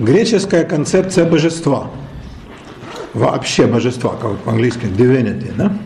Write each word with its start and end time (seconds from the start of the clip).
Греческая 0.00 0.64
концепция 0.64 1.24
божества, 1.24 1.88
вообще 3.12 3.68
божества, 3.68 4.16
как 4.20 4.38
по-английски 4.38 4.86
divinity, 4.86 5.52
да? 5.56 5.78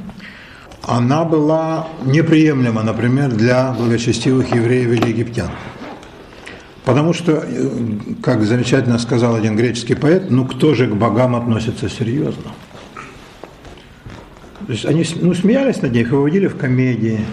она 0.83 1.25
была 1.25 1.89
неприемлема, 2.07 2.83
например, 2.83 3.31
для 3.31 3.73
благочестивых 3.73 4.55
евреев 4.55 4.93
или 4.93 5.11
египтян. 5.11 5.51
Потому 6.87 7.13
что, 7.13 7.45
как 8.23 8.45
замечательно 8.45 8.99
сказал 8.99 9.35
один 9.35 9.57
греческий 9.57 9.95
поэт, 9.95 10.31
ну 10.31 10.47
кто 10.47 10.73
же 10.73 10.87
к 10.87 10.95
богам 10.95 11.37
относится 11.37 11.91
серьезно? 11.91 12.55
То 14.67 14.73
есть 14.73 14.87
они 14.87 15.05
ну, 15.17 15.35
смеялись 15.35 15.83
над 15.83 15.93
них, 15.93 16.13
выводили 16.13 16.47
в 16.47 16.57
комедии, 16.57 17.27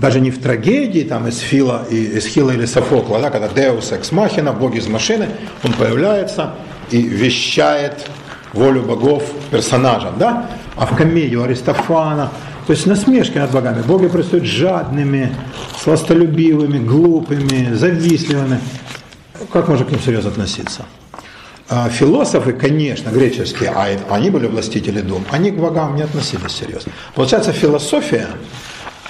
даже 0.00 0.20
не 0.20 0.30
в 0.30 0.40
трагедии 0.40 1.02
там 1.02 1.28
из 1.28 1.38
Фила, 1.38 1.86
и, 1.90 2.18
из 2.18 2.26
Хила 2.26 2.50
или 2.52 2.64
Софокла, 2.64 3.20
да, 3.20 3.30
когда 3.30 3.48
Деус 3.48 3.92
экс 3.92 4.12
махина, 4.12 4.52
Бог 4.52 4.74
из 4.74 4.88
машины, 4.88 5.28
он 5.62 5.72
появляется 5.74 6.54
и 6.90 7.02
вещает 7.02 8.08
волю 8.52 8.82
богов 8.82 9.22
персонажам, 9.50 10.14
да? 10.18 10.46
А 10.76 10.86
в 10.86 10.96
комедию 10.96 11.44
Аристофана, 11.44 12.30
то 12.66 12.72
есть 12.72 12.86
насмешки 12.86 13.38
над 13.38 13.50
богами. 13.50 13.82
Боги 13.82 14.08
предстают 14.08 14.44
жадными, 14.44 15.34
сластолюбивыми, 15.82 16.78
глупыми, 16.78 17.74
завистливыми. 17.74 18.60
Как 19.52 19.68
можно 19.68 19.84
к 19.84 19.90
ним 19.90 20.00
серьезно 20.00 20.30
относиться? 20.30 20.84
А 21.68 21.88
философы, 21.88 22.52
конечно, 22.52 23.10
греческие, 23.10 23.70
а 23.70 23.86
они 24.10 24.30
были 24.30 24.46
властители 24.48 25.00
дум, 25.00 25.24
они 25.30 25.52
к 25.52 25.56
богам 25.56 25.94
не 25.94 26.02
относились 26.02 26.52
серьезно. 26.52 26.92
Получается, 27.14 27.52
философия 27.52 28.26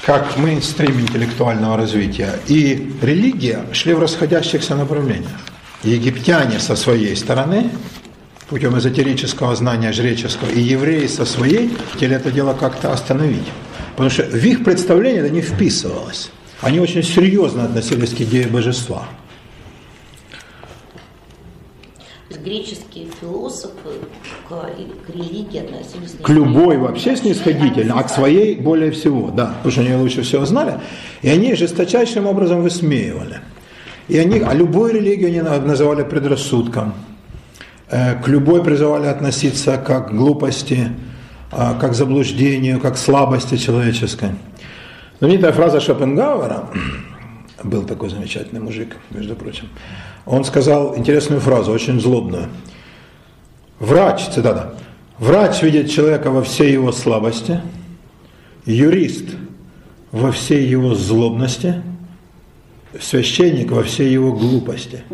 как 0.04 0.36
мейнстрим 0.36 1.00
интеллектуального 1.00 1.76
развития, 1.76 2.38
и 2.48 2.92
религия 3.02 3.64
шли 3.72 3.92
в 3.94 4.00
расходящихся 4.00 4.74
направлениях. 4.74 5.40
Египтяне 5.82 6.58
со 6.58 6.76
своей 6.76 7.16
стороны, 7.16 7.70
путем 8.48 8.78
эзотерического 8.78 9.54
знания 9.56 9.92
жреческого, 9.92 10.50
и 10.50 10.60
евреи 10.60 11.06
со 11.06 11.24
своей 11.24 11.70
хотели 11.92 12.16
это 12.16 12.30
дело 12.30 12.54
как-то 12.54 12.92
остановить. 12.92 13.48
Потому 13.92 14.10
что 14.10 14.24
в 14.24 14.44
их 14.44 14.64
представление 14.64 15.22
это 15.22 15.30
не 15.30 15.42
вписывалось. 15.42 16.30
Они 16.60 16.80
очень 16.80 17.02
серьезно 17.02 17.64
относились 17.64 18.10
к 18.10 18.20
идее 18.20 18.46
божества. 18.46 19.06
Греческие 22.38 23.06
философы 23.20 23.90
к, 24.48 24.52
к 24.52 25.10
религии 25.14 25.58
относились... 25.58 26.14
К 26.22 26.28
любой 26.28 26.78
вообще 26.78 27.16
снисходительно, 27.16 27.98
а 27.98 28.02
к 28.02 28.10
своей 28.10 28.56
более 28.56 28.90
всего, 28.90 29.30
да, 29.30 29.54
потому 29.56 29.72
что 29.72 29.80
они 29.80 29.94
лучше 29.94 30.22
всего 30.22 30.44
знали. 30.44 30.80
И 31.22 31.28
они 31.28 31.54
жесточайшим 31.54 32.26
образом 32.26 32.62
высмеивали. 32.62 33.40
И 34.08 34.18
они, 34.18 34.40
а 34.40 34.54
любую 34.54 34.94
религию 34.94 35.28
они 35.28 35.40
называли 35.40 36.02
предрассудком. 36.02 36.94
Э, 37.90 38.14
к 38.22 38.28
любой 38.28 38.62
призывали 38.62 39.06
относиться 39.06 39.76
как 39.76 40.10
к 40.10 40.12
глупости, 40.12 40.90
а, 41.52 41.74
как 41.74 41.92
к 41.92 41.94
заблуждению, 41.94 42.80
как 42.80 42.94
к 42.94 42.98
слабости 42.98 43.56
человеческой. 43.56 44.30
Знаменитая 45.18 45.52
фраза 45.52 45.80
Шопенгауэра, 45.80 46.70
был 47.62 47.84
такой 47.84 48.10
замечательный 48.10 48.60
мужик, 48.60 48.96
между 49.10 49.34
прочим, 49.34 49.68
он 50.26 50.44
сказал 50.44 50.96
интересную 50.96 51.40
фразу, 51.40 51.72
очень 51.72 52.00
злобную. 52.00 52.48
Врач, 53.78 54.28
цитата, 54.28 54.74
врач 55.18 55.62
видит 55.62 55.90
человека 55.90 56.30
во 56.30 56.42
всей 56.42 56.72
его 56.72 56.92
слабости, 56.92 57.60
юрист 58.66 59.26
во 60.12 60.32
всей 60.32 60.66
его 60.66 60.94
злобности, 60.94 61.82
священник 63.00 63.70
во 63.70 63.82
всей 63.82 64.10
его 64.10 64.32
глупости. 64.32 65.04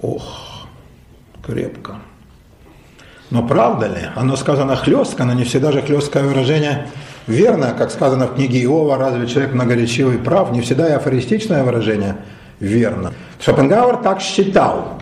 Ох, 0.00 0.66
крепко. 1.44 1.96
Но 3.30 3.46
правда 3.46 3.86
ли? 3.86 4.08
Оно 4.14 4.36
сказано 4.36 4.76
хлестко, 4.76 5.24
но 5.24 5.32
не 5.32 5.44
всегда 5.44 5.72
же 5.72 5.80
хлесткое 5.80 6.24
выражение 6.24 6.88
верно, 7.26 7.74
как 7.76 7.90
сказано 7.90 8.26
в 8.26 8.34
книге 8.34 8.62
Иова, 8.64 8.96
разве 8.96 9.26
человек 9.26 9.52
многоречивый 9.52 10.18
прав, 10.18 10.52
не 10.52 10.60
всегда 10.60 10.88
и 10.88 10.92
афористичное 10.92 11.64
выражение– 11.64 12.16
верно. 12.62 13.12
Шопенгауэр 13.40 13.96
так 13.98 14.20
считал. 14.20 14.98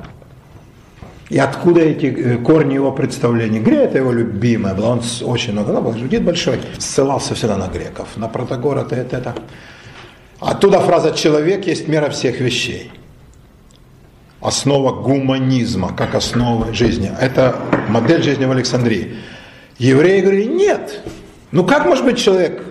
И 1.29 1.39
откуда 1.39 1.81
эти 1.81 2.07
э, 2.07 2.37
корни 2.39 2.75
его 2.75 2.91
представлений? 2.91 3.61
Грея 3.61 3.83
это 3.83 3.99
его 3.99 4.11
любимое 4.11 4.75
было, 4.75 4.87
он 4.87 5.03
очень 5.23 5.53
много, 5.53 5.73
ну, 5.73 5.97
жудит 5.97 6.25
большой, 6.25 6.61
ссылался 6.79 7.37
всегда 7.37 7.57
на 7.57 7.69
греков, 7.69 8.09
на 8.17 8.29
Протагора, 8.29 8.81
это, 8.81 8.97
это, 8.97 9.19
это. 9.19 9.35
Оттуда 10.41 10.81
фраза 10.81 11.13
«человек 11.13 11.67
есть 11.69 11.87
мера 11.87 12.09
всех 12.11 12.41
вещей». 12.41 12.91
Основа 14.41 15.03
гуманизма, 15.03 15.95
как 15.95 16.15
основа 16.15 16.73
жизни. 16.73 17.13
Это 17.21 17.57
модель 17.89 18.23
жизни 18.23 18.47
в 18.47 18.51
Александрии. 18.51 19.17
Евреи 19.79 20.23
говорили, 20.23 20.45
нет, 20.45 21.03
ну 21.53 21.65
как 21.65 21.87
может 21.87 22.05
быть 22.05 22.19
человек 22.19 22.63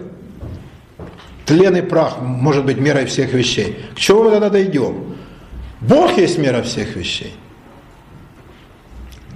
Тлен 1.50 1.76
и 1.78 1.82
прах 1.82 2.22
может 2.22 2.64
быть 2.64 2.78
мерой 2.78 3.06
всех 3.06 3.34
вещей. 3.34 3.80
К 3.96 3.98
чему 3.98 4.26
мы 4.26 4.30
тогда 4.30 4.52
дойдем? 4.52 5.16
Бог 5.82 6.16
есть 6.16 6.38
мера 6.38 6.62
всех 6.62 6.96
вещей. 6.96 7.34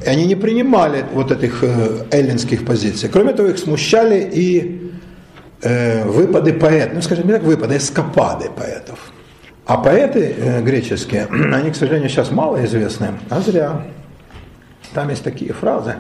И 0.06 0.08
они 0.08 0.28
не 0.28 0.36
принимали 0.36 1.06
вот 1.12 1.32
этих 1.32 1.64
э, 1.64 2.06
эллинских 2.12 2.66
позиций. 2.66 3.10
Кроме 3.10 3.34
того, 3.34 3.50
их 3.50 3.58
смущали 3.58 4.30
и 4.32 4.92
э, 5.64 6.06
выпады 6.06 6.54
поэтов, 6.54 6.94
ну 6.94 7.02
скажем 7.02 7.28
так, 7.28 7.42
выпады, 7.42 7.78
эскапады 7.78 8.52
поэтов. 8.52 9.00
А 9.66 9.78
поэты 9.78 10.36
э, 10.38 10.62
греческие, 10.62 11.26
они, 11.54 11.72
к 11.72 11.76
сожалению, 11.76 12.10
сейчас 12.10 12.30
мало 12.30 12.64
известны, 12.64 13.14
а 13.32 13.42
зря. 13.42 13.88
Там 14.94 15.10
есть 15.10 15.24
такие 15.24 15.52
фразы. 15.52 15.96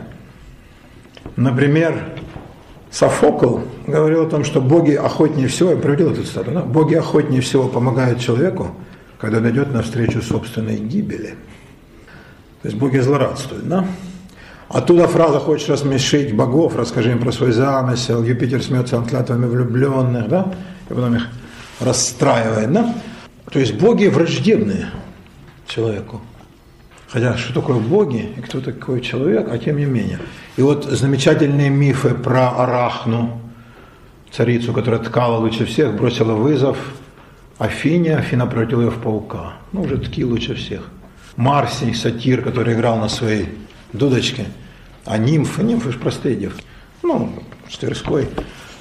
Например, 1.37 2.13
Софокл 2.93 3.61
говорил 3.87 4.27
о 4.27 4.29
том, 4.29 4.43
что 4.43 4.61
боги 4.61 4.93
охотнее 4.93 5.47
всего, 5.47 5.71
я 5.71 5.77
приводил 5.77 6.11
эту 6.11 6.23
цитату, 6.23 6.51
да? 6.51 6.61
боги 6.61 6.93
охотнее 6.93 7.41
всего 7.41 7.67
помогают 7.67 8.19
человеку, 8.19 8.69
когда 9.17 9.39
он 9.39 9.49
идет 9.49 9.73
навстречу 9.73 10.21
собственной 10.21 10.77
гибели. 10.77 11.35
То 12.61 12.67
есть 12.67 12.77
боги 12.77 12.99
злорадствуют, 12.99 13.67
да? 13.67 13.87
Оттуда 14.69 15.07
фраза 15.07 15.39
«хочешь 15.39 15.67
рассмешить 15.69 16.35
богов, 16.35 16.75
расскажи 16.75 17.11
им 17.11 17.19
про 17.19 17.31
свой 17.31 17.51
замысел, 17.51 18.23
Юпитер 18.23 18.61
смеется 18.61 18.99
над 18.99 19.09
клятвами 19.09 19.47
влюбленных», 19.47 20.29
да? 20.29 20.53
И 20.87 20.93
потом 20.93 21.15
их 21.15 21.27
расстраивает, 21.79 22.71
да? 22.71 22.93
То 23.51 23.57
есть 23.57 23.73
боги 23.73 24.05
враждебные 24.05 24.91
человеку. 25.65 26.21
Хотя 27.07 27.37
что 27.37 27.55
такое 27.55 27.79
боги 27.79 28.29
и 28.37 28.41
кто 28.41 28.61
такой 28.61 29.01
человек, 29.01 29.47
а 29.51 29.57
тем 29.57 29.77
не 29.77 29.85
менее. 29.85 30.19
И 30.55 30.61
вот 30.61 30.85
замечательные 30.85 31.69
мифы 31.69 32.09
про 32.09 32.49
Арахну, 32.49 33.41
царицу, 34.31 34.71
которая 34.71 35.01
ткала 35.01 35.37
лучше 35.37 35.65
всех, 35.65 35.95
бросила 35.95 36.33
вызов 36.33 36.77
Афине, 37.57 38.17
Афина 38.17 38.45
превратила 38.45 38.81
ее 38.81 38.91
в 38.91 38.99
паука. 38.99 39.53
Ну, 39.71 39.81
уже 39.81 39.97
тки 39.97 40.23
лучше 40.23 40.53
всех. 40.55 40.89
Марсий, 41.35 41.95
сатир, 41.95 42.43
который 42.43 42.75
играл 42.75 42.97
на 42.97 43.09
своей 43.09 43.49
дудочке, 43.93 44.45
а 45.05 45.17
нимфы, 45.17 45.63
нимфы 45.63 45.91
же 45.91 45.97
простые 45.97 46.35
девки, 46.35 46.63
ну, 47.01 47.33
с 47.69 47.77
Тверской, 47.77 48.27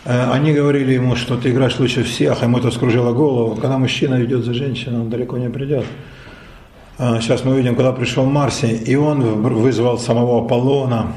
э, 0.04 0.30
они 0.30 0.52
говорили 0.52 0.92
ему, 0.92 1.16
что 1.16 1.36
ты 1.36 1.50
играешь 1.50 1.78
лучше 1.78 2.02
всех, 2.02 2.42
а 2.42 2.44
ему 2.44 2.58
это 2.58 2.70
скружило 2.70 3.12
голову. 3.12 3.56
Когда 3.56 3.78
мужчина 3.78 4.22
идет 4.22 4.44
за 4.44 4.52
женщиной, 4.52 5.00
он 5.00 5.10
далеко 5.10 5.38
не 5.38 5.48
придет. 5.48 5.86
Сейчас 6.98 7.40
а, 7.42 7.48
мы 7.48 7.54
увидим, 7.54 7.74
когда 7.74 7.92
пришел 7.92 8.26
Марсий, 8.26 8.76
и 8.76 8.94
он 8.94 9.22
вызвал 9.42 9.98
самого 9.98 10.44
Аполлона. 10.44 11.14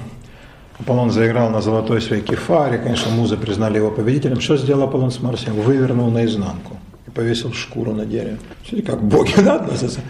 Аполлон 0.80 1.10
заиграл 1.10 1.50
на 1.50 1.62
золотой 1.62 2.02
своей 2.02 2.22
кефаре, 2.22 2.78
конечно, 2.78 3.10
музы 3.12 3.38
признали 3.38 3.78
его 3.78 3.92
победителем. 3.92 4.42
Что 4.42 4.58
сделал 4.58 4.84
Аполлон 4.84 5.10
с 5.10 5.22
Марсием? 5.22 5.56
Вывернул 5.56 6.12
наизнанку 6.12 6.78
и 7.08 7.12
повесил 7.12 7.54
шкуру 7.54 7.94
на 7.94 8.06
дерево. 8.06 8.38
Смотрите, 8.68 8.92
как 8.92 9.02
боги 9.02 9.34
да, 9.38 9.56
относятся. 9.56 10.02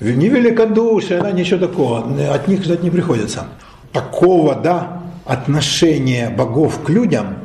Не 0.00 0.28
великодушие, 0.28 1.20
да, 1.20 1.30
ничего 1.30 1.66
такого. 1.66 2.04
От 2.32 2.48
них 2.48 2.64
ждать 2.64 2.82
не 2.82 2.90
приходится. 2.90 3.46
Такого, 3.92 4.54
да, 4.54 5.02
отношения 5.26 6.30
богов 6.30 6.82
к 6.82 6.88
людям, 6.88 7.36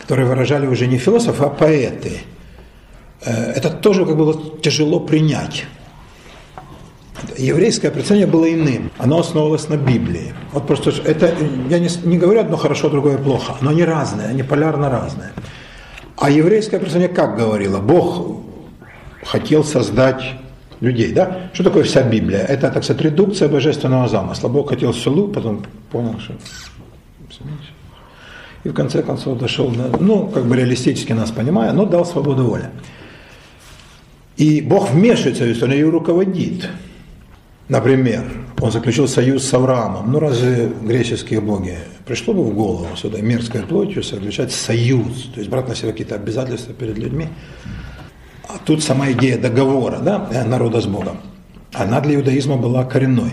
которые 0.00 0.28
выражали 0.28 0.66
уже 0.66 0.86
не 0.86 0.98
философы, 0.98 1.44
а 1.44 1.48
поэты, 1.48 2.20
э, 3.24 3.52
это 3.52 3.70
тоже 3.70 4.04
как 4.04 4.16
было 4.16 4.60
тяжело 4.60 5.00
принять 5.00 5.64
еврейское 7.36 7.90
представление 7.90 8.30
было 8.30 8.52
иным. 8.52 8.90
Оно 8.98 9.20
основывалось 9.20 9.68
на 9.68 9.76
Библии. 9.76 10.34
Вот 10.52 10.66
просто 10.66 10.90
это, 11.04 11.34
я 11.68 11.78
не, 11.78 11.88
не 12.04 12.18
говорю 12.18 12.40
одно 12.40 12.56
хорошо, 12.56 12.88
другое 12.88 13.18
плохо, 13.18 13.54
но 13.60 13.70
они 13.70 13.84
разные, 13.84 14.28
они 14.28 14.42
полярно 14.42 14.90
разные. 14.90 15.30
А 16.16 16.30
еврейское 16.30 16.78
представление 16.78 17.14
как 17.14 17.36
говорило? 17.36 17.78
Бог 17.78 18.42
хотел 19.24 19.64
создать 19.64 20.22
людей, 20.80 21.12
да? 21.12 21.50
Что 21.52 21.64
такое 21.64 21.84
вся 21.84 22.02
Библия? 22.02 22.40
Это, 22.40 22.70
так 22.70 22.84
сказать, 22.84 23.02
редукция 23.02 23.48
божественного 23.48 24.08
замысла. 24.08 24.48
Бог 24.48 24.70
хотел 24.70 24.92
селу, 24.92 25.28
потом 25.28 25.64
понял, 25.90 26.18
что... 26.18 26.34
И 28.64 28.68
в 28.68 28.74
конце 28.74 29.02
концов 29.02 29.38
дошел, 29.38 29.70
до, 29.70 29.96
ну, 29.98 30.28
как 30.28 30.44
бы 30.44 30.56
реалистически 30.56 31.12
нас 31.12 31.32
понимая, 31.32 31.72
но 31.72 31.84
дал 31.84 32.04
свободу 32.04 32.44
воли. 32.44 32.70
И 34.36 34.60
Бог 34.60 34.90
вмешивается 34.90 35.44
в 35.44 35.52
историю 35.52 35.88
и 35.88 35.90
руководит. 35.90 36.68
Например, 37.72 38.22
он 38.60 38.70
заключил 38.70 39.08
союз 39.08 39.44
с 39.44 39.54
Авраамом. 39.54 40.12
Ну 40.12 40.18
разве 40.18 40.70
греческие 40.82 41.40
боги 41.40 41.78
пришло 42.04 42.34
бы 42.34 42.44
в 42.44 42.54
голову 42.54 42.94
сюда 42.96 43.22
мерзкой 43.22 43.62
плотью 43.62 44.02
заключать 44.02 44.52
союз, 44.52 45.30
то 45.32 45.40
есть 45.40 45.48
брать 45.48 45.68
на 45.68 45.74
себя 45.74 45.92
какие-то 45.92 46.16
обязательства 46.16 46.74
перед 46.74 46.98
людьми? 46.98 47.28
А 48.46 48.58
тут 48.62 48.82
сама 48.82 49.10
идея 49.12 49.38
договора 49.38 50.00
да, 50.00 50.44
народа 50.44 50.82
с 50.82 50.86
Богом, 50.86 51.16
она 51.72 52.02
для 52.02 52.16
иудаизма 52.16 52.58
была 52.58 52.84
коренной. 52.84 53.30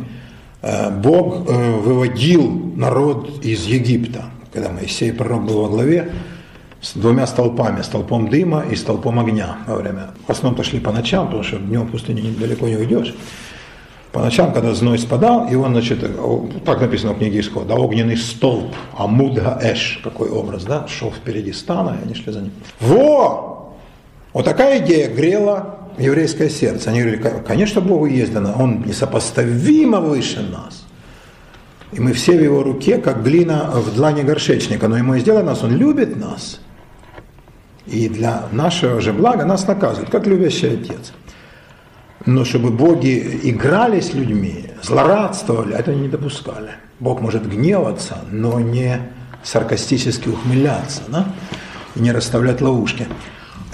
Э, 0.62 0.89
Бог 0.89 1.50
э, 1.50 1.71
выводил 1.71 2.50
народ 2.77 3.44
из 3.44 3.65
Египта, 3.65 4.27
когда 4.53 4.69
Моисей 4.69 5.12
пророк 5.12 5.47
был 5.47 5.63
во 5.63 5.68
главе, 5.68 6.13
с 6.81 6.94
двумя 6.94 7.27
столпами, 7.27 7.81
столпом 7.81 8.30
дыма 8.30 8.63
и 8.71 8.77
столпом 8.77 9.19
огня 9.19 9.57
во 9.68 9.75
время. 9.75 10.12
В 10.25 10.31
основном-то 10.31 10.63
шли 10.63 10.80
по 10.80 10.94
ночам, 10.94 11.25
потому 11.25 11.44
что 11.44 11.57
днем 11.57 11.88
в 11.88 11.91
пустыне 11.91 12.21
далеко 12.39 12.69
не 12.69 12.77
уйдешь. 12.77 13.13
По 14.12 14.22
ночам, 14.22 14.54
когда 14.54 14.74
зной 14.74 14.98
спадал, 14.98 15.48
и 15.48 15.56
он, 15.56 15.74
значит, 15.74 16.00
так 16.66 16.82
написано 16.82 17.14
в 17.14 17.20
книге 17.20 17.42
Исхода, 17.42 17.76
огненный 17.76 18.18
столб, 18.18 18.74
Амудга 18.98 19.60
Эш, 19.62 20.02
какой 20.04 20.30
образ, 20.30 20.64
да, 20.64 20.88
шел 20.88 21.12
впереди 21.12 21.54
стана, 21.54 21.98
и 22.00 22.06
они 22.06 22.16
шли 22.16 22.34
за 22.34 22.42
ним. 22.42 22.52
Во! 22.80 23.76
Вот 24.34 24.46
такая 24.46 24.84
идея 24.84 25.14
грела 25.14 25.80
еврейское 26.00 26.50
сердце. 26.50 26.90
Они 26.90 27.02
говорили, 27.02 27.22
конечно, 27.46 27.82
Богу 27.82 28.08
есть 28.08 28.36
Он 28.36 28.84
несопоставимо 28.86 30.00
выше 30.00 30.42
нас. 30.42 30.86
И 31.92 32.00
мы 32.00 32.14
все 32.14 32.38
в 32.38 32.44
Его 32.44 32.64
руке, 32.64 32.98
как 32.98 33.24
глина 33.24 33.70
в 33.74 33.94
длани 33.94 34.22
горшечника, 34.24 34.88
но 34.88 34.98
Ему 34.98 35.16
и 35.16 35.20
сделано 35.20 35.52
нас, 35.52 35.64
Он 35.64 35.76
любит 35.76 36.16
нас. 36.16 36.60
И 37.86 38.08
для 38.08 38.44
нашего 38.52 39.02
же 39.02 39.14
блага 39.14 39.46
нас 39.46 39.68
наказывает, 39.68 40.10
как 40.10 40.28
любящий 40.28 40.68
отец. 40.68 41.14
Но 42.25 42.44
чтобы 42.45 42.69
боги 42.69 43.39
играли 43.44 44.00
с 44.00 44.13
людьми, 44.13 44.66
злорадствовали, 44.81 45.75
это 45.75 45.94
не 45.95 46.07
допускали. 46.07 46.71
Бог 47.00 47.21
может 47.21 47.48
гневаться, 47.48 48.25
но 48.31 48.60
не 48.60 49.00
саркастически 49.44 50.30
ухмыляться, 50.30 51.01
да? 51.07 51.27
и 51.95 52.00
не 52.00 52.12
расставлять 52.12 52.62
ловушки. 52.62 53.07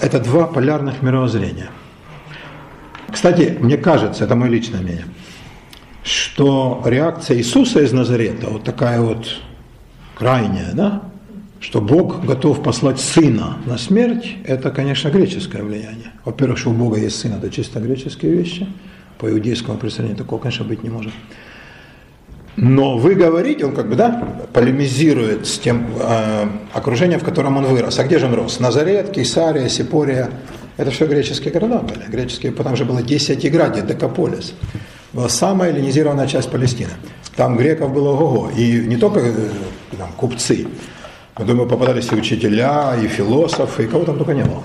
Это 0.00 0.20
два 0.20 0.46
полярных 0.46 1.02
мировоззрения. 1.02 1.70
Кстати, 3.10 3.56
мне 3.60 3.76
кажется, 3.76 4.24
это 4.24 4.36
мое 4.36 4.50
личное 4.50 4.80
мнение, 4.80 5.06
что 6.02 6.82
реакция 6.84 7.38
Иисуса 7.38 7.80
из 7.80 7.92
Назарета, 7.92 8.48
вот 8.48 8.62
такая 8.62 9.00
вот 9.00 9.26
крайняя, 10.14 10.72
да, 10.72 11.02
что 11.60 11.80
Бог 11.80 12.24
готов 12.24 12.62
послать 12.62 13.00
Сына 13.00 13.56
на 13.64 13.78
смерть, 13.78 14.36
это, 14.44 14.70
конечно, 14.70 15.08
греческое 15.08 15.62
влияние. 15.62 16.12
Во-первых, 16.26 16.58
что 16.58 16.70
у 16.70 16.72
Бога 16.72 16.98
есть 16.98 17.20
Сын, 17.20 17.34
это 17.34 17.48
чисто 17.50 17.78
греческие 17.78 18.32
вещи. 18.32 18.66
По 19.18 19.30
иудейскому 19.30 19.78
представлению 19.78 20.18
такого, 20.18 20.40
конечно, 20.40 20.64
быть 20.64 20.82
не 20.82 20.90
может. 20.90 21.12
Но 22.56 22.98
вы 22.98 23.14
говорите, 23.14 23.64
он 23.64 23.76
как 23.76 23.88
бы, 23.88 23.94
да, 23.94 24.44
полемизирует 24.52 25.46
с 25.46 25.56
тем 25.58 25.86
э, 26.00 26.48
окружением, 26.72 27.20
в 27.20 27.24
котором 27.24 27.58
он 27.58 27.66
вырос. 27.66 28.00
А 28.00 28.04
где 28.04 28.18
же 28.18 28.26
он 28.26 28.34
рос? 28.34 28.58
Назарет, 28.58 29.12
Кейсария, 29.12 29.68
Сипория. 29.68 30.30
Это 30.76 30.90
все 30.90 31.06
греческие 31.06 31.52
города 31.52 31.78
были. 31.78 32.04
Греческие, 32.08 32.50
потому 32.50 32.74
что 32.74 32.86
было 32.86 33.02
10 33.02 33.46
Иградия, 33.46 33.82
Декаполис. 33.82 34.54
Была 35.12 35.28
самая 35.28 35.70
эллинизированная 35.70 36.26
часть 36.26 36.50
Палестины. 36.50 36.90
Там 37.36 37.56
греков 37.56 37.94
было 37.94 38.10
ого-го. 38.10 38.50
И 38.50 38.80
не 38.80 38.96
только 38.96 39.20
э, 39.20 39.32
там, 39.96 40.10
купцы, 40.16 40.66
я 41.38 41.44
думаю, 41.44 41.68
попадались 41.68 42.10
и 42.10 42.16
учителя, 42.16 42.96
и 43.00 43.06
философы, 43.06 43.84
и 43.84 43.86
кого 43.86 44.04
там 44.04 44.16
только 44.18 44.34
не 44.34 44.42
было. 44.42 44.64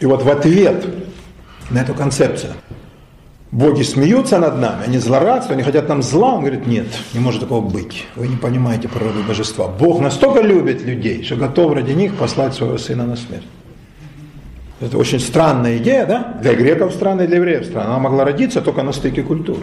И 0.00 0.06
вот 0.06 0.22
в 0.22 0.28
ответ 0.28 0.86
на 1.70 1.78
эту 1.82 1.94
концепцию 1.94 2.54
боги 3.52 3.82
смеются 3.82 4.38
над 4.38 4.58
нами, 4.58 4.84
они 4.86 4.98
злорадствуют, 4.98 5.58
они 5.58 5.62
хотят 5.62 5.88
нам 5.88 6.02
зла. 6.02 6.34
Он 6.34 6.40
говорит, 6.40 6.66
нет, 6.66 6.86
не 7.12 7.20
может 7.20 7.42
такого 7.42 7.66
быть. 7.66 8.06
Вы 8.16 8.28
не 8.28 8.36
понимаете 8.36 8.88
природу 8.88 9.22
божества. 9.22 9.68
Бог 9.68 10.00
настолько 10.00 10.40
любит 10.40 10.82
людей, 10.82 11.22
что 11.22 11.36
готов 11.36 11.74
ради 11.74 11.92
них 11.92 12.14
послать 12.16 12.54
своего 12.54 12.78
сына 12.78 13.04
на 13.06 13.16
смерть. 13.16 13.46
Это 14.80 14.96
очень 14.96 15.20
странная 15.20 15.76
идея, 15.76 16.06
да? 16.06 16.38
Для 16.40 16.54
греков 16.54 16.94
странная, 16.94 17.26
для 17.26 17.36
евреев 17.36 17.66
странная. 17.66 17.90
Она 17.90 17.98
могла 17.98 18.24
родиться 18.24 18.62
только 18.62 18.82
на 18.82 18.92
стыке 18.92 19.22
культур. 19.22 19.58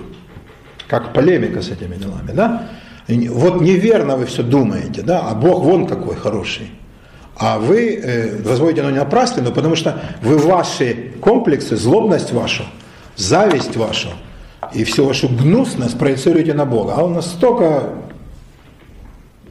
Как 0.88 1.13
полемика 1.13 1.62
с 1.62 1.69
этими 1.69 1.95
делами, 1.95 2.31
да? 2.34 2.68
Вот 3.07 3.62
неверно 3.62 4.18
вы 4.18 4.25
все 4.25 4.44
думаете, 4.44 5.01
да, 5.01 5.22
а 5.22 5.34
Бог 5.34 5.63
вон 5.63 5.88
какой 5.88 6.16
хороший. 6.16 6.69
А 7.39 7.60
вы 7.60 7.95
э, 7.95 8.42
возводите 8.42 8.81
оно 8.81 8.92
не 8.92 8.98
напрасно, 8.98 9.44
но 9.44 9.51
потому 9.51 9.75
что 9.75 10.01
вы 10.22 10.38
ваши 10.38 11.12
комплексы, 11.22 11.75
злобность 11.75 12.31
вашу, 12.31 12.63
зависть 13.16 13.75
вашу 13.78 14.10
и 14.74 14.84
всю 14.84 15.06
вашу 15.06 15.30
гнусность 15.30 16.00
проецируете 16.00 16.56
на 16.56 16.66
Бога. 16.66 16.95
А 16.98 17.04
он 17.04 17.13
настолько 17.13 17.94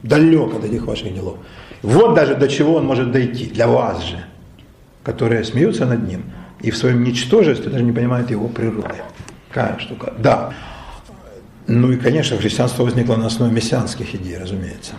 далек 0.03 0.53
от 0.55 0.65
этих 0.65 0.85
ваших 0.85 1.13
делов. 1.13 1.37
Вот 1.81 2.13
даже 2.13 2.35
до 2.35 2.49
чего 2.49 2.75
он 2.75 2.85
может 2.85 3.11
дойти, 3.11 3.45
для 3.45 3.67
вас 3.67 4.03
же, 4.03 4.23
которые 5.03 5.45
смеются 5.45 5.85
над 5.85 6.05
ним 6.05 6.23
и 6.61 6.71
в 6.71 6.77
своем 6.77 7.03
ничтожестве 7.03 7.71
даже 7.71 7.83
не 7.83 7.93
понимают 7.93 8.29
его 8.31 8.47
природы. 8.49 8.95
Какая 9.49 9.79
штука. 9.79 10.13
Да. 10.17 10.53
Ну 11.67 11.91
и, 11.91 11.97
конечно, 11.97 12.37
христианство 12.37 12.83
возникло 12.83 13.15
на 13.15 13.27
основе 13.27 13.51
мессианских 13.51 14.13
идей, 14.15 14.37
разумеется, 14.37 14.93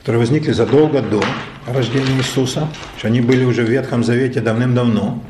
которые 0.00 0.20
возникли 0.20 0.52
задолго 0.52 1.02
до 1.02 1.22
рождения 1.66 2.16
Иисуса, 2.16 2.68
что 2.98 3.08
они 3.08 3.20
были 3.20 3.44
уже 3.44 3.62
в 3.62 3.68
Ветхом 3.68 4.04
Завете 4.04 4.40
давным-давно, 4.40 5.22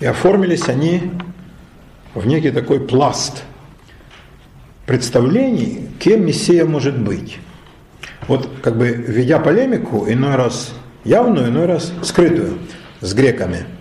и 0.00 0.06
оформились 0.06 0.68
они 0.68 1.10
в 2.14 2.26
некий 2.26 2.50
такой 2.50 2.80
пласт 2.80 3.44
представлений, 4.86 5.88
кем 5.98 6.26
Мессия 6.26 6.64
может 6.64 6.98
быть. 6.98 7.38
Вот 8.28 8.48
как 8.62 8.76
бы 8.76 8.88
ведя 8.88 9.38
полемику, 9.38 10.06
иной 10.08 10.36
раз 10.36 10.72
явную, 11.04 11.48
иной 11.48 11.66
раз 11.66 11.92
скрытую 12.02 12.58
с 13.00 13.12
греками– 13.14 13.66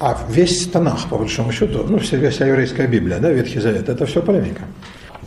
а 0.00 0.16
весь 0.28 0.68
Танах, 0.68 1.08
по 1.08 1.18
большому 1.18 1.52
счету, 1.52 1.84
ну, 1.88 1.98
вся, 1.98 2.30
вся 2.30 2.46
еврейская 2.46 2.86
Библия, 2.86 3.18
да, 3.18 3.32
Ветхий 3.32 3.58
Завет, 3.58 3.88
это 3.88 4.06
все 4.06 4.22
полемика. 4.22 4.62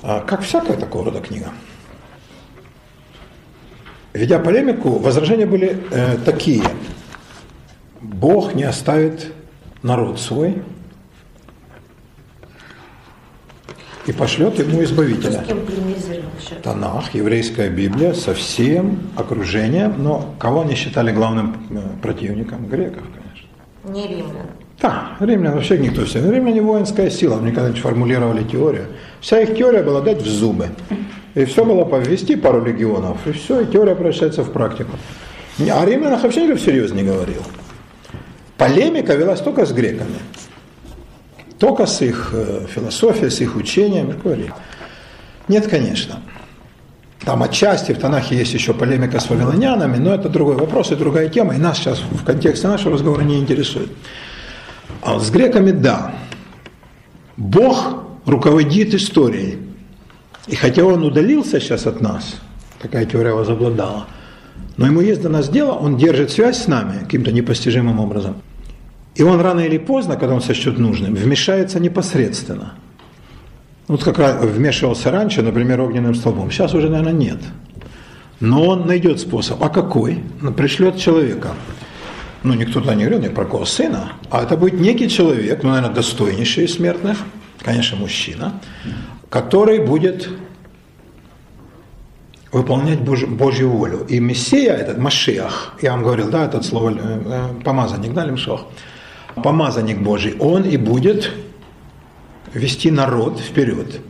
А 0.01 0.21
как 0.21 0.41
всякая 0.43 0.77
такого 0.77 1.05
рода 1.05 1.19
книга. 1.19 1.47
Ведя 4.13 4.39
полемику, 4.39 4.91
возражения 4.99 5.45
были 5.45 5.77
э, 5.91 6.17
такие. 6.25 6.63
Бог 8.01 8.55
не 8.55 8.63
оставит 8.63 9.31
народ 9.83 10.19
свой 10.19 10.61
и 14.05 14.11
пошлет 14.11 14.59
ему 14.59 14.83
избавителя. 14.83 15.43
Танах, 16.61 17.13
еврейская 17.13 17.69
Библия, 17.69 18.13
со 18.13 18.33
всем 18.33 19.11
окружением, 19.15 20.03
но 20.03 20.35
кого 20.39 20.61
они 20.61 20.75
считали 20.75 21.11
главным 21.13 21.67
э, 21.69 22.01
противником? 22.01 22.67
Греков, 22.67 23.03
конечно. 23.13 23.47
Не 23.93 24.07
римлян. 24.07 24.47
Да, 24.81 25.11
римляне 25.19 25.55
вообще 25.55 25.77
никто 25.77 26.05
все. 26.05 26.19
Римляне 26.19 26.61
воинская 26.61 27.09
сила, 27.09 27.37
они 27.37 27.51
когда-нибудь 27.51 27.81
формулировали 27.81 28.43
теорию. 28.43 28.87
Вся 29.19 29.39
их 29.41 29.55
теория 29.55 29.83
была 29.83 30.01
дать 30.01 30.21
в 30.21 30.27
зубы. 30.27 30.69
И 31.35 31.45
все 31.45 31.63
было 31.63 31.85
поввести 31.85 32.35
пару 32.35 32.63
легионов, 32.65 33.25
и 33.25 33.31
все, 33.31 33.61
и 33.61 33.65
теория 33.65 33.95
превращается 33.95 34.43
в 34.43 34.51
практику. 34.51 34.91
А 35.59 35.85
римлянах 35.85 36.23
вообще 36.23 36.43
никто 36.43 36.57
всерьез 36.57 36.91
не 36.91 37.03
говорил. 37.03 37.43
Полемика 38.57 39.13
велась 39.15 39.39
только 39.39 39.65
с 39.65 39.71
греками. 39.71 40.19
Только 41.59 41.85
с 41.85 42.01
их 42.01 42.31
э, 42.33 42.65
философией, 42.67 43.29
с 43.29 43.39
их 43.39 43.55
учением. 43.55 44.13
Нет, 45.47 45.67
конечно. 45.67 46.21
Там 47.23 47.43
отчасти 47.43 47.91
в 47.91 47.99
Танахе 47.99 48.35
есть 48.35 48.53
еще 48.53 48.73
полемика 48.73 49.19
с 49.19 49.29
вавилонянами, 49.29 49.97
но 49.97 50.15
это 50.15 50.27
другой 50.27 50.55
вопрос 50.55 50.91
и 50.91 50.95
другая 50.95 51.29
тема, 51.29 51.53
и 51.53 51.57
нас 51.57 51.77
сейчас 51.77 51.99
в 51.99 52.23
контексте 52.25 52.67
нашего 52.67 52.93
разговора 52.93 53.21
не 53.21 53.37
интересует. 53.37 53.89
А 55.01 55.19
с 55.19 55.31
греками 55.31 55.71
да. 55.71 56.13
Бог 57.37 58.03
руководит 58.25 58.93
историей. 58.93 59.57
И 60.47 60.55
хотя 60.55 60.83
он 60.83 61.03
удалился 61.03 61.59
сейчас 61.59 61.87
от 61.87 62.01
нас, 62.01 62.35
такая 62.79 63.05
теория 63.05 63.33
возобладала, 63.33 64.07
но 64.77 64.87
ему 64.87 65.01
есть 65.01 65.21
до 65.21 65.29
нас 65.29 65.49
дело, 65.49 65.71
он 65.71 65.97
держит 65.97 66.31
связь 66.31 66.63
с 66.63 66.67
нами 66.67 66.99
каким-то 66.99 67.31
непостижимым 67.31 67.99
образом. 67.99 68.41
И 69.15 69.23
он 69.23 69.41
рано 69.41 69.59
или 69.61 69.77
поздно, 69.77 70.15
когда 70.15 70.35
он 70.35 70.41
сочтет 70.41 70.77
нужным, 70.77 71.15
вмешается 71.15 71.79
непосредственно. 71.79 72.73
Вот 73.87 74.03
как 74.03 74.41
вмешивался 74.41 75.11
раньше, 75.11 75.41
например, 75.41 75.81
огненным 75.81 76.15
столбом. 76.15 76.49
Сейчас 76.49 76.73
уже, 76.73 76.89
наверное, 76.89 77.13
нет. 77.13 77.39
Но 78.39 78.65
он 78.65 78.87
найдет 78.87 79.19
способ. 79.19 79.61
А 79.61 79.69
какой? 79.69 80.23
Пришлет 80.55 80.97
человека 80.97 81.49
ну 82.43 82.53
никто 82.53 82.79
туда 82.79 82.95
не 82.95 83.03
говорил, 83.05 83.21
не 83.21 83.29
про 83.29 83.45
кого 83.45 83.65
сына, 83.65 84.13
а 84.29 84.43
это 84.43 84.57
будет 84.57 84.79
некий 84.79 85.09
человек, 85.09 85.63
ну, 85.63 85.69
наверное, 85.69 85.93
достойнейший 85.93 86.65
из 86.65 86.75
смертных, 86.75 87.19
конечно, 87.59 87.97
мужчина, 87.97 88.59
который 89.29 89.79
будет 89.79 90.29
выполнять 92.51 92.99
Божью, 92.99 93.29
Божью 93.29 93.69
волю. 93.69 94.05
И 94.09 94.19
Мессия, 94.19 94.73
этот 94.73 94.97
Машиах, 94.97 95.75
я 95.81 95.91
вам 95.91 96.03
говорил, 96.03 96.29
да, 96.29 96.45
это 96.45 96.61
слово, 96.61 96.93
э, 96.97 97.49
помазанник, 97.63 98.13
да, 98.13 98.25
Лемшох, 98.25 98.65
помазанник 99.35 99.99
Божий, 99.99 100.35
он 100.39 100.63
и 100.63 100.77
будет 100.77 101.31
вести 102.53 102.91
народ 102.91 103.39
вперед. 103.39 104.01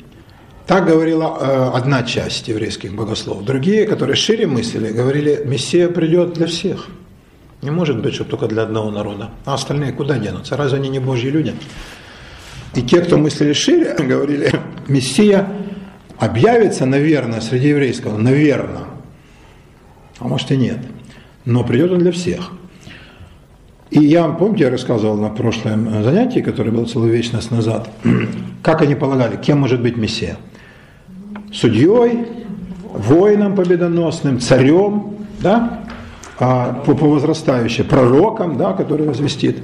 Так 0.66 0.88
говорила 0.88 1.38
э, 1.40 1.72
одна 1.74 2.04
часть 2.04 2.48
еврейских 2.48 2.96
богословов. 2.96 3.46
Другие, 3.46 3.86
которые 3.86 4.16
шире 4.16 4.48
мыслили, 4.48 4.92
говорили, 4.92 5.44
Мессия 5.46 5.90
придет 5.90 6.34
для 6.34 6.48
всех. 6.48 6.88
Не 7.62 7.70
может 7.70 8.02
быть, 8.02 8.16
что 8.16 8.24
только 8.24 8.48
для 8.48 8.64
одного 8.64 8.90
народа. 8.90 9.30
А 9.46 9.54
остальные 9.54 9.94
куда 9.94 10.18
денутся? 10.18 10.58
Разве 10.58 10.80
они 10.80 10.90
не 10.90 11.00
Божьи 11.00 11.30
люди? 11.30 11.54
И 12.74 12.82
те, 12.82 13.02
кто 13.02 13.18
мыслили 13.18 13.54
шире, 13.54 13.96
говорили, 14.00 14.52
Мессия 14.88 15.48
объявится, 16.18 16.86
наверное, 16.86 17.42
среди 17.42 17.70
еврейского, 17.70 18.18
наверное, 18.18 18.86
а 20.20 20.28
может 20.28 20.52
и 20.52 20.58
нет, 20.58 20.80
но 21.46 21.64
придет 21.64 21.92
он 21.92 22.00
для 22.00 22.12
всех. 22.12 22.52
И 23.90 24.00
я, 24.00 24.28
помните, 24.30 24.64
я 24.64 24.70
рассказывал 24.70 25.18
на 25.18 25.30
прошлом 25.30 26.04
занятии, 26.04 26.40
которое 26.40 26.72
было 26.72 26.86
целую 26.86 27.12
вечность 27.12 27.52
назад, 27.52 27.90
как 28.64 28.82
они 28.82 28.96
полагали, 28.96 29.36
кем 29.36 29.60
может 29.60 29.82
быть 29.82 29.98
Мессия? 29.98 30.38
Судьей, 31.52 32.26
воином 32.84 33.56
победоносным, 33.56 34.40
царем, 34.40 35.18
да, 35.42 35.81
а, 36.44 36.74
по, 36.74 36.96
по 36.96 37.06
возрастающей, 37.06 37.84
пророком, 37.84 38.58
да, 38.58 38.74
который 38.74 39.06
возвестит. 39.06 39.60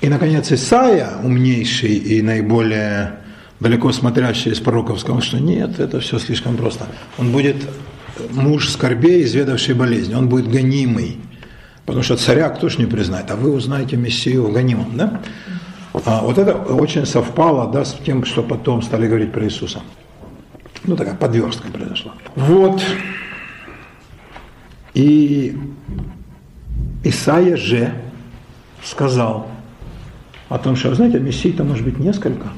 И, 0.00 0.08
наконец, 0.08 0.50
Исаия, 0.50 1.08
умнейший 1.22 1.94
и 1.94 2.20
наиболее 2.20 3.20
далеко 3.60 3.92
смотрящий 3.92 4.50
из 4.50 4.58
пророков, 4.58 4.98
сказал, 4.98 5.22
что 5.22 5.38
нет, 5.38 5.78
это 5.78 6.00
все 6.00 6.18
слишком 6.18 6.56
просто. 6.56 6.86
Он 7.16 7.30
будет 7.30 7.56
муж 8.32 8.70
скорбей, 8.70 9.22
изведавший 9.22 9.76
болезни, 9.76 10.14
он 10.14 10.28
будет 10.28 10.48
гонимый. 10.48 11.18
Потому 11.86 12.02
что 12.02 12.16
царя 12.16 12.48
кто 12.48 12.68
ж 12.68 12.78
не 12.78 12.86
признает, 12.86 13.30
а 13.30 13.36
вы 13.36 13.52
узнаете 13.52 13.96
Мессию 13.96 14.48
гонимым, 14.48 14.96
да? 14.96 15.20
А 16.04 16.22
вот 16.22 16.38
это 16.38 16.54
очень 16.56 17.06
совпало 17.06 17.70
да, 17.70 17.84
с 17.84 17.96
тем, 18.04 18.24
что 18.24 18.42
потом 18.42 18.82
стали 18.82 19.06
говорить 19.06 19.30
про 19.30 19.44
Иисуса. 19.44 19.80
Ну, 20.82 20.96
такая 20.96 21.14
подверстка 21.14 21.68
произошла. 21.68 22.14
Вот. 22.34 22.82
И 24.94 25.56
Исаия 27.02 27.56
же 27.56 27.92
сказал 28.82 29.48
о 30.48 30.58
том, 30.58 30.76
что, 30.76 30.94
знаете, 30.94 31.18
Мессий-то 31.18 31.64
может 31.64 31.84
быть 31.84 31.98
несколько. 31.98 32.48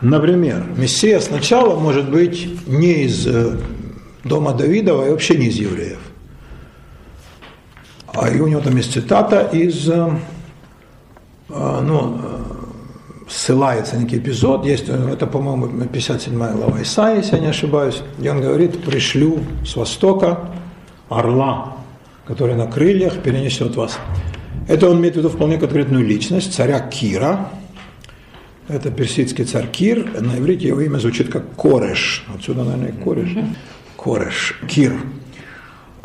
Например, 0.00 0.64
Мессия 0.76 1.18
сначала 1.20 1.78
может 1.78 2.08
быть 2.10 2.68
не 2.68 3.04
из 3.04 3.26
э, 3.26 3.58
дома 4.22 4.52
Давидова 4.52 5.06
и 5.06 5.10
вообще 5.10 5.36
не 5.36 5.46
из 5.46 5.56
евреев. 5.56 5.98
А 8.14 8.28
и 8.28 8.40
у 8.40 8.46
него 8.46 8.60
там 8.60 8.76
есть 8.76 8.92
цитата 8.92 9.48
из, 9.52 9.88
э, 9.88 10.10
э, 11.48 11.80
ну, 11.82 12.20
ссылается 13.28 13.96
на 13.96 14.00
некий 14.00 14.18
эпизод, 14.18 14.64
есть, 14.64 14.88
это, 14.88 15.26
по-моему, 15.26 15.86
57 15.86 16.34
глава 16.34 16.82
Исаия, 16.82 17.18
если 17.18 17.36
я 17.36 17.42
не 17.42 17.48
ошибаюсь, 17.48 18.02
где 18.18 18.30
он 18.30 18.40
говорит, 18.40 18.82
пришлю 18.82 19.40
с 19.66 19.76
востока 19.76 20.50
орла, 21.08 21.76
который 22.26 22.54
на 22.54 22.66
крыльях 22.66 23.22
перенесет 23.22 23.76
вас. 23.76 23.98
Это 24.66 24.88
он 24.88 24.98
имеет 24.98 25.14
в 25.14 25.18
виду 25.18 25.28
вполне 25.28 25.58
конкретную 25.58 26.04
личность, 26.04 26.54
царя 26.54 26.80
Кира, 26.80 27.50
это 28.68 28.90
персидский 28.90 29.44
царь 29.44 29.66
Кир, 29.70 30.20
на 30.20 30.38
иврите 30.38 30.68
его 30.68 30.80
имя 30.82 30.98
звучит 30.98 31.30
как 31.30 31.54
Кореш, 31.54 32.26
отсюда, 32.34 32.64
наверное, 32.64 32.92
Кореш, 32.92 33.34
Кореш, 33.96 34.60
Кир. 34.68 34.94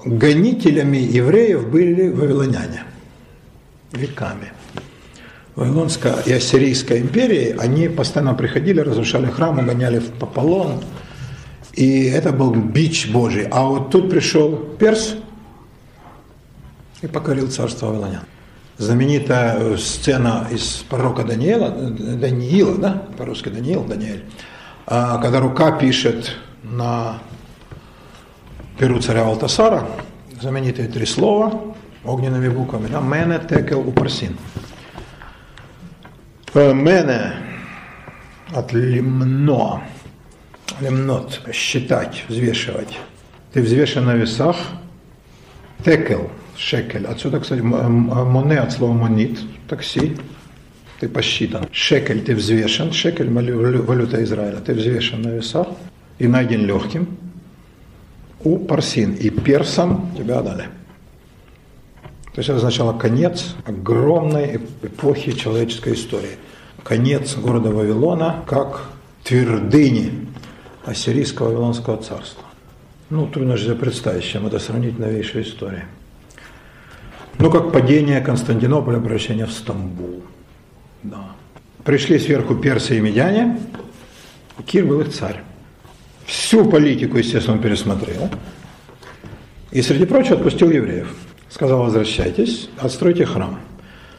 Гонителями 0.06 0.98
евреев 0.98 1.70
были 1.70 2.10
вавилоняне 2.10 2.84
веками. 3.92 4.52
Вавилонская 5.56 6.16
и 6.26 6.34
Ассирийская 6.34 7.00
империи, 7.00 7.56
они 7.60 7.88
постоянно 7.88 8.34
приходили, 8.34 8.80
разрушали 8.80 9.28
храм, 9.28 9.64
гоняли 9.66 10.00
в 10.00 10.12
Пополон, 10.12 10.84
и 11.74 12.06
это 12.06 12.32
был 12.32 12.54
бич 12.54 13.10
Божий. 13.10 13.48
А 13.52 13.64
вот 13.64 13.92
тут 13.92 14.10
пришел 14.10 14.56
перс 14.80 15.16
и 17.02 17.08
покорил 17.08 17.50
царство 17.50 17.88
Вавилонян 17.88 18.24
знаменитая 18.78 19.58
э, 19.60 19.78
сцена 19.78 20.48
из 20.52 20.84
пророка 20.90 21.24
Даниила, 21.24 21.70
Даниила, 21.70 22.78
да, 22.78 23.04
по-русски 23.18 23.50
Даниил, 23.50 23.84
Даниэль, 23.84 24.24
когда 24.86 25.40
рука 25.40 25.72
пишет 25.72 26.36
на 26.64 27.20
перу 28.78 29.00
царя 29.00 29.26
Алтасара, 29.26 29.88
знаменитые 30.42 30.88
три 30.88 31.06
слова 31.06 31.62
огненными 32.04 32.50
буквами, 32.50 32.88
да, 32.88 33.00
«Мене 33.00 33.40
текел 33.40 33.80
упарсин». 33.88 34.38
Э, 36.54 36.74
«Мене» 36.74 37.34
от 38.54 38.74
лимно, 38.74 39.84
лимнот, 40.80 41.42
считать, 41.52 42.26
взвешивать. 42.28 43.00
Ты 43.54 43.62
взвешен 43.62 44.06
на 44.06 44.16
весах, 44.16 44.58
текел– 45.84 46.30
шекель. 46.58 47.08
Отсюда, 47.08 47.40
кстати, 47.40 47.62
моне 47.62 48.60
от 48.60 48.72
слова 48.72 48.94
монит, 48.94 49.40
такси, 49.68 50.16
ты 51.00 51.10
посчитан. 51.10 51.68
Шекель 51.72 52.22
ты 52.24 52.36
взвешен, 52.36 52.92
шекель 52.94 53.30
валюта 53.30 54.24
Израиля, 54.24 54.58
ты 54.58 54.74
взвешен 54.74 55.22
на 55.22 55.30
весах 55.30 55.68
и 56.20 56.28
найден 56.28 56.66
легким. 56.66 57.18
У 58.44 58.58
парсин 58.58 59.14
и 59.14 59.30
персам 59.30 60.12
тебя 60.18 60.40
отдали. 60.40 60.66
То 62.34 62.40
есть 62.40 62.50
это 62.50 62.58
означало 62.58 62.98
конец 62.98 63.56
огромной 63.66 64.60
эпохи 64.82 65.34
человеческой 65.34 65.94
истории. 65.94 66.38
Конец 66.84 67.36
города 67.36 67.70
Вавилона 67.70 68.44
как 68.48 68.90
твердыни 69.24 70.28
ассирийского 70.84 71.50
Вавилонского 71.50 71.98
царства. 71.98 72.44
Ну, 73.10 73.28
трудно 73.28 73.58
себе 73.58 73.76
представить, 73.76 74.24
чем 74.24 74.48
это 74.48 74.58
сравнить 74.58 74.98
новейшей 74.98 75.44
историей. 75.44 75.84
Ну, 77.38 77.52
как 77.52 77.72
падение 77.72 78.20
Константинополя, 78.22 78.98
обращение 78.98 79.46
в 79.46 79.52
Стамбул. 79.52 80.24
Да. 81.04 81.32
Пришли 81.84 82.18
сверху 82.18 82.56
персы 82.56 82.98
и 82.98 83.02
медяне, 83.02 83.60
Кир 84.66 84.86
был 84.86 85.02
их 85.02 85.12
царь. 85.12 85.42
Всю 86.26 86.66
политику, 86.66 87.18
естественно, 87.18 87.58
он 87.58 87.62
пересмотрел. 87.62 88.30
И, 89.72 89.82
среди 89.82 90.06
прочего, 90.06 90.38
отпустил 90.38 90.72
евреев. 90.72 91.14
Сказал, 91.54 91.84
возвращайтесь, 91.84 92.68
отстройте 92.80 93.28
храм. 93.28 93.60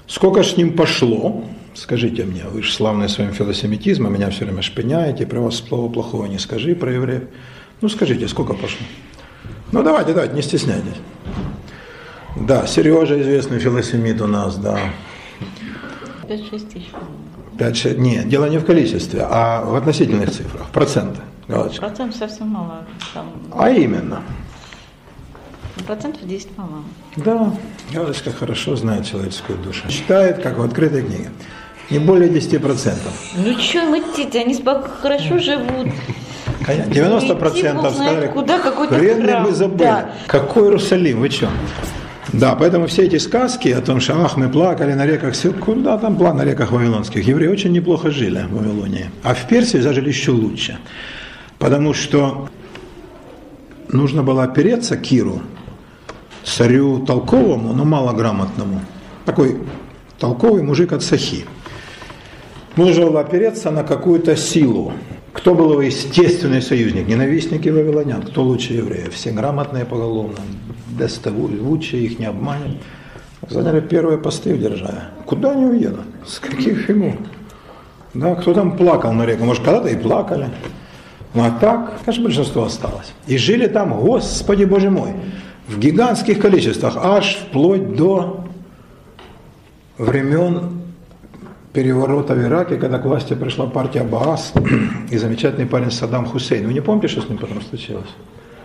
Сколько 0.06 0.44
ж 0.44 0.52
с 0.52 0.56
ним 0.56 0.76
пошло, 0.76 1.44
скажите 1.74 2.22
мне, 2.22 2.44
вы 2.44 2.62
же 2.62 2.72
славные 2.72 3.08
своим 3.08 3.32
филосемитизмом, 3.32 4.14
меня 4.14 4.30
все 4.30 4.44
время 4.44 4.62
шпиняете, 4.62 5.26
про 5.26 5.40
вас 5.40 5.56
слова 5.56 5.92
плохого 5.92 6.26
не 6.26 6.38
скажи 6.38 6.76
про 6.76 6.92
евреев. 6.92 7.24
Ну, 7.80 7.88
скажите, 7.88 8.28
сколько 8.28 8.54
пошло? 8.54 8.86
Ну, 9.72 9.82
давайте, 9.82 10.12
давайте, 10.12 10.36
не 10.36 10.42
стесняйтесь. 10.42 10.94
Да, 12.36 12.68
Сережа 12.68 13.20
известный 13.20 13.58
филосемит 13.58 14.20
у 14.20 14.28
нас, 14.28 14.56
да. 14.56 14.78
5-6 16.28 16.72
тысяч. 16.72 16.90
5-6, 17.58 17.98
нет, 17.98 18.28
дело 18.28 18.48
не 18.48 18.58
в 18.58 18.64
количестве, 18.64 19.26
а 19.28 19.64
в 19.64 19.74
относительных 19.74 20.30
цифрах, 20.30 20.70
проценты. 20.70 21.20
Галочка. 21.48 21.80
Процент 21.80 22.14
совсем 22.14 22.46
мало. 22.46 22.86
Там... 23.12 23.26
А 23.50 23.70
именно? 23.70 24.22
Процентов 25.84 26.24
10, 26.24 26.50
по-моему. 26.50 26.84
Да, 27.16 27.54
Галочка 27.92 28.30
хорошо 28.32 28.76
знает 28.76 29.06
человеческую 29.06 29.58
душу. 29.58 29.88
Считает, 29.88 30.42
как 30.42 30.58
в 30.58 30.62
открытой 30.62 31.02
книге. 31.02 31.30
Не 31.90 31.98
более 31.98 32.30
10%. 32.30 32.94
Ну 33.36 33.58
что 33.58 33.84
мытить, 33.84 34.34
они 34.34 34.56
хорошо 35.00 35.38
живут. 35.38 35.88
90% 36.66 37.94
сказали, 37.94 38.26
куда 38.28 38.58
какой-то 38.58 38.94
хрен 38.94 39.42
мы 39.42 39.52
забыли. 39.52 39.78
Да. 39.78 40.10
Какой 40.26 40.64
Иерусалим, 40.64 41.20
вы 41.20 41.30
что? 41.30 41.50
Да, 42.32 42.56
поэтому 42.56 42.86
все 42.86 43.04
эти 43.04 43.18
сказки 43.18 43.68
о 43.68 43.80
том, 43.80 44.00
что 44.00 44.14
ах, 44.24 44.36
мы 44.36 44.48
плакали 44.48 44.92
на 44.94 45.06
реках, 45.06 45.34
куда 45.60 45.98
там 45.98 46.16
план 46.16 46.38
на 46.38 46.44
реках 46.44 46.72
вавилонских, 46.72 47.24
евреи 47.28 47.48
очень 47.48 47.70
неплохо 47.70 48.10
жили 48.10 48.44
в 48.48 48.56
Вавилонии. 48.56 49.10
А 49.22 49.34
в 49.34 49.46
Персии 49.46 49.78
зажили 49.78 50.08
еще 50.08 50.32
лучше. 50.32 50.78
Потому 51.58 51.94
что 51.94 52.48
нужно 53.88 54.24
было 54.24 54.42
опереться 54.42 54.96
Киру, 54.96 55.42
царю 56.44 57.00
толковому, 57.00 57.72
но 57.72 57.84
малограмотному. 57.84 58.80
Такой 59.24 59.58
толковый 60.18 60.62
мужик 60.62 60.92
от 60.92 61.02
Сахи. 61.02 61.44
Нужно 62.76 63.06
было 63.06 63.20
опереться 63.20 63.70
на 63.70 63.84
какую-то 63.84 64.36
силу, 64.36 64.92
кто 65.34 65.54
был 65.54 65.72
его 65.72 65.82
естественный 65.82 66.62
союзник? 66.62 67.08
Ненавистники 67.08 67.68
вавилонян. 67.68 68.22
Кто 68.22 68.44
лучше 68.44 68.74
евреев? 68.74 69.12
Все 69.12 69.32
грамотные 69.32 69.84
поголовно, 69.84 70.38
лучше 71.60 71.96
их 71.96 72.18
не 72.20 72.26
обманем. 72.26 72.78
Заняли 73.50 73.80
первые 73.80 74.16
посты 74.16 74.54
удержая. 74.54 75.10
Куда 75.26 75.50
они 75.50 75.66
уедут? 75.66 76.06
С 76.26 76.38
каких 76.38 76.88
ему? 76.88 77.16
Да, 78.14 78.36
кто 78.36 78.54
там 78.54 78.76
плакал 78.76 79.12
на 79.12 79.26
реку? 79.26 79.44
Может, 79.44 79.64
когда-то 79.64 79.88
и 79.88 79.96
плакали. 79.96 80.48
Ну 81.34 81.42
а 81.44 81.50
так, 81.50 82.00
конечно, 82.04 82.24
большинство 82.24 82.64
осталось. 82.64 83.12
И 83.26 83.36
жили 83.36 83.66
там, 83.66 83.92
Господи 84.00 84.64
Боже 84.64 84.88
мой, 84.88 85.14
в 85.68 85.78
гигантских 85.78 86.40
количествах, 86.40 86.96
аж 86.96 87.36
вплоть 87.36 87.94
до 87.96 88.44
времен 89.98 90.82
переворота 91.72 92.34
в 92.34 92.42
Ираке, 92.42 92.76
когда 92.76 92.98
к 92.98 93.04
власти 93.04 93.34
пришла 93.34 93.66
партия 93.66 94.04
Баас 94.04 94.52
и 95.10 95.18
замечательный 95.18 95.66
парень 95.66 95.90
Саддам 95.90 96.26
Хусейн. 96.26 96.66
Вы 96.66 96.72
не 96.72 96.80
помните, 96.80 97.08
что 97.08 97.22
с 97.22 97.28
ним 97.28 97.38
потом 97.38 97.60
случилось? 97.62 98.10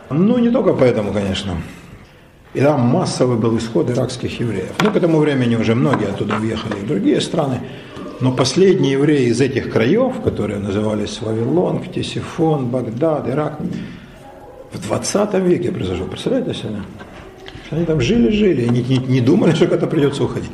Ну, 0.10 0.38
не 0.38 0.50
только 0.50 0.74
поэтому, 0.74 1.14
конечно. 1.14 1.54
И 2.54 2.62
там 2.62 2.82
массовый 2.82 3.38
был 3.38 3.58
исход 3.58 3.90
иракских 3.90 4.40
евреев. 4.40 4.74
Ну, 4.82 4.92
к 4.92 4.96
этому 4.96 5.20
времени 5.20 5.56
уже 5.56 5.76
многие 5.76 6.08
оттуда 6.08 6.36
уехали 6.38 6.74
в 6.74 6.88
другие 6.88 7.22
страны. 7.22 7.62
Но 8.22 8.32
последние 8.34 8.94
евреи 8.94 9.28
из 9.30 9.40
этих 9.40 9.72
краев, 9.72 10.22
которые 10.24 10.60
назывались 10.60 11.22
Вавилон, 11.22 11.80
Ктесифон, 11.80 12.68
Багдад, 12.68 13.30
Ирак, 13.30 13.60
в 14.72 14.82
20 14.82 15.34
веке 15.36 15.72
произошло. 15.72 16.06
Представляете 16.06 16.54
себе? 16.54 16.82
Они 17.72 17.86
там 17.86 18.02
жили-жили 18.02 18.68
не, 18.68 18.82
не, 18.82 18.98
не 18.98 19.22
думали, 19.22 19.54
что 19.54 19.68
когда 19.68 19.88
придется 19.88 20.24
уходить. 20.24 20.52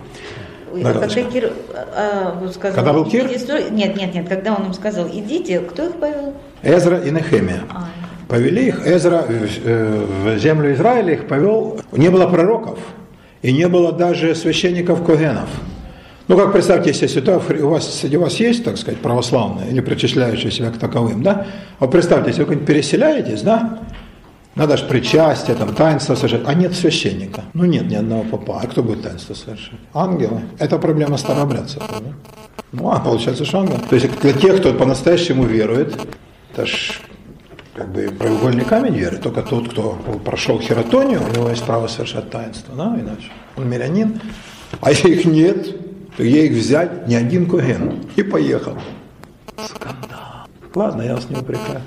Ой, 0.73 0.81
а 0.83 0.93
когда 0.93 1.07
Кир 1.07 1.53
а, 1.73 2.37
вот 2.41 2.53
сказал, 2.53 2.75
Когда 2.75 2.93
был 2.93 3.05
Кир? 3.05 3.27
идите, 3.27 3.69
Нет, 3.71 3.95
нет, 3.95 4.13
нет, 4.13 4.27
когда 4.27 4.53
он 4.55 4.65
им 4.65 4.73
сказал, 4.73 5.07
идите, 5.07 5.59
кто 5.59 5.85
их 5.85 5.95
повел? 5.95 6.33
Эзра 6.63 6.99
и 6.99 7.11
Нехемия. 7.11 7.61
А, 7.69 7.87
Повели 8.27 8.67
их, 8.67 8.85
Эзра 8.85 9.21
в, 9.21 9.31
э, 9.31 10.05
в 10.23 10.37
землю 10.39 10.73
Израиля 10.73 11.13
их 11.13 11.27
повел. 11.27 11.79
Не 11.93 12.09
было 12.09 12.27
пророков 12.27 12.79
и 13.41 13.53
не 13.53 13.67
было 13.67 13.91
даже 13.91 14.33
священников-когенов. 14.33 15.47
Ну, 16.27 16.35
как 16.35 16.51
представьте 16.51 16.91
себе 16.91 17.07
ситуацию, 17.07 17.67
у 17.67 17.69
вас, 17.69 17.99
среди 17.99 18.17
вас 18.17 18.39
есть, 18.39 18.63
так 18.63 18.77
сказать, 18.77 18.99
православные 18.99 19.69
или 19.69 19.79
причисляющие 19.79 20.51
себя 20.51 20.71
к 20.71 20.77
таковым, 20.77 21.21
да? 21.21 21.45
Вот 21.79 21.91
представьте, 21.91 22.31
если 22.31 22.43
вы 22.43 22.55
переселяетесь, 22.55 23.43
да? 23.43 23.79
Надо 24.55 24.77
же 24.77 24.85
причастие, 24.85 25.55
там, 25.55 25.75
таинство 25.75 26.15
совершать. 26.15 26.43
А 26.47 26.53
нет 26.53 26.73
священника. 26.73 27.43
Ну, 27.53 27.65
нет 27.65 27.87
ни 27.87 27.95
одного 27.95 28.23
папа. 28.23 28.61
А 28.63 28.67
кто 28.67 28.81
будет 28.81 29.03
таинство 29.03 29.33
совершать? 29.33 29.79
Ангелы. 29.93 30.41
Это 30.59 30.77
проблема 30.77 31.17
старообрядцев. 31.17 31.83
Да? 31.87 32.13
Ну, 32.71 32.91
а 32.91 32.99
получается, 32.99 33.45
что 33.45 33.59
ангел. 33.59 33.79
То 33.89 33.95
есть 33.95 34.09
для 34.21 34.33
тех, 34.33 34.59
кто 34.59 34.73
по-настоящему 34.73 35.43
верует, 35.43 35.95
это 36.53 36.65
ж 36.65 37.01
как 37.73 37.91
бы 37.91 38.07
краеугольный 38.07 38.63
камень 38.63 38.95
веры, 38.95 39.17
только 39.17 39.41
тот, 39.41 39.69
кто 39.69 39.97
прошел 40.23 40.59
хератонию, 40.59 41.21
у 41.21 41.33
него 41.33 41.49
есть 41.49 41.63
право 41.65 41.87
совершать 41.87 42.29
таинство, 42.29 42.73
да, 42.73 42.97
иначе 42.97 43.29
он 43.57 43.69
мирянин, 43.69 44.21
а 44.79 44.91
если 44.91 45.09
их 45.09 45.25
нет, 45.25 46.15
то 46.15 46.23
ей 46.23 46.47
их 46.47 46.53
взять 46.53 47.07
не 47.09 47.15
один 47.15 47.49
коген 47.49 48.05
и 48.15 48.23
поехал. 48.23 48.77
Скандал. 49.57 50.47
Ладно, 50.73 51.01
я 51.01 51.15
вас 51.15 51.29
не 51.29 51.35
упрекаю. 51.35 51.81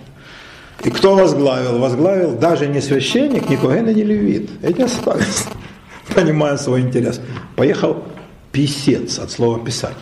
И 0.85 0.91
кто 0.91 1.17
возглавил? 1.17 1.79
Возглавил 1.79 2.37
даже 2.37 2.67
не 2.69 2.81
священник, 2.81 3.49
ни 3.51 3.57
коген 3.57 3.89
и 3.89 3.95
не 3.95 4.05
левит. 4.05 4.51
Эти 4.63 4.83
остались, 4.83 5.45
понимая 6.15 6.57
свой 6.57 6.83
интерес. 6.83 7.21
Поехал 7.57 8.05
писец 8.53 9.19
от 9.19 9.31
слова 9.31 9.59
писать. 9.59 9.97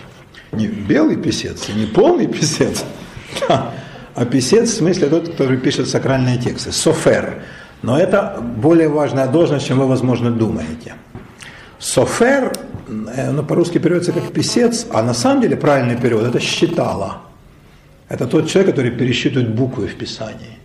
Не 0.52 0.66
белый 0.66 1.16
писец, 1.16 1.68
не 1.74 1.86
полный 1.86 2.26
писец, 2.26 2.84
а 3.48 4.24
писец 4.30 4.70
в 4.70 4.76
смысле 4.76 5.08
тот, 5.08 5.28
который 5.30 5.58
пишет 5.58 5.88
сакральные 5.88 6.38
тексты, 6.38 6.72
софер. 6.72 7.42
Но 7.82 7.98
это 7.98 8.42
более 8.56 8.88
важная 8.88 9.28
должность, 9.28 9.66
чем 9.66 9.78
вы, 9.78 9.86
возможно, 9.86 10.30
думаете. 10.30 10.94
Софер, 11.78 12.52
э, 12.88 13.30
ну, 13.30 13.42
по-русски 13.42 13.78
переводится 13.78 14.12
как 14.12 14.32
писец, 14.32 14.86
а 14.90 15.02
на 15.02 15.14
самом 15.14 15.42
деле 15.42 15.56
правильный 15.56 15.96
перевод– 15.96 16.24
это 16.26 16.40
считало. 16.40 17.18
Это 18.08 18.26
тот 18.26 18.48
человек, 18.48 18.74
который 18.74 18.92
пересчитывает 18.92 19.54
буквы 19.54 19.88
в 19.88 19.94
Писании. 19.94 20.58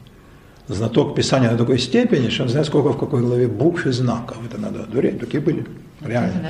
Знаток 0.68 1.16
Писания 1.16 1.50
до 1.50 1.58
такой 1.58 1.80
степени, 1.80 2.30
что 2.30 2.44
он 2.44 2.50
знает, 2.50 2.68
сколько 2.68 2.90
в 2.90 2.98
какой 2.98 3.22
главе 3.22 3.48
букв 3.48 3.86
и 3.86 3.92
знаков. 3.92 4.38
Это 4.46 4.60
надо 4.60 4.86
дуреть, 4.86 5.20
такие 5.20 5.42
были. 5.42 5.66
Реально. 6.02 6.50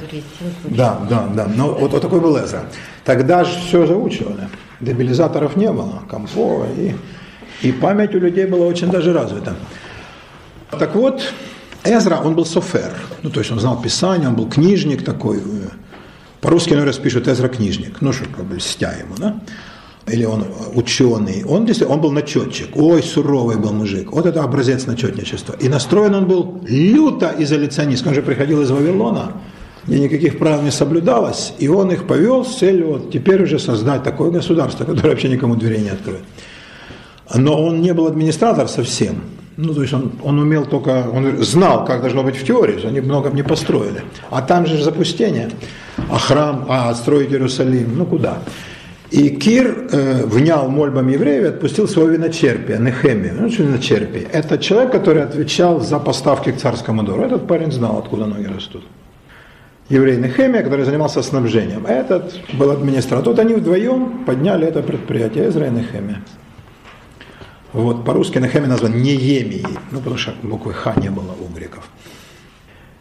Да, 0.66 1.02
да, 1.10 1.28
да. 1.28 1.48
Но 1.48 1.74
вот, 1.74 1.92
вот 1.92 2.02
такой 2.02 2.20
был 2.22 2.38
Эзра. 2.38 2.66
Тогда 3.04 3.44
же 3.44 3.60
все 3.60 3.86
заучивали. 3.86 4.48
Дебилизаторов 4.80 5.56
не 5.56 5.72
было, 5.72 6.02
компова, 6.10 6.66
и, 6.78 6.96
и 7.62 7.72
память 7.72 8.16
у 8.16 8.20
людей 8.20 8.46
была 8.46 8.66
очень 8.66 8.90
даже 8.90 9.14
развита. 9.14 9.56
Так 10.72 10.96
вот, 10.96 11.22
Эзра, 11.84 12.18
он 12.18 12.36
был 12.36 12.46
софер, 12.46 12.94
ну 13.24 13.30
то 13.30 13.40
есть 13.40 13.52
он 13.52 13.60
знал 13.60 13.82
Писание, 13.82 14.30
он 14.30 14.36
был 14.36 14.50
книжник 14.50 15.04
такой, 15.04 15.42
по-русски, 16.40 16.72
наверное, 16.72 16.94
пишут 16.94 17.28
Эзра 17.28 17.50
книжник, 17.50 18.02
ну 18.02 18.14
что, 18.14 18.26
как 18.26 18.46
бы 18.46 18.56
льстя 18.56 18.94
ему, 18.94 19.16
да? 19.18 19.40
Или 20.08 20.26
он 20.26 20.46
ученый, 20.74 21.44
он, 21.46 21.68
он 21.88 22.02
был 22.02 22.12
начетчик, 22.12 22.76
ой, 22.76 23.04
суровый 23.04 23.58
был 23.58 23.72
мужик, 23.72 24.12
вот 24.12 24.26
это 24.26 24.44
образец 24.44 24.88
начетничества. 24.88 25.56
И 25.60 25.70
настроен 25.70 26.16
он 26.16 26.28
был 26.28 26.60
люто 26.68 27.34
изоляционист, 27.38 28.08
он 28.08 28.16
же 28.16 28.24
приходил 28.24 28.62
из 28.62 28.72
Вавилона, 28.72 29.34
где 29.86 30.00
никаких 30.00 30.40
правил 30.40 30.64
не 30.64 30.72
соблюдалось, 30.72 31.54
и 31.60 31.68
он 31.68 31.92
их 31.92 32.08
повел 32.08 32.44
с 32.44 32.58
целью 32.58 32.88
вот 32.88 33.12
теперь 33.12 33.44
уже 33.44 33.60
создать 33.60 34.04
такое 34.04 34.32
государство, 34.32 34.86
которое 34.86 35.10
вообще 35.10 35.30
никому 35.30 35.56
дверей 35.56 35.82
не 35.82 35.90
откроет. 35.90 36.24
Но 37.36 37.64
он 37.64 37.82
не 37.82 37.94
был 37.94 38.08
администратор 38.08 38.68
совсем, 38.68 39.22
ну, 39.58 39.74
то 39.74 39.82
есть 39.82 39.94
он, 39.94 40.14
он 40.24 40.40
умел 40.40 40.66
только, 40.66 41.08
он 41.14 41.44
знал, 41.44 41.86
как 41.86 42.02
должно 42.02 42.24
быть 42.24 42.36
в 42.36 42.46
теории, 42.46 42.84
они 42.86 43.02
много 43.02 43.30
не 43.30 43.44
построили. 43.44 44.04
А 44.30 44.42
там 44.42 44.66
же 44.66 44.82
запустение, 44.82 45.52
а 46.10 46.18
храм, 46.18 46.66
а 46.68 46.94
строить 46.96 47.32
Иерусалим, 47.32 47.96
ну 47.96 48.06
куда? 48.06 48.40
И 49.12 49.30
Кир 49.30 49.90
э, 49.92 50.26
внял 50.26 50.70
мольбам 50.70 51.10
евреев 51.10 51.44
и 51.44 51.48
отпустил 51.48 51.86
своего 51.86 52.12
виночерпия, 52.12 52.78
Нехемия. 52.78 53.34
Ну, 53.34 53.50
что 53.52 53.64
виночерпие? 53.64 54.24
Это 54.32 54.58
человек, 54.58 54.94
который 54.94 55.24
отвечал 55.24 55.82
за 55.82 56.00
поставки 56.00 56.54
к 56.54 56.58
царскому 56.58 57.04
двору. 57.04 57.24
Этот 57.24 57.46
парень 57.46 57.74
знал, 57.74 57.98
откуда 57.98 58.26
ноги 58.26 58.46
растут. 58.46 58.86
Еврей 59.90 60.16
Нехемия, 60.16 60.64
который 60.64 60.86
занимался 60.86 61.22
снабжением. 61.22 61.86
Этот 61.86 62.40
был 62.54 62.72
администратор. 62.72 63.28
Вот 63.28 63.40
они 63.40 63.54
вдвоем 63.56 64.24
подняли 64.26 64.66
это 64.66 64.82
предприятие, 64.82 65.50
Эзра 65.50 65.68
и 65.68 65.72
Нехемия. 65.72 66.22
Вот, 67.74 68.06
по-русски 68.06 68.38
Нехемия 68.38 68.70
назван 68.70 68.94
Неемией, 68.94 69.78
ну, 69.92 70.00
потому 70.00 70.18
что 70.18 70.34
буквы 70.42 70.72
Х 70.72 70.96
не 70.96 71.10
было 71.10 71.36
у 71.38 71.54
греков. 71.54 71.90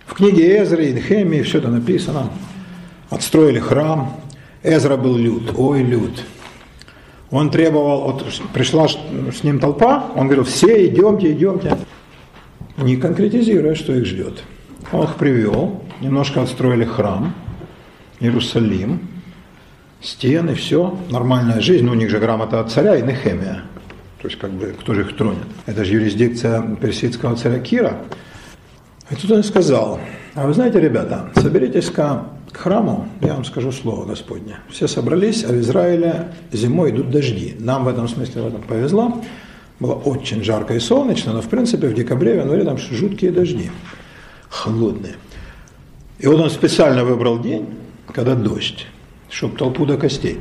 В 0.07 0.15
книге 0.15 0.61
Эзры 0.61 0.87
и 0.87 0.93
Нехемии 0.93 1.43
все 1.43 1.59
это 1.59 1.69
написано. 1.69 2.31
Отстроили 3.11 3.61
храм, 3.61 4.20
Эзра 4.63 4.97
был 4.97 5.17
лют, 5.17 5.55
ой, 5.57 5.83
лют. 5.83 6.23
Он 7.31 7.51
требовал, 7.51 8.13
вот 8.13 8.27
пришла 8.53 8.89
с 8.89 9.45
ним 9.45 9.61
толпа, 9.61 10.11
он 10.17 10.27
говорил, 10.27 10.45
все 10.45 10.87
идемте, 10.87 11.33
идемте, 11.33 11.79
не 12.77 12.97
конкретизируя, 12.97 13.75
что 13.75 13.95
их 13.95 14.05
ждет. 14.05 14.43
Он 14.93 15.05
их 15.05 15.15
привел, 15.15 15.83
немножко 16.01 16.43
отстроили 16.43 16.85
храм, 16.85 17.35
Иерусалим, 18.19 19.09
стены, 20.03 20.55
все, 20.55 20.99
нормальная 21.11 21.61
жизнь, 21.61 21.85
ну, 21.85 21.93
у 21.93 21.95
них 21.95 22.11
же 22.11 22.19
грамота 22.19 22.61
от 22.61 22.71
царя 22.71 22.97
и 22.97 23.03
Нехемия. 23.03 23.63
То 24.21 24.29
есть, 24.29 24.39
как 24.39 24.51
бы, 24.51 24.75
кто 24.79 24.93
же 24.93 25.03
их 25.03 25.17
тронет? 25.17 25.47
Это 25.65 25.85
же 25.85 25.95
юрисдикция 25.95 26.77
персидского 26.77 27.37
царя 27.37 27.59
Кира. 27.61 27.97
И 29.11 29.15
тут 29.15 29.31
он 29.31 29.43
сказал, 29.43 30.01
а 30.35 30.47
вы 30.47 30.53
знаете, 30.53 30.81
ребята, 30.81 31.31
соберитесь-ка 31.35 32.27
к 32.53 32.57
храму, 32.57 33.09
я 33.21 33.35
вам 33.35 33.45
скажу 33.45 33.73
слово 33.73 34.05
Господне. 34.05 34.59
Все 34.69 34.89
собрались, 34.89 35.45
а 35.45 35.49
в 35.49 35.61
Израиле 35.61 36.33
зимой 36.53 36.91
идут 36.91 37.11
дожди. 37.11 37.55
Нам 37.59 37.85
в 37.85 37.89
этом 37.89 38.09
смысле 38.09 38.43
в 38.43 38.47
этом 38.49 38.63
повезло. 38.63 39.23
Было 39.79 39.95
очень 39.95 40.45
жарко 40.45 40.75
и 40.75 40.81
солнечно, 40.81 41.33
но 41.33 41.41
в 41.41 41.49
принципе 41.49 41.89
в 41.89 41.95
декабре, 41.95 42.35
в 42.35 42.39
январе 42.41 42.65
там 42.65 42.77
жуткие 42.77 43.31
дожди, 43.31 43.71
холодные. 44.49 45.15
И 46.19 46.27
вот 46.27 46.39
он 46.39 46.51
специально 46.51 47.05
выбрал 47.05 47.39
день, 47.39 47.67
когда 48.13 48.35
дождь, 48.35 48.87
чтобы 49.31 49.57
толпу 49.57 49.87
до 49.87 49.97
костей. 49.97 50.41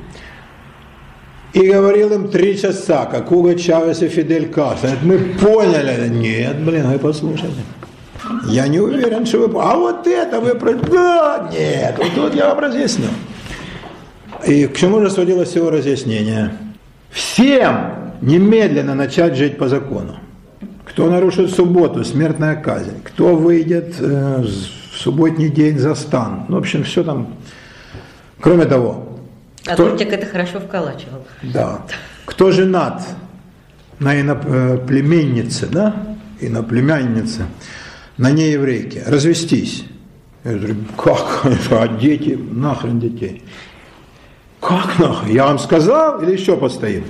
И 1.54 1.68
говорил 1.68 2.14
им 2.14 2.30
три 2.30 2.60
часа, 2.60 3.06
как 3.06 3.32
Уго 3.32 3.54
Чавес 3.56 4.04
и 4.04 4.08
Фидель 4.08 4.50
Кастро. 4.50 4.92
Мы 5.02 5.18
поняли. 5.18 6.08
Нет, 6.10 6.64
блин, 6.64 6.92
вы 6.92 7.00
послушайте. 7.00 7.64
Я 8.46 8.68
не 8.68 8.80
уверен, 8.80 9.26
что 9.26 9.48
вы... 9.48 9.62
А 9.62 9.76
вот 9.76 10.08
это 10.08 10.40
вы... 10.40 10.54
Да, 10.54 11.50
нет, 11.52 11.96
вот 11.98 12.14
тут 12.16 12.36
я 12.36 12.50
вам 12.50 12.60
разъясню. 12.60 13.08
И 14.46 14.68
к 14.68 14.78
чему 14.78 15.02
же 15.02 15.10
сводилось 15.10 15.50
всего 15.50 15.70
разъяснение? 15.70 16.54
Всем 17.10 17.94
немедленно 18.22 18.96
начать 18.96 19.36
жить 19.36 19.58
по 19.58 19.68
закону. 19.68 20.20
Кто 20.86 21.10
нарушит 21.10 21.52
субботу, 21.52 22.04
смертная 22.04 22.56
казнь. 22.56 23.02
Кто 23.04 23.36
выйдет 23.36 23.96
э, 24.00 24.44
в 24.44 24.98
субботний 24.98 25.50
день 25.50 25.78
за 25.78 25.96
стан. 25.96 26.46
Ну, 26.50 26.58
в 26.58 26.60
общем, 26.60 26.84
все 26.84 27.04
там. 27.04 27.36
Кроме 28.40 28.66
того... 28.66 29.20
А 29.68 29.74
кто... 29.74 29.90
Тортик 29.90 30.12
это 30.12 30.26
хорошо 30.26 30.60
вколачивал. 30.60 31.26
Да. 31.44 31.82
Кто 32.26 32.52
женат 32.52 33.04
на 34.00 34.20
иноплеменнице, 34.20 35.68
да, 35.68 35.96
иноплемяннице, 36.40 37.46
на 38.20 38.32
нееврейке, 38.32 39.02
развестись. 39.08 39.86
Я 40.44 40.52
говорю, 40.52 40.76
как? 40.98 41.46
А 41.72 41.88
дети? 41.88 42.38
Нахрен 42.38 43.00
детей. 43.00 43.44
Как 44.60 45.00
нахрен? 45.00 45.34
Я 45.34 45.46
вам 45.46 45.58
сказал 45.58 46.22
или 46.22 46.34
еще 46.34 46.58
постоим? 46.58 47.06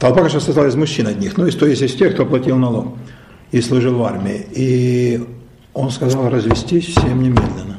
Толпа, 0.00 0.18
конечно, 0.18 0.40
состояла 0.40 0.68
из 0.68 0.74
мужчин 0.74 1.06
одних, 1.06 1.36
ну, 1.36 1.46
и 1.46 1.50
то 1.52 1.66
есть 1.66 1.82
из 1.82 1.94
тех, 1.94 2.14
кто 2.14 2.26
платил 2.26 2.56
налог 2.56 2.96
и 3.52 3.60
служил 3.60 3.98
в 3.98 4.02
армии. 4.02 4.46
И 4.52 5.24
он 5.74 5.90
сказал 5.90 6.28
развестись 6.28 6.88
всем 6.88 7.22
немедленно. 7.22 7.78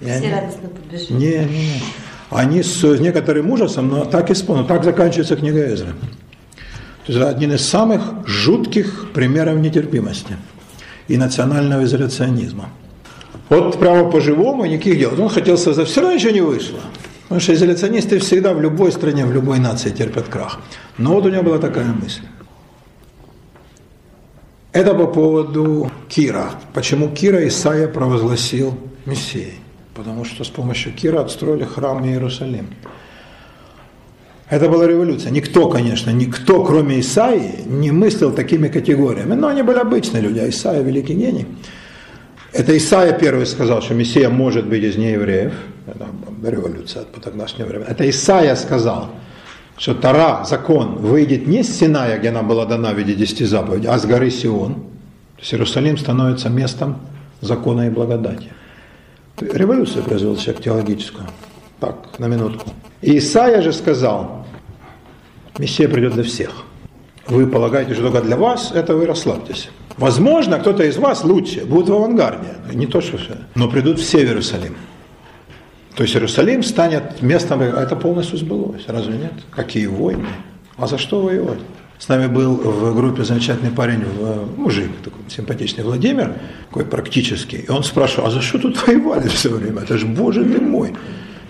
Все 0.00 0.12
они... 0.12 0.30
радостно 0.32 0.68
подбежали. 0.68 1.12
Не, 1.12 1.38
не, 1.44 1.66
не. 1.66 1.82
они 2.30 2.62
с 2.62 2.82
некоторым 2.98 3.50
ужасом, 3.50 3.88
но 3.88 4.04
так 4.04 4.30
исполнены. 4.32 4.66
Так 4.66 4.82
заканчивается 4.82 5.36
книга 5.36 5.72
Эзры. 5.72 5.92
То 7.06 7.12
есть 7.12 7.20
один 7.20 7.52
из 7.52 7.64
самых 7.64 8.26
жутких 8.26 9.12
примеров 9.12 9.58
нетерпимости 9.58 10.36
и 11.10 11.16
национального 11.16 11.82
изоляционизма. 11.84 12.68
Вот 13.48 13.78
прямо 13.80 14.10
по-живому 14.10 14.64
никаких 14.64 14.98
дел. 14.98 15.20
Он 15.20 15.28
хотел 15.28 15.58
создать, 15.58 15.88
все 15.88 16.00
равно 16.00 16.16
ничего 16.16 16.30
не 16.30 16.40
вышло. 16.40 16.78
Потому 17.22 17.40
что 17.40 17.52
изоляционисты 17.52 18.18
всегда 18.20 18.52
в 18.54 18.60
любой 18.60 18.92
стране, 18.92 19.26
в 19.26 19.32
любой 19.32 19.58
нации 19.58 19.90
терпят 19.90 20.28
крах. 20.28 20.60
Но 20.98 21.14
вот 21.14 21.26
у 21.26 21.30
него 21.30 21.42
была 21.42 21.58
такая 21.58 21.86
мысль. 21.86 22.22
Это 24.72 24.94
по 24.94 25.06
поводу 25.06 25.90
Кира. 26.08 26.50
Почему 26.72 27.08
Кира 27.08 27.46
Исаия 27.48 27.88
провозгласил 27.88 28.78
Мессией? 29.04 29.54
Потому 29.94 30.24
что 30.24 30.44
с 30.44 30.48
помощью 30.48 30.92
Кира 30.92 31.20
отстроили 31.20 31.64
храм 31.64 32.04
Иерусалим. 32.04 32.68
Это 34.50 34.68
была 34.68 34.86
революция. 34.88 35.30
Никто, 35.30 35.68
конечно, 35.68 36.10
никто, 36.10 36.64
кроме 36.64 36.98
Исаии, 36.98 37.62
не 37.66 37.92
мыслил 37.92 38.32
такими 38.32 38.66
категориями. 38.66 39.34
Но 39.34 39.46
они 39.46 39.62
были 39.62 39.78
обычные 39.78 40.22
люди, 40.22 40.40
а 40.40 40.48
Исаия 40.48 40.82
великий 40.82 41.14
гений. 41.14 41.46
Это 42.52 42.76
Исаия 42.76 43.12
первый 43.12 43.46
сказал, 43.46 43.80
что 43.80 43.94
Мессия 43.94 44.28
может 44.28 44.66
быть 44.66 44.82
из 44.82 44.96
неевреев. 44.96 45.52
Это 45.86 46.08
революция 46.50 47.04
по 47.04 47.20
тогдашнему 47.20 47.68
времени. 47.68 47.88
Это 47.88 48.10
Исаия 48.10 48.56
сказал, 48.56 49.10
что 49.78 49.94
Тара, 49.94 50.44
закон, 50.44 50.96
выйдет 50.96 51.46
не 51.46 51.62
с 51.62 51.78
Синая, 51.78 52.18
где 52.18 52.30
она 52.30 52.42
была 52.42 52.66
дана 52.66 52.92
в 52.92 52.98
виде 52.98 53.14
десяти 53.14 53.44
заповедей, 53.44 53.88
а 53.88 53.98
с 53.98 54.04
горы 54.04 54.30
Сион. 54.30 54.74
То 54.74 55.42
есть 55.42 55.54
Иерусалим 55.54 55.96
становится 55.96 56.48
местом 56.48 56.98
закона 57.40 57.86
и 57.86 57.90
благодати. 57.90 58.48
Революцию 59.40 60.02
произвел 60.02 60.36
человек 60.36 60.64
теологическую. 60.64 61.28
Так, 61.80 62.18
на 62.18 62.26
минутку. 62.26 62.70
Исаия 63.02 63.62
же 63.62 63.72
сказал, 63.72 64.46
Мессия 65.58 65.88
придет 65.88 66.12
для 66.12 66.22
всех. 66.22 66.50
Вы 67.26 67.46
полагаете, 67.46 67.94
что 67.94 68.10
только 68.10 68.20
для 68.20 68.36
вас, 68.36 68.72
это 68.74 68.94
вы 68.94 69.06
расслабьтесь. 69.06 69.70
Возможно, 69.96 70.58
кто-то 70.58 70.84
из 70.84 70.96
вас 70.96 71.24
лучше, 71.24 71.64
будет 71.64 71.88
в 71.88 71.92
авангарде, 71.92 72.48
не 72.72 72.86
то 72.86 73.00
что 73.00 73.18
все, 73.18 73.36
но 73.54 73.68
придут 73.68 73.98
все 73.98 74.18
в 74.18 74.28
Иерусалим. 74.28 74.76
То 75.94 76.02
есть 76.02 76.14
Иерусалим 76.14 76.62
станет 76.62 77.22
местом, 77.22 77.60
это 77.62 77.96
полностью 77.96 78.38
сбылось, 78.38 78.84
разве 78.86 79.16
нет? 79.16 79.32
Какие 79.50 79.86
войны? 79.86 80.26
А 80.76 80.86
за 80.86 80.98
что 80.98 81.20
воевать? 81.20 81.58
С 81.98 82.08
нами 82.08 82.28
был 82.28 82.54
в 82.56 82.94
группе 82.94 83.24
замечательный 83.24 83.70
парень, 83.70 84.02
мужик, 84.56 84.90
такой 85.04 85.20
симпатичный 85.28 85.84
Владимир, 85.84 86.34
такой 86.68 86.86
практический. 86.86 87.58
И 87.58 87.70
он 87.70 87.84
спрашивал, 87.84 88.28
а 88.28 88.30
за 88.30 88.40
что 88.40 88.58
тут 88.58 88.86
воевали 88.86 89.28
все 89.28 89.50
время? 89.50 89.82
Это 89.82 89.98
же, 89.98 90.06
боже 90.06 90.44
ты 90.44 90.60
мой, 90.60 90.94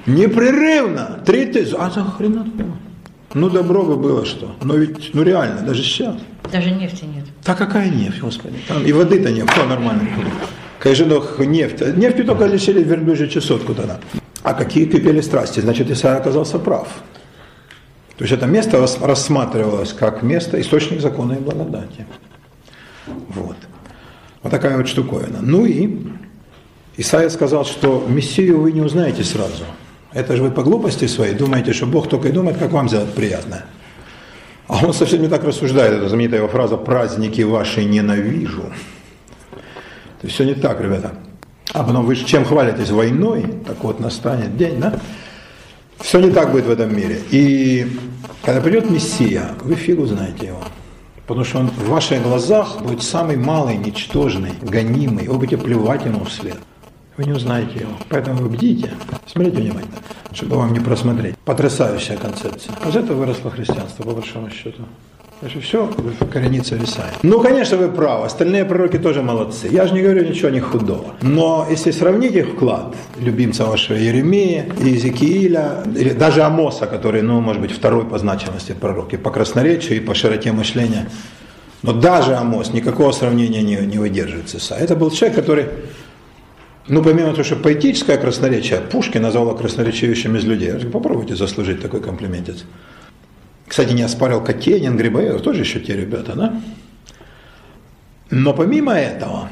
непрерывно, 0.07 1.21
три 1.25 1.47
тысячи, 1.47 1.75
а 1.79 1.91
за 1.91 2.05
хрена 2.05 2.47
Ну, 3.35 3.51
добро 3.51 3.85
бы 3.85 3.97
было 3.97 4.25
что. 4.25 4.55
Но 4.63 4.75
ведь, 4.75 5.15
ну 5.15 5.23
реально, 5.23 5.63
даже 5.63 5.83
сейчас. 5.83 6.17
Даже 6.53 6.71
нефти 6.71 7.05
нет. 7.05 7.25
Да 7.45 7.55
какая 7.55 7.91
нефть, 7.91 8.21
господи. 8.21 8.57
Там 8.67 8.85
и 8.85 8.93
воды-то 8.93 9.31
нет, 9.31 9.49
все 9.51 9.67
нормально. 9.67 10.09
Конечно, 10.79 11.05
нефть. 11.45 11.97
Нефть 11.97 12.27
только 12.27 12.47
лишили 12.47 12.83
верблюжью 12.83 13.29
чесотку 13.29 13.75
тогда. 13.75 14.01
А 14.43 14.55
какие 14.55 14.87
кипели 14.87 15.21
страсти? 15.21 15.61
Значит, 15.61 15.91
Исаия 15.91 16.17
оказался 16.17 16.59
прав. 16.59 16.89
То 18.17 18.25
есть 18.25 18.33
это 18.33 18.47
место 18.47 18.87
рассматривалось 19.01 19.93
как 19.93 20.23
место, 20.23 20.61
источник 20.61 21.01
закона 21.01 21.35
и 21.35 21.39
благодати. 21.39 22.07
Вот. 23.07 23.57
Вот 24.43 24.51
такая 24.51 24.77
вот 24.77 24.89
штуковина. 24.89 25.39
Ну 25.41 25.67
и 25.67 25.99
Исаия 26.97 27.29
сказал, 27.29 27.65
что 27.65 28.07
Мессию 28.09 28.61
вы 28.61 28.73
не 28.73 28.81
узнаете 28.81 29.25
сразу. 29.25 29.65
Это 30.13 30.37
же 30.37 30.43
вы 30.43 30.51
по 30.51 30.63
глупости 30.63 31.07
своей 31.07 31.35
думаете, 31.35 31.73
что 31.73 31.87
Бог 31.87 32.09
только 32.09 32.29
и 32.29 32.33
думает, 32.33 32.59
как 32.59 32.73
вам 32.73 32.89
сделать 32.89 33.13
приятное. 33.15 33.65
А 34.67 34.85
он 34.85 34.93
совсем 34.93 35.23
не 35.23 35.29
так 35.29 35.45
рассуждает. 35.45 35.95
Это 35.95 36.09
знаменитая 36.09 36.41
его 36.41 36.49
фраза 36.49 36.77
«праздники 36.77 37.43
ваши 37.43 37.85
ненавижу». 37.85 38.63
То 40.21 40.27
есть 40.27 40.35
все 40.35 40.45
не 40.45 40.55
так, 40.55 40.81
ребята. 40.81 41.13
А 41.73 41.83
потом 41.85 42.05
вы 42.05 42.17
чем 42.17 42.45
хвалитесь? 42.45 42.91
Войной? 42.91 43.47
Так 43.67 43.83
вот 43.83 44.01
настанет 44.01 44.57
день, 44.57 44.81
да? 44.81 44.99
Все 45.99 46.21
не 46.21 46.31
так 46.31 46.51
будет 46.51 46.67
в 46.67 46.71
этом 46.71 46.95
мире. 46.95 47.21
И 47.31 47.99
когда 48.45 48.61
придет 48.61 48.91
Мессия, 48.91 49.51
вы 49.63 49.75
фигу 49.75 50.07
знаете 50.07 50.49
его. 50.49 50.63
Потому 51.27 51.45
что 51.45 51.59
он 51.59 51.69
в 51.69 51.89
ваших 51.89 52.23
глазах 52.23 52.81
будет 52.81 53.03
самый 53.03 53.37
малый, 53.37 53.77
ничтожный, 53.77 54.53
гонимый. 54.63 55.29
Вы 55.29 55.39
будете 55.39 55.57
плевать 55.57 56.05
ему 56.05 56.25
вслед. 56.25 56.59
Вы 57.21 57.27
не 57.27 57.33
узнаете 57.33 57.81
его. 57.81 57.93
Поэтому 58.09 58.39
вы 58.39 58.49
бдите, 58.49 58.93
смотрите 59.27 59.59
внимательно, 59.59 59.99
чтобы 60.33 60.57
вам 60.57 60.73
не 60.73 60.81
просмотреть. 60.81 61.35
Потрясающая 61.45 62.17
концепция. 62.17 62.75
Вот 62.83 62.97
это 62.97 63.13
выросло 63.13 63.51
христианство, 63.51 64.05
по 64.05 64.13
большому 64.13 64.49
счету. 64.49 64.85
Значит, 65.43 65.63
все 65.63 65.87
коренится 66.33 66.77
в 66.77 66.83
Исаии. 66.83 67.13
Ну, 67.23 67.43
конечно, 67.43 67.77
вы 67.77 67.91
правы. 67.91 68.25
Остальные 68.25 68.65
пророки 68.65 68.97
тоже 68.97 69.21
молодцы. 69.21 69.69
Я 69.71 69.87
же 69.87 69.93
не 69.93 70.01
говорю 70.01 70.27
ничего 70.27 70.49
не 70.49 70.61
худого. 70.61 71.15
Но 71.21 71.67
если 71.69 71.91
сравнить 71.91 72.33
их 72.33 72.55
вклад, 72.55 72.97
любимца 73.19 73.67
вашего 73.67 73.99
Еремея, 73.99 74.65
Иезекииля, 74.81 75.85
или 75.95 76.15
даже 76.15 76.41
Амоса, 76.43 76.87
который, 76.87 77.21
ну, 77.21 77.43
может 77.43 77.61
быть, 77.61 77.73
второй 77.73 78.07
по 78.07 78.19
значимости 78.19 78.73
пророк, 78.73 79.13
и 79.13 79.19
по 79.19 79.31
красноречию, 79.31 79.99
и 79.99 80.01
по 80.01 80.15
широте 80.15 80.53
мышления, 80.53 81.07
но 81.83 81.93
даже 81.93 82.35
Амос 82.35 82.73
никакого 82.73 83.13
сравнения 83.13 83.63
не, 83.63 83.77
не 83.77 83.99
выдерживает 83.99 84.49
с 84.49 84.55
Исаией. 84.55 84.85
Это 84.85 84.97
был 84.97 85.11
человек, 85.11 85.37
который 85.37 85.67
ну, 86.91 87.05
помимо 87.05 87.31
того, 87.31 87.45
что 87.45 87.55
поэтическое 87.55 88.19
красноречие, 88.19 88.81
Пушкин 88.81 89.23
назвал 89.23 89.57
красноречивейшим 89.57 90.35
из 90.35 90.45
людей. 90.45 90.73
Попробуйте 90.73 91.37
заслужить 91.37 91.81
такой 91.81 92.01
комплиментец. 92.01 92.65
Кстати, 93.69 93.93
не 93.93 94.03
оспаривал 94.03 94.43
Катенин, 94.43 94.97
Грибоедов, 94.97 95.43
тоже 95.43 95.61
еще 95.61 95.79
те 95.79 95.97
ребята, 95.97 96.33
да? 96.35 96.61
Но 98.31 98.55
помимо 98.55 98.93
этого, 98.95 99.51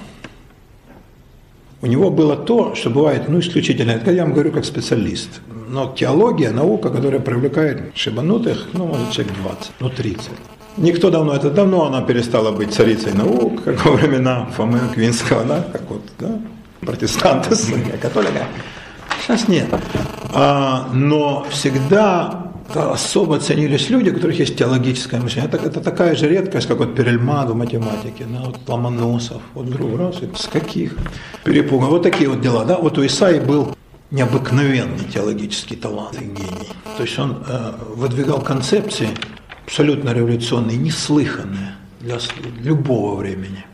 у 1.81 1.87
него 1.87 2.11
было 2.11 2.37
то, 2.37 2.75
что 2.75 2.91
бывает, 2.91 3.29
ну, 3.29 3.39
исключительно, 3.39 3.93
это 3.93 4.11
я 4.11 4.25
вам 4.25 4.33
говорю 4.33 4.51
как 4.51 4.65
специалист, 4.65 5.41
но 5.69 5.95
теология, 5.97 6.51
наука, 6.51 6.91
которая 6.91 7.21
привлекает 7.21 7.97
шибанутых, 7.97 8.71
ну, 8.73 8.87
может, 8.87 9.13
человек 9.13 9.35
20, 9.37 9.73
ну, 9.79 9.91
30. 9.91 10.31
Никто 10.77 11.09
давно, 11.09 11.37
это 11.37 11.51
давно 11.51 11.87
она 11.87 12.03
перестала 12.03 12.51
быть 12.51 12.73
царицей 12.73 13.13
наук, 13.13 13.63
как 13.63 13.85
во 13.85 13.93
времена 13.93 14.47
Фомы 14.57 14.81
Квинского, 14.93 15.45
да, 15.45 15.65
как 15.73 15.89
вот, 15.89 16.03
да, 16.19 16.41
протестанты, 16.81 17.57
католика. 18.01 18.47
Сейчас 19.23 19.49
нет. 19.49 19.69
А, 20.33 20.89
но 20.93 21.47
всегда 21.51 22.49
особо 22.75 23.39
ценились 23.41 23.89
люди, 23.91 24.11
у 24.11 24.15
которых 24.15 24.39
есть 24.39 24.57
теологическое 24.57 25.21
мышление. 25.21 25.51
Это, 25.51 25.65
это 25.65 25.81
такая 25.81 26.15
же 26.15 26.29
редкость, 26.29 26.67
как 26.67 26.79
вот 26.79 26.95
Перельман 26.95 27.49
в 27.49 27.57
математике, 27.57 28.27
да, 28.27 28.43
вот 28.45 28.59
Ломоносов, 28.67 29.43
вот 29.55 29.67
вдруг 29.67 29.99
раз, 29.99 30.17
с 30.37 30.47
каких 30.47 30.95
перепугов. 31.45 31.89
Вот 31.89 32.03
такие 32.03 32.29
вот 32.29 32.41
дела. 32.41 32.65
Да? 32.65 32.77
Вот 32.77 32.99
у 32.99 33.07
Исаи 33.07 33.41
был 33.41 33.75
необыкновенный 34.11 35.05
теологический 35.13 35.77
талант 35.77 36.21
и 36.21 36.25
гений. 36.25 36.69
То 36.97 37.03
есть 37.03 37.19
он 37.19 37.43
э, 37.47 37.73
выдвигал 37.95 38.41
концепции 38.41 39.09
абсолютно 39.67 40.13
революционные, 40.13 40.77
неслыханные 40.77 41.75
для 42.01 42.19
любого 42.61 43.17
времени. 43.17 43.65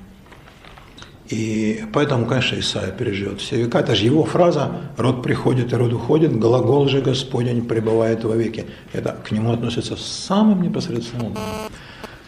И 1.29 1.85
поэтому, 1.93 2.27
конечно, 2.27 2.59
Исаия 2.59 2.91
переживет 2.91 3.41
все 3.41 3.57
века. 3.57 3.79
Это 3.79 3.95
же 3.95 4.05
его 4.05 4.25
фраза 4.25 4.71
«род 4.99 5.23
приходит 5.23 5.73
и 5.73 5.77
род 5.77 5.93
уходит, 5.93 6.39
глагол 6.39 6.87
же 6.89 7.01
Господень 7.01 7.67
пребывает 7.67 8.25
во 8.25 8.37
веки». 8.37 8.67
Это 8.93 9.17
к 9.25 9.33
нему 9.33 9.53
относится 9.53 9.97
самым 9.97 10.63
непосредственным 10.63 11.29
образом. 11.29 11.49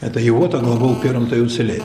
Это 0.01 0.19
его-то 0.21 0.59
глагол 0.59 0.97
первым-то 0.97 1.37
и 1.37 1.41
уцелеет. 1.41 1.85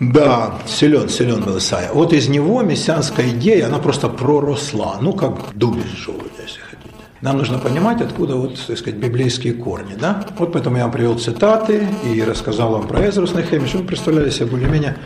Да, 0.00 0.58
силен, 0.66 1.08
силен 1.08 1.42
был 1.42 1.58
Исаия. 1.58 1.90
Вот 1.92 2.12
из 2.12 2.28
него 2.28 2.60
мессианская 2.62 3.30
идея, 3.30 3.66
она 3.66 3.78
просто 3.78 4.08
проросла, 4.08 4.98
ну 5.00 5.12
как 5.12 5.54
дуб 5.54 5.76
из 5.76 5.90
желудя, 5.98 6.24
если 6.42 6.60
хотите. 6.60 6.94
Нам 7.20 7.38
нужно 7.38 7.58
понимать, 7.58 8.00
откуда 8.00 8.34
вот, 8.34 8.58
так 8.66 8.76
сказать, 8.76 8.98
библейские 8.98 9.54
корни, 9.54 9.94
да? 9.94 10.26
Вот 10.38 10.52
поэтому 10.52 10.76
я 10.76 10.82
вам 10.82 10.92
привел 10.92 11.18
цитаты 11.18 11.86
и 12.04 12.20
рассказал 12.22 12.72
вам 12.72 12.88
про 12.88 13.08
Эзру 13.08 13.28
с 13.28 13.34
Нехемием, 13.34 13.68
чтобы 13.68 13.84
вы 13.84 13.88
представляли 13.88 14.30
себе 14.30 14.46
более-менее 14.46 14.96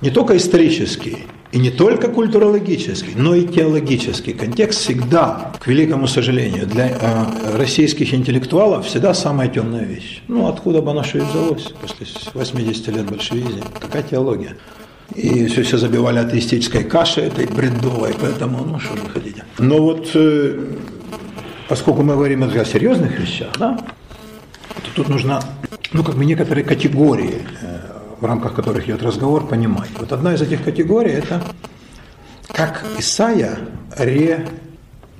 не 0.00 0.10
только 0.10 0.36
исторический 0.36 1.26
и 1.50 1.58
не 1.58 1.70
только 1.70 2.08
культурологический, 2.08 3.14
но 3.16 3.34
и 3.34 3.46
теологический 3.46 4.34
контекст 4.34 4.80
всегда, 4.80 5.52
к 5.58 5.66
великому 5.66 6.06
сожалению, 6.06 6.66
для 6.66 6.88
э, 6.88 7.56
российских 7.56 8.12
интеллектуалов 8.12 8.86
всегда 8.86 9.14
самая 9.14 9.48
темная 9.48 9.84
вещь. 9.84 10.22
Ну, 10.28 10.46
откуда 10.46 10.82
бы 10.82 10.90
оно 10.90 11.02
что 11.02 11.18
и 11.18 11.20
взялось 11.22 11.72
после 11.80 12.06
80 12.34 12.88
лет 12.88 13.06
большевизма? 13.06 13.64
Какая 13.80 14.02
теология? 14.02 14.56
И 15.14 15.46
все, 15.46 15.62
все 15.62 15.78
забивали 15.78 16.18
атеистической 16.18 16.84
кашей 16.84 17.24
этой 17.24 17.46
бредовой, 17.46 18.14
поэтому, 18.20 18.62
ну, 18.64 18.78
что 18.78 18.92
вы 18.92 19.08
хотите. 19.08 19.44
Но 19.58 19.78
вот, 19.78 20.10
э, 20.14 20.74
поскольку 21.66 22.02
мы 22.02 22.12
говорим 22.12 22.44
о 22.44 22.64
серьезных 22.64 23.18
вещах, 23.18 23.48
да, 23.58 23.78
то 24.76 24.90
тут 24.94 25.08
нужно, 25.08 25.40
ну, 25.92 26.04
как 26.04 26.16
бы 26.16 26.26
некоторые 26.26 26.62
категории 26.62 27.36
э, 27.62 27.78
в 28.20 28.24
рамках 28.24 28.54
которых 28.54 28.84
идет 28.86 29.02
разговор, 29.02 29.46
понимать. 29.46 29.90
Вот 29.98 30.12
одна 30.12 30.34
из 30.34 30.42
этих 30.42 30.64
категорий– 30.64 31.10
это 31.12 31.42
как 32.52 32.84
Исаия 32.98 33.58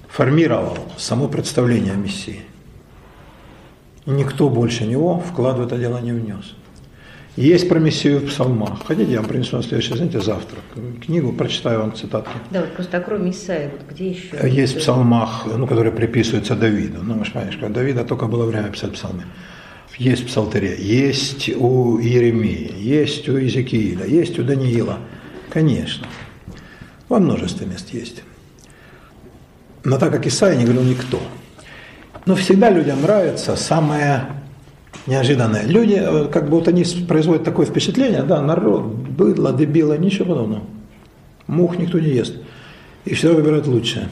формировал 0.09 0.79
само 0.97 1.29
представление 1.29 1.93
о 1.93 1.97
Мессии. 1.97 2.41
И 4.07 4.11
никто 4.11 4.49
больше 4.49 4.85
него 4.85 5.21
вклад 5.21 5.59
в 5.59 5.63
это 5.63 5.77
дело 5.77 5.99
не 5.99 6.13
внес. 6.13 6.55
Есть 7.37 7.69
про 7.69 7.79
Мессию 7.79 8.19
в 8.19 8.27
псалмах. 8.27 8.85
Хотите, 8.85 9.13
я 9.13 9.21
вам 9.21 9.29
принесу 9.29 9.57
на 9.57 9.63
следующее 9.63 9.97
занятие 9.97 10.21
завтра. 10.21 10.59
Книгу 11.07 11.33
прочитаю 11.33 11.81
вам 11.81 11.95
цитатки. 11.95 12.33
Да, 12.51 12.63
вот 12.63 12.73
просто 12.73 12.99
кроме 13.01 13.31
Исаия, 13.31 13.71
вот 13.71 13.83
где 13.89 14.11
еще? 14.11 14.51
Есть 14.51 14.75
в 14.75 14.79
псалмах, 14.79 15.47
ну, 15.47 15.67
которые 15.69 15.93
приписываются 15.93 16.57
Давиду. 16.57 16.99
Ну, 17.01 17.15
вы 17.15 17.25
понимаешь, 17.25 17.57
когда 17.57 17.81
Давида 17.81 18.05
только 18.05 18.27
было 18.27 18.45
время 18.45 18.71
писать 18.71 18.95
псалмы. 18.95 19.23
Есть 19.99 20.23
в 20.23 20.27
Псалтере, 20.27 20.77
есть 20.79 21.51
у 21.57 21.99
Иеремии, 21.99 22.73
есть 22.79 23.29
у 23.29 23.37
Иезекииля, 23.37 24.07
есть 24.07 24.39
у 24.39 24.45
Даниила. 24.45 24.99
Конечно. 25.51 26.07
Во 27.09 27.19
множестве 27.19 27.67
мест 27.67 27.93
есть. 27.93 28.23
Но 29.83 29.99
так 29.99 30.13
как 30.13 30.27
Исаия 30.27 30.57
не 30.57 30.65
говорил 30.65 30.85
никто. 30.85 31.21
Но 32.27 32.37
всегда 32.37 32.71
людям 32.71 33.03
нравится 33.03 33.57
самое 33.57 34.27
неожиданное. 35.07 35.65
Люди, 35.65 35.95
э, 35.95 36.29
как 36.33 36.49
бы 36.49 36.59
вот 36.59 36.69
они 36.69 36.85
производят 37.09 37.43
такое 37.43 37.67
впечатление, 37.67 38.23
да, 38.23 38.41
народ, 38.41 38.85
быдло, 38.85 39.53
дебило, 39.53 39.99
ничего 39.99 40.27
подобного. 40.27 40.65
Мух 41.47 41.77
никто 41.77 41.99
не 41.99 42.11
ест. 42.11 42.37
И 43.05 43.15
все 43.15 43.35
выбирают 43.35 43.67
лучшее. 43.67 44.11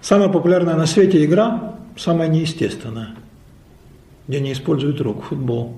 Самая 0.00 0.28
популярная 0.28 0.74
на 0.74 0.86
свете 0.86 1.24
игра, 1.24 1.76
самая 1.96 2.28
неестественная, 2.28 3.16
где 4.28 4.40
не 4.40 4.52
используют 4.52 5.00
рук, 5.00 5.24
футбол. 5.24 5.76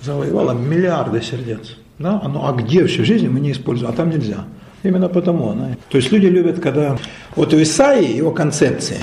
Завоевала 0.00 0.52
миллиарды 0.52 1.22
сердец. 1.22 1.76
Да? 1.98 2.20
Ну 2.26 2.46
а 2.46 2.52
где 2.52 2.82
вообще 2.82 3.02
в 3.02 3.06
жизни 3.06 3.28
мы 3.28 3.40
не 3.40 3.52
используем, 3.52 3.92
а 3.92 3.94
там 3.94 4.10
нельзя. 4.10 4.44
Именно 4.82 5.08
потому 5.08 5.50
она. 5.50 5.76
То 5.88 5.98
есть 5.98 6.12
люди 6.12 6.26
любят, 6.26 6.60
когда... 6.60 6.98
Вот 7.36 7.54
у 7.54 7.62
Исаии 7.62 8.16
его 8.16 8.30
концепции, 8.32 8.98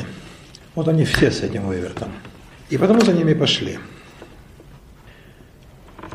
вот 0.75 0.87
они 0.87 1.05
все 1.05 1.31
с 1.31 1.41
этим 1.41 1.67
вывертом. 1.67 2.09
И 2.69 2.77
потому 2.77 3.01
за 3.01 3.13
ними 3.13 3.33
пошли. 3.33 3.79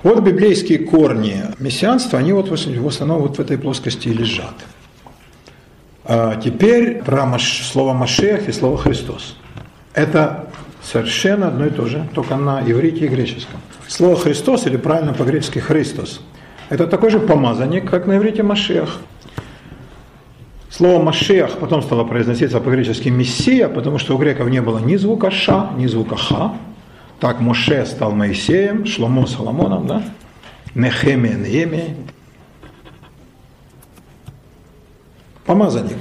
Вот 0.03 0.20
библейские 0.20 0.79
корни 0.79 1.42
мессианства, 1.59 2.18
они 2.18 2.33
вот 2.33 2.49
в 2.49 2.87
основном 2.87 3.22
вот 3.22 3.38
в 3.38 3.40
этой 3.40 3.59
плоскости 3.59 4.09
и 4.09 4.12
лежат. 4.12 4.55
А 6.05 6.37
теперь 6.37 7.03
про 7.03 7.37
слово 7.40 7.92
Машех 7.92 8.49
и 8.49 8.53
слово 8.53 8.79
Христос. 8.79 9.37
Это 9.94 10.49
совершенно 10.87 11.49
одно 11.49 11.66
и 11.66 11.70
то 11.70 11.87
же, 11.87 12.09
только 12.14 12.37
на 12.37 12.62
иврите 12.62 13.07
и 13.07 13.09
греческом. 13.09 13.61
Слово 13.88 14.16
Христос, 14.16 14.66
или 14.66 14.77
правильно 14.77 15.12
по-гречески 15.12 15.59
Христос, 15.59 16.20
это 16.68 16.87
такой 16.87 17.11
же 17.11 17.18
помазанник, 17.18 17.90
как 17.90 18.07
на 18.07 18.16
иврите 18.16 18.42
Машех. 18.42 19.01
Слово 20.68 21.03
«машех» 21.03 21.59
потом 21.59 21.81
стало 21.81 22.05
произноситься 22.05 22.61
по-гречески 22.61 23.09
«мессия», 23.09 23.68
потому 23.68 23.99
что 23.99 24.14
у 24.14 24.18
греков 24.18 24.51
не 24.51 24.61
было 24.61 24.79
ни 24.79 24.96
звука 24.96 25.31
«ша», 25.31 25.70
ни 25.77 25.87
звука 25.87 26.16
«ха». 26.16 26.55
Так 27.18 27.40
Моше 27.40 27.87
стал 27.87 28.12
Моисеем, 28.12 28.85
Шломо 28.85 29.27
Соломоном, 29.27 29.87
да? 29.87 30.03
Нехемия, 30.75 31.35
Неемия. 31.35 31.96
Помазанник. 35.46 35.96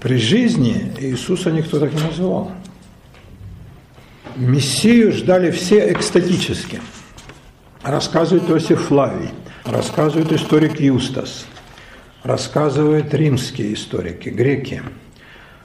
При 0.00 0.16
жизни 0.16 0.92
Иисуса 0.98 1.50
никто 1.50 1.78
так 1.78 1.92
не 1.92 2.02
называл. 2.02 2.52
Мессию 4.36 5.12
ждали 5.12 5.50
все 5.50 5.92
экстатически. 5.92 6.80
Рассказывает 7.82 8.48
Иосиф 8.50 8.80
Флавий, 8.86 9.30
рассказывает 9.64 10.32
историк 10.32 10.80
Юстас– 10.80 11.46
рассказывают 12.22 13.12
римские 13.14 13.74
историки, 13.74 14.28
греки, 14.28 14.82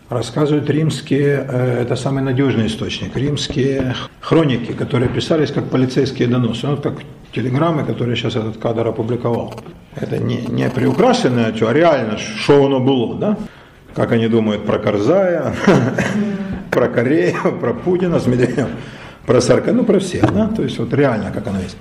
рассказывают 0.10 0.69
римские, 0.69 1.45
э, 1.48 1.82
это 1.82 1.95
самый 1.95 2.24
надежный 2.24 2.67
источник, 2.67 3.15
римские 3.15 3.95
хроники, 4.21 4.71
которые 4.71 5.10
писались 5.10 5.52
как 5.52 5.69
полицейские 5.69 6.28
доносы, 6.28 6.67
ну, 6.67 6.78
как 6.78 7.00
телеграммы, 7.34 7.84
которые 7.84 8.15
сейчас 8.15 8.36
этот 8.36 8.58
кадр 8.58 8.88
опубликовал. 8.88 9.54
Это 9.95 10.17
не, 10.17 10.38
не 10.38 10.69
приукрашенное, 10.69 11.54
а 11.60 11.74
реально, 11.74 12.17
что 12.17 12.65
оно 12.65 12.80
было, 12.80 13.15
да? 13.15 13.38
Как 13.95 14.12
они 14.12 14.27
думают 14.27 14.65
про 14.65 14.77
Карзая, 14.77 15.55
про 16.71 16.89
Корею, 16.89 17.58
про 17.60 17.73
Путина 17.73 18.19
с 18.19 18.27
Медведевым, 18.27 18.71
про 19.25 19.39
Сарка, 19.39 19.71
ну 19.71 19.86
про 19.86 19.99
всех, 19.99 20.34
да? 20.34 20.47
То 20.47 20.63
есть 20.63 20.77
вот 20.77 20.93
реально, 20.93 21.31
как 21.31 21.47
оно 21.47 21.60
есть. 21.62 21.77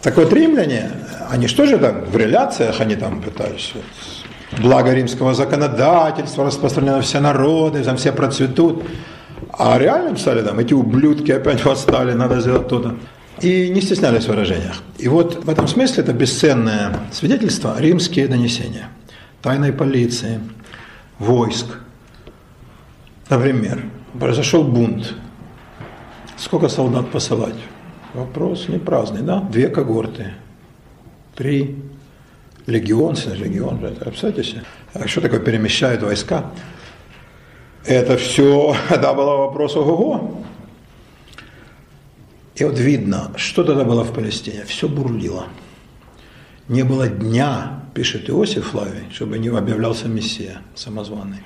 Так 0.00 0.16
вот, 0.16 0.32
римляне, 0.32 0.90
они 1.30 1.46
что 1.46 1.66
же 1.66 1.78
так, 1.78 2.08
в 2.08 2.16
реляциях 2.16 2.80
они 2.80 2.96
там 2.96 3.20
пытались, 3.20 3.72
вот, 3.74 4.60
благо 4.60 4.92
римского 4.92 5.34
законодательства 5.34 6.46
распространено 6.46 7.02
все 7.02 7.20
народы, 7.20 7.84
там 7.84 7.96
все 7.98 8.12
процветут. 8.12 8.82
А 9.52 9.78
реально 9.78 10.14
писали 10.14 10.40
там, 10.40 10.58
эти 10.58 10.72
ублюдки 10.72 11.30
опять 11.30 11.64
восстали, 11.64 12.14
надо 12.14 12.40
сделать 12.40 12.68
то-то. 12.68 12.96
И 13.42 13.68
не 13.68 13.82
стеснялись 13.82 14.24
в 14.24 14.28
выражениях. 14.28 14.82
И 14.98 15.08
вот 15.08 15.44
в 15.44 15.50
этом 15.50 15.68
смысле 15.68 16.02
это 16.02 16.12
бесценное 16.14 16.96
свидетельство 17.12 17.76
римские 17.78 18.28
донесения 18.28 18.88
тайной 19.42 19.72
полиции, 19.72 20.40
войск. 21.22 21.78
Например, 23.30 23.84
произошел 24.18 24.64
бунт. 24.64 25.14
Сколько 26.36 26.68
солдат 26.68 27.10
посылать? 27.10 27.54
Вопрос 28.14 28.68
не 28.68 28.78
праздный, 28.78 29.22
да? 29.22 29.40
Две 29.40 29.68
когорты, 29.68 30.32
три, 31.34 31.76
легион, 32.66 33.16
легион, 33.34 33.78
представьте 33.78 34.42
себе. 34.42 34.62
А 34.92 35.06
что 35.06 35.20
такое 35.20 35.40
перемещают 35.40 36.02
войска? 36.02 36.50
Это 37.86 38.16
все, 38.16 38.76
да, 38.90 39.14
было 39.14 39.36
вопрос 39.36 39.76
ого-го. 39.76 40.42
И 42.56 42.64
вот 42.64 42.78
видно, 42.78 43.32
что 43.36 43.64
тогда 43.64 43.84
было 43.84 44.04
в 44.04 44.12
Палестине. 44.12 44.64
Все 44.66 44.88
бурлило. 44.88 45.46
Не 46.68 46.82
было 46.82 47.08
дня, 47.08 47.81
пишет 47.94 48.28
Иосиф 48.30 48.70
Флавий, 48.70 49.04
чтобы 49.12 49.38
не 49.38 49.48
объявлялся 49.48 50.08
Мессия 50.08 50.62
самозваный. 50.74 51.42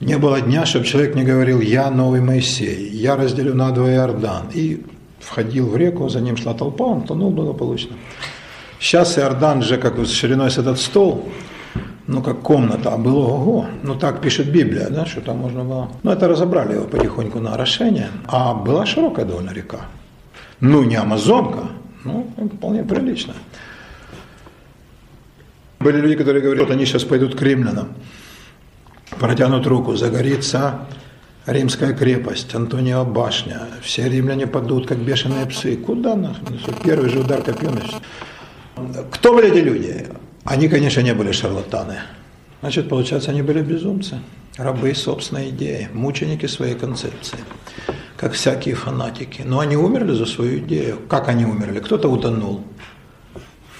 Не 0.00 0.18
было 0.18 0.40
дня, 0.40 0.66
чтобы 0.66 0.84
человек 0.84 1.14
не 1.14 1.24
говорил, 1.24 1.60
я 1.60 1.90
новый 1.90 2.20
Моисей, 2.20 2.88
я 2.90 3.16
разделю 3.16 3.54
на 3.54 3.70
два 3.70 3.90
Иордан. 3.90 4.48
И 4.52 4.84
входил 5.20 5.68
в 5.68 5.76
реку, 5.76 6.08
за 6.08 6.20
ним 6.20 6.36
шла 6.36 6.54
толпа, 6.54 6.84
он 6.84 7.02
тонул 7.02 7.30
благополучно. 7.30 7.96
Сейчас 8.80 9.18
Иордан 9.18 9.62
же 9.62 9.78
как 9.78 9.98
с 9.98 10.10
шириной 10.10 10.50
с 10.50 10.58
этот 10.58 10.78
стол, 10.78 11.28
ну 12.06 12.22
как 12.22 12.42
комната, 12.42 12.92
а 12.92 12.98
было 12.98 13.26
ого. 13.26 13.66
Ну 13.82 13.94
так 13.94 14.20
пишет 14.20 14.50
Библия, 14.50 14.88
да, 14.90 15.06
что 15.06 15.20
там 15.20 15.38
можно 15.38 15.64
было. 15.64 15.88
Ну 16.02 16.10
это 16.10 16.28
разобрали 16.28 16.74
его 16.74 16.84
потихоньку 16.84 17.40
на 17.40 17.54
орошение. 17.54 18.08
А 18.26 18.52
была 18.52 18.84
широкая 18.84 19.24
довольно 19.24 19.50
река. 19.50 19.86
Ну 20.60 20.82
не 20.82 20.96
Амазонка, 20.96 21.68
ну 22.04 22.26
вполне 22.56 22.82
прилично. 22.82 23.34
Были 25.84 26.00
люди, 26.00 26.16
которые 26.16 26.42
говорят, 26.42 26.66
вот 26.66 26.74
они 26.74 26.86
сейчас 26.86 27.04
пойдут 27.04 27.34
к 27.34 27.42
римлянам, 27.42 27.88
протянут 29.20 29.66
руку, 29.66 29.96
загорится 29.96 30.86
Римская 31.44 31.92
крепость, 31.92 32.54
Антонио 32.54 33.04
башня, 33.04 33.60
все 33.82 34.08
римляне 34.08 34.46
падут, 34.46 34.86
как 34.86 34.96
бешеные 34.96 35.44
псы. 35.44 35.76
Куда 35.76 36.16
нахрен? 36.16 36.58
Первый 36.82 37.10
же 37.10 37.20
удар 37.20 37.42
копьем. 37.42 37.78
Кто 39.10 39.34
были 39.34 39.52
эти 39.52 39.58
люди? 39.58 40.06
Они, 40.44 40.68
конечно, 40.68 41.02
не 41.02 41.12
были 41.12 41.32
шарлатаны. 41.32 41.98
Значит, 42.62 42.88
получается, 42.88 43.30
они 43.30 43.42
были 43.42 43.60
безумцы, 43.60 44.20
рабы 44.56 44.94
собственной 44.94 45.50
идеи, 45.50 45.90
мученики 45.92 46.46
своей 46.46 46.76
концепции, 46.76 47.40
как 48.16 48.32
всякие 48.32 48.74
фанатики. 48.74 49.42
Но 49.44 49.58
они 49.58 49.76
умерли 49.76 50.14
за 50.14 50.24
свою 50.24 50.60
идею. 50.60 51.00
Как 51.10 51.28
они 51.28 51.44
умерли? 51.44 51.80
Кто-то 51.80 52.08
утонул, 52.08 52.64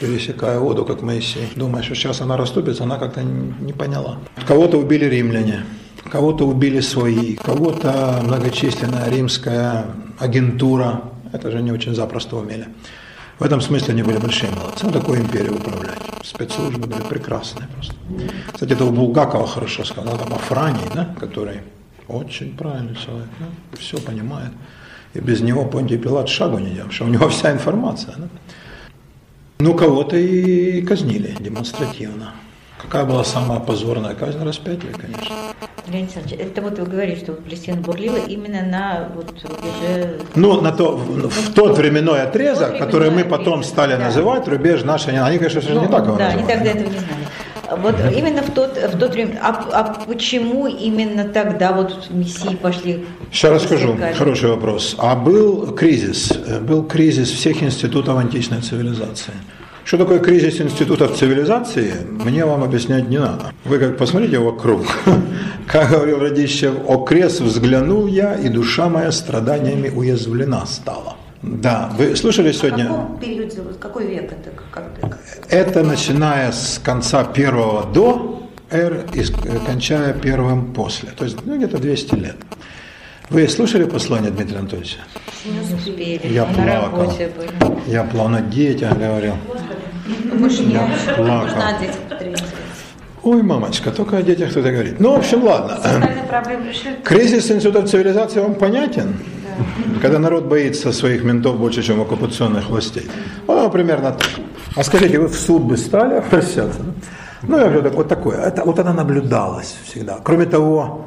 пересекая 0.04 0.58
воду, 0.58 0.84
как 0.84 1.02
Моисей. 1.02 1.48
Думаешь, 1.56 1.86
что 1.86 1.94
сейчас 1.94 2.20
она 2.20 2.36
расступится, 2.36 2.84
она 2.84 2.98
как-то 2.98 3.22
не 3.22 3.72
поняла. 3.72 4.18
Кого-то 4.46 4.78
убили 4.78 5.06
римляне, 5.06 5.64
кого-то 6.10 6.46
убили 6.46 6.80
свои, 6.80 7.36
кого-то 7.36 8.20
многочисленная 8.22 9.08
римская 9.08 9.86
агентура, 10.18 11.02
это 11.32 11.50
же 11.50 11.62
не 11.62 11.72
очень 11.72 11.94
запросто 11.94 12.36
умели. 12.36 12.68
В 13.38 13.42
этом 13.44 13.60
смысле 13.60 13.94
они 13.94 14.02
были 14.02 14.18
большие 14.18 14.52
молодцы. 14.52 14.88
Такую 14.92 15.20
империю 15.20 15.56
управлять. 15.56 15.98
Спецслужбы 16.22 16.86
были 16.86 17.02
прекрасные 17.02 17.66
просто. 17.68 17.94
Кстати, 18.52 18.72
это 18.72 18.84
у 18.84 18.90
Булгакова 18.92 19.46
хорошо 19.46 19.84
сказал, 19.84 20.16
там 20.18 20.32
Афраний, 20.32 20.88
да, 20.94 21.14
который 21.18 21.62
очень 22.06 22.56
правильный 22.56 22.94
человек, 22.94 23.28
да, 23.40 23.46
все 23.78 23.98
понимает. 23.98 24.52
И 25.14 25.20
без 25.20 25.40
него 25.40 25.64
Понтий 25.64 25.98
Пилат 25.98 26.28
шагу 26.28 26.58
не 26.58 26.70
делал, 26.70 26.90
что 26.90 27.04
у 27.04 27.08
него 27.08 27.28
вся 27.28 27.52
информация. 27.52 28.14
Да. 28.16 28.28
Ну, 29.64 29.72
кого-то 29.72 30.14
и 30.18 30.82
казнили 30.82 31.34
демонстративно. 31.40 32.34
Какая 32.76 33.06
была 33.06 33.24
самая 33.24 33.60
позорная 33.60 34.14
казнь? 34.14 34.44
Распятие, 34.44 34.92
конечно. 34.92 35.34
Леонид 35.86 36.14
Александрович, 36.14 36.38
это 36.38 36.60
вот 36.60 36.78
вы 36.78 36.84
говорите, 36.84 37.20
что 37.20 37.32
Палестина 37.32 37.78
бурлила 37.78 38.18
именно 38.18 38.60
на 38.60 39.08
вот 39.14 39.32
рубеже... 39.42 40.20
Ну, 40.34 40.60
на 40.60 40.70
то, 40.70 40.94
в, 40.94 41.30
в 41.30 41.54
тот 41.54 41.78
временной 41.78 42.20
отрезок, 42.20 42.72
тот 42.72 42.78
который 42.78 43.08
мы 43.08 43.24
потом 43.24 43.60
отрезок, 43.60 43.72
стали 43.72 43.96
да. 43.96 44.04
называть 44.04 44.46
рубеж 44.48 44.84
нашей... 44.84 45.18
Они, 45.18 45.38
конечно, 45.38 45.62
ну, 45.70 45.80
не 45.80 45.88
так 45.88 46.04
его 46.04 46.16
Да, 46.16 46.26
они 46.26 46.42
тогда 46.42 46.70
этого 46.70 46.90
не 46.90 46.98
знали. 46.98 47.26
Вот 47.78 47.94
именно 48.14 48.42
в 48.42 48.50
тот, 48.50 48.76
в 48.76 48.98
тот 48.98 49.14
время. 49.14 49.40
А, 49.42 49.64
а 49.72 50.04
почему 50.06 50.66
именно 50.66 51.24
тогда 51.24 51.72
вот 51.72 52.10
мессии 52.10 52.54
пошли? 52.54 53.06
Сейчас 53.32 53.62
расскажу. 53.62 53.96
Хороший 54.14 54.50
вопрос. 54.50 54.94
А 54.98 55.16
был 55.16 55.74
кризис. 55.74 56.32
Был 56.60 56.84
кризис 56.84 57.30
всех 57.30 57.62
институтов 57.62 58.18
античной 58.18 58.60
цивилизации. 58.60 59.32
Что 59.84 59.98
такое 59.98 60.18
кризис 60.18 60.60
институтов 60.62 61.14
цивилизации, 61.14 61.92
мне 62.08 62.46
вам 62.46 62.64
объяснять 62.64 63.08
не 63.08 63.18
надо. 63.18 63.52
Вы 63.64 63.78
как 63.78 63.98
посмотрите 63.98 64.38
вокруг. 64.38 64.86
Как 65.66 65.90
говорил 65.90 66.20
Радищев, 66.20 66.74
окрест 66.88 67.40
взглянул 67.40 68.06
я, 68.06 68.34
и 68.34 68.48
душа 68.48 68.88
моя 68.88 69.12
страданиями 69.12 69.88
уязвлена 69.88 70.64
стала. 70.66 71.16
Да, 71.42 71.90
вы 71.98 72.16
слышали 72.16 72.52
сегодня? 72.52 72.84
В 72.84 72.88
каком 72.88 73.18
периоде, 73.18 73.56
какой 73.78 74.06
век 74.06 74.32
это? 74.32 74.50
Как, 74.70 75.18
это 75.50 75.82
начиная 75.82 76.52
с 76.52 76.80
конца 76.82 77.24
первого 77.24 77.84
до 77.84 78.48
эры 78.70 79.04
и 79.12 79.22
кончая 79.66 80.14
первым 80.14 80.72
после. 80.72 81.10
То 81.10 81.24
есть 81.24 81.38
ну, 81.44 81.56
где-то 81.56 81.78
200 81.78 82.14
лет. 82.14 82.36
Вы 83.30 83.48
слушали 83.48 83.84
послание 83.84 84.30
Дмитрия 84.30 84.58
Анатольевича? 84.58 84.98
Не 85.44 85.74
успели. 85.74 86.32
Я 86.32 86.44
плакал. 86.44 87.12
Я 87.86 88.04
плакал, 91.16 91.56
на 91.56 91.78
детях 91.78 91.96
говорил. 92.08 92.32
Я 92.32 92.36
плакал. 92.36 92.64
Ой, 93.24 93.42
мамочка, 93.42 93.90
только 93.90 94.18
о 94.18 94.22
детях 94.22 94.50
кто-то 94.50 94.70
говорит. 94.70 95.00
Ну, 95.00 95.14
в 95.14 95.18
общем, 95.18 95.42
ладно. 95.44 95.78
Кризис 97.02 97.50
институтов 97.50 97.88
цивилизации 97.88 98.40
вам 98.40 98.54
понятен? 98.54 99.16
Когда 100.02 100.18
народ 100.18 100.44
боится 100.44 100.92
своих 100.92 101.24
ментов 101.24 101.58
больше, 101.58 101.82
чем 101.82 102.00
оккупационных 102.00 102.68
властей. 102.68 103.08
Ну, 103.46 103.70
примерно 103.70 104.12
так. 104.12 104.28
А 104.76 104.82
скажите, 104.82 105.18
вы 105.18 105.28
в 105.28 105.34
суд 105.34 105.62
бы 105.62 105.76
стали 105.78 106.14
обращаться? 106.14 106.80
Ну, 107.42 107.56
я 107.56 107.64
говорю, 107.64 107.82
так, 107.82 107.94
вот 107.94 108.08
такое. 108.08 108.38
Это, 108.40 108.64
вот 108.64 108.78
она 108.78 108.92
наблюдалась 108.92 109.76
всегда. 109.84 110.18
Кроме 110.22 110.44
того, 110.44 111.06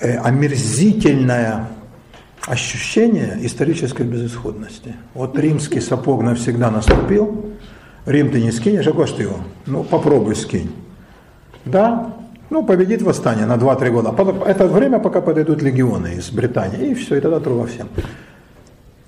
э, 0.00 0.18
омерзительное 0.18 1.68
ощущение 2.46 3.38
исторической 3.40 4.02
безысходности. 4.02 4.94
Вот 5.14 5.38
римский 5.38 5.80
сапог 5.80 6.22
навсегда 6.22 6.70
наступил, 6.70 7.55
Рим 8.06 8.30
ты 8.30 8.40
не 8.40 8.52
скинешь, 8.52 8.86
а 8.86 8.92
куда 8.92 9.06
ты 9.06 9.22
его? 9.24 9.38
Ну, 9.66 9.82
попробуй 9.82 10.36
скинь. 10.36 10.70
Да, 11.64 12.14
ну, 12.50 12.64
победит 12.64 13.02
восстание 13.02 13.46
на 13.46 13.56
2-3 13.56 13.90
года. 13.90 14.42
Это 14.46 14.68
время, 14.68 15.00
пока 15.00 15.20
подойдут 15.20 15.62
легионы 15.62 16.14
из 16.14 16.30
Британии. 16.30 16.90
И 16.90 16.94
все, 16.94 17.16
и 17.16 17.20
тогда 17.20 17.40
труба 17.40 17.66
всем. 17.66 17.88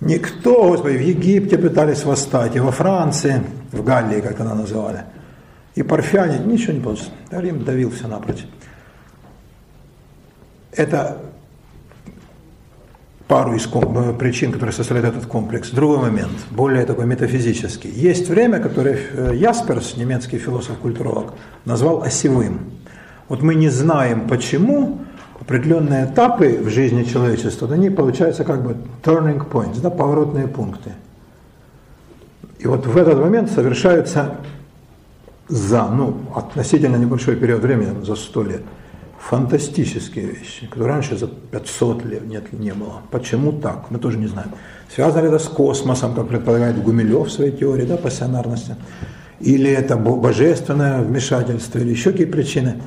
Никто, 0.00 0.68
Господи, 0.68 0.96
в 0.96 1.00
Египте 1.00 1.58
пытались 1.58 2.04
восстать, 2.04 2.56
и 2.56 2.60
во 2.60 2.72
Франции, 2.72 3.42
в 3.72 3.82
Галлии, 3.84 4.20
как 4.20 4.40
она 4.40 4.54
называли. 4.54 5.04
И 5.76 5.82
парфяне, 5.82 6.38
ничего 6.38 6.72
не 6.72 6.80
получилось. 6.80 7.12
Рим 7.30 7.64
давил 7.64 7.90
все 7.90 8.08
напрочь. 8.08 8.44
Это 10.72 11.18
пару 13.28 13.54
из 13.54 13.66
э, 13.66 14.14
причин, 14.18 14.52
которые 14.52 14.72
составляют 14.72 15.14
этот 15.14 15.28
комплекс. 15.28 15.70
Другой 15.70 15.98
момент, 15.98 16.32
более 16.50 16.86
такой 16.86 17.06
метафизический. 17.06 17.90
Есть 17.90 18.28
время, 18.28 18.58
которое 18.58 18.98
э, 19.12 19.32
Ясперс, 19.34 19.96
немецкий 19.96 20.38
философ-культуролог, 20.38 21.34
назвал 21.66 22.02
осевым. 22.02 22.60
Вот 23.28 23.42
мы 23.42 23.54
не 23.54 23.68
знаем 23.68 24.26
почему, 24.28 25.00
определенные 25.38 26.06
этапы 26.06 26.58
в 26.58 26.70
жизни 26.70 27.04
человечества, 27.04 27.68
они 27.70 27.90
получаются 27.90 28.44
как 28.44 28.62
бы 28.62 28.76
turning 29.02 29.46
points, 29.48 29.80
да, 29.80 29.90
поворотные 29.90 30.48
пункты. 30.48 30.92
И 32.58 32.66
вот 32.66 32.86
в 32.86 32.96
этот 32.96 33.18
момент 33.18 33.50
совершаются 33.50 34.36
за, 35.48 35.84
ну, 35.84 36.16
относительно 36.34 36.96
небольшой 36.96 37.36
период 37.36 37.62
времени, 37.62 38.04
за 38.04 38.16
сто 38.16 38.42
лет, 38.42 38.62
фантастические 39.18 40.26
вещи, 40.26 40.66
которые 40.66 40.94
раньше 40.94 41.16
за 41.16 41.26
500 41.26 42.04
лет 42.04 42.26
нет, 42.26 42.52
не 42.52 42.72
было. 42.72 43.02
Почему 43.10 43.52
так? 43.52 43.90
Мы 43.90 43.98
тоже 43.98 44.18
не 44.18 44.26
знаем. 44.26 44.50
Связано 44.94 45.22
ли 45.22 45.28
это 45.28 45.38
с 45.38 45.48
космосом, 45.48 46.14
как 46.14 46.28
предполагает 46.28 46.82
Гумилев 46.82 47.28
в 47.28 47.30
своей 47.30 47.52
теории 47.52 47.84
да, 47.84 47.96
пассионарности, 47.96 48.76
или 49.40 49.70
это 49.70 49.96
божественное 49.96 51.02
вмешательство, 51.02 51.78
или 51.78 51.90
еще 51.90 52.12
какие 52.12 52.26
причины. 52.26 52.80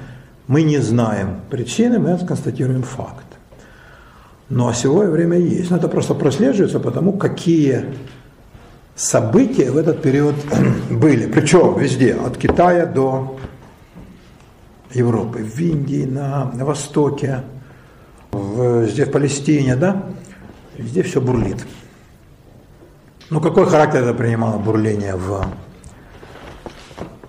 Мы 0.47 0.63
не 0.63 0.79
знаем 0.79 1.41
причины, 1.49 1.99
мы 1.99 2.17
констатируем 2.17 2.83
факт. 2.83 3.25
Но 4.49 4.67
осевое 4.67 5.09
время 5.09 5.37
есть. 5.37 5.71
Но 5.71 5.77
это 5.77 5.87
просто 5.87 6.13
прослеживается 6.13 6.79
потому, 6.79 7.13
какие 7.13 7.85
события 8.95 9.71
в 9.71 9.77
этот 9.77 10.01
период 10.01 10.35
были. 10.89 11.27
Причем 11.27 11.77
везде, 11.77 12.15
от 12.15 12.37
Китая 12.37 12.85
до 12.85 13.37
Европы, 14.93 15.39
в 15.39 15.59
Индии, 15.59 16.05
на, 16.05 16.51
на 16.53 16.65
Востоке, 16.65 17.43
в, 18.31 18.87
здесь 18.87 19.07
в 19.07 19.11
Палестине, 19.11 19.75
да, 19.75 20.05
везде 20.77 21.03
все 21.03 21.21
бурлит. 21.21 21.65
Ну 23.29 23.39
какой 23.39 23.65
характер 23.65 24.03
это 24.03 24.13
принимало 24.13 24.57
бурление 24.57 25.15
в 25.15 25.45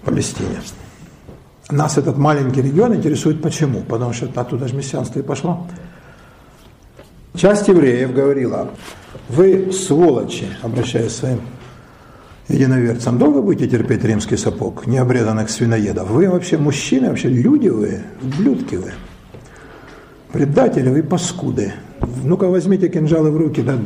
Палестине? 0.04 0.60
Нас 1.70 1.96
этот 1.96 2.18
маленький 2.18 2.60
регион 2.60 2.94
интересует 2.94 3.40
почему? 3.40 3.82
Потому 3.82 4.12
что 4.12 4.28
оттуда 4.34 4.68
же 4.68 4.74
мессианство 4.74 5.20
и 5.20 5.22
пошло. 5.22 5.66
Часть 7.34 7.68
евреев 7.68 8.12
говорила, 8.12 8.70
вы 9.28 9.72
сволочи, 9.72 10.48
обращаясь 10.62 11.12
к 11.12 11.16
своим 11.16 11.40
единоверцам, 12.48 13.18
долго 13.18 13.42
будете 13.42 13.68
терпеть 13.68 14.04
римский 14.04 14.36
сапог, 14.36 14.86
необрезанных 14.86 15.50
свиноедов? 15.50 16.10
Вы 16.10 16.28
вообще 16.28 16.58
мужчины, 16.58 17.08
вообще 17.08 17.28
люди 17.28 17.68
вы, 17.68 18.00
ублюдки 18.22 18.76
вы, 18.76 18.92
предатели 20.32 20.88
вы, 20.88 21.02
паскуды. 21.02 21.72
Ну-ка 22.24 22.48
возьмите 22.48 22.88
кинжалы 22.88 23.30
в 23.30 23.36
руки, 23.36 23.62
да 23.62 23.78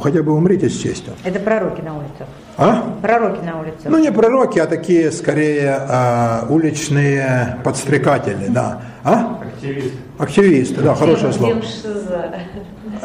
хотя 0.00 0.22
бы 0.22 0.32
умрите 0.32 0.68
с 0.68 0.76
честью. 0.76 1.14
Это 1.24 1.40
пророки 1.40 1.80
на 1.80 1.96
улицах. 1.96 2.28
А? 2.56 2.96
Пророки 3.02 3.44
на 3.44 3.60
улицах. 3.60 3.86
Ну 3.86 3.98
не 3.98 4.12
пророки, 4.12 4.58
а 4.58 4.66
такие 4.66 5.10
скорее 5.10 5.76
а, 5.76 6.46
уличные 6.48 7.58
подстрекатели, 7.64 8.46
да. 8.48 8.82
А? 9.04 9.38
Активисты. 9.42 9.98
Активисты, 10.18 10.80
да, 10.80 10.94
хорошее 10.94 11.32
слово. 11.32 11.62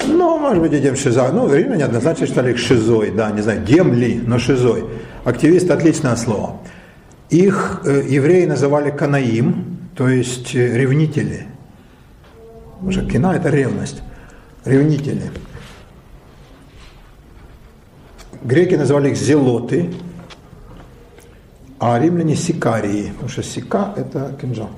Ну, 0.08 0.38
может 0.38 0.62
быть, 0.62 0.72
и 0.74 0.80
демшиза. 0.80 1.30
Ну, 1.34 1.54
римляне 1.54 1.84
однозначно 1.84 2.26
считали 2.26 2.52
их 2.52 2.58
шизой, 2.58 3.12
да, 3.12 3.32
не 3.32 3.42
знаю, 3.42 3.62
демли, 3.66 4.22
но 4.26 4.38
шизой. 4.40 4.86
Активист– 5.26 5.70
отличное 5.72 6.16
слово. 6.16 6.58
Их 7.30 7.82
э, 7.86 8.04
евреи 8.08 8.46
называли 8.46 8.92
канаим, 8.92 9.80
то 9.96 10.08
есть 10.08 10.56
э, 10.56 10.78
ревнители. 10.78 11.48
Потому 12.76 12.92
что 12.92 13.06
кина– 13.06 13.34
это 13.36 13.50
ревность. 13.50 14.02
Ревнители. 14.64 15.32
Греки 18.44 18.76
называли 18.76 19.10
их 19.10 19.18
зелоты, 19.18 19.92
а 21.80 22.00
римляне 22.00 22.36
сикарии, 22.36 23.10
потому 23.12 23.30
что 23.30 23.44
сика– 23.44 23.94
это 23.98 24.38
кинжал. 24.40 24.70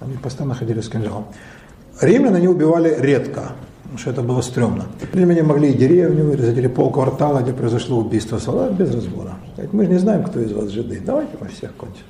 Они 0.00 0.16
постоянно 0.16 0.54
ходили 0.54 0.80
с 0.80 0.88
кинжалом. 0.88 1.26
Римлян 2.00 2.34
они 2.34 2.48
убивали 2.48 2.94
редко, 2.98 3.52
потому 3.82 3.98
что 3.98 4.10
это 4.10 4.22
было 4.22 4.42
стрёмно. 4.42 4.86
Римляне 5.12 5.42
могли 5.42 5.70
и 5.70 5.74
деревню 5.74 6.24
вырезать, 6.24 6.58
или 6.58 6.66
полквартала, 6.66 7.40
где 7.40 7.52
произошло 7.52 7.98
убийство 7.98 8.38
солдат, 8.38 8.72
без 8.72 8.94
разбора. 8.94 9.36
Мы 9.72 9.84
же 9.84 9.90
не 9.90 9.98
знаем, 9.98 10.24
кто 10.24 10.40
из 10.40 10.52
вас 10.52 10.68
жиды, 10.68 11.00
давайте 11.04 11.32
мы 11.40 11.48
всех 11.48 11.74
кончим. 11.74 12.04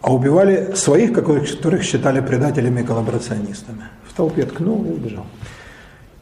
А 0.00 0.12
убивали 0.12 0.74
своих, 0.74 1.12
которых 1.12 1.82
считали 1.82 2.20
предателями 2.20 2.80
и 2.80 2.84
коллаборационистами. 2.84 3.84
В 4.06 4.12
толпе 4.14 4.44
ткнул 4.44 4.84
и 4.84 4.90
убежал. 4.90 5.24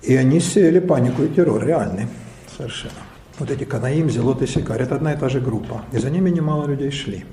И 0.03 0.15
они 0.15 0.41
сеяли 0.41 0.79
панику 0.79 1.23
и 1.23 1.29
террор, 1.29 1.65
реальный, 1.65 2.07
совершенно. 2.57 2.95
Вот 3.39 3.51
эти 3.51 3.65
Канаим, 3.65 4.11
Зелот 4.11 4.43
и 4.43 4.47
Сикарь, 4.47 4.83
это 4.83 4.97
одна 4.97 5.15
и 5.15 5.17
та 5.17 5.29
же 5.29 5.41
группа. 5.41 5.83
И 5.93 5.99
за 5.99 6.11
ними 6.11 6.31
немало 6.31 6.67
людей 6.67 6.91
шли. 6.91 7.25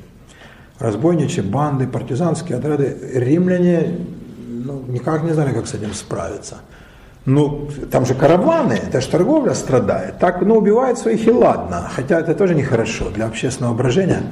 Разбойничьи 0.79 1.41
банды, 1.41 1.87
партизанские 1.87 2.57
отряды. 2.57 2.97
Римляне 3.13 3.97
ну, 4.47 4.83
никак 4.87 5.23
не 5.23 5.33
знали, 5.33 5.53
как 5.53 5.67
с 5.67 5.73
этим 5.73 5.93
справиться. 5.93 6.57
Ну, 7.25 7.69
там 7.91 8.05
же 8.05 8.13
караваны, 8.13 8.73
это 8.73 9.01
же 9.01 9.09
торговля 9.09 9.53
страдает. 9.53 10.19
Так, 10.19 10.41
ну, 10.41 10.57
убивают 10.57 10.97
своих 10.97 11.27
и 11.27 11.31
ладно. 11.31 11.89
Хотя 11.95 12.19
это 12.19 12.33
тоже 12.33 12.55
нехорошо 12.55 13.09
для 13.09 13.25
общественного 13.25 13.73
брожения. 13.73 14.23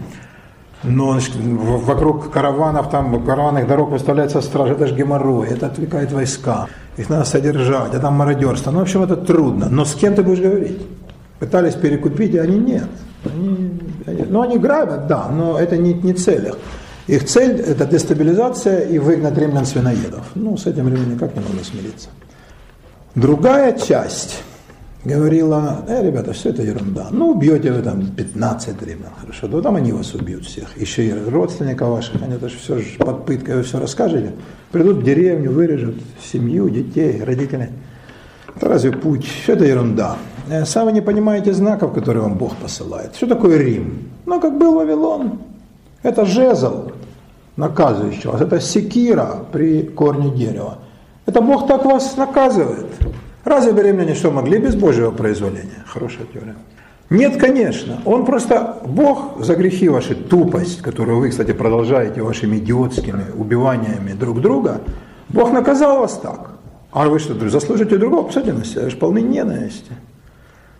Но 0.83 1.11
значит, 1.11 1.35
вокруг 1.35 2.31
караванов, 2.31 2.89
там, 2.89 3.25
караванных 3.25 3.67
дорог 3.67 3.89
выставляется 3.89 4.41
стража, 4.41 4.73
это 4.73 4.87
же 4.87 4.95
геморрой, 4.95 5.47
это 5.47 5.67
отвлекает 5.67 6.11
войска, 6.11 6.67
их 6.97 7.09
надо 7.09 7.25
содержать, 7.25 7.95
а 7.95 7.99
там 7.99 8.13
мародерство. 8.13 8.71
Ну, 8.71 8.79
в 8.79 8.81
общем, 8.83 9.01
это 9.01 9.15
трудно. 9.15 9.69
Но 9.69 9.85
с 9.85 9.95
кем 9.95 10.13
ты 10.15 10.21
будешь 10.21 10.39
говорить? 10.39 10.81
Пытались 11.39 11.73
перекупить, 11.73 12.35
а 12.35 12.43
они 12.43 12.57
нет. 12.57 12.87
Они, 13.33 14.25
ну, 14.29 14.41
они 14.41 14.57
грабят, 14.57 15.07
да, 15.07 15.29
но 15.29 15.59
это 15.59 15.77
не, 15.77 15.93
не 15.93 16.13
цель 16.13 16.47
их. 16.47 16.57
Их 17.07 17.25
цель– 17.25 17.61
это 17.67 17.85
дестабилизация 17.85 18.81
и 18.81 18.99
выгнать 18.99 19.37
римлян 19.37 19.65
свиноедов. 19.65 20.25
Ну, 20.35 20.57
с 20.57 20.65
этим 20.65 20.87
римляне 20.87 21.15
никак 21.15 21.35
не 21.35 21.41
можно 21.41 21.63
смириться. 21.63 22.09
Другая 23.15 23.77
часть 23.77 24.43
говорила, 25.05 25.85
э, 25.87 26.05
ребята, 26.05 26.33
все 26.33 26.49
это 26.49 26.63
ерунда. 26.63 27.07
Ну, 27.11 27.31
убьете 27.31 27.71
вы 27.71 27.81
там 27.81 28.07
15 28.07 28.81
римлян, 28.83 29.11
хорошо, 29.19 29.47
то 29.47 29.61
там 29.61 29.75
они 29.77 29.93
вас 29.93 30.13
убьют 30.13 30.45
всех. 30.45 30.77
Еще 30.77 31.05
и 31.05 31.13
родственников 31.13 31.89
ваших, 31.89 32.21
они 32.21 32.35
это 32.35 32.49
же 32.49 32.57
все 32.57 32.77
же 32.79 32.97
под 32.97 33.25
пыткой, 33.25 33.55
вы 33.55 33.63
все 33.63 33.79
расскажете. 33.79 34.33
Придут 34.71 34.97
в 34.97 35.03
деревню, 35.03 35.51
вырежут 35.51 35.95
семью, 36.21 36.69
детей, 36.69 37.23
родителей. 37.23 37.69
Это 38.55 38.67
разве 38.67 38.91
путь? 38.91 39.25
Все 39.25 39.53
это 39.53 39.65
ерунда. 39.65 40.17
Э, 40.49 40.65
сами 40.65 40.91
не 40.91 41.01
понимаете 41.01 41.53
знаков, 41.53 41.93
которые 41.93 42.23
вам 42.23 42.35
Бог 42.35 42.55
посылает. 42.55 43.15
Что 43.15 43.27
такое 43.27 43.57
Рим? 43.57 44.09
Ну, 44.25 44.39
как 44.39 44.57
был 44.57 44.75
Вавилон. 44.75 45.39
Это 46.03 46.25
жезл, 46.25 46.91
наказывающий 47.55 48.29
вас. 48.29 48.41
Это 48.41 48.59
секира 48.59 49.45
при 49.51 49.83
корне 49.83 50.29
дерева. 50.29 50.79
Это 51.25 51.41
Бог 51.41 51.67
так 51.67 51.85
вас 51.85 52.15
наказывает. 52.15 52.87
Разве 53.43 53.73
беременные 53.73 54.15
что 54.15 54.31
могли 54.31 54.59
без 54.59 54.75
Божьего 54.75 55.11
произволения? 55.11 55.83
Хорошая 55.85 56.25
теория. 56.33 56.55
Нет, 57.09 57.37
конечно. 57.37 58.01
Он 58.05 58.25
просто, 58.25 58.77
Бог 58.85 59.43
за 59.43 59.55
грехи 59.55 59.89
ваши, 59.89 60.15
тупость, 60.15 60.81
которую 60.81 61.19
вы, 61.19 61.29
кстати, 61.29 61.53
продолжаете 61.53 62.21
вашими 62.21 62.57
идиотскими 62.57 63.25
убиваниями 63.37 64.11
друг 64.11 64.41
друга, 64.41 64.81
Бог 65.29 65.51
наказал 65.51 65.99
вас 65.99 66.19
так. 66.21 66.51
А 66.91 67.07
вы 67.07 67.19
что, 67.19 67.49
заслужите 67.49 67.97
другого? 67.97 68.23
Посмотрите 68.23 68.57
на 68.57 68.65
себя, 68.65 68.83
вы 68.83 68.89
же 68.89 68.97
полны 68.97 69.21
ненависти. 69.21 69.91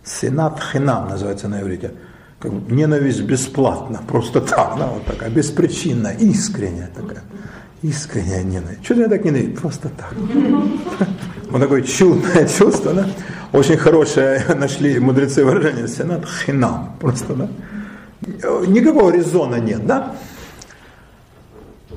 Сенат 0.08 0.60
хинам 0.72 1.08
называется 1.08 1.48
на 1.48 1.60
иврите. 1.60 1.92
Как 2.38 2.52
ненависть 2.52 3.22
бесплатно, 3.22 4.00
просто 4.06 4.40
так, 4.40 4.76
да, 4.78 4.86
вот 4.86 5.04
такая, 5.04 5.28
беспричинная, 5.28 6.14
искренняя 6.14 6.88
такая. 6.94 7.22
Искренняя 7.82 8.42
ненависть. 8.42 8.84
Что 8.84 8.94
я 8.94 9.08
так 9.08 9.24
ненавидит? 9.24 9.60
Просто 9.60 9.88
так. 9.88 10.14
Вот 11.50 11.62
такое 11.62 11.80
чудное 11.80 12.46
чувство, 12.46 12.92
да? 12.92 13.06
Очень 13.52 13.78
хорошее 13.78 14.44
нашли 14.54 14.98
мудрецы 14.98 15.44
выражение. 15.44 15.88
Сенат 15.88 16.26
хинам. 16.26 16.96
Просто, 17.00 17.34
да? 17.34 17.48
Никакого 18.66 19.10
резона 19.10 19.56
нет, 19.56 19.86
да? 19.86 20.14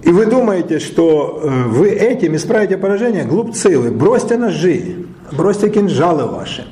И 0.04 0.10
вы 0.10 0.26
думаете, 0.26 0.80
что 0.80 1.42
э, 1.44 1.64
вы 1.68 1.90
этим 1.90 2.36
исправите 2.36 2.78
поражение? 2.78 3.26
Глупцы 3.26 3.78
вы. 3.78 3.92
Бросьте 3.92 4.38
ножи, 4.38 5.06
бросьте 5.32 5.70
кинжалы 5.70 6.26
ваши. 6.26 6.66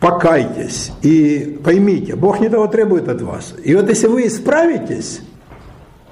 Покайтесь 0.00 0.92
и 1.02 1.58
поймите, 1.64 2.14
Бог 2.14 2.38
не 2.40 2.48
того 2.48 2.68
требует 2.68 3.08
от 3.08 3.20
вас. 3.20 3.54
И 3.64 3.74
вот 3.74 3.88
если 3.88 4.06
вы 4.06 4.28
исправитесь, 4.28 5.20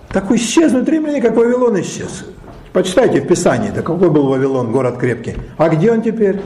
так 0.09 0.31
исчезнут 0.33 0.89
римляне, 0.89 1.21
как 1.21 1.37
Вавилон 1.37 1.81
исчез. 1.81 2.25
Почитайте 2.73 3.21
в 3.21 3.29
Писании, 3.29 3.71
да 3.71 3.83
какой 3.83 4.11
был 4.11 4.29
Вавилон, 4.29 4.73
город 4.73 4.99
крепкий. 4.99 5.35
А 5.57 5.69
где 5.69 5.93
он 5.93 6.03
теперь? 6.03 6.41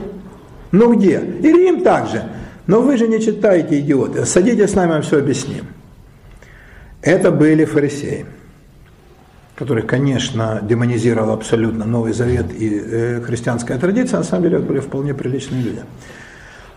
Ну 0.71 0.95
где? 0.95 1.21
И 1.21 1.53
Рим 1.53 1.83
также. 1.83 2.25
Но 2.67 2.83
вы 2.83 2.97
же 2.97 3.09
не 3.09 3.21
читаете, 3.21 3.81
идиоты. 3.81 4.27
Садитесь 4.27 4.71
с 4.71 4.75
нами, 4.75 4.97
мы 4.97 5.03
все 5.03 5.19
объясним. 5.19 5.65
Это 7.03 7.31
были 7.31 7.65
фарисеи, 7.65 8.27
которых, 9.57 9.87
конечно, 9.87 10.61
демонизировал 10.63 11.31
абсолютно 11.31 11.87
Новый 11.87 12.13
Завет 12.13 12.53
и 12.53 12.81
э, 12.85 13.21
христианская 13.23 13.79
традиция. 13.79 14.19
На 14.19 14.25
самом 14.25 14.43
деле, 14.45 14.59
это 14.59 14.67
были 14.67 14.81
вполне 14.81 15.15
приличные 15.15 15.63
люди. 15.63 15.81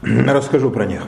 Расскажу 0.28 0.70
про 0.70 0.86
них. 0.86 1.01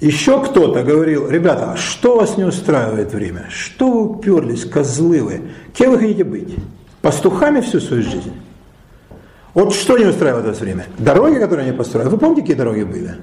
Еще 0.00 0.42
кто-то 0.42 0.82
говорил, 0.82 1.28
ребята, 1.28 1.72
а 1.72 1.76
что 1.76 2.16
вас 2.16 2.36
не 2.36 2.42
устраивает 2.42 3.12
время? 3.12 3.46
Что 3.50 3.88
вы 3.88 4.00
уперлись, 4.08 4.64
козлы 4.64 5.22
вы? 5.22 5.42
Кем 5.74 5.92
вы 5.92 5.98
хотите 5.98 6.24
быть? 6.24 6.56
Пастухами 7.02 7.60
всю 7.60 7.78
свою 7.78 8.02
жизнь? 8.02 8.32
Вот 9.54 9.74
что 9.74 9.96
не 9.98 10.06
устраивает 10.06 10.46
вас 10.46 10.60
время? 10.60 10.86
Дороги, 10.98 11.38
которые 11.38 11.68
они 11.68 11.76
построили. 11.76 12.08
Вы 12.08 12.18
помните, 12.18 12.40
какие 12.40 12.56
дороги 12.56 12.82
были? 12.82 13.14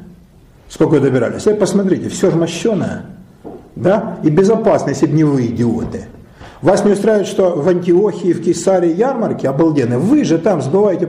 Сколько 0.69 0.91
вы 0.91 0.99
добирались? 1.01 1.45
Вы 1.45 1.55
посмотрите, 1.55 2.07
все 2.07 2.31
же 2.31 2.37
мощеное. 2.37 3.07
Да? 3.75 4.19
И 4.23 4.29
безопасно, 4.29 4.89
если 4.89 5.07
бы 5.07 5.13
не 5.13 5.23
вы, 5.25 5.47
идиоты. 5.47 6.05
Вас 6.61 6.83
не 6.83 6.91
устраивает, 6.91 7.27
что 7.27 7.51
в 7.51 7.67
Антиохии, 7.69 8.33
в 8.33 8.43
Кесарии 8.43 8.93
ярмарки 8.93 9.45
обалденные. 9.45 9.97
Вы 9.97 10.25
же 10.25 10.37
там 10.37 10.61
сбываете... 10.61 11.07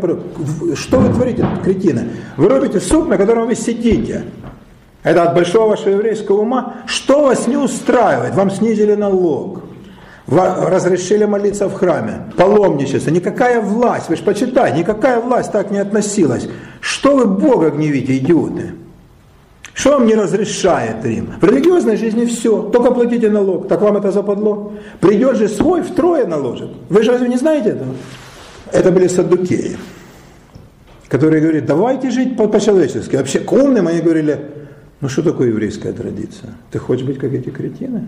Что 0.77 0.99
вы 0.99 1.13
творите, 1.13 1.45
кретины? 1.65 2.11
Вы 2.37 2.49
робите 2.49 2.79
суп, 2.79 3.09
на 3.09 3.17
котором 3.17 3.49
вы 3.49 3.57
сидите. 3.57 4.25
Это 5.03 5.25
от 5.25 5.35
большого 5.35 5.71
вашего 5.71 5.91
еврейского 5.91 6.43
ума. 6.43 6.75
Что 6.87 7.25
вас 7.25 7.49
не 7.49 7.57
устраивает? 7.57 8.35
Вам 8.35 8.51
снизили 8.51 8.95
налог. 8.95 9.63
Разрешили 10.29 11.25
молиться 11.25 11.69
в 11.69 11.75
храме. 11.75 12.31
Паломничество. 12.37 13.11
Никакая 13.11 13.61
власть, 13.61 14.09
вы 14.09 14.17
же 14.17 14.23
почитайте, 14.23 14.79
никакая 14.79 15.19
власть 15.19 15.51
так 15.51 15.73
не 15.73 15.79
относилась. 15.79 16.49
Что 16.81 17.17
вы 17.17 17.27
Бога 17.27 17.71
гневите, 17.71 18.17
идиоты? 18.19 18.75
Что 19.81 19.93
вам 19.93 20.07
не 20.07 20.15
разрешает 20.15 21.03
Рим? 21.07 21.33
В 21.41 21.45
религиозной 21.45 21.97
жизни 21.97 22.27
все. 22.27 22.65
Только 22.65 22.91
платите 22.91 23.31
налог. 23.31 23.67
Так 23.67 23.81
вам 23.81 23.97
это 23.97 24.13
западло. 24.13 24.75
Придет 25.01 25.39
же 25.39 25.49
свой, 25.49 25.81
втрое 25.81 26.27
наложит. 26.27 26.69
Вы 26.91 27.03
же 27.03 27.13
разве 27.13 27.29
не 27.29 27.39
знаете 27.39 27.71
этого? 27.71 27.95
Это 28.73 28.93
были 28.93 29.07
саддукеи, 29.07 29.79
которые 31.09 31.41
говорят, 31.41 31.65
давайте 31.65 32.11
жить 32.11 32.37
по-человечески. 32.37 33.17
Вообще 33.17 33.39
к 33.39 33.51
умным 33.51 33.89
они 33.89 34.03
говорили, 34.03 34.51
ну 35.01 35.09
что 35.09 35.23
такое 35.23 35.49
еврейская 35.49 35.93
традиция? 35.93 36.51
Ты 36.71 36.79
хочешь 36.79 37.07
быть 37.07 37.19
как 37.19 37.33
эти 37.33 37.49
кретины? 37.49 38.05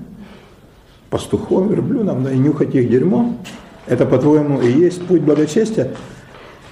Пастухом, 1.09 1.69
верблюдом, 1.69 2.23
да, 2.23 2.33
и 2.33 2.37
нюхать 2.37 2.75
их 2.75 2.91
дерьмо? 2.91 3.35
Это, 3.87 4.05
по-твоему, 4.05 4.61
и 4.61 4.71
есть 4.71 5.07
путь 5.07 5.23
благочестия? 5.23 5.93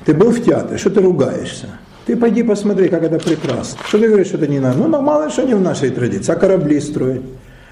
Ты 0.05 0.13
был 0.13 0.31
в 0.31 0.45
театре, 0.45 0.77
что 0.77 0.91
ты 0.91 1.01
ругаешься? 1.01 1.69
Ты 2.11 2.17
пойди 2.17 2.43
посмотри, 2.43 2.89
как 2.89 3.05
это 3.05 3.21
прекрасно. 3.21 3.79
Что 3.87 3.97
ты 3.97 4.09
говоришь, 4.09 4.27
что 4.27 4.37
это 4.37 4.49
не 4.49 4.59
надо? 4.59 4.79
Ну, 4.79 4.89
мало 5.01 5.31
что 5.31 5.45
не 5.45 5.55
в 5.55 5.61
нашей 5.61 5.91
традиции, 5.91 6.33
а 6.33 6.35
корабли 6.35 6.81
строить. 6.81 7.23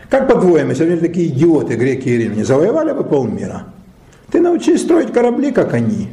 Как 0.09 0.29
по-твоему, 0.29 0.71
если 0.71 0.85
они 0.85 0.97
такие 1.01 1.27
идиоты, 1.27 1.75
греки 1.75 2.09
и 2.09 2.19
римляне, 2.19 2.45
завоевали 2.45 2.93
бы 2.93 3.03
полмира? 3.03 3.65
Ты 4.31 4.41
научись 4.41 4.83
строить 4.83 5.13
корабли, 5.13 5.51
как 5.51 5.75
они, 5.75 6.11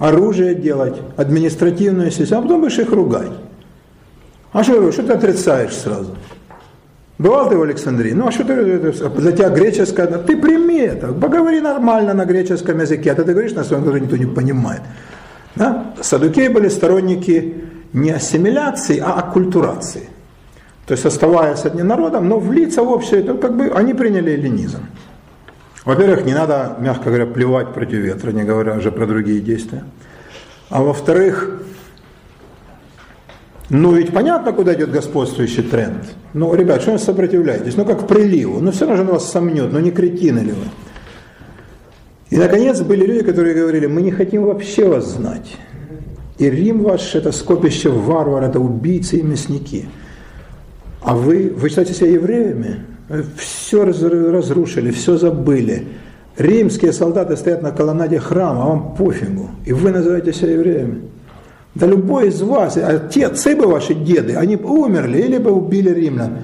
оружие 0.00 0.56
делать, 0.56 0.96
административную 1.16 2.10
систему, 2.10 2.40
а 2.40 2.42
потом 2.42 2.62
будешь 2.62 2.78
их 2.80 2.90
ругать. 2.90 3.30
А 4.52 4.64
что, 4.64 4.90
что 4.90 5.04
ты 5.04 5.12
отрицаешь 5.12 5.76
сразу? 5.76 6.16
Бывал 7.18 7.48
ты 7.48 7.56
в 7.56 7.62
Александрии? 7.62 8.14
Ну, 8.14 8.26
а 8.26 8.32
что 8.32 8.42
ты, 8.42 8.80
для 8.80 9.30
тебя 9.30 9.50
греческое? 9.50 10.08
Ты 10.08 10.36
прими 10.36 10.80
это, 10.80 11.12
поговори 11.12 11.60
нормально 11.60 12.14
на 12.14 12.24
греческом 12.24 12.80
языке, 12.80 13.12
а 13.12 13.14
ты 13.14 13.22
говоришь 13.22 13.52
на 13.52 13.62
своем, 13.62 13.84
который 13.84 14.00
никто 14.00 14.16
не 14.16 14.26
понимает. 14.26 14.80
Да? 15.56 15.94
Садукеи 16.00 16.48
были 16.48 16.68
сторонники 16.68 17.64
не 17.92 18.10
ассимиляции, 18.10 18.98
а 18.98 19.12
аккультурации. 19.12 20.08
То 20.86 20.92
есть 20.92 21.06
оставаясь 21.06 21.64
одним 21.64 21.88
народом, 21.88 22.28
но 22.28 22.38
влиться 22.38 22.82
в 22.82 22.90
общее, 22.90 23.22
то 23.22 23.34
как 23.34 23.56
бы 23.56 23.68
они 23.68 23.94
приняли 23.94 24.32
эллинизм. 24.32 24.86
Во-первых, 25.84 26.24
не 26.24 26.34
надо, 26.34 26.76
мягко 26.80 27.04
говоря, 27.04 27.26
плевать 27.26 27.72
против 27.72 27.98
ветра, 27.98 28.32
не 28.32 28.42
говоря 28.42 28.74
уже 28.74 28.90
про 28.90 29.06
другие 29.06 29.40
действия. 29.40 29.84
А 30.70 30.82
во-вторых, 30.82 31.62
ну 33.70 33.92
ведь 33.92 34.12
понятно, 34.12 34.52
куда 34.52 34.74
идет 34.74 34.90
господствующий 34.90 35.62
тренд. 35.62 36.04
Ну, 36.32 36.54
ребят, 36.54 36.82
что 36.82 36.92
вы 36.92 36.98
сопротивляетесь? 36.98 37.76
Ну, 37.76 37.84
как 37.84 38.06
приливу. 38.06 38.60
Ну, 38.60 38.72
все 38.72 38.86
равно 38.86 39.12
вас 39.12 39.30
сомнет. 39.30 39.72
Ну, 39.72 39.80
не 39.80 39.90
кретины 39.90 40.40
ли 40.40 40.52
вы? 40.52 40.64
И, 42.30 42.36
наконец, 42.36 42.80
были 42.80 43.06
люди, 43.06 43.22
которые 43.22 43.54
говорили, 43.54 43.86
мы 43.86 44.02
не 44.02 44.10
хотим 44.10 44.44
вообще 44.44 44.88
вас 44.88 45.06
знать. 45.06 45.56
И 46.38 46.50
Рим 46.50 46.82
ваш– 46.82 47.14
это 47.16 47.30
скопище 47.32 47.90
варвар, 47.90 48.42
это 48.42 48.58
убийцы 48.58 49.18
и 49.18 49.22
мясники. 49.22 49.86
А 51.02 51.14
вы, 51.14 51.52
вы 51.56 51.68
считаете 51.68 51.94
себя 51.94 52.10
евреями? 52.10 52.80
Все 53.36 53.84
разрушили, 53.84 54.90
все 54.90 55.16
забыли. 55.16 55.86
Римские 56.36 56.92
солдаты 56.92 57.36
стоят 57.36 57.62
на 57.62 57.70
колоннаде 57.70 58.18
храма, 58.18 58.62
а 58.64 58.66
вам 58.68 58.94
пофигу. 58.96 59.50
И 59.64 59.72
вы 59.72 59.90
называете 59.92 60.32
себя 60.32 60.52
евреями. 60.52 61.02
Да 61.74 61.86
любой 61.86 62.28
из 62.28 62.40
вас, 62.40 62.76
а 62.76 62.98
те 62.98 63.26
отцы 63.26 63.54
бы 63.54 63.66
ваши 63.66 63.94
деды, 63.94 64.34
они 64.34 64.56
умерли 64.56 65.18
или 65.18 65.38
бы 65.38 65.52
убили 65.52 65.90
римлян. 65.90 66.38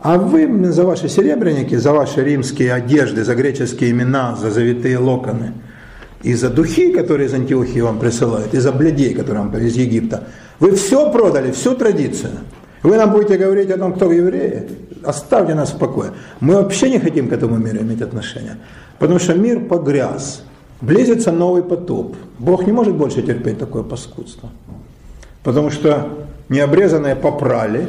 А 0.00 0.16
вы 0.16 0.72
за 0.72 0.84
ваши 0.84 1.08
серебряники, 1.08 1.74
за 1.74 1.92
ваши 1.92 2.22
римские 2.22 2.72
одежды, 2.72 3.24
за 3.24 3.34
греческие 3.34 3.90
имена, 3.90 4.36
за 4.36 4.50
завитые 4.50 4.98
локоны, 4.98 5.54
и 6.22 6.34
за 6.34 6.50
духи, 6.50 6.92
которые 6.92 7.26
из 7.26 7.34
Антиохии 7.34 7.80
вам 7.80 7.98
присылают, 7.98 8.54
и 8.54 8.58
за 8.58 8.72
бледей, 8.72 9.14
которые 9.14 9.44
вам 9.44 9.56
из 9.56 9.76
Египта, 9.76 10.24
вы 10.60 10.74
все 10.74 11.10
продали, 11.10 11.50
всю 11.50 11.74
традицию. 11.74 12.32
Вы 12.82 12.96
нам 12.96 13.10
будете 13.10 13.36
говорить 13.36 13.70
о 13.70 13.78
том, 13.78 13.92
кто 13.92 14.10
евреи? 14.12 14.68
Оставьте 15.04 15.54
нас 15.54 15.70
в 15.70 15.78
покое. 15.78 16.12
Мы 16.40 16.54
вообще 16.54 16.90
не 16.90 17.00
хотим 17.00 17.28
к 17.28 17.32
этому 17.32 17.56
миру 17.56 17.78
иметь 17.78 18.02
отношения. 18.02 18.58
Потому 18.98 19.18
что 19.18 19.34
мир 19.34 19.60
погряз. 19.60 20.42
Близится 20.80 21.32
новый 21.32 21.62
потоп. 21.62 22.16
Бог 22.38 22.66
не 22.66 22.72
может 22.72 22.94
больше 22.94 23.22
терпеть 23.22 23.58
такое 23.58 23.82
паскудство. 23.82 24.50
Потому 25.42 25.70
что 25.70 26.08
необрезанные 26.48 27.16
попрали 27.16 27.88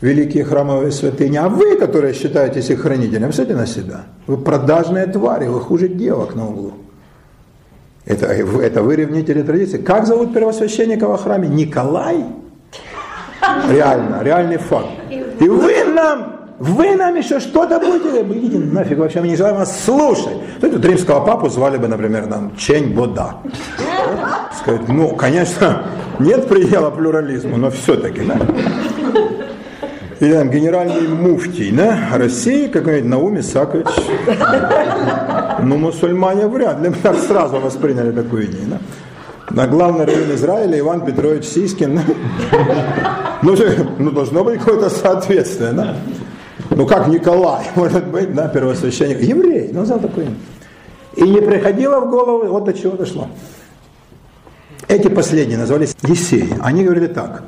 великие 0.00 0.44
храмовые 0.44 0.92
святыни, 0.92 1.36
а 1.36 1.48
вы, 1.48 1.76
которые 1.76 2.14
считаетесь 2.14 2.70
их 2.70 2.82
хранителем, 2.82 3.32
смотрите 3.32 3.58
на 3.58 3.66
себя. 3.66 4.00
Вы 4.26 4.36
продажные 4.36 5.06
твари, 5.06 5.46
вы 5.46 5.60
хуже 5.60 5.88
девок 5.88 6.34
на 6.34 6.48
углу. 6.48 6.72
Это, 8.04 8.26
это 8.26 8.82
вы 8.82 8.96
ревнители 8.96 9.42
традиции. 9.42 9.78
Как 9.78 10.06
зовут 10.06 10.32
первосвященника 10.32 11.08
во 11.08 11.16
храме? 11.16 11.48
Николай? 11.48 12.24
Реально, 13.68 14.22
реальный 14.22 14.58
факт. 14.58 14.88
И 15.40 15.48
вы 15.48 15.84
нам 15.84 16.36
вы 16.58 16.96
нам 16.96 17.14
еще 17.16 17.38
что-то 17.38 17.78
будете, 17.78 18.22
идите 18.22 18.58
нафиг, 18.58 18.96
вообще 18.96 19.20
мы 19.20 19.28
не 19.28 19.36
желаем 19.36 19.56
вас 19.56 19.84
слушать. 19.84 20.38
Ну, 20.62 20.70
тут 20.70 20.84
римского 20.86 21.20
папу 21.20 21.50
звали 21.50 21.76
бы, 21.76 21.86
например, 21.86 22.26
там, 22.26 22.56
Чень 22.56 22.94
Бода. 22.94 23.36
Сказать, 24.58 24.88
ну, 24.88 25.10
конечно, 25.10 25.82
нет 26.18 26.48
предела 26.48 26.90
плюрализму, 26.90 27.58
но 27.58 27.70
все-таки, 27.70 28.22
да. 28.22 28.38
Или 30.20 30.32
там 30.32 30.50
генеральный 30.50 31.08
муфтий, 31.08 31.70
да, 31.72 32.08
России, 32.14 32.68
какой-нибудь 32.68 33.10
Наум 33.10 33.38
Исакович. 33.40 33.86
Ну, 35.62 35.76
мусульмане 35.76 36.46
вряд 36.46 36.80
ли 36.80 36.90
так 37.02 37.18
сразу 37.18 37.58
восприняли 37.58 38.12
такую 38.12 38.46
идею, 38.46 38.64
да. 38.66 38.78
На 39.50 39.66
главный 39.66 40.04
район 40.04 40.34
Израиля 40.34 40.78
Иван 40.78 41.04
Петрович 41.04 41.44
Сискин. 41.44 42.00
Ну, 43.42 43.56
ну 43.98 44.10
должно 44.10 44.42
быть 44.42 44.58
какое-то 44.58 44.90
соответствие, 44.90 45.72
да? 45.72 45.96
Ну 46.70 46.86
как 46.86 47.08
Николай, 47.08 47.64
может 47.74 48.06
быть, 48.06 48.34
да, 48.34 48.48
первосвященник, 48.48 49.20
еврей, 49.20 49.70
ну 49.72 49.84
за 49.84 49.98
такой. 49.98 50.28
И 51.14 51.22
не 51.22 51.40
приходило 51.40 52.00
в 52.00 52.10
голову, 52.10 52.46
вот 52.46 52.64
до 52.64 52.72
чего 52.72 52.96
дошло. 52.96 53.28
Эти 54.88 55.08
последние 55.08 55.58
назывались 55.58 55.96
Есеи. 56.02 56.48
Они 56.60 56.84
говорили 56.84 57.06
так, 57.06 57.42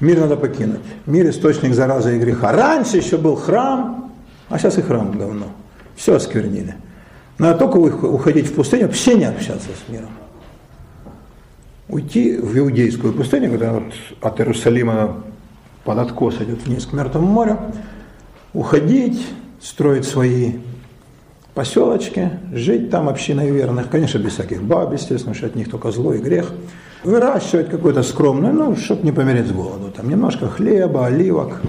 мир 0.00 0.20
надо 0.20 0.36
покинуть, 0.36 0.80
мир 1.06 1.28
источник 1.28 1.74
заразы 1.74 2.16
и 2.16 2.18
греха. 2.18 2.52
Раньше 2.52 2.96
еще 2.96 3.16
был 3.16 3.36
храм, 3.36 4.12
а 4.48 4.58
сейчас 4.58 4.78
и 4.78 4.82
храм 4.82 5.12
говно. 5.12 5.46
Все 5.96 6.14
осквернили. 6.14 6.74
Надо 7.38 7.58
только 7.58 7.78
уходить 7.78 8.46
в 8.46 8.54
пустыню, 8.54 8.86
вообще 8.86 9.14
не 9.14 9.24
общаться 9.24 9.68
с 9.68 9.90
миром. 9.90 10.10
Уйти 11.88 12.36
в 12.36 12.56
иудейскую 12.56 13.12
пустыню, 13.12 13.50
которая 13.50 13.80
вот 13.80 13.92
от 14.20 14.40
Иерусалима 14.40 15.22
под 15.84 15.98
откос 15.98 16.40
идет 16.40 16.64
вниз 16.64 16.86
к 16.86 16.92
Мертвому 16.92 17.26
морю, 17.26 17.58
уходить, 18.52 19.26
строить 19.60 20.04
свои 20.04 20.54
поселочки, 21.54 22.30
жить 22.52 22.90
там 22.90 23.08
общиной 23.08 23.50
верных, 23.50 23.90
конечно, 23.90 24.18
без 24.18 24.32
всяких 24.32 24.62
баб, 24.62 24.92
естественно, 24.92 25.34
что 25.34 25.46
от 25.46 25.54
них 25.54 25.70
только 25.70 25.90
зло 25.90 26.14
и 26.14 26.18
грех, 26.18 26.52
выращивать 27.04 27.70
какое-то 27.70 28.02
скромное, 28.02 28.52
ну, 28.52 28.76
чтобы 28.76 29.02
не 29.02 29.12
помереть 29.12 29.46
с 29.46 29.52
голоду, 29.52 29.90
там 29.90 30.08
немножко 30.08 30.48
хлеба, 30.48 31.06
оливок, 31.06 31.60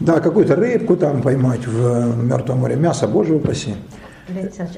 да, 0.00 0.20
какую-то 0.20 0.56
рыбку 0.56 0.96
там 0.96 1.22
поймать 1.22 1.66
в 1.66 2.24
Мертвом 2.24 2.58
море, 2.58 2.76
мясо, 2.76 3.06
боже 3.06 3.34
упаси. 3.34 3.74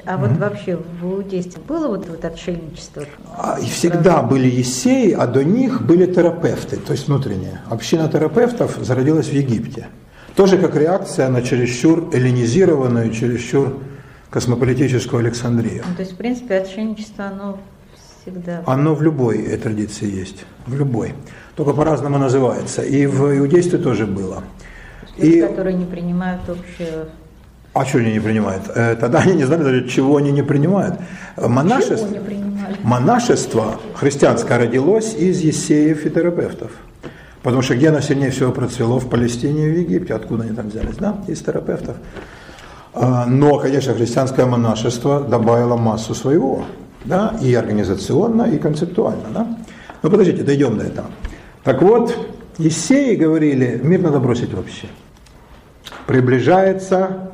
А 0.05 0.17
вот 0.17 0.37
вообще 0.37 0.75
в 0.75 1.05
иудействе 1.05 1.61
было 1.67 1.87
вот, 1.87 2.09
вот 2.09 2.25
отшельничество? 2.25 3.03
А, 3.37 3.57
и 3.61 3.65
всегда 3.65 4.21
были 4.21 4.47
есеи, 4.47 5.11
а 5.11 5.27
до 5.27 5.43
них 5.43 5.85
были 5.85 6.11
терапевты, 6.11 6.77
то 6.77 6.91
есть 6.91 7.07
внутренние. 7.07 7.61
Община 7.69 8.09
терапевтов 8.09 8.77
зародилась 8.81 9.27
в 9.27 9.33
Египте. 9.33 9.87
Тоже 10.35 10.57
как 10.57 10.75
реакция 10.75 11.29
на 11.29 11.41
чересчур 11.41 12.09
эллинизированную, 12.11 13.11
чересчур 13.11 13.77
космополитическую 14.29 15.21
Александрию. 15.21 15.83
Ну, 15.87 15.95
то 15.95 16.01
есть, 16.01 16.13
в 16.13 16.17
принципе, 16.17 16.57
отшельничество, 16.57 17.25
оно 17.25 17.57
всегда... 18.25 18.63
Оно 18.65 18.95
в 18.95 19.01
любой 19.01 19.57
традиции 19.57 20.09
есть, 20.11 20.45
в 20.65 20.75
любой. 20.75 21.13
Только 21.55 21.73
по-разному 21.73 22.17
называется. 22.17 22.81
И 22.81 23.05
в 23.05 23.37
иудействе 23.37 23.77
тоже 23.79 24.05
было. 24.05 24.43
Люди, 25.17 25.37
и... 25.37 25.41
которые 25.41 25.75
не 25.75 25.85
принимают 25.85 26.41
общее 26.49 27.05
а 27.73 27.83
что 27.83 27.97
они 27.97 28.13
не 28.13 28.21
принимают? 28.21 28.71
Э, 28.73 28.95
тогда 28.95 29.19
они 29.19 29.33
не 29.33 29.43
знали 29.43 29.63
даже, 29.63 29.89
чего 29.89 30.15
они 30.15 30.31
не 30.31 30.43
принимают. 30.43 30.95
Монашество, 31.35 32.07
не 32.07 32.21
монашество 32.83 33.81
христианское 33.95 34.57
родилось 34.57 35.13
из 35.13 35.41
есеев 35.41 36.05
и 36.05 36.09
терапевтов. 36.09 36.71
Потому 37.43 37.61
что 37.61 37.75
где 37.75 37.89
оно 37.89 37.99
сильнее 37.99 38.31
всего 38.31 38.53
процвело? 38.53 38.97
В 38.97 39.09
Палестине 39.09 39.67
и 39.67 39.71
в 39.71 39.77
Египте. 39.77 40.13
Откуда 40.13 40.45
они 40.45 40.55
там 40.55 40.69
взялись? 40.69 40.95
Да, 40.95 41.17
из 41.27 41.41
терапевтов. 41.41 41.97
А, 42.93 43.25
но, 43.25 43.59
конечно, 43.59 43.93
христианское 43.93 44.45
монашество 44.45 45.19
добавило 45.19 45.75
массу 45.75 46.15
своего. 46.15 46.63
Да, 47.05 47.35
и 47.41 47.53
организационно, 47.53 48.43
и 48.43 48.57
концептуально. 48.57 49.29
Да? 49.33 49.47
Но 50.01 50.09
подождите, 50.09 50.43
дойдем 50.43 50.77
до 50.77 50.85
этого. 50.85 51.07
Так 51.63 51.81
вот, 51.81 52.15
Исеи 52.57 53.15
говорили, 53.15 53.79
мир 53.83 54.01
надо 54.01 54.19
бросить 54.19 54.53
вообще. 54.53 54.87
Приближается 56.07 57.31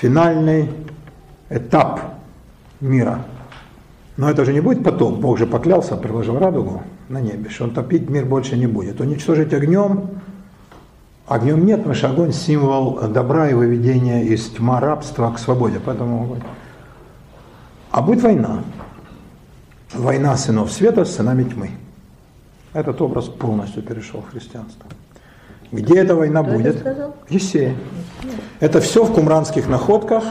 финальный 0.00 0.70
этап 1.50 2.00
мира. 2.80 3.24
Но 4.16 4.28
это 4.28 4.44
же 4.44 4.52
не 4.52 4.60
будет 4.60 4.84
потом. 4.84 5.20
Бог 5.20 5.38
же 5.38 5.46
поклялся, 5.46 5.96
приложил 5.96 6.38
радугу 6.38 6.82
на 7.08 7.20
небе, 7.20 7.48
что 7.48 7.64
он 7.64 7.70
топить 7.70 8.10
мир 8.10 8.24
больше 8.24 8.56
не 8.56 8.66
будет. 8.66 9.00
Уничтожить 9.00 9.52
огнем, 9.54 10.10
огнем 11.26 11.64
нет, 11.64 11.78
потому 11.78 11.94
что 11.94 12.10
огонь 12.10 12.32
символ 12.32 13.00
добра 13.08 13.50
и 13.50 13.54
выведения 13.54 14.22
из 14.22 14.48
тьма 14.50 14.80
рабства 14.80 15.30
к 15.32 15.38
свободе. 15.38 15.80
Поэтому. 15.84 16.38
А 17.92 18.00
будет 18.00 18.22
война. 18.22 18.64
Война 19.92 20.36
сынов 20.38 20.72
света 20.72 21.04
с 21.04 21.14
сынами 21.14 21.44
тьмы. 21.44 21.70
Этот 22.72 23.00
образ 23.02 23.26
полностью 23.26 23.82
перешел 23.82 24.22
в 24.22 24.30
христианство. 24.30 24.86
Где 25.70 25.98
эта 25.98 26.16
война 26.16 26.42
Кто 26.42 26.52
будет? 26.52 26.86
Есея. 27.28 27.76
Это 28.60 28.80
все 28.80 29.04
в 29.04 29.12
кумранских 29.12 29.68
находках 29.68 30.24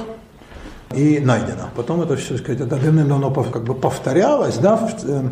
и 0.95 1.19
найдено. 1.19 1.69
Потом 1.75 2.01
это 2.01 2.15
все, 2.15 2.37
сказать, 2.37 2.61
это 2.61 2.69
давным-давно 2.69 3.31
как 3.31 3.63
бы 3.63 3.75
повторялось, 3.75 4.57
да, 4.57 4.77
в, 4.77 5.03
э, 5.03 5.29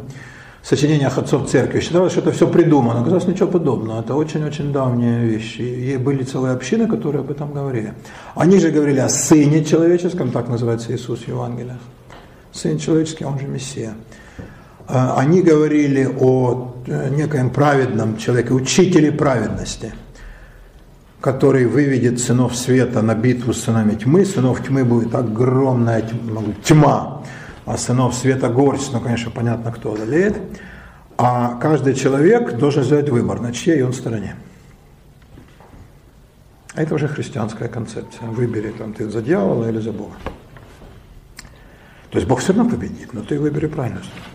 сочинениях 0.61 1.17
отцов 1.17 1.49
церкви. 1.49 1.79
Считалось, 1.79 2.11
что 2.11 2.21
это 2.21 2.31
все 2.31 2.47
придумано. 2.47 3.01
Оказалось, 3.01 3.25
ничего 3.25 3.47
подобного. 3.47 4.01
Это 4.01 4.13
очень-очень 4.13 4.71
давние 4.71 5.25
вещи. 5.25 5.61
И 5.61 5.97
были 5.97 6.23
целые 6.23 6.53
общины, 6.53 6.87
которые 6.87 7.21
об 7.21 7.31
этом 7.31 7.53
говорили. 7.53 7.93
Они 8.35 8.59
же 8.59 8.69
говорили 8.69 8.99
о 8.99 9.09
Сыне 9.09 9.65
Человеческом, 9.65 10.31
так 10.31 10.47
называется 10.47 10.93
Иисус 10.93 11.21
в 11.21 11.27
Евангелиях. 11.27 11.79
Сын 12.51 12.77
Человеческий, 12.77 13.25
он 13.25 13.39
же 13.39 13.47
Мессия. 13.47 13.93
А, 14.87 15.17
они 15.17 15.41
говорили 15.41 16.09
о 16.19 16.75
э, 16.87 17.09
некоем 17.09 17.49
праведном 17.51 18.17
человеке, 18.17 18.53
учителе 18.53 19.11
праведности, 19.11 19.93
который 21.21 21.65
выведет 21.65 22.19
сынов 22.19 22.55
света 22.55 23.01
на 23.01 23.15
битву 23.15 23.53
с 23.53 23.63
сынами 23.63 23.95
тьмы. 23.95 24.25
Сынов 24.25 24.65
тьмы 24.65 24.83
будет 24.83 25.13
огромная 25.13 26.03
тьма 26.63 27.19
а 27.69 27.77
сынов 27.77 28.15
света 28.15 28.49
горсть, 28.49 28.91
ну, 28.93 28.99
конечно, 28.99 29.29
понятно, 29.29 29.71
кто 29.71 29.93
одолеет. 29.93 30.41
А 31.19 31.55
каждый 31.61 31.93
человек 31.93 32.57
должен 32.57 32.83
сделать 32.83 33.09
выбор, 33.09 33.39
на 33.41 33.53
чьей 33.53 33.83
он 33.83 33.93
стороне. 33.93 34.35
Это 36.73 36.95
уже 36.95 37.07
христианская 37.07 37.67
концепция. 37.67 38.27
Выбери, 38.27 38.71
там, 38.71 38.93
ты 38.93 39.07
за 39.07 39.21
дьявола 39.21 39.69
или 39.69 39.79
за 39.79 39.91
Бога. 39.91 40.15
То 42.11 42.17
есть 42.17 42.27
Бог 42.27 42.39
все 42.39 42.53
равно 42.53 42.69
победит, 42.69 43.13
но 43.13 43.21
ты 43.21 43.39
выбери 43.39 43.67
правильную 43.67 44.03
сторону. 44.03 44.25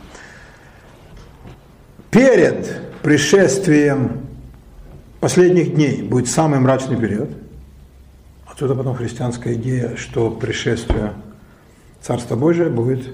Перед 2.11 3.01
пришествием 3.03 4.27
последних 5.21 5.75
дней 5.75 6.03
будет 6.03 6.29
самый 6.29 6.61
мрачный 6.61 6.97
период. 6.97 7.31
Отсюда 8.47 8.77
потом 8.77 8.95
христианская 8.95 9.55
идея, 9.55 9.97
что 9.97 10.31
пришествие 10.31 11.15
Царства 12.01 12.37
Божия 12.37 12.69
будет 12.69 13.13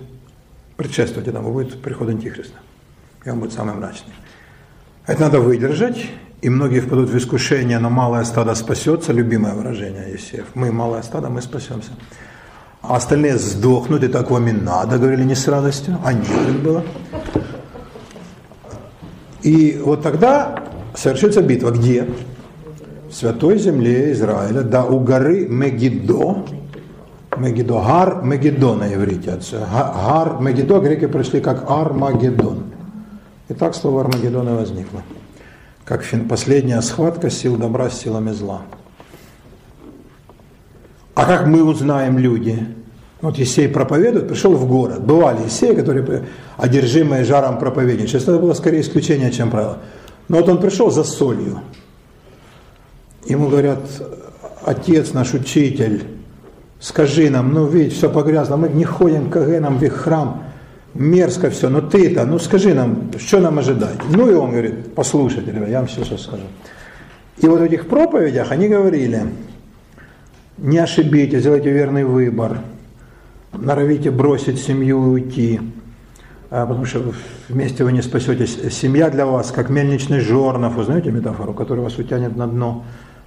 предшествовать 0.76 1.28
этому, 1.28 1.52
будет 1.52 1.80
приход 1.80 2.10
Антихриста. 2.10 2.58
И 3.24 3.30
он 3.30 3.40
будет 3.40 3.52
самый 3.52 3.74
мрачный. 3.74 4.12
Это 5.06 5.22
надо 5.22 5.40
выдержать, 5.40 6.10
и 6.42 6.50
многие 6.50 6.80
впадут 6.80 7.10
в 7.10 7.16
искушение, 7.16 7.78
но 7.78 7.88
малое 7.88 8.24
стадо 8.24 8.54
спасется, 8.54 9.12
любимое 9.12 9.54
выражение 9.54 10.12
Есеев. 10.12 10.46
Мы 10.54 10.72
малое 10.72 11.02
стадо, 11.02 11.30
мы 11.30 11.40
спасемся. 11.40 11.92
А 12.82 12.96
остальные 12.96 13.36
сдохнут, 13.38 14.02
и 14.04 14.08
так 14.08 14.30
вам 14.30 14.48
и 14.48 14.52
надо, 14.52 14.98
говорили 14.98 15.24
не 15.24 15.34
с 15.34 15.46
радостью, 15.46 15.98
а 16.04 16.12
нет 16.12 16.62
было. 16.62 16.82
И 19.42 19.80
вот 19.84 20.02
тогда 20.02 20.64
совершится 20.94 21.42
битва. 21.42 21.70
Где? 21.70 22.08
В 23.08 23.12
святой 23.12 23.58
земле 23.58 24.12
Израиля, 24.12 24.62
да, 24.62 24.84
у 24.84 25.00
горы 25.00 25.46
Мегидо, 25.48 26.44
Мегидо, 27.36 27.80
Гар 27.80 28.22
Мегидо 28.22 28.74
на 28.74 28.94
иврите. 28.94 29.38
Гар 29.74 30.40
Мегидо 30.40 30.78
греки 30.80 31.06
пришли 31.06 31.40
как 31.40 31.70
Армагеддон. 31.70 32.64
И 33.48 33.54
так 33.54 33.74
слово 33.74 34.02
Армагеддон 34.02 34.48
и 34.48 34.52
возникло. 34.52 35.02
Как 35.84 36.04
последняя 36.28 36.80
схватка 36.82 37.30
сил 37.30 37.56
добра 37.56 37.90
с 37.90 37.98
силами 37.98 38.30
зла. 38.30 38.62
А 41.20 41.26
как 41.26 41.46
мы 41.46 41.62
узнаем 41.62 42.16
люди? 42.16 42.66
Вот 43.20 43.36
Есей 43.36 43.68
проповедует, 43.68 44.26
пришел 44.26 44.54
в 44.54 44.66
город. 44.66 45.04
Бывали 45.04 45.42
Есеи, 45.44 45.74
которые 45.74 46.24
одержимые 46.56 47.24
жаром 47.24 47.58
проповедничали. 47.58 48.08
Сейчас 48.08 48.22
это 48.22 48.38
было 48.38 48.54
скорее 48.54 48.80
исключение, 48.80 49.30
чем 49.30 49.50
правило. 49.50 49.80
Но 50.28 50.38
вот 50.38 50.48
он 50.48 50.58
пришел 50.62 50.90
за 50.90 51.04
солью. 51.04 51.60
Ему 53.26 53.50
говорят, 53.50 53.80
отец 54.64 55.12
наш 55.12 55.34
учитель, 55.34 56.04
скажи 56.78 57.28
нам, 57.28 57.52
ну 57.52 57.66
ведь 57.66 57.92
все 57.92 58.08
погрязло, 58.08 58.56
мы 58.56 58.70
не 58.70 58.86
ходим 58.86 59.28
к 59.28 59.36
Агенам 59.36 59.76
в 59.76 59.82
их 59.82 59.92
храм, 59.92 60.44
мерзко 60.94 61.50
все, 61.50 61.68
но 61.68 61.82
ты-то, 61.82 62.24
ну 62.24 62.38
скажи 62.38 62.72
нам, 62.72 63.10
что 63.18 63.40
нам 63.40 63.58
ожидать? 63.58 63.98
Ну 64.08 64.30
и 64.30 64.32
он 64.32 64.52
говорит, 64.52 64.94
послушайте, 64.94 65.52
я 65.68 65.80
вам 65.80 65.86
все 65.86 66.02
сейчас 66.02 66.22
скажу. 66.22 66.44
И 67.36 67.46
вот 67.46 67.60
в 67.60 67.62
этих 67.62 67.88
проповедях 67.88 68.52
они 68.52 68.68
говорили, 68.68 69.26
не 70.60 70.78
ошибитесь, 70.78 71.40
сделайте 71.40 71.70
верный 71.70 72.04
выбор, 72.04 72.60
норовите 73.52 74.10
бросить 74.10 74.60
семью 74.60 74.98
и 74.98 75.08
уйти, 75.08 75.60
а, 76.50 76.66
потому 76.66 76.84
что 76.84 77.12
вместе 77.48 77.84
вы 77.84 77.92
не 77.92 78.02
спасетесь. 78.02 78.58
Семья 78.70 79.10
для 79.10 79.26
вас, 79.26 79.50
как 79.50 79.70
мельничный 79.70 80.20
жорнов, 80.20 80.74
вы 80.74 80.84
знаете 80.84 81.10
метафору, 81.10 81.54
который 81.54 81.80
вас 81.80 81.98
утянет 81.98 82.36
на 82.36 82.46
дно. 82.46 82.84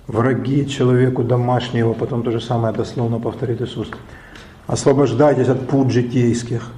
Враги 0.07 0.67
человеку 0.67 1.23
домашнего, 1.23 1.93
потом 1.93 2.23
то 2.23 2.31
же 2.31 2.41
самое 2.41 2.73
дословно 2.73 3.19
повторит 3.19 3.61
Иисус. 3.61 3.89
Освобождайтесь 4.67 5.47
от 5.47 5.67
пут 5.67 5.91
житейских, 5.91 6.69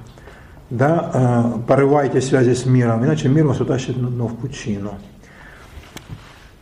да, 0.70 1.10
э, 1.58 1.60
порывайте 1.66 2.20
связи 2.20 2.54
с 2.54 2.66
миром, 2.66 3.04
иначе 3.04 3.28
мир 3.28 3.46
вас 3.46 3.60
утащит 3.60 3.96
на 3.96 4.08
дно 4.08 4.28
в 4.28 4.36
пучину. 4.36 4.94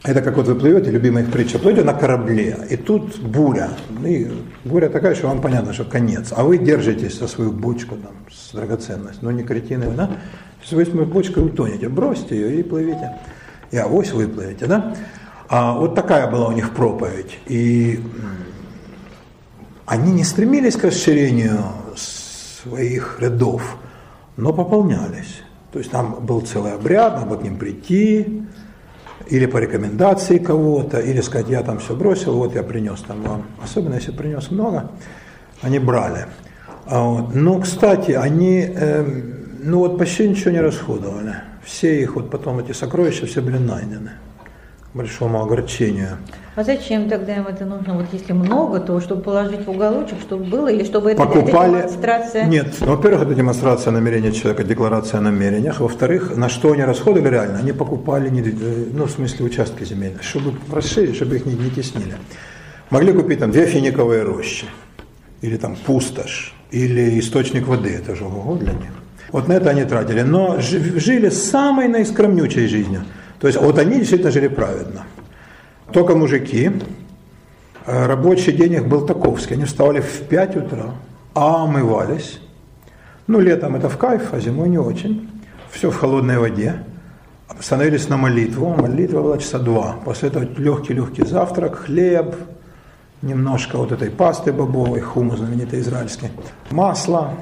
Это 0.04 0.20
как 0.20 0.36
вот 0.36 0.46
вы 0.46 0.54
плывете, 0.54 0.90
любимая 0.90 1.24
их 1.24 1.32
притча, 1.32 1.58
плывете 1.58 1.82
на 1.82 1.94
корабле, 1.94 2.58
и 2.68 2.76
тут 2.76 3.18
буря. 3.20 3.70
И 4.04 4.30
буря 4.62 4.90
такая, 4.90 5.14
что 5.14 5.28
вам 5.28 5.40
понятно, 5.40 5.72
что 5.72 5.84
конец. 5.84 6.30
А 6.36 6.44
вы 6.44 6.58
держитесь 6.58 7.18
за 7.18 7.26
свою 7.26 7.52
бочку 7.52 7.96
там, 7.96 8.12
с 8.30 8.52
драгоценностью, 8.52 9.24
но 9.24 9.30
не 9.30 9.44
кретины, 9.44 9.86
да? 9.96 10.10
Если 10.60 10.76
вы 10.76 10.84
с 10.84 10.92
моей 10.92 11.08
бочкой 11.08 11.46
утонете, 11.46 11.88
бросьте 11.88 12.36
ее 12.36 12.60
и 12.60 12.62
плывите. 12.62 13.16
И 13.70 13.78
авось 13.78 14.12
выплывете, 14.12 14.66
да? 14.66 14.94
А 15.48 15.72
вот 15.72 15.94
такая 15.94 16.30
была 16.30 16.48
у 16.48 16.52
них 16.52 16.74
проповедь. 16.74 17.38
И 17.46 17.98
они 19.86 20.12
не 20.12 20.24
стремились 20.24 20.76
к 20.76 20.84
расширению 20.84 21.64
своих 21.96 23.20
рядов, 23.20 23.78
но 24.36 24.52
пополнялись. 24.52 25.42
То 25.72 25.78
есть 25.78 25.90
там 25.90 26.18
был 26.20 26.42
целый 26.42 26.74
обряд, 26.74 27.18
надо 27.18 27.38
к 27.38 27.42
ним 27.42 27.56
прийти, 27.56 28.42
или 29.28 29.46
по 29.46 29.58
рекомендации 29.58 30.38
кого-то, 30.38 31.00
или 31.00 31.20
сказать, 31.20 31.48
я 31.48 31.62
там 31.62 31.78
все 31.78 31.94
бросил, 31.94 32.34
вот 32.34 32.54
я 32.54 32.62
принес 32.62 33.00
там 33.00 33.22
вам. 33.22 33.46
Особенно 33.62 33.94
если 33.94 34.12
принес 34.12 34.50
много, 34.50 34.90
они 35.62 35.78
брали. 35.78 36.26
А. 36.86 37.28
Но, 37.32 37.60
кстати, 37.60 38.12
они, 38.12 38.66
э, 38.68 39.22
ну 39.62 39.78
вот 39.78 39.98
почти 39.98 40.28
ничего 40.28 40.50
не 40.50 40.60
расходовали. 40.60 41.36
Все 41.64 42.02
их, 42.02 42.16
вот 42.16 42.30
потом 42.30 42.58
эти 42.58 42.72
сокровища, 42.72 43.26
все 43.26 43.40
были 43.40 43.58
найдены 43.58 44.10
большому 44.94 45.42
огорчению. 45.42 46.18
А 46.54 46.62
зачем 46.62 47.08
тогда 47.10 47.36
им 47.36 47.48
это 47.48 47.64
нужно? 47.64 47.94
Вот 47.94 48.06
если 48.12 48.32
много, 48.32 48.78
то 48.78 49.00
чтобы 49.00 49.22
положить 49.22 49.66
в 49.66 49.70
уголочек, 49.70 50.20
чтобы 50.20 50.44
было, 50.44 50.68
или 50.68 50.84
чтобы 50.84 51.10
это, 51.10 51.24
Покупали... 51.24 51.80
демонстрация? 51.80 52.46
Нет, 52.46 52.76
ну, 52.80 52.94
во-первых, 52.94 53.22
это 53.22 53.34
демонстрация 53.34 53.90
намерения 53.90 54.30
человека, 54.30 54.62
декларация 54.62 55.18
о 55.18 55.20
намерениях. 55.20 55.80
Во-вторых, 55.80 56.36
на 56.36 56.48
что 56.48 56.72
они 56.72 56.84
расходовали 56.84 57.28
реально? 57.28 57.58
Они 57.58 57.72
покупали, 57.72 58.30
э, 58.30 58.84
ну, 58.92 59.06
в 59.06 59.10
смысле, 59.10 59.46
участки 59.46 59.82
земельные, 59.84 60.22
чтобы 60.22 60.54
расширить, 60.72 61.16
чтобы 61.16 61.36
их 61.36 61.46
не, 61.46 61.54
не 61.54 61.70
теснили. 61.70 62.14
Могли 62.90 63.12
купить 63.12 63.40
там 63.40 63.50
две 63.50 63.66
финиковые 63.66 64.22
рощи, 64.22 64.66
или 65.42 65.56
там 65.56 65.74
пустошь, 65.74 66.54
или 66.70 67.18
источник 67.18 67.66
воды, 67.66 67.90
это 67.90 68.14
же 68.14 68.26
ого 68.26 68.54
для 68.56 68.72
них. 68.72 68.90
Вот 69.32 69.48
на 69.48 69.54
это 69.54 69.70
они 69.70 69.84
тратили, 69.84 70.22
но 70.22 70.60
жили 70.60 71.30
самой 71.30 71.88
наискромнючей 71.88 72.68
жизнью– 72.68 73.02
то 73.40 73.46
есть 73.46 73.60
вот 73.60 73.78
они 73.78 73.98
действительно 73.98 74.30
жили 74.30 74.48
праведно. 74.48 75.06
Только 75.92 76.14
мужики, 76.14 76.70
э, 77.86 78.06
рабочий 78.06 78.52
день 78.52 78.74
их 78.74 78.88
был 78.88 79.06
таковский, 79.06 79.56
они 79.56 79.64
вставали 79.64 80.00
в 80.00 80.22
5 80.28 80.56
утра, 80.56 80.94
а 81.34 81.64
омывались. 81.64 82.40
Ну, 83.26 83.40
летом 83.40 83.76
это 83.76 83.88
в 83.88 83.96
кайф, 83.96 84.32
а 84.32 84.40
зимой 84.40 84.68
не 84.68 84.78
очень. 84.78 85.30
Все 85.70 85.90
в 85.90 85.96
холодной 85.96 86.38
воде. 86.38 86.84
Становились 87.60 88.08
на 88.08 88.16
молитву. 88.16 88.74
Молитва 88.74 89.22
была 89.22 89.38
часа 89.38 89.58
два. 89.58 89.96
После 90.04 90.28
этого 90.28 90.44
легкий-легкий 90.56 91.24
завтрак, 91.24 91.76
хлеб, 91.76 92.34
немножко 93.22 93.78
вот 93.78 93.92
этой 93.92 94.10
пасты 94.10 94.52
бобовой, 94.52 95.00
хумус 95.00 95.38
знаменитый 95.38 95.80
израильский, 95.80 96.28
масло, 96.70 97.34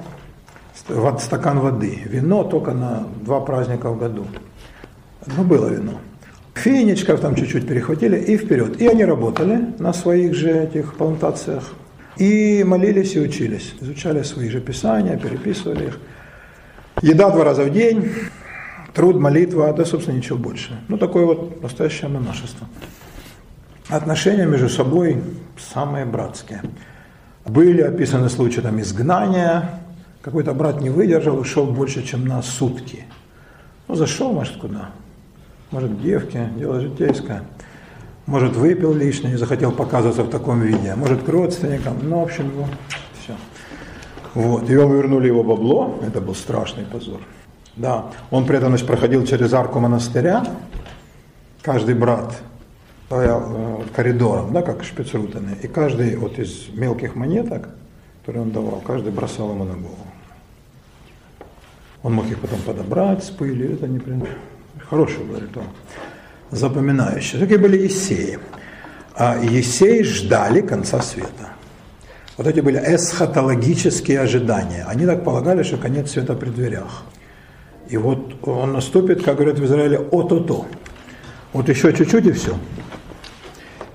стакан 1.18 1.60
воды. 1.60 2.02
Вино 2.04 2.44
только 2.44 2.72
на 2.72 3.06
два 3.20 3.40
праздника 3.40 3.90
в 3.90 3.98
году. 3.98 4.26
Ну, 5.26 5.44
было 5.44 5.68
вино. 5.68 6.00
Финичков 6.54 7.20
там 7.20 7.34
чуть-чуть 7.34 7.66
перехватили 7.66 8.16
и 8.18 8.36
вперед. 8.36 8.80
И 8.80 8.86
они 8.86 9.04
работали 9.04 9.74
на 9.78 9.92
своих 9.92 10.34
же 10.34 10.50
этих 10.50 10.94
плантациях. 10.94 11.72
И 12.16 12.62
молились 12.64 13.14
и 13.16 13.20
учились. 13.20 13.74
Изучали 13.80 14.22
свои 14.22 14.48
же 14.50 14.60
писания, 14.60 15.16
переписывали 15.16 15.86
их. 15.86 16.00
Еда 17.00 17.30
два 17.30 17.44
раза 17.44 17.64
в 17.64 17.72
день, 17.72 18.12
труд, 18.92 19.16
молитва, 19.16 19.72
да, 19.72 19.84
собственно, 19.84 20.16
ничего 20.16 20.38
больше. 20.38 20.78
Ну, 20.88 20.98
такое 20.98 21.24
вот 21.24 21.62
настоящее 21.62 22.10
монашество. 22.10 22.68
Отношения 23.88 24.46
между 24.46 24.68
собой 24.68 25.22
самые 25.58 26.04
братские. 26.04 26.62
Были 27.46 27.80
описаны 27.80 28.28
случаи 28.28 28.60
там 28.60 28.80
изгнания, 28.80 29.70
какой-то 30.20 30.52
брат 30.52 30.80
не 30.80 30.90
выдержал, 30.90 31.38
ушел 31.38 31.66
больше, 31.66 32.02
чем 32.04 32.26
на 32.26 32.42
сутки. 32.42 33.04
Ну, 33.88 33.94
зашел, 33.94 34.32
может, 34.32 34.56
куда? 34.58 34.90
Может, 35.72 35.90
к 35.90 36.00
девке, 36.00 36.50
дело 36.56 36.80
житейское. 36.80 37.42
Может, 38.26 38.54
выпил 38.54 38.94
лишнее 38.94 39.36
захотел 39.36 39.72
показываться 39.72 40.22
в 40.22 40.30
таком 40.30 40.60
виде, 40.60 40.94
может, 40.94 41.24
к 41.24 41.28
родственникам, 41.28 41.96
ну, 42.02 42.20
в 42.20 42.22
общем, 42.22 42.52
ну, 42.54 42.66
все. 43.20 43.34
Вот, 44.34 44.70
и 44.70 44.76
он 44.76 44.92
вернули 44.92 45.26
его 45.26 45.42
бабло, 45.42 45.98
это 46.06 46.20
был 46.20 46.34
страшный 46.34 46.84
позор. 46.84 47.20
Да, 47.74 48.06
он 48.30 48.46
при 48.46 48.58
этом 48.58 48.76
проходил 48.86 49.26
через 49.26 49.52
арку 49.54 49.80
монастыря, 49.80 50.44
каждый 51.62 51.94
брат 51.94 52.34
стоял 53.06 53.42
э, 53.46 53.82
коридором, 53.94 54.52
да, 54.52 54.62
как 54.62 54.84
шпицрутаны, 54.84 55.56
и 55.62 55.66
каждый 55.66 56.16
вот 56.16 56.38
из 56.38 56.68
мелких 56.72 57.14
монеток, 57.14 57.70
которые 58.20 58.42
он 58.42 58.52
давал, 58.52 58.80
каждый 58.80 59.12
бросал 59.12 59.50
ему 59.50 59.64
на 59.64 59.74
голову. 59.74 59.96
Он 62.02 62.14
мог 62.14 62.26
их 62.26 62.40
потом 62.40 62.60
подобрать 62.60 63.24
с 63.24 63.30
пылью, 63.30 63.74
это 63.74 63.86
не 63.86 63.98
принципиально. 63.98 64.51
Хороший 64.92 65.24
был 65.24 65.36
ритуал. 65.38 65.66
Запоминающий. 66.50 67.38
Такие 67.38 67.58
были 67.58 67.78
Есеи. 67.78 68.38
А 69.16 69.38
Есеи 69.42 70.02
ждали 70.02 70.60
конца 70.60 71.00
света. 71.00 71.48
Вот 72.36 72.46
эти 72.46 72.60
были 72.60 72.76
эсхатологические 72.76 74.20
ожидания. 74.20 74.84
Они 74.86 75.06
так 75.06 75.24
полагали, 75.24 75.62
что 75.62 75.78
конец 75.78 76.10
света 76.10 76.34
при 76.34 76.50
дверях. 76.50 77.04
И 77.88 77.96
вот 77.96 78.46
он 78.46 78.74
наступит, 78.74 79.22
как 79.22 79.36
говорят 79.36 79.58
в 79.58 79.64
Израиле, 79.64 79.98
о-то-то. 79.98 80.66
Вот 81.54 81.70
еще 81.70 81.94
чуть-чуть 81.94 82.26
и 82.26 82.32
все. 82.32 82.54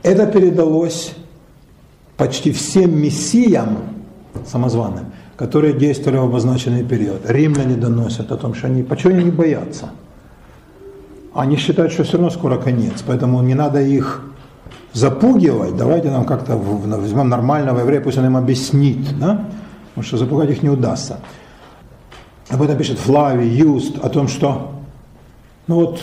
Это 0.02 0.26
передалось 0.26 1.14
почти 2.16 2.52
всем 2.52 3.00
мессиям 3.00 3.78
самозваным, 4.48 5.14
которые 5.36 5.74
действовали 5.74 6.18
в 6.18 6.24
обозначенный 6.24 6.84
период. 6.84 7.22
Римляне 7.30 7.76
доносят 7.76 8.32
о 8.32 8.38
том, 8.38 8.56
что 8.56 8.66
они, 8.66 8.82
почему 8.82 9.14
они 9.14 9.26
не 9.26 9.32
боятся– 9.32 9.92
они 11.38 11.56
считают, 11.58 11.92
что 11.92 12.04
все 12.04 12.14
равно 12.14 12.30
скоро 12.30 12.58
конец, 12.58 13.04
поэтому 13.06 13.42
не 13.42 13.54
надо 13.54 13.80
их 13.80 14.24
запугивать, 14.94 15.78
давайте 15.78 16.10
нам 16.10 16.26
как-то 16.26 16.58
возьмем 16.58 17.30
нормального 17.30 17.82
еврея, 17.82 18.02
пусть 18.02 18.18
он 18.18 18.26
им 18.26 18.38
объяснит, 18.38 19.20
да? 19.20 19.46
потому 19.90 20.04
что 20.04 20.18
запугать 20.18 20.50
их 20.50 20.64
не 20.64 20.70
удастся. 20.70 21.20
Об 22.50 22.62
этом 22.62 22.78
пишет 22.78 22.98
Флавий, 22.98 23.50
Юст, 23.50 23.98
о 24.04 24.10
том, 24.10 24.28
что 24.28 24.72
ну 25.68 25.76
вот, 25.76 26.02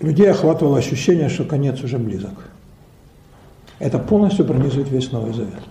людей 0.00 0.30
охватывало 0.30 0.78
ощущение, 0.78 1.28
что 1.28 1.44
конец 1.44 1.82
уже 1.82 1.98
близок. 1.98 2.50
Это 3.80 3.98
полностью 3.98 4.46
пронизывает 4.46 4.88
весь 4.90 5.10
Новый 5.12 5.34
Завет. 5.34 5.62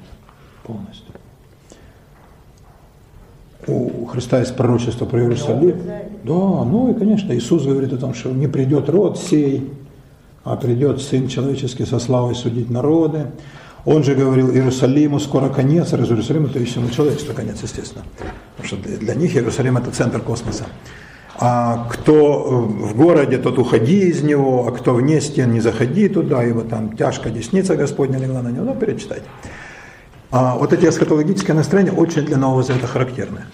Полностью 0.64 1.14
у 3.68 4.06
Христа 4.06 4.40
есть 4.40 4.56
пророчество 4.56 5.06
про 5.06 5.22
Иерусалим. 5.22 5.76
Да, 6.24 6.34
ну 6.34 6.92
и, 6.92 7.00
конечно, 7.00 7.34
Иисус 7.34 7.66
говорит 7.66 7.94
о 7.94 7.98
том, 7.98 8.14
что 8.14 8.30
не 8.30 8.48
придет 8.48 8.90
род 8.90 9.18
сей, 9.18 9.70
а 10.44 10.56
придет 10.56 11.02
Сын 11.02 11.28
Человеческий 11.28 11.86
со 11.86 12.00
славой 12.00 12.36
судить 12.36 12.70
народы. 12.70 13.28
Он 13.86 14.04
же 14.04 14.16
говорил 14.16 14.50
Иерусалиму 14.52 15.20
скоро 15.20 15.50
конец, 15.50 15.94
а 15.94 15.98
Иерусалим 15.98 16.46
это 16.46 16.60
еще 16.60 16.80
человечество 16.90 17.34
конец, 17.34 17.62
естественно. 17.62 18.06
Потому 18.56 18.82
что 18.82 18.98
для 19.00 19.16
них 19.16 19.36
Иерусалим 19.36 19.78
это 19.78 19.92
центр 19.92 20.22
космоса. 20.22 20.66
А 21.40 21.88
кто 21.90 22.62
в 22.62 22.96
городе, 22.96 23.38
тот 23.38 23.58
уходи 23.58 24.08
из 24.08 24.22
него, 24.22 24.68
а 24.68 24.72
кто 24.72 24.94
вне 24.94 25.20
стен, 25.20 25.52
не 25.52 25.60
заходи 25.60 26.08
туда, 26.08 26.44
ибо 26.46 26.62
там 26.62 26.96
тяжко 26.96 27.30
десница 27.30 27.76
Господня 27.76 28.20
легла 28.20 28.42
на 28.42 28.50
него. 28.50 28.66
Ну, 28.66 28.76
перечитайте. 28.76 29.26
А 30.36 30.56
вот 30.56 30.74
эти 30.74 30.88
эсхатологические 30.88 31.54
настроения 31.54 31.92
очень 31.92 32.24
для 32.26 32.38
Нового 32.38 32.64
Завета 32.64 32.88
характерны. 32.88 33.46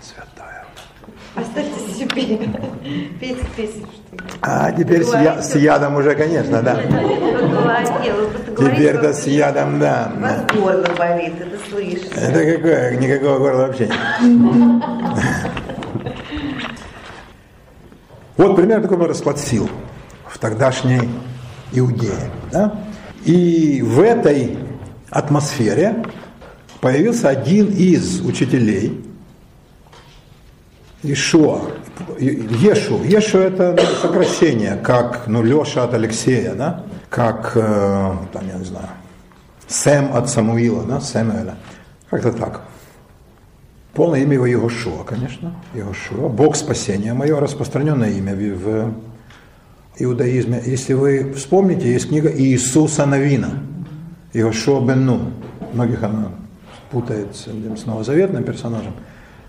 Святая. 0.00 0.64
Оставьте 1.34 1.80
себе. 1.92 2.38
Пейте 3.20 3.46
песню, 3.56 3.86
что 3.86 4.16
ли. 4.16 4.30
А 4.42 4.70
теперь 4.72 5.04
с, 5.04 5.12
я- 5.14 5.42
с 5.42 5.54
ядом 5.54 5.96
уже, 5.96 6.14
конечно, 6.14 6.62
да. 6.62 6.80
Теперь-то 8.56 9.02
как 9.08 9.14
с 9.14 9.26
ядом, 9.26 9.78
да. 9.80 10.12
У 10.16 10.20
вас 10.20 10.44
горло 10.52 10.94
болит, 10.96 11.34
это 11.40 11.58
слышишь. 11.70 12.10
Это 12.14 12.56
какое? 12.56 12.96
Никакого 12.96 13.38
горла 13.38 13.66
вообще 13.66 13.88
нет. 13.88 14.84
Вот 18.36 18.56
примерно 18.56 18.88
такой 18.88 19.06
расклад 19.06 19.38
сил 19.38 19.70
в 20.34 20.38
тогдашней 20.38 21.08
Иудее. 21.72 22.30
Да? 22.50 22.74
И 23.24 23.80
в 23.82 24.00
этой 24.00 24.58
атмосфере 25.08 26.04
появился 26.80 27.28
один 27.28 27.68
из 27.68 28.20
учителей 28.20 29.04
Ишуа. 31.04 31.60
Ешу. 32.18 33.04
Ешу 33.04 33.38
это 33.38 33.76
ну, 33.78 33.86
сокращение, 34.02 34.76
как 34.76 35.28
ну, 35.28 35.42
Леша 35.42 35.84
от 35.84 35.94
Алексея, 35.94 36.54
да? 36.54 36.84
как, 37.08 37.52
э, 37.54 37.60
там, 38.32 38.48
я 38.48 38.54
не 38.54 38.64
знаю, 38.64 38.88
Сэм 39.68 40.16
от 40.16 40.28
Самуила, 40.28 40.82
да? 40.82 41.00
Сэмюэля. 41.00 41.54
Как-то 42.10 42.32
так. 42.32 42.62
Полное 43.92 44.20
имя 44.20 44.34
его 44.34 44.46
Егошуа, 44.46 45.04
конечно. 45.04 45.54
Егошуа. 45.74 46.28
Бог 46.28 46.56
спасения 46.56 47.14
мое, 47.14 47.38
распространенное 47.38 48.10
имя 48.10 48.34
в, 48.34 48.92
иудаизме. 49.98 50.62
Если 50.64 50.92
вы 50.92 51.32
вспомните, 51.34 51.92
есть 51.92 52.08
книга 52.08 52.30
Иисуса 52.30 53.06
Новина. 53.06 53.50
Егошуа 54.32 54.80
бен 54.80 55.06
Нун. 55.06 55.32
Многих 55.72 56.02
она 56.02 56.28
путает 56.90 57.34
с, 57.34 57.46
с 57.46 57.86
новозаветным 57.86 58.44
персонажем. 58.44 58.94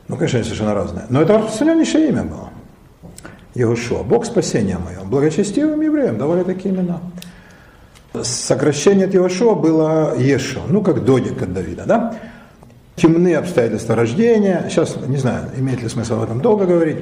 Ну, 0.08 0.16
конечно, 0.18 0.40
они 0.40 0.44
совершенно 0.46 0.74
разные. 0.74 1.06
Но 1.10 1.22
это 1.22 1.34
распространеннейшее 1.34 2.10
имя 2.10 2.24
было. 2.24 2.50
Егошуа. 3.56 4.04
Бог 4.04 4.26
спасения 4.26 4.78
мое. 4.78 5.00
Благочестивым 5.04 5.82
евреям 5.82 6.18
давали 6.18 6.44
такие 6.44 6.74
имена. 6.74 7.02
Сокращение 8.22 9.08
от 9.08 9.14
Егошуа 9.14 9.56
было 9.56 10.16
Ешо. 10.18 10.62
Ну, 10.68 10.82
как 10.82 11.04
Додик 11.04 11.42
от 11.42 11.54
Давида, 11.54 11.86
да? 11.86 12.20
темны 12.96 13.36
обстоятельства 13.36 13.96
рождения. 13.96 14.66
Сейчас, 14.70 14.96
не 15.08 15.18
знаю, 15.18 15.50
имеет 15.58 15.82
ли 15.82 15.90
смысл 15.90 16.16
об 16.16 16.24
этом 16.24 16.42
долго 16.42 16.66
говорить. 16.66 16.98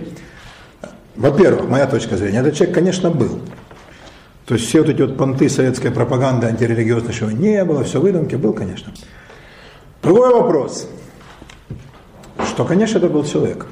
Во-первых, 1.16 1.70
моя 1.70 1.88
точка 1.88 2.18
зрения, 2.18 2.40
этот 2.40 2.56
человек, 2.56 2.76
конечно, 2.76 3.10
был. 3.10 3.40
То 4.46 4.56
есть 4.56 4.68
все 4.68 4.82
вот 4.82 4.90
эти 4.90 5.02
вот 5.02 5.18
понты 5.18 5.50
советской 5.50 5.92
пропаганды 5.92 6.48
антирелигиозной, 6.48 7.14
что 7.14 7.32
не 7.32 7.64
было, 7.64 7.84
все 7.84 8.00
выдумки, 8.02 8.36
был, 8.36 8.54
конечно. 8.54 8.92
Другой 10.02 10.34
вопрос, 10.34 10.88
что, 12.50 12.66
конечно, 12.66 12.98
это 12.98 13.08
был 13.08 13.24
человек. 13.24 13.68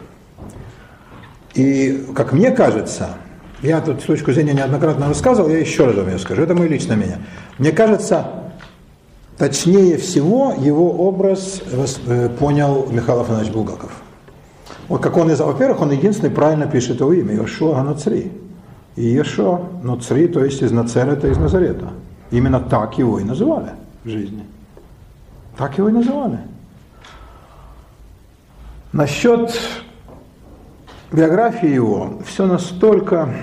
И, 1.55 2.07
как 2.15 2.31
мне 2.31 2.51
кажется, 2.51 3.17
я 3.61 3.81
тут 3.81 4.01
с 4.01 4.05
точки 4.05 4.31
зрения 4.31 4.53
неоднократно 4.53 5.09
рассказывал, 5.09 5.49
я 5.49 5.57
еще 5.57 5.85
раз 5.85 5.95
вам 5.95 6.07
ее 6.07 6.19
скажу, 6.19 6.43
это 6.43 6.55
мое 6.55 6.69
личное 6.69 6.95
мнение. 6.95 7.19
Мне 7.57 7.71
кажется, 7.71 8.41
Точнее 9.41 9.97
всего 9.97 10.53
его 10.55 10.91
образ 11.07 11.63
э, 12.05 12.29
понял 12.29 12.87
Михаил 12.91 13.21
Афанасьевич 13.21 13.51
Булгаков. 13.51 14.00
Вот 14.91 15.01
как 15.01 15.15
он, 15.15 15.33
во-первых, 15.33 15.79
он 15.79 15.91
единственный 15.91 16.31
правильно 16.31 16.67
пишет 16.67 16.99
его 16.99 17.13
имя, 17.13 17.33
Йошуа 17.33 17.75
Ганоцри. 17.75 18.29
И 18.97 19.07
Йошуа 19.07 19.61
Ноцри, 19.83 20.27
то 20.27 20.43
есть 20.43 20.61
из 20.61 20.73
Нацерета, 20.73 21.29
из 21.29 21.37
Назарета. 21.37 21.93
Именно 22.29 22.59
так 22.59 22.97
его 22.97 23.17
и 23.17 23.23
называли 23.23 23.69
в 24.03 24.09
жизни. 24.09 24.43
Так 25.55 25.77
его 25.77 25.87
и 25.87 25.93
называли. 25.93 26.39
Насчет 28.91 29.57
биографии 31.13 31.69
его, 31.69 32.19
все 32.25 32.45
настолько 32.45 33.33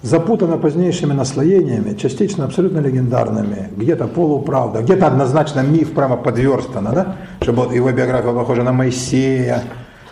запутано 0.00 0.56
позднейшими 0.56 1.12
наслоениями, 1.12 1.94
частично 1.96 2.46
абсолютно 2.46 2.78
легендарными, 2.78 3.70
где-то 3.76 4.06
полуправда, 4.06 4.80
где-то 4.80 5.06
однозначно 5.08 5.60
миф 5.60 5.92
прямо 5.92 6.16
подверстано, 6.16 6.92
да? 6.92 7.16
Чтобы 7.46 7.72
его 7.72 7.92
биография 7.92 8.32
была 8.32 8.40
похожа 8.40 8.64
на 8.64 8.72
Моисея, 8.72 9.62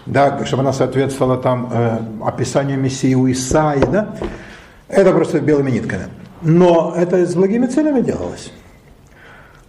да? 0.07 0.45
чтобы 0.45 0.63
она 0.63 0.73
соответствовала 0.73 1.37
там 1.37 1.69
э, 1.73 1.99
описанию 2.25 2.79
Мессии 2.79 3.13
у 3.15 3.29
Исаи, 3.29 3.81
да? 3.91 4.15
это 4.87 5.11
просто 5.13 5.41
белыми 5.41 5.73
нитками. 5.73 6.05
Но 6.43 6.95
это 6.97 7.27
с 7.27 7.35
благими 7.35 7.67
целями 7.67 8.03
делалось. 8.03 8.53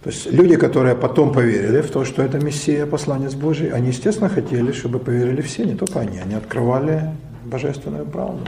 То 0.04 0.10
есть 0.10 0.30
люди, 0.30 0.54
которые 0.54 0.94
потом 0.94 1.32
поверили 1.32 1.80
в 1.80 1.90
то, 1.90 2.04
что 2.04 2.22
это 2.22 2.38
Мессия, 2.38 2.86
посланец 2.86 3.34
Божий, 3.34 3.70
они, 3.70 3.88
естественно, 3.88 4.28
хотели, 4.28 4.70
чтобы 4.70 5.00
поверили 5.00 5.40
все, 5.40 5.64
не 5.64 5.74
только 5.74 5.98
они. 5.98 6.18
Они 6.18 6.34
открывали 6.34 7.10
божественную 7.44 8.06
правду. 8.06 8.44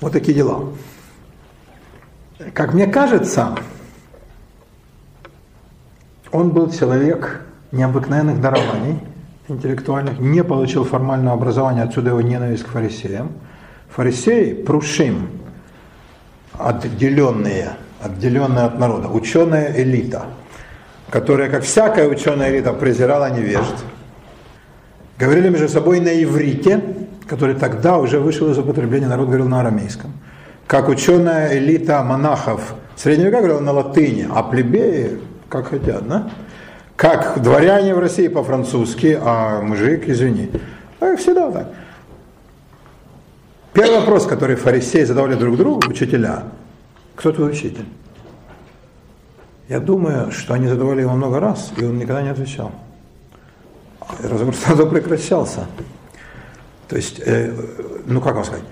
Вот 0.00 0.12
такие 0.12 0.34
дела. 0.34 0.64
Как 2.54 2.74
мне 2.74 2.88
кажется, 2.88 3.54
он 6.32 6.50
был 6.50 6.72
человек 6.72 7.42
необыкновенных 7.72 8.40
дарований 8.40 9.00
интеллектуальных, 9.48 10.18
не 10.18 10.44
получил 10.44 10.84
формального 10.84 11.34
образования, 11.34 11.82
отсюда 11.82 12.10
его 12.10 12.20
ненависть 12.20 12.64
к 12.64 12.68
фарисеям. 12.68 13.32
Фарисеи, 13.88 14.54
прушим, 14.54 15.28
отделенные, 16.56 17.70
отделенные 18.00 18.64
от 18.64 18.78
народа, 18.78 19.08
ученая 19.08 19.72
элита, 19.76 20.26
которая, 21.10 21.50
как 21.50 21.64
всякая 21.64 22.08
ученая 22.08 22.50
элита, 22.50 22.72
презирала 22.72 23.30
невежд, 23.30 23.84
говорили 25.18 25.48
между 25.48 25.68
собой 25.68 26.00
на 26.00 26.22
иврите, 26.22 26.82
который 27.26 27.54
тогда 27.54 27.98
уже 27.98 28.20
вышел 28.20 28.50
из 28.50 28.58
употребления, 28.58 29.08
народ 29.08 29.26
говорил 29.26 29.48
на 29.48 29.60
арамейском. 29.60 30.12
Как 30.66 30.88
ученая 30.88 31.58
элита 31.58 32.02
монахов 32.04 32.74
в 32.94 33.00
средние 33.00 33.28
века 33.28 33.38
говорила 33.38 33.60
на 33.60 33.72
латыни, 33.72 34.28
а 34.32 34.42
плебеи 34.44 35.18
как 35.48 35.68
хотят, 35.68 36.06
да? 36.06 36.30
Как 37.00 37.40
дворяне 37.40 37.94
в 37.94 37.98
России 37.98 38.28
по-французски, 38.28 39.18
а 39.18 39.62
мужик, 39.62 40.06
извини. 40.06 40.50
Так 40.98 41.18
всегда 41.18 41.50
так. 41.50 41.68
Первый 43.72 44.00
вопрос, 44.00 44.26
который 44.26 44.54
фарисеи 44.56 45.04
задавали 45.04 45.34
друг 45.34 45.56
другу, 45.56 45.80
учителя, 45.88 46.42
кто 47.16 47.32
твой 47.32 47.52
учитель? 47.52 47.86
Я 49.70 49.80
думаю, 49.80 50.30
что 50.30 50.52
они 50.52 50.68
задавали 50.68 51.00
его 51.00 51.14
много 51.14 51.40
раз, 51.40 51.72
и 51.78 51.84
он 51.86 51.96
никогда 51.96 52.20
не 52.20 52.28
отвечал. 52.28 52.70
Разговор 54.22 54.54
сразу 54.54 54.86
прекращался. 54.86 55.60
То 56.86 56.96
есть, 56.96 57.18
э, 57.24 57.50
ну 58.04 58.20
как 58.20 58.34
вам 58.34 58.44
сказать, 58.44 58.64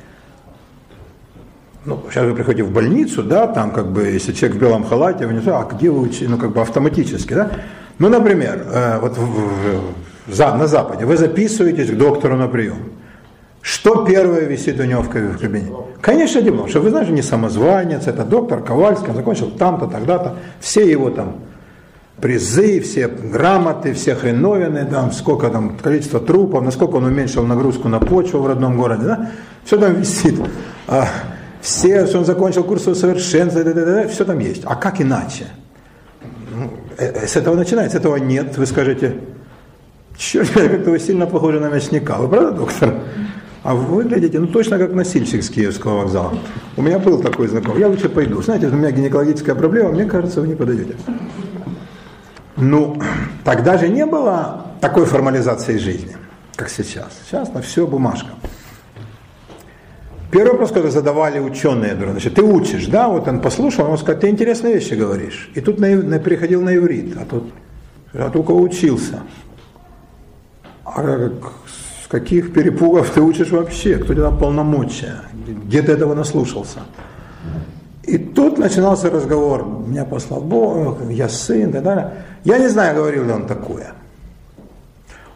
ну, 1.87 2.05
сейчас 2.11 2.27
вы 2.27 2.35
приходите 2.35 2.65
в 2.65 2.73
больницу, 2.73 3.23
да, 3.23 3.47
там 3.47 3.71
как 3.71 3.91
бы, 3.91 4.03
если 4.03 4.35
человек 4.35 4.59
в 4.59 4.61
белом 4.61 4.85
халате, 4.85 5.27
вы 5.27 5.33
не 5.33 5.41
знаете, 5.41 5.67
а 5.67 5.75
где 5.75 5.89
вы 5.89 6.01
учите, 6.01 6.29
ну 6.29 6.37
как 6.37 6.53
бы 6.53 6.61
автоматически, 6.61 7.33
да. 7.33 7.53
Ну, 7.99 8.09
например, 8.09 8.65
э, 8.71 8.99
вот 9.01 9.19
на 10.39 10.67
Западе 10.67 11.05
вы 11.05 11.17
записываетесь 11.17 11.91
к 11.91 11.97
доктору 11.97 12.37
на 12.37 12.49
прием. 12.49 12.93
Что 13.61 14.05
первое 14.05 14.45
висит 14.45 14.79
у 14.81 14.85
него 14.85 15.03
в 15.03 15.11
кабинете? 15.11 15.73
Конечно, 16.01 16.41
диплом, 16.41 16.69
что 16.69 16.81
вы 16.81 16.91
знаете, 16.91 17.13
не 17.13 17.23
самозванец, 17.23 18.07
это 18.07 18.25
доктор 18.25 18.63
Ковальский, 18.63 19.09
он 19.09 19.17
закончил 19.17 19.51
там-то, 19.51 19.89
тогда-то, 19.89 20.37
все 20.61 20.89
его 20.89 21.11
там 21.11 21.37
призы, 22.21 22.81
все 22.81 23.09
грамоты, 23.09 23.95
все 23.95 24.15
хреновины, 24.15 24.85
там, 24.85 25.13
сколько 25.13 25.49
там 25.51 25.77
количество 25.77 26.21
трупов, 26.21 26.63
насколько 26.63 26.97
он 26.97 27.05
уменьшил 27.05 27.45
нагрузку 27.45 27.89
на 27.89 27.99
почву 27.99 28.41
в 28.41 28.47
родном 28.47 28.77
городе, 28.77 29.05
да? 29.05 29.31
все 29.65 29.77
там 29.77 29.95
висит. 29.95 30.41
А, 30.87 31.09
все, 31.61 32.07
что 32.07 32.19
он 32.19 32.25
закончил 32.25 32.65
курс 32.65 32.85
совершенства, 32.85 33.63
все 34.09 34.25
там 34.25 34.39
есть. 34.39 34.63
А 34.65 34.77
как 34.77 35.01
иначе? 35.01 35.47
Ну, 36.99 37.05
э, 37.05 37.27
с 37.27 37.37
этого 37.37 37.55
начинается, 37.55 37.99
этого 37.99 38.17
нет. 38.17 38.57
Вы 38.59 38.67
скажете, 38.67 39.17
черт, 40.17 40.51
как-то 40.51 40.91
вы 40.91 40.99
сильно 40.99 41.27
похожи 41.27 41.61
на 41.61 41.69
мясника. 41.69 42.19
Вы 42.19 42.29
правда, 42.29 42.53
доктор? 42.53 42.95
А 43.65 43.75
вы 43.75 43.97
выглядите, 43.97 44.39
ну 44.39 44.47
точно 44.47 44.79
как 44.79 44.93
носильщик 44.95 45.43
с 45.43 45.51
Киевского 45.51 46.03
вокзала. 46.03 46.33
У 46.77 46.83
меня 46.83 46.99
был 46.99 47.21
такой 47.21 47.49
знакомый. 47.49 47.81
Я 47.81 47.89
лучше 47.89 48.09
пойду. 48.09 48.41
Знаете, 48.41 48.69
у 48.69 48.71
меня 48.71 48.91
гинекологическая 48.93 49.55
проблема, 49.55 49.91
мне 49.91 50.05
кажется, 50.05 50.41
вы 50.41 50.49
не 50.49 50.55
подойдете. 50.55 50.95
Ну, 52.57 53.01
тогда 53.45 53.77
же 53.77 53.89
не 53.89 54.07
было 54.07 54.67
такой 54.81 55.07
формализации 55.07 55.77
жизни, 55.77 56.17
как 56.57 56.71
сейчас. 56.71 57.19
Сейчас 57.27 57.53
на 57.53 57.61
все 57.61 57.87
бумажка. 57.87 58.31
Первый 60.31 60.53
вопрос, 60.53 60.71
который 60.71 60.91
задавали 60.91 61.39
ученые, 61.41 61.97
значит, 61.97 62.35
ты 62.35 62.43
учишь, 62.43 62.87
да, 62.87 63.09
вот 63.09 63.27
он 63.29 63.41
послушал, 63.41 63.91
он 63.91 63.97
сказал, 63.97 64.21
ты 64.21 64.29
интересные 64.29 64.75
вещи 64.75 64.93
говоришь. 64.93 65.51
И 65.55 65.61
тут 65.61 65.79
на, 65.79 65.89
на, 65.89 66.19
переходил 66.19 66.61
на 66.61 66.77
иврит, 66.77 67.17
а 67.19 67.25
тут, 67.25 67.45
а 68.13 68.29
только 68.29 68.51
учился. 68.51 69.21
А 70.85 71.03
как, 71.03 71.53
с 72.05 72.09
каких 72.09 72.53
перепугов 72.53 73.11
ты 73.11 73.23
учишь 73.23 73.51
вообще? 73.51 73.97
Кто 73.97 74.13
тебе 74.13 74.23
дал 74.23 74.37
полномочия? 74.37 75.23
Где 75.65 75.81
ты 75.81 75.93
этого 75.93 76.15
наслушался? 76.15 76.81
И 78.03 78.19
тут 78.19 78.59
начинался 78.59 79.11
разговор, 79.11 79.67
меня 79.87 80.05
послал 80.05 80.41
Бог, 80.41 80.99
я 81.11 81.29
сын 81.29 81.71
и 81.71 81.73
так 81.73 81.83
далее. 81.83 82.13
Я 82.45 82.59
не 82.59 82.69
знаю, 82.69 82.97
говорил 82.97 83.25
ли 83.25 83.33
он 83.33 83.47
такое. 83.47 83.93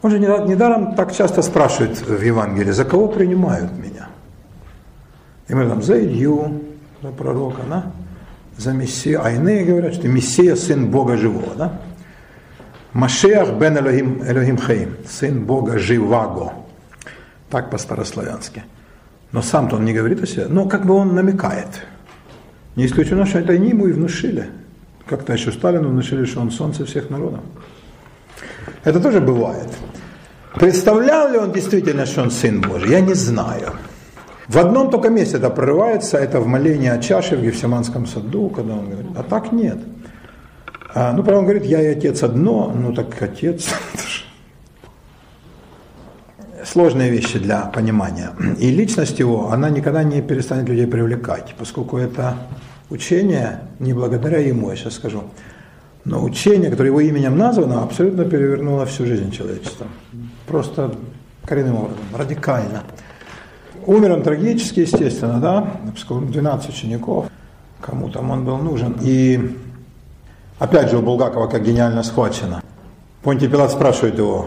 Он 0.02 0.10
же 0.10 0.18
недаром 0.18 0.94
так 0.94 1.14
часто 1.14 1.42
спрашивает 1.42 1.98
в 2.00 2.22
Евангелии, 2.22 2.72
за 2.72 2.84
кого 2.84 3.08
принимают 3.08 3.70
меня? 3.72 4.11
И 5.48 5.54
мы 5.54 5.68
там 5.68 5.82
за 5.82 6.02
Илью, 6.02 6.62
за 7.02 7.10
пророка, 7.10 7.62
да? 7.68 7.92
за 8.56 8.72
Мессию. 8.72 9.24
А 9.24 9.30
иные 9.30 9.64
говорят, 9.64 9.94
что 9.94 10.08
Мессия 10.08 10.56
сын 10.56 10.90
Бога 10.90 11.16
живого. 11.16 11.54
Да? 11.56 11.80
Машеах 12.92 13.54
бен 13.54 13.78
Элохим, 13.78 14.22
Элохим 14.24 14.56
Хаим, 14.56 14.96
сын 15.08 15.44
Бога 15.44 15.78
живаго. 15.78 16.52
Так 17.50 17.70
по-старославянски. 17.70 18.64
Но 19.32 19.42
сам-то 19.42 19.76
он 19.76 19.84
не 19.84 19.94
говорит 19.94 20.22
о 20.22 20.26
себе, 20.26 20.46
но 20.46 20.66
как 20.66 20.86
бы 20.86 20.94
он 20.94 21.14
намекает. 21.14 21.86
Не 22.76 22.86
исключено, 22.86 23.26
что 23.26 23.38
это 23.38 23.52
они 23.52 23.70
ему 23.70 23.86
и 23.86 23.92
внушили. 23.92 24.48
Как-то 25.06 25.32
еще 25.32 25.52
Сталину 25.52 25.88
внушили, 25.88 26.24
что 26.24 26.40
он 26.40 26.50
солнце 26.50 26.84
всех 26.84 27.10
народов. 27.10 27.40
Это 28.84 29.00
тоже 29.00 29.20
бывает. 29.20 29.68
Представлял 30.54 31.30
ли 31.30 31.38
он 31.38 31.52
действительно, 31.52 32.06
что 32.06 32.22
он 32.22 32.30
Сын 32.30 32.60
Божий? 32.60 32.90
Я 32.90 33.00
не 33.00 33.14
знаю. 33.14 33.72
В 34.52 34.58
одном 34.58 34.90
только 34.90 35.08
месте 35.08 35.38
это 35.38 35.48
прорывается, 35.48 36.18
это 36.18 36.38
в 36.38 36.46
молении 36.46 36.90
о 36.90 36.98
чаше 36.98 37.36
в 37.38 37.42
Гефсиманском 37.42 38.06
саду, 38.06 38.50
когда 38.50 38.74
он 38.74 38.90
говорит, 38.90 39.10
а 39.16 39.22
так 39.22 39.50
нет. 39.50 39.78
А, 40.94 41.14
ну, 41.14 41.22
правда, 41.22 41.38
он 41.38 41.44
говорит, 41.44 41.64
я 41.64 41.80
и 41.80 41.86
отец 41.86 42.22
одно, 42.22 42.70
ну 42.70 42.92
так 42.92 43.22
отец. 43.22 43.70
Сложные 46.66 47.10
вещи 47.10 47.38
для 47.38 47.62
понимания. 47.62 48.32
И 48.58 48.70
личность 48.70 49.18
его, 49.18 49.50
она 49.50 49.70
никогда 49.70 50.02
не 50.02 50.20
перестанет 50.20 50.68
людей 50.68 50.86
привлекать, 50.86 51.54
поскольку 51.58 51.96
это 51.96 52.36
учение, 52.90 53.60
не 53.78 53.94
благодаря 53.94 54.36
ему, 54.36 54.68
я 54.68 54.76
сейчас 54.76 54.96
скажу, 54.96 55.22
но 56.04 56.22
учение, 56.22 56.68
которое 56.70 56.88
его 56.88 57.00
именем 57.00 57.38
названо, 57.38 57.84
абсолютно 57.84 58.26
перевернуло 58.26 58.84
всю 58.84 59.06
жизнь 59.06 59.30
человечества. 59.30 59.86
Просто 60.46 60.94
коренным 61.46 61.76
образом, 61.76 62.04
радикально. 62.14 62.82
Умер 63.86 64.12
он 64.12 64.22
трагически, 64.22 64.80
естественно, 64.80 65.40
да, 65.40 65.66
12 66.08 66.68
учеников, 66.68 67.26
кому 67.80 68.08
там 68.08 68.30
он 68.30 68.44
был 68.44 68.58
нужен. 68.58 68.96
И 69.02 69.56
опять 70.58 70.90
же 70.90 70.98
у 70.98 71.02
Булгакова 71.02 71.48
как 71.48 71.64
гениально 71.64 72.02
схвачено. 72.02 72.62
Понтий 73.22 73.48
Пилат 73.48 73.70
спрашивает 73.70 74.18
его 74.18 74.46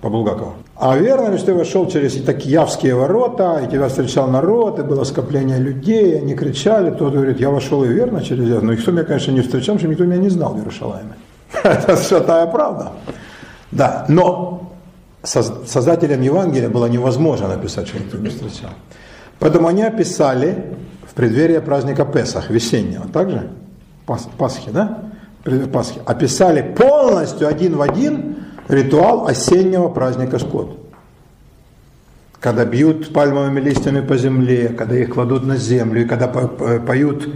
по 0.00 0.10
Булгакову, 0.10 0.54
а 0.78 0.96
верно 0.96 1.30
ли, 1.30 1.38
что 1.38 1.46
ты 1.46 1.54
вошел 1.54 1.88
через 1.88 2.22
такие 2.22 2.52
явские 2.52 2.94
ворота, 2.94 3.62
и 3.64 3.70
тебя 3.70 3.88
встречал 3.88 4.28
народ, 4.28 4.78
и 4.78 4.82
было 4.82 5.04
скопление 5.04 5.58
людей, 5.58 6.18
они 6.18 6.34
кричали, 6.34 6.90
тот 6.90 7.14
говорит, 7.14 7.40
я 7.40 7.50
вошел 7.50 7.82
и 7.82 7.88
верно 7.88 8.22
через 8.22 8.50
это, 8.50 8.60
но 8.60 8.72
никто 8.74 8.92
меня, 8.92 9.04
конечно, 9.04 9.32
не 9.32 9.40
встречал, 9.40 9.78
что 9.78 9.88
никто 9.88 10.04
меня 10.04 10.18
не 10.18 10.28
знал 10.28 10.52
в 10.52 10.58
Иерушалайме. 10.58 11.14
Это 11.62 11.96
святая 11.96 12.46
правда. 12.46 12.92
Да, 13.72 14.04
но 14.08 14.65
создателям 15.26 16.20
Евангелия 16.20 16.68
было 16.68 16.86
невозможно 16.86 17.48
написать, 17.48 17.88
что 17.88 17.98
никто 17.98 18.18
не 18.18 18.28
встречал. 18.28 18.70
Поэтому 19.38 19.68
они 19.68 19.82
описали 19.82 20.64
в 21.08 21.14
преддверии 21.14 21.58
праздника 21.58 22.04
Песах, 22.04 22.50
весеннего, 22.50 23.06
также 23.08 23.50
Пасхи, 24.06 24.70
да? 24.70 25.02
Пасхи, 25.72 26.00
описали 26.04 26.62
полностью 26.62 27.48
один 27.48 27.76
в 27.76 27.82
один 27.82 28.36
ритуал 28.68 29.26
осеннего 29.26 29.88
праздника 29.88 30.38
Скот. 30.38 30.78
Когда 32.40 32.64
бьют 32.64 33.12
пальмовыми 33.12 33.60
листьями 33.60 34.00
по 34.00 34.16
земле, 34.16 34.68
когда 34.68 34.96
их 34.96 35.10
кладут 35.10 35.44
на 35.44 35.56
землю, 35.56 36.02
и 36.02 36.04
когда 36.04 36.28
поют 36.28 37.28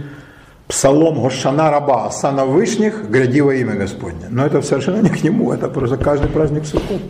псалом 0.67 1.21
Гошана 1.21 1.69
Раба, 1.69 2.05
Асана 2.05 2.45
Вышних, 2.45 3.09
гряди 3.09 3.41
во 3.41 3.53
имя 3.53 3.75
Господне. 3.75 4.27
Но 4.29 4.45
это 4.45 4.61
совершенно 4.61 5.01
не 5.01 5.09
к 5.09 5.23
нему, 5.23 5.51
это 5.51 5.67
просто 5.67 5.97
каждый 5.97 6.29
праздник 6.29 6.65
Суккот. 6.65 7.01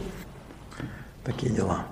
Такие 1.32 1.54
дела. 1.54 1.86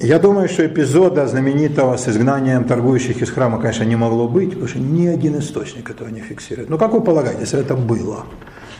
Я 0.00 0.18
думаю, 0.18 0.48
что 0.48 0.66
эпизода 0.66 1.26
знаменитого 1.28 1.96
с 1.96 2.08
изгнанием 2.08 2.64
торгующих 2.64 3.22
из 3.22 3.30
храма, 3.30 3.60
конечно, 3.60 3.84
не 3.84 3.96
могло 3.96 4.26
быть, 4.28 4.50
потому 4.50 4.66
что 4.66 4.78
ни 4.78 5.06
один 5.06 5.38
источник 5.38 5.90
этого 5.90 6.08
не 6.08 6.20
фиксирует. 6.20 6.70
Ну 6.70 6.78
как 6.78 6.92
вы 6.92 7.00
полагаете, 7.00 7.42
если 7.42 7.60
это 7.60 7.76
было? 7.76 8.24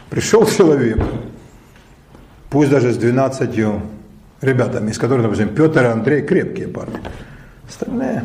Пришел 0.08 0.46
человек, 0.46 0.98
пусть 2.48 2.70
даже 2.70 2.92
с 2.92 2.96
12 2.96 3.50
ребятами, 4.40 4.90
из 4.90 4.98
которых, 4.98 5.24
допустим, 5.24 5.54
Петр 5.54 5.82
и 5.82 5.88
Андрей 5.88 6.22
крепкие 6.22 6.68
парни, 6.68 6.98
остальные. 7.68 8.24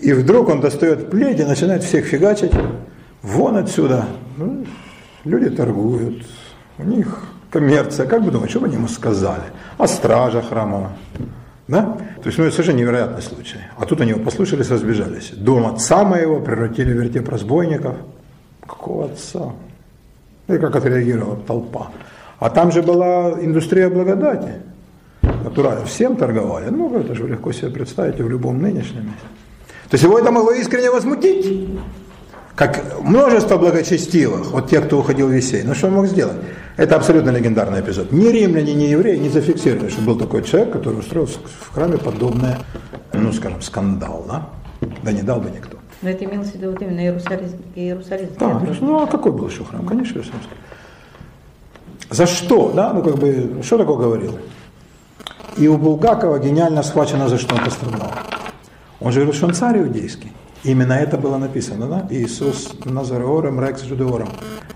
И 0.00 0.12
вдруг 0.12 0.48
он 0.48 0.60
достает 0.60 1.10
плеть 1.10 1.40
и 1.40 1.44
начинает 1.44 1.82
всех 1.82 2.06
фигачить, 2.06 2.52
вон 3.20 3.56
отсюда. 3.56 4.06
Ну, 4.36 4.64
люди 5.24 5.50
торгуют, 5.50 6.24
у 6.78 6.84
них 6.84 7.24
коммерция, 7.50 8.06
как 8.06 8.22
бы 8.22 8.30
думаете, 8.30 8.52
что 8.52 8.60
бы 8.60 8.66
они 8.66 8.76
ему 8.76 8.88
сказали? 8.88 9.44
О 9.76 9.86
страже 9.86 10.42
храмова. 10.42 10.92
Да? 11.68 11.98
То 12.22 12.26
есть, 12.26 12.38
ну, 12.38 12.44
это 12.44 12.54
совершенно 12.54 12.78
невероятный 12.78 13.22
случай. 13.22 13.58
А 13.76 13.84
тут 13.84 14.00
они 14.00 14.10
его 14.10 14.24
послушались, 14.24 14.70
разбежались. 14.70 15.32
Дом 15.36 15.66
отца 15.66 16.02
моего 16.04 16.40
превратили 16.40 16.92
в 16.92 16.96
вертеп 16.96 17.28
разбойников. 17.28 17.96
Какого 18.66 19.06
отца? 19.06 19.52
И 20.48 20.56
как 20.56 20.76
отреагировала 20.76 21.36
толпа. 21.36 21.90
А 22.38 22.48
там 22.48 22.72
же 22.72 22.82
была 22.82 23.32
индустрия 23.40 23.90
благодати. 23.90 24.52
Натурально. 25.22 25.84
Всем 25.84 26.16
торговали. 26.16 26.70
Ну, 26.70 26.98
это 26.98 27.14
же 27.14 27.26
легко 27.26 27.52
себе 27.52 27.70
представить 27.70 28.18
в 28.18 28.28
любом 28.28 28.62
нынешнем 28.62 29.04
месте. 29.06 29.26
То 29.90 29.94
есть 29.94 30.04
его 30.04 30.18
это 30.18 30.30
могло 30.30 30.52
искренне 30.52 30.90
возмутить. 30.90 31.68
Как 32.58 33.00
множество 33.04 33.56
благочестивых, 33.56 34.50
вот 34.50 34.68
те, 34.68 34.80
кто 34.80 34.98
уходил 34.98 35.28
в 35.28 35.30
Весей. 35.30 35.62
Ну, 35.62 35.76
что 35.76 35.86
он 35.86 35.92
мог 35.92 36.06
сделать? 36.06 36.38
Это 36.76 36.96
абсолютно 36.96 37.30
легендарный 37.30 37.80
эпизод. 37.80 38.10
Ни 38.10 38.26
римляне, 38.26 38.74
ни 38.74 38.82
евреи 38.82 39.16
не 39.16 39.28
зафиксировали, 39.28 39.88
что 39.88 40.00
был 40.00 40.18
такой 40.18 40.42
человек, 40.42 40.72
который 40.72 40.98
устроил 40.98 41.26
в 41.26 41.72
храме 41.72 41.98
подобное, 41.98 42.58
ну, 43.12 43.32
скажем, 43.32 43.62
скандал, 43.62 44.24
да? 44.26 44.48
Да 45.04 45.12
не 45.12 45.22
дал 45.22 45.40
бы 45.40 45.50
никто. 45.50 45.78
Но 46.02 46.10
это 46.10 46.24
имелось 46.24 46.50
в 46.50 46.54
виду 46.56 46.72
вот 46.72 46.82
именно 46.82 46.98
Иерусалим, 46.98 47.48
Иерусалим. 47.76 48.28
Да, 48.40 48.60
ну 48.80 49.04
а 49.04 49.06
какой 49.06 49.30
был 49.30 49.48
еще 49.48 49.62
храм? 49.62 49.86
Конечно, 49.86 50.14
Иерусалимский. 50.14 50.56
За 52.10 52.26
что? 52.26 52.72
Да? 52.74 52.92
Ну, 52.92 53.04
как 53.04 53.18
бы, 53.18 53.60
что 53.62 53.78
такое 53.78 53.98
говорил? 53.98 54.36
И 55.56 55.68
у 55.68 55.78
Булгакова 55.78 56.40
гениально 56.40 56.82
схвачено, 56.82 57.28
за 57.28 57.38
что 57.38 57.54
он 57.54 57.62
пострадал. 57.62 58.10
Он 58.98 59.12
же 59.12 59.20
говорил, 59.20 59.34
что 59.34 59.46
он 59.46 59.54
царь 59.54 59.78
иудейский. 59.78 60.32
Именно 60.64 60.94
это 60.94 61.16
было 61.16 61.38
написано, 61.38 61.86
да? 61.86 62.06
Иисус 62.10 62.74
Назареором, 62.84 63.60
Рекс 63.60 63.82
Жудеором. 63.82 64.28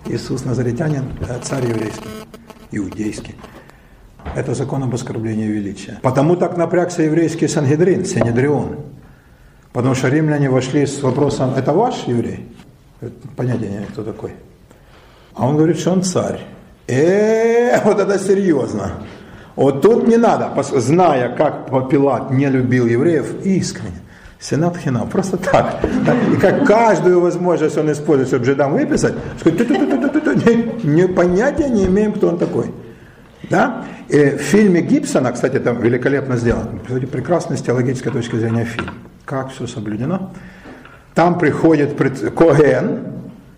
Иисус 0.07 0.45
Назаретянин, 0.45 1.05
э, 1.21 1.39
царь 1.43 1.67
еврейский, 1.67 2.09
иудейский. 2.71 3.35
Это 4.37 4.55
закон 4.55 4.83
об 4.85 4.95
оскорблении 4.95 5.47
величия. 5.47 5.99
Потому 6.03 6.37
так 6.37 6.57
напрягся 6.57 7.03
еврейский 7.03 7.49
Сангедрин, 7.49 8.05
Синедрион. 8.05 8.77
Потому 9.73 9.95
что 9.95 10.09
римляне 10.09 10.51
вошли 10.51 10.87
с 10.87 11.03
вопросом, 11.03 11.55
это 11.57 11.73
ваш 11.73 12.05
еврей? 12.07 12.49
Понятия 13.37 13.69
не 13.69 13.87
кто 13.87 14.05
такой. 14.05 14.33
А 15.35 15.47
он 15.47 15.57
говорит, 15.57 15.79
что 15.79 15.93
он 15.93 16.03
царь. 16.03 16.41
Э, 16.87 17.81
вот 17.85 17.99
это 17.99 18.19
серьезно. 18.19 18.93
Вот 19.57 19.83
тут 19.83 20.07
не 20.07 20.17
надо, 20.17 20.51
зная, 20.63 21.35
как 21.37 21.67
Пилат 21.91 22.31
не 22.31 22.47
любил 22.49 22.87
евреев, 22.87 23.45
искренне. 23.45 24.02
Сенат 24.43 24.77
Хинам, 24.77 25.09
просто 25.09 25.37
так. 25.37 25.79
И 26.33 26.37
как 26.37 26.67
каждую 26.67 27.21
возможность 27.21 27.79
он 27.79 27.93
использует, 27.93 28.29
чтобы 28.29 28.45
жидам 28.45 28.73
выписать, 28.73 29.15
сказать, 29.39 29.61
не, 30.45 30.83
не, 30.83 31.07
понятия 31.07 31.69
не 31.69 31.87
имеем, 31.87 32.13
кто 32.13 32.29
он 32.29 32.39
такой. 32.39 32.73
Да? 33.49 33.85
И 34.09 34.31
в 34.31 34.41
фильме 34.41 34.81
Гибсона, 34.81 35.31
кстати, 35.31 35.61
там 35.61 35.81
великолепно 35.81 36.37
сделано, 36.37 36.81
кстати, 36.85 37.05
прекрасный 37.05 37.57
с 37.57 37.63
теологической 37.63 38.11
точки 38.11 38.35
зрения 38.35 38.65
фильм. 38.65 38.91
Как 39.25 39.53
все 39.53 39.69
соблюдено. 39.69 40.33
Там 41.15 41.39
приходит 41.39 41.97
Коген, 42.37 43.13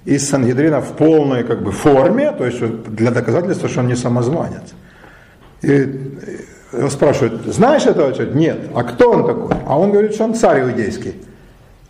из 0.05 0.29
Сангедрина 0.29 0.83
в 0.83 0.97
полной 0.97 1.45
как 1.45 1.63
бы, 1.63 1.73
форме, 1.73 2.31
то 2.33 2.45
есть 2.45 2.61
для 2.91 3.11
доказательства, 3.11 3.71
что 3.71 3.81
он 3.81 3.87
не 3.87 3.97
самозванец. 3.97 4.75
И 5.63 6.19
его 6.79 6.91
спрашивают, 6.91 7.47
знаешь 7.47 7.87
этого 7.87 8.13
человека? 8.13 8.39
Нет. 8.39 8.59
А 8.75 8.83
кто 8.83 9.11
он 9.11 9.27
такой? 9.27 9.57
А 9.67 9.79
он 9.79 9.93
говорит, 9.93 10.15
что 10.15 10.25
он 10.25 10.35
царь 10.35 10.63
иудейский. 10.63 11.15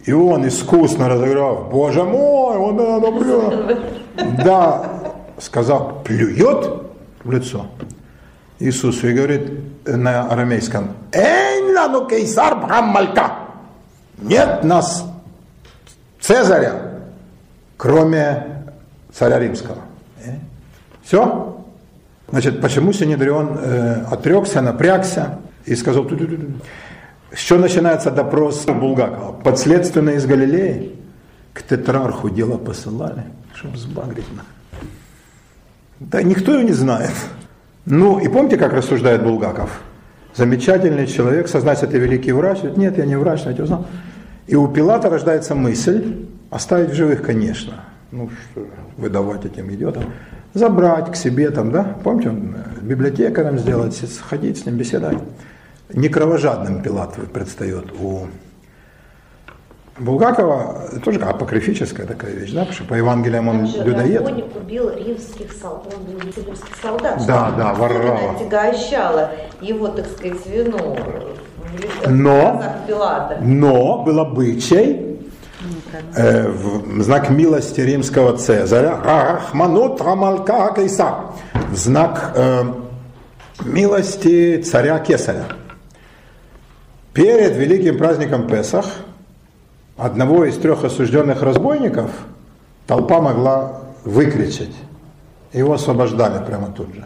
И 0.04 0.12
он 0.12 0.46
искусно 0.46 1.08
разыграв, 1.08 1.70
боже 1.70 2.04
мой, 2.04 2.56
он 2.56 2.78
это 2.78 3.10
плюет. 3.10 4.44
Да, 4.44 5.00
сказал, 5.38 6.02
плюет 6.04 6.68
в 7.24 7.30
лицо 7.30 7.66
Иисусу 8.58 9.08
и 9.08 9.14
говорит 9.14 9.50
на 9.86 10.28
арамейском, 10.28 10.90
лану 11.74 12.06
кейсар 12.06 12.56
бхаммалька. 12.56 13.32
Нет 14.18 14.62
нас 14.64 15.04
Цезаря, 16.20 16.72
кроме 17.76 18.64
царя 19.12 19.38
римского. 19.38 19.78
Э? 20.24 20.36
Все? 21.02 21.53
Значит, 22.30 22.60
почему 22.60 22.92
Синедрион 22.92 23.58
э, 23.60 24.04
отрекся, 24.10 24.62
напрягся 24.62 25.38
и 25.66 25.76
сказал, 25.76 26.04
Ту 26.04 26.16
-ту 26.16 26.26
-ту 26.26 26.38
-ту. 26.38 26.52
с 27.34 27.38
чего 27.38 27.58
начинается 27.58 28.10
допрос 28.10 28.64
Булгакова? 28.66 29.32
Подследственно 29.32 30.10
из 30.10 30.26
Галилеи 30.26 30.92
к 31.52 31.62
тетрарху 31.62 32.30
дело 32.30 32.58
посылали, 32.58 33.22
чтобы 33.54 33.76
сбагрить. 33.76 34.24
Да 36.00 36.22
никто 36.22 36.52
его 36.52 36.62
не 36.62 36.74
знает. 36.74 37.14
Ну, 37.86 38.18
и 38.18 38.28
помните, 38.28 38.56
как 38.56 38.72
рассуждает 38.72 39.22
Булгаков? 39.22 39.82
Замечательный 40.34 41.06
человек, 41.06 41.48
сознайся, 41.48 41.86
ты 41.86 41.98
великий 41.98 42.32
врач. 42.32 42.62
Нет, 42.76 42.98
я 42.98 43.06
не 43.06 43.16
врач, 43.16 43.42
я 43.44 43.52
тебя 43.52 43.64
узнал. 43.64 43.86
И 44.48 44.56
у 44.56 44.66
Пилата 44.68 45.08
рождается 45.08 45.54
мысль, 45.54 46.26
оставить 46.50 46.90
в 46.90 46.94
живых, 46.94 47.22
конечно. 47.22 47.84
Ну, 48.10 48.30
что 48.30 48.66
выдавать 48.96 49.44
этим 49.44 49.72
идиотам. 49.72 50.04
Забрать 50.54 51.10
к 51.10 51.16
себе 51.16 51.50
там, 51.50 51.72
да? 51.72 51.96
Помните, 52.04 52.28
он 52.28 52.54
э, 52.54 52.80
библиотекарем 52.80 53.58
сделать, 53.58 54.00
ходить 54.28 54.58
с 54.58 54.66
ним, 54.66 54.76
беседовать. 54.76 55.18
Не 55.92 56.08
кровожадным 56.08 56.80
Пилат 56.80 57.14
предстает 57.32 57.86
у 58.00 58.28
Булгакова 59.98 60.90
тоже 61.04 61.20
апокрифическая 61.20 62.06
такая 62.06 62.32
вещь, 62.32 62.52
да, 62.52 62.60
потому 62.60 62.74
что 62.74 62.84
по 62.84 62.94
Евангелиям 62.94 63.48
он, 63.48 63.60
Он 63.60 63.66
же 63.66 63.84
людоед. 63.84 64.22
разбойник 64.22 64.56
убил 64.56 64.90
римских 64.90 65.52
солдат, 65.52 65.94
он 65.96 66.04
был 66.04 66.20
римских 66.20 66.76
солдат. 66.82 67.16
Да, 67.26 67.48
что 67.48 67.56
да, 67.58 67.74
Варрава. 67.74 68.36
Отягощало 68.36 69.30
его, 69.60 69.88
так 69.88 70.06
сказать, 70.06 70.46
вину 70.46 70.96
Но-. 72.08 72.62
Но 73.40 74.02
был 74.02 74.18
обычай 74.20 75.13
э, 76.16 76.48
в 76.48 77.02
знак 77.02 77.30
милости 77.30 77.80
римского 77.80 78.36
Цезаря 78.36 79.00
Рахманут 79.02 80.00
Рамалка 80.00 80.72
Кайса 80.74 81.14
в 81.70 81.76
знак 81.76 82.32
э, 82.34 82.64
милости 83.64 84.62
царя 84.62 84.98
Кесаря. 84.98 85.44
Перед 87.12 87.56
великим 87.56 87.98
праздником 87.98 88.46
Песах 88.48 88.86
одного 89.96 90.44
из 90.44 90.56
трех 90.58 90.84
осужденных 90.84 91.42
разбойников 91.42 92.10
толпа 92.86 93.20
могла 93.20 93.80
выкричать. 94.04 94.74
Его 95.52 95.74
освобождали 95.74 96.44
прямо 96.44 96.72
тут 96.72 96.92
же. 96.94 97.04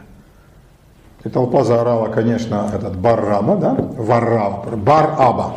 И 1.24 1.28
толпа 1.28 1.64
заорала, 1.64 2.08
конечно, 2.08 2.70
этот 2.72 2.96
Барраба, 2.96 3.56
да? 3.56 3.74
Варрава, 3.74 4.64
Бар-Аба. 4.76 5.54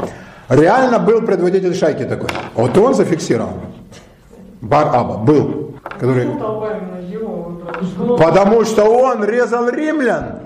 Реально 0.51 0.99
был 0.99 1.21
предводитель 1.21 1.73
шайки 1.73 2.03
такой. 2.03 2.29
Вот 2.55 2.77
он 2.77 2.93
зафиксировал. 2.93 3.53
Бар-Аба 4.59 5.17
был. 5.17 5.75
Который... 5.81 6.25
Что 6.25 8.17
Потому 8.17 8.65
что 8.65 8.83
он 8.83 9.23
резал 9.23 9.69
римлян. 9.69 10.39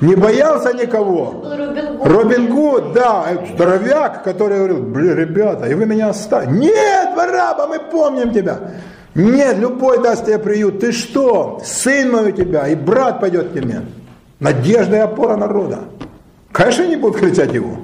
Не 0.00 0.16
боялся 0.16 0.72
никого. 0.72 1.30
Был 1.30 1.56
Робин 1.56 1.98
Гуд. 1.98 2.06
Робин 2.06 2.48
Гуд, 2.48 2.92
да, 2.94 3.26
э, 3.30 3.54
здоровяк, 3.54 4.24
который 4.24 4.56
говорил, 4.56 4.82
блин, 4.82 5.14
ребята, 5.14 5.66
и 5.66 5.74
вы 5.74 5.86
меня 5.86 6.08
оставите. 6.08 6.50
Нет, 6.52 7.14
Бараба, 7.14 7.68
мы 7.68 7.78
помним 7.78 8.32
тебя. 8.32 8.58
Нет, 9.14 9.58
любой 9.58 10.02
даст 10.02 10.24
тебе 10.24 10.38
приют. 10.38 10.80
Ты 10.80 10.92
что? 10.92 11.60
Сын 11.64 12.10
мой 12.10 12.30
у 12.30 12.32
тебя, 12.32 12.66
и 12.66 12.74
брат 12.74 13.20
пойдет 13.20 13.50
к 13.50 13.52
тебе. 13.52 13.82
Надежда 14.40 14.96
и 14.96 15.00
опора 15.00 15.36
народа. 15.36 15.80
Конечно, 16.50 16.86
не 16.86 16.96
будут 16.96 17.20
кричать 17.20 17.52
его. 17.52 17.76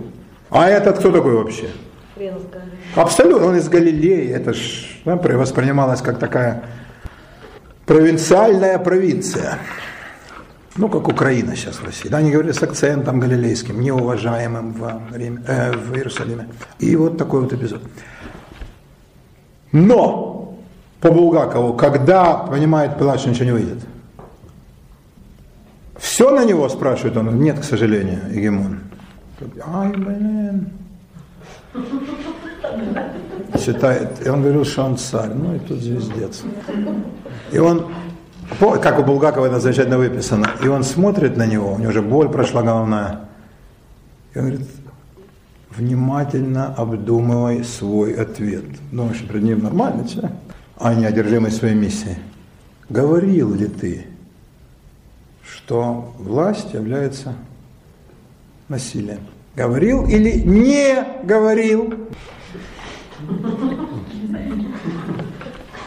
А 0.50 0.68
этот 0.68 0.98
кто 0.98 1.10
такой 1.10 1.34
вообще? 1.34 1.68
Абсолютно, 2.94 3.48
он 3.48 3.56
из 3.56 3.68
Галилеи. 3.68 4.30
Это 4.30 4.54
ж 4.54 4.86
да, 5.04 5.16
воспринималось 5.16 6.00
как 6.00 6.18
такая 6.18 6.62
провинциальная 7.84 8.78
провинция. 8.78 9.58
Ну, 10.76 10.88
как 10.88 11.08
Украина 11.08 11.56
сейчас 11.56 11.76
в 11.76 11.84
России. 11.84 12.08
Да, 12.08 12.18
они 12.18 12.30
говорили 12.30 12.52
с 12.52 12.62
акцентом 12.62 13.18
галилейским, 13.18 13.80
неуважаемым 13.80 14.72
в, 14.72 15.16
Риме, 15.16 15.42
э, 15.46 15.72
в 15.72 15.94
Иерусалиме. 15.94 16.48
И 16.78 16.94
вот 16.96 17.16
такой 17.16 17.40
вот 17.40 17.52
эпизод. 17.52 17.80
Но 19.72 20.58
по 21.00 21.10
Булгакову, 21.10 21.74
когда 21.74 22.34
понимает 22.34 22.98
Пилат, 22.98 23.24
ничего 23.26 23.44
не 23.46 23.52
выйдет, 23.52 23.78
все 25.98 26.30
на 26.30 26.44
него 26.44 26.68
спрашивают, 26.68 27.16
он 27.16 27.40
нет, 27.40 27.58
к 27.60 27.64
сожалению, 27.64 28.20
Егемон. 28.30 28.80
Ай, 29.66 29.92
блин. 29.92 30.70
Считает, 33.58 34.26
и 34.26 34.28
он 34.30 34.42
говорил, 34.42 34.64
царь, 34.96 35.30
ну 35.34 35.54
и 35.54 35.58
тут 35.58 35.80
звездец. 35.80 36.42
И 37.52 37.58
он, 37.58 37.92
как 38.58 38.98
у 38.98 39.02
Булгакова 39.02 39.46
это 39.46 39.60
замечательно 39.60 39.98
выписано, 39.98 40.48
и 40.62 40.68
он 40.68 40.82
смотрит 40.84 41.36
на 41.36 41.46
него, 41.46 41.74
у 41.74 41.78
него 41.78 41.90
уже 41.90 42.02
боль 42.02 42.28
прошла 42.28 42.62
головная, 42.62 43.20
и 44.34 44.38
он 44.38 44.46
говорит, 44.46 44.66
внимательно 45.70 46.74
обдумывай 46.74 47.62
свой 47.62 48.14
ответ. 48.14 48.64
Думаешь, 48.90 49.18
что 49.18 49.28
перед 49.28 49.42
ним 49.42 49.62
нормальный 49.62 50.08
человек, 50.08 50.32
а 50.78 50.94
не 50.94 51.04
одержимый 51.04 51.50
своей 51.50 51.74
миссией. 51.74 52.16
Говорил 52.88 53.54
ли 53.54 53.66
ты, 53.66 54.06
что 55.44 56.14
власть 56.18 56.72
является 56.72 57.34
насилием? 58.68 59.20
Говорил 59.54 60.06
или 60.06 60.40
не 60.40 61.04
говорил? 61.24 61.94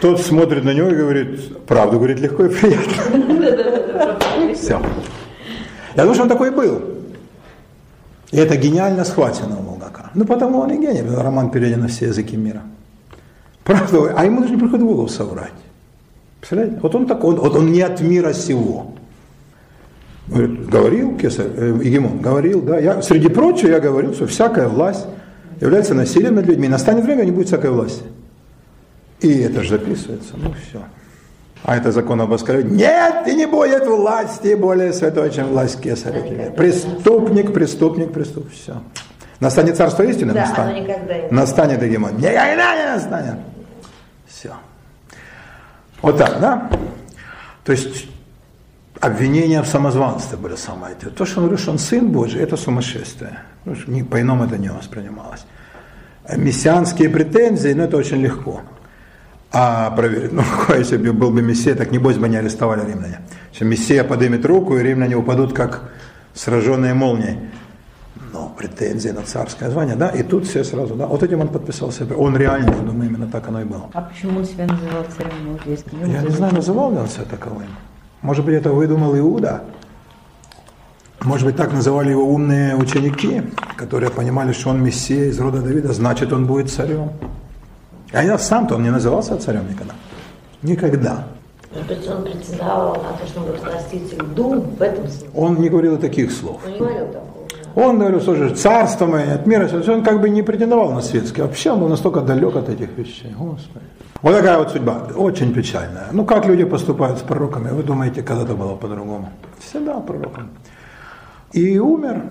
Тот 0.02 0.22
смотрит 0.22 0.64
на 0.64 0.74
него 0.74 0.90
и 0.90 0.96
говорит, 0.96 1.66
правду 1.66 1.98
говорит 1.98 2.20
легко 2.20 2.46
и 2.46 2.50
приятно. 2.50 4.56
Все. 4.56 4.82
Я 5.96 6.04
думаю, 6.04 6.14
что 6.14 6.24
он 6.24 6.30
такой 6.30 6.52
был. 6.52 6.82
И 8.32 8.38
это 8.38 8.56
гениально 8.56 9.04
схвачено 9.04 9.58
у 9.60 9.64
Булгакова. 9.64 10.12
Ну, 10.14 10.26
потому 10.26 10.60
он 10.60 10.72
и 10.72 10.78
гений. 10.78 11.02
Роман 11.02 11.52
переведен 11.52 11.82
на 11.82 11.88
все 11.88 12.08
языки 12.08 12.38
мира. 12.38 12.62
Правда, 13.64 14.14
а 14.16 14.26
ему 14.26 14.42
даже 14.42 14.54
не 14.54 14.60
приходит 14.60 14.84
в 14.84 14.88
голову 14.88 15.08
соврать. 15.08 15.54
Представляете? 16.40 16.80
Вот 16.82 16.96
он 16.96 17.06
такой, 17.06 17.36
вот 17.36 17.56
он 17.56 17.72
не 17.72 17.82
от 17.82 18.02
мира 18.02 18.34
сего. 18.34 18.94
Говорит, 20.30 20.70
говорил 20.70 21.18
кесарь, 21.18 21.48
э, 21.56 21.80
Егемон, 21.84 22.20
говорил, 22.20 22.62
да, 22.62 22.78
я, 22.78 23.02
среди 23.02 23.30
прочего 23.30 23.70
я 23.70 23.80
говорил, 23.80 24.14
что 24.14 24.28
всякая 24.28 24.68
власть 24.68 25.06
является 25.60 25.96
насилием 25.96 26.36
над 26.36 26.46
людьми. 26.46 26.68
Настанет 26.68 27.04
время, 27.04 27.24
не 27.24 27.32
будет 27.32 27.48
всякой 27.48 27.72
власти. 27.72 28.04
И 29.22 29.40
это 29.40 29.64
же 29.64 29.70
записывается, 29.72 30.34
ну 30.38 30.54
все. 30.54 30.82
А 31.64 31.76
это 31.76 31.92
закон 31.92 32.22
об 32.22 32.32
оскорблении. 32.32 32.78
Нет, 32.78 33.28
и 33.28 33.36
не 33.36 33.48
будет 33.48 33.86
власти 33.86 34.54
более 34.54 34.94
святой, 34.94 35.32
чем 35.32 35.48
власть 35.48 35.82
кесаря. 35.82 36.52
Преступник, 36.52 37.52
преступник, 37.54 38.14
преступник, 38.14 38.54
все. 38.54 38.82
Настанет 39.40 39.78
царство 39.78 40.04
истины? 40.04 40.34
Да, 40.34 40.42
настанет. 40.42 40.78
оно 40.78 40.84
никогда 40.88 41.18
не- 41.18 41.32
Настанет 41.32 41.82
Егемон. 41.82 42.18
Никогда 42.18 42.76
не 42.76 42.94
настанет. 42.96 43.36
Все. 44.28 44.54
Вот 46.02 46.18
так, 46.18 46.40
да? 46.40 46.70
То 47.64 47.72
есть 47.72 48.09
обвинения 49.00 49.62
в 49.62 49.68
самозванстве 49.68 50.38
были 50.38 50.56
самое. 50.56 50.96
эти. 50.96 51.10
То, 51.10 51.26
что 51.26 51.40
он 51.40 51.46
говорит, 51.46 51.62
что 51.62 51.72
он 51.72 51.80
сын 51.80 52.12
Божий, 52.12 52.42
это 52.42 52.58
сумасшествие. 52.58 53.40
Ну, 53.66 54.06
По-иному 54.06 54.46
это 54.46 54.58
не 54.58 54.70
воспринималось. 54.70 55.46
А 56.26 56.38
Мессианские 56.38 57.10
претензии, 57.10 57.74
ну 57.74 57.84
это 57.84 57.98
очень 57.98 58.18
легко. 58.18 58.62
А 59.52 59.92
проверить, 59.92 60.32
ну 60.32 60.44
какой, 60.60 60.80
если 60.80 60.98
бы 60.98 61.14
был 61.14 61.32
бы 61.32 61.42
Мессия, 61.42 61.76
так 61.76 61.92
небось 61.92 62.18
бы 62.18 62.30
не 62.30 62.38
арестовали 62.38 62.82
римляне. 62.82 63.22
Если 63.52 63.66
Мессия 63.66 64.04
поднимет 64.04 64.46
руку, 64.46 64.78
и 64.78 64.84
римляне 64.84 65.16
упадут, 65.16 65.54
как 65.54 65.92
сраженные 66.34 66.94
молнией. 66.94 67.40
Но 68.32 68.54
претензии 68.56 69.10
на 69.10 69.24
царское 69.24 69.72
звание, 69.72 69.96
да, 69.96 70.10
и 70.10 70.22
тут 70.22 70.46
все 70.46 70.64
сразу, 70.64 70.94
да, 70.94 71.08
вот 71.08 71.24
этим 71.24 71.42
он 71.42 71.48
подписался. 71.48 72.06
Он 72.16 72.38
реально, 72.38 72.70
я 72.70 72.82
думаю, 72.84 73.10
именно 73.10 73.28
так 73.28 73.48
оно 73.48 73.62
и 73.62 73.64
было. 73.64 73.90
А 73.94 74.02
почему 74.02 74.40
он 74.40 74.46
себя 74.46 74.68
называл 74.68 75.04
царем 75.18 75.54
иудейским? 75.54 76.06
Я 76.06 76.22
не 76.22 76.30
знаю, 76.30 76.54
называл 76.54 76.92
ли 76.92 76.98
он 76.98 77.08
себя 77.08 77.26
таковым. 77.26 77.70
Может 78.22 78.46
быть, 78.46 78.56
это 78.56 78.72
выдумал 78.72 79.18
Иуда. 79.18 79.64
Может 81.22 81.46
быть, 81.46 81.56
так 81.56 81.74
называли 81.74 82.12
его 82.12 82.24
умные 82.24 82.76
ученики, 82.76 83.44
которые 83.76 84.10
понимали, 84.10 84.54
что 84.54 84.70
он 84.70 84.82
мессия 84.82 85.26
из 85.26 85.40
рода 85.40 85.62
Давида, 85.62 85.94
значит, 85.94 86.32
он 86.32 86.46
будет 86.46 86.70
царем. 86.70 87.12
А 88.12 88.24
я 88.24 88.38
сам-то 88.38 88.76
он 88.76 88.84
не 88.84 88.90
назывался 88.90 89.38
царем 89.38 89.68
никогда. 89.70 89.94
Никогда. 90.62 91.28
Может 91.72 91.88
быть, 91.88 92.08
он 92.08 92.24
претендовал 92.24 92.96
на 92.96 93.14
то, 93.14 93.28
что 93.28 93.42
он 93.42 93.46
будет 93.48 93.64
властитель 93.64 94.24
дум 94.36 94.62
в 94.62 94.82
этом 94.82 95.08
смысле. 95.08 95.30
Он 95.36 95.56
не 95.62 95.70
говорил 95.70 95.98
таких 95.98 96.32
слов. 96.32 96.62
Он 96.66 96.72
не 96.74 96.80
говорил 96.80 97.08
такого. 97.08 97.39
Он 97.79 97.99
говорил, 97.99 98.21
слушай, 98.21 98.55
царство 98.55 99.07
мое 99.07 99.35
от 99.35 99.47
мира, 99.47 99.69
сего». 99.69 99.95
он 99.95 100.03
как 100.05 100.21
бы 100.21 100.31
не 100.31 100.43
претендовал 100.43 100.93
на 100.93 101.01
светское. 101.03 101.47
Вообще 101.47 101.73
он 101.73 101.81
был 101.81 101.89
настолько 101.89 102.21
далек 102.21 102.57
от 102.57 102.69
этих 102.69 102.89
вещей. 102.99 103.35
Господи. 103.39 103.85
Вот 104.23 104.33
такая 104.37 104.59
вот 104.59 104.71
судьба, 104.71 105.09
очень 105.17 105.53
печальная. 105.53 106.07
Ну 106.13 106.25
как 106.25 106.47
люди 106.47 106.65
поступают 106.65 107.19
с 107.19 107.23
пророками? 107.23 107.71
Вы 107.71 107.83
думаете, 107.83 108.23
когда-то 108.23 108.55
было 108.55 108.75
по-другому? 108.77 109.29
Всегда 109.59 110.01
пророком. 110.01 110.49
И 111.53 111.79
умер 111.79 112.23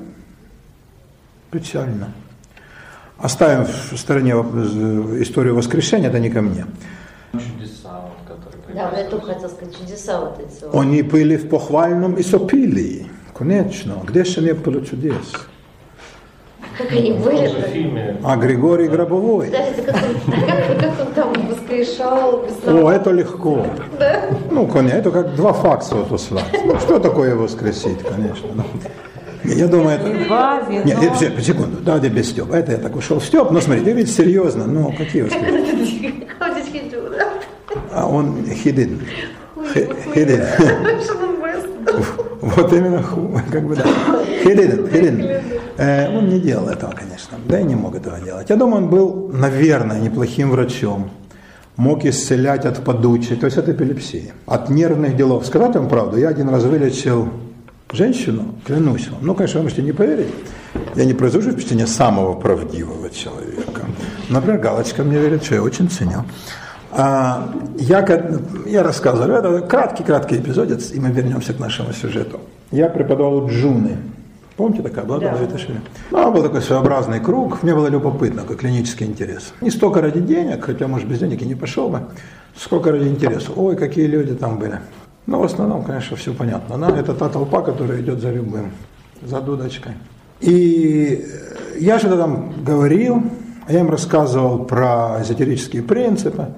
печально. 1.51 2.07
Оставим 3.17 3.65
в 3.65 3.97
стороне 3.97 4.33
э, 4.33 5.21
историю 5.21 5.55
воскрешения, 5.55 6.09
это 6.09 6.19
не 6.19 6.29
ко 6.29 6.41
мне. 6.41 6.65
чудеса, 7.33 8.01
вот, 8.01 8.37
которые 8.37 8.75
Да, 8.75 8.89
вот 8.89 8.97
я 8.97 9.05
только 9.09 9.27
хотел 9.33 9.49
сказать, 9.49 9.77
чудеса 9.77 10.19
вот 10.19 10.39
эти. 10.39 10.65
вот. 10.65 10.75
Они 10.81 11.03
пили 11.03 11.35
в 11.37 11.49
похвальном 11.49 12.15
і 12.17 12.23
сопілі. 12.23 13.05
Конечно, 13.38 13.94
где 14.04 14.24
ще 14.24 14.40
не 14.40 14.52
було 14.52 14.80
чудес? 14.80 15.34
Как 16.78 16.92
они 16.92 17.12
же 17.12 17.18
были? 17.18 18.16
А 18.24 18.36
Григорий 18.36 18.88
Гробовой. 18.88 19.46
Подождите, 19.46 19.82
как 19.86 19.96
он, 19.96 20.80
как 20.80 21.06
он 21.06 21.12
там 21.14 21.48
воскрешал, 21.48 22.34
О, 22.34 22.46
бесновал? 22.46 22.90
это 22.90 23.10
легко. 23.12 23.66
Ну, 24.50 24.66
коня, 24.66 24.94
это 24.94 25.10
как 25.10 25.36
два 25.36 25.52
факса 25.52 25.94
вот 25.94 26.12
услать. 26.12 26.64
Ну, 26.64 26.78
что 26.80 26.98
такое 26.98 27.36
воскресить, 27.36 28.02
конечно. 28.02 28.48
ну. 28.54 28.64
Я 29.44 29.68
думаю, 29.68 29.98
это... 30.00 30.24
Два, 30.26 30.60
вино. 30.68 30.82
Нет, 30.84 31.44
секунду, 31.44 31.78
давайте 31.80 32.08
без 32.08 32.30
Степ. 32.30 32.52
Это 32.52 32.72
я 32.72 32.78
так 32.78 32.96
ушел 32.96 33.20
Степ. 33.20 33.50
Но 33.52 33.60
смотри, 33.60 33.84
ты 33.84 33.92
ведь 33.92 34.10
серьезно, 34.10 34.66
ну, 34.66 34.92
какие 34.98 35.22
воскресенья? 35.22 36.26
Да? 37.18 37.28
А 37.92 38.06
он 38.08 38.36
he 38.64 38.72
didn't. 38.74 39.02
Вот 42.40 42.72
именно, 42.72 43.04
как 43.50 43.66
бы 43.66 43.76
да. 43.76 43.84
He 44.44 44.54
didn't. 44.54 45.42
Э, 45.78 46.08
он 46.16 46.28
не 46.28 46.40
делал 46.40 46.68
этого, 46.68 46.92
конечно. 46.92 47.38
Да 47.46 47.60
и 47.60 47.64
не 47.64 47.74
мог 47.74 47.94
этого 47.94 48.18
делать. 48.20 48.50
Я 48.50 48.56
думаю, 48.56 48.84
он 48.84 48.90
был, 48.90 49.30
наверное, 49.32 50.00
неплохим 50.00 50.50
врачом. 50.50 51.10
Мог 51.76 52.04
исцелять 52.04 52.64
от 52.64 52.84
подучей, 52.84 53.36
то 53.36 53.46
есть 53.46 53.58
от 53.58 53.68
эпилепсии, 53.68 54.32
от 54.46 54.68
нервных 54.70 55.16
делов. 55.16 55.46
Сказать 55.46 55.76
вам 55.76 55.88
правду, 55.88 56.18
я 56.18 56.28
один 56.28 56.48
раз 56.48 56.64
вылечил 56.64 57.28
женщину, 57.92 58.54
клянусь 58.66 59.08
вам. 59.08 59.20
Ну, 59.22 59.34
конечно, 59.34 59.60
вы 59.60 59.64
можете 59.64 59.82
не 59.82 59.92
поверить. 59.92 60.34
Я 60.96 61.04
не 61.04 61.14
произвожу 61.14 61.52
впечатление 61.52 61.86
самого 61.86 62.34
правдивого 62.34 63.10
человека. 63.10 63.82
Например, 64.28 64.58
Галочка 64.60 65.04
мне 65.04 65.18
верит, 65.18 65.44
что 65.44 65.54
я 65.54 65.62
очень 65.62 65.88
ценю. 65.88 66.24
А, 66.90 67.48
я, 67.78 68.04
я 68.66 68.82
рассказываю, 68.82 69.38
это 69.38 69.60
краткий-краткий 69.60 70.36
эпизодец, 70.36 70.92
и 70.92 71.00
мы 71.00 71.10
вернемся 71.10 71.52
к 71.52 71.58
нашему 71.58 71.92
сюжету. 71.92 72.40
Я 72.70 72.88
преподавал 72.88 73.46
Джуны. 73.48 73.96
Помните, 74.56 74.82
такая 74.82 75.04
была 75.04 75.18
Да. 75.20 75.36
Виташвили? 75.36 75.80
Ну, 76.10 76.18
она 76.18 76.30
был 76.30 76.42
такой 76.42 76.62
своеобразный 76.62 77.20
круг, 77.20 77.62
мне 77.62 77.74
было 77.74 77.86
любопытно, 77.86 78.42
как 78.42 78.58
клинический 78.58 79.06
интерес. 79.06 79.52
Не 79.60 79.70
столько 79.70 80.00
ради 80.00 80.20
денег, 80.20 80.64
хотя, 80.64 80.88
может, 80.88 81.06
без 81.06 81.20
денег 81.20 81.42
и 81.42 81.46
не 81.46 81.54
пошел 81.54 81.88
бы, 81.88 82.00
сколько 82.56 82.90
ради 82.90 83.06
интереса. 83.06 83.52
Ой, 83.54 83.76
какие 83.76 84.06
люди 84.06 84.34
там 84.34 84.58
были. 84.58 84.80
Ну, 85.26 85.40
в 85.40 85.44
основном, 85.44 85.84
конечно, 85.84 86.16
все 86.16 86.32
понятно. 86.32 86.74
Она– 86.74 86.90
это 86.98 87.14
та 87.14 87.28
толпа, 87.28 87.60
которая 87.60 88.00
идет 88.00 88.20
за 88.20 88.32
любым, 88.32 88.72
за 89.22 89.40
дудочкой. 89.40 89.92
И 90.40 91.24
э, 91.24 91.78
я 91.78 91.98
что-то 91.98 92.16
там 92.16 92.52
говорил, 92.64 93.22
я 93.68 93.80
им 93.80 93.90
рассказывал 93.90 94.64
про 94.64 95.18
эзотерические 95.20 95.82
принципы. 95.82 96.48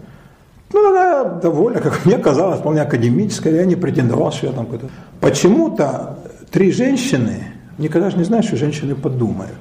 Ну, 0.73 0.89
она 0.89 1.25
довольно, 1.25 1.81
как 1.81 2.07
мне 2.07 2.19
казалось, 2.19 2.61
вполне 2.61 2.83
академическая, 2.83 3.55
я 3.55 3.65
не 3.65 3.77
претендовал, 3.77 4.33
что 4.33 4.47
я 4.47 4.53
там 4.53 4.67
какой-то... 4.67 4.89
Почему-то 5.21 6.19
три 6.51 6.71
женщины, 6.71 7.53
никогда 7.79 8.11
же 8.11 8.19
не 8.19 8.25
знаешь, 8.25 8.45
что 8.45 8.57
женщины 8.57 8.95
подумают. 8.95 9.59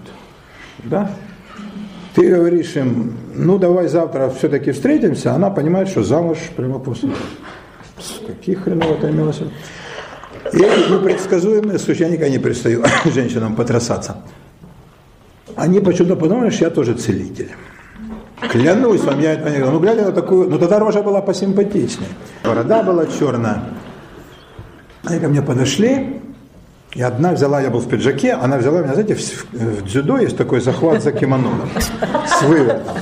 Да? 0.84 1.12
Ты 2.14 2.36
говоришь 2.36 2.76
им, 2.76 3.18
ну 3.36 3.58
давай 3.58 3.88
завтра 3.88 4.30
все-таки 4.30 4.72
встретимся, 4.72 5.34
она 5.34 5.50
понимает, 5.50 5.90
что 5.90 6.04
замуж 6.04 6.38
прямо 6.56 6.80
после. 6.80 7.10
Каких 8.28 8.64
хренов 8.64 8.92
это 8.92 9.10
имелось? 9.10 9.42
И 10.54 10.58
эти 10.58 10.92
непредсказуемые 10.92 11.80
случаи, 11.80 12.04
никогда 12.04 12.30
не 12.30 12.40
перестаю 12.40 12.84
женщинам 13.06 13.56
потрясаться. 13.56 14.18
Они 15.56 15.80
почему-то 15.80 16.16
подумали, 16.16 16.50
что 16.52 16.66
я 16.66 16.72
тоже 16.72 16.94
целитель. 16.94 17.50
Клянусь 18.48 19.02
вам, 19.02 19.20
я 19.20 19.34
этого 19.34 19.50
не 19.50 19.58
говорю. 19.58 19.74
Ну, 19.74 19.80
глядя 19.80 20.06
на 20.06 20.12
такую, 20.12 20.50
ну 20.50 20.58
тогда 20.58 20.80
рожа 20.80 21.02
была 21.02 21.22
посимпатичнее. 21.22 22.10
Борода 22.44 22.84
была 22.84 23.06
черная. 23.06 23.64
Они 25.04 25.20
ко 25.20 25.28
мне 25.28 25.42
подошли, 25.42 26.22
и 26.94 27.02
одна 27.02 27.34
взяла, 27.34 27.62
я 27.62 27.70
был 27.70 27.80
в 27.80 27.88
пиджаке, 27.88 28.34
она 28.34 28.58
взяла 28.58 28.82
меня, 28.82 28.94
знаете, 28.94 29.16
в, 29.16 29.54
в 29.54 29.86
дзюдо 29.86 30.18
есть 30.18 30.38
такой 30.38 30.60
захват 30.60 31.04
за 31.04 31.12
кимоно 31.12 31.50
с 32.28 32.42
вывертом. 32.42 32.98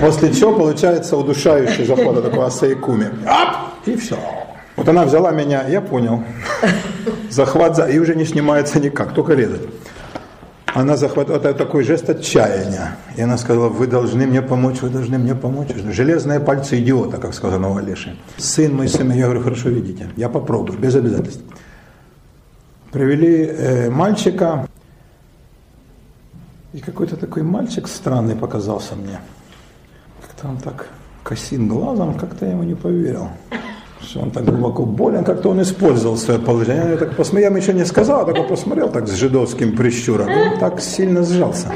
После 0.00 0.32
чего 0.32 0.52
получается 0.54 1.16
удушающий 1.16 1.84
захват, 1.84 2.22
такой 2.22 2.46
асайкуми. 2.46 3.10
Ап! 3.26 3.72
И 3.86 3.96
все. 3.96 4.16
Вот 4.76 4.88
она 4.88 5.04
взяла 5.04 5.32
меня, 5.32 5.64
я 5.68 5.80
понял. 5.80 6.22
Захват 7.30 7.76
за... 7.76 7.86
И 7.86 7.98
уже 7.98 8.14
не 8.14 8.24
снимается 8.24 8.80
никак, 8.80 9.14
только 9.14 9.34
резать. 9.34 9.62
Она 10.76 10.98
захватила 10.98 11.36
это 11.36 11.54
такой 11.54 11.84
жест 11.84 12.10
отчаяния. 12.10 12.98
И 13.16 13.22
она 13.22 13.38
сказала, 13.38 13.70
вы 13.70 13.86
должны 13.86 14.26
мне 14.26 14.42
помочь, 14.42 14.82
вы 14.82 14.90
должны 14.90 15.16
мне 15.16 15.34
помочь. 15.34 15.68
Железные 15.74 16.38
пальцы 16.38 16.78
идиота, 16.80 17.16
как 17.16 17.32
сказано 17.32 17.70
у 17.70 17.78
Олеши. 17.78 18.14
Сын 18.36 18.76
мой, 18.76 18.86
сын 18.86 19.08
мой, 19.08 19.16
я 19.16 19.24
говорю, 19.24 19.42
хорошо, 19.42 19.70
видите, 19.70 20.10
я 20.16 20.28
попробую, 20.28 20.78
без 20.78 20.94
обязательств. 20.94 21.42
Привели 22.92 23.46
э, 23.46 23.90
мальчика, 23.90 24.68
и 26.74 26.80
какой-то 26.80 27.16
такой 27.16 27.42
мальчик 27.42 27.88
странный 27.88 28.36
показался 28.36 28.96
мне. 28.96 29.18
Как-то 30.26 30.48
он 30.48 30.58
так 30.58 30.88
косин 31.22 31.68
глазом, 31.68 32.18
как-то 32.18 32.44
я 32.44 32.52
ему 32.52 32.64
не 32.64 32.74
поверил. 32.74 33.30
Что 34.00 34.20
он 34.20 34.30
так 34.30 34.44
глубоко 34.44 34.84
болен, 34.84 35.24
как-то 35.24 35.50
он 35.50 35.62
использовал 35.62 36.16
свое 36.16 36.38
положение. 36.38 36.90
Я 36.90 36.96
так 36.96 37.16
посмотрел, 37.16 37.42
я 37.42 37.46
ему 37.48 37.56
еще 37.56 37.72
не 37.72 37.84
сказал, 37.84 38.22
а 38.22 38.32
так 38.32 38.48
посмотрел 38.48 38.88
так 38.90 39.08
с 39.08 39.14
жидовским 39.14 39.76
прищуром. 39.76 40.28
Он 40.28 40.58
так 40.58 40.80
сильно 40.80 41.22
сжался. 41.22 41.72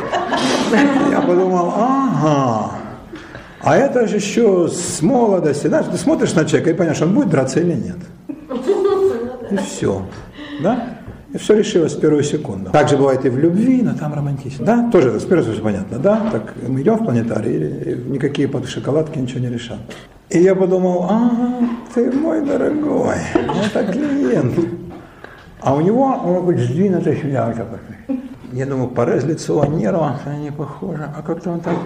Я 1.11 1.21
подумал, 1.23 1.73
ага, 1.77 2.71
а 3.63 3.77
это 3.77 4.07
же 4.07 4.17
еще 4.17 4.69
с 4.69 5.03
молодости. 5.03 5.67
Знаешь, 5.67 5.87
ты 5.91 5.99
смотришь 5.99 6.33
на 6.35 6.45
человека 6.45 6.71
и 6.71 6.75
понимаешь, 6.75 7.03
он 7.03 7.15
будет 7.15 7.29
драться 7.29 7.61
или 7.61 7.75
нет. 7.75 7.99
И 9.51 9.57
все. 9.59 10.03
Да? 10.63 10.99
И 11.33 11.39
все 11.39 11.57
решилось 11.57 11.95
в 11.95 12.01
первую 12.01 12.25
секунду. 12.25 12.71
Так 12.71 12.89
же 12.89 12.97
бывает 12.97 13.25
и 13.25 13.29
в 13.29 13.39
любви, 13.39 13.83
но 13.83 13.95
там 13.95 14.13
романтично. 14.15 14.67
Да, 14.67 14.91
тоже 14.91 15.21
с 15.21 15.25
первого 15.25 15.53
все 15.53 15.63
понятно. 15.63 15.99
Да, 15.99 16.29
так 16.33 16.55
мы 16.67 16.83
идем 16.83 16.97
в 16.97 17.05
планетарий, 17.05 17.93
и 17.93 17.95
никакие 18.11 18.49
под 18.49 18.69
шоколадки 18.69 19.19
ничего 19.19 19.41
не 19.41 19.49
решат. 19.49 19.79
И 20.29 20.39
я 20.41 20.55
подумал, 20.55 21.07
ага, 21.09 21.69
ты 21.95 22.11
мой 22.11 22.45
дорогой, 22.45 23.17
это 23.35 23.93
клиент. 23.93 24.55
А 25.61 25.75
у 25.75 25.81
него 25.81 26.05
он 26.05 26.59
сдвинутый 26.59 27.15
филиал 27.15 27.53
такой. 27.53 27.79
Я 28.53 28.67
думаю, 28.67 28.89
порез 28.89 29.25
лицо, 29.25 29.65
нерва, 29.67 30.19
они 30.25 30.51
похожи. 30.51 31.09
А 31.17 31.23
как-то 31.23 31.51
он 31.51 31.61
так 31.61 31.77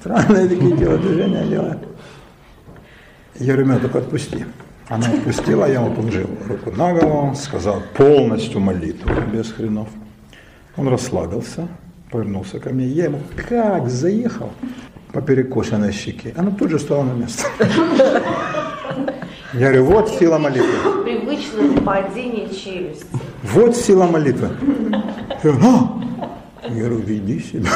странные 0.00 0.48
такие 0.48 0.76
телодвижения 0.76 1.46
делает. 1.46 1.78
Я 3.38 3.52
говорю, 3.52 3.66
меня 3.66 3.78
только 3.78 3.98
отпусти. 3.98 4.44
Она 4.88 5.06
отпустила, 5.06 5.66
я 5.66 5.74
ему 5.74 5.94
положил 5.94 6.28
руку 6.48 6.70
на 6.70 6.94
голову, 6.94 7.34
сказал 7.34 7.82
полностью 7.94 8.60
молитву, 8.60 9.10
без 9.32 9.52
хренов. 9.52 9.88
Он 10.76 10.88
расслабился, 10.88 11.68
повернулся 12.10 12.58
ко 12.58 12.70
мне, 12.70 12.86
я 12.86 13.04
ему 13.04 13.20
как 13.48 13.88
заехал 13.90 14.50
по 15.12 15.20
перекошенной 15.20 15.92
щеке. 15.92 16.32
Она 16.36 16.50
тут 16.50 16.70
же 16.70 16.78
стала 16.78 17.02
на 17.02 17.12
место. 17.12 17.44
Я 19.54 19.72
говорю, 19.72 19.84
вот 19.84 20.08
сила 20.10 20.38
молитвы. 20.38 21.02
Привычное 21.04 21.80
падение 21.80 22.48
челюсти. 22.48 23.06
Вот 23.42 23.76
сила 23.76 24.06
молитвы. 24.06 24.50
Я 25.42 25.52
говорю, 25.52 25.58
«А!» 25.64 25.98
Я 26.68 26.74
говорю, 26.80 26.98
веди 26.98 27.40
себя. 27.40 27.70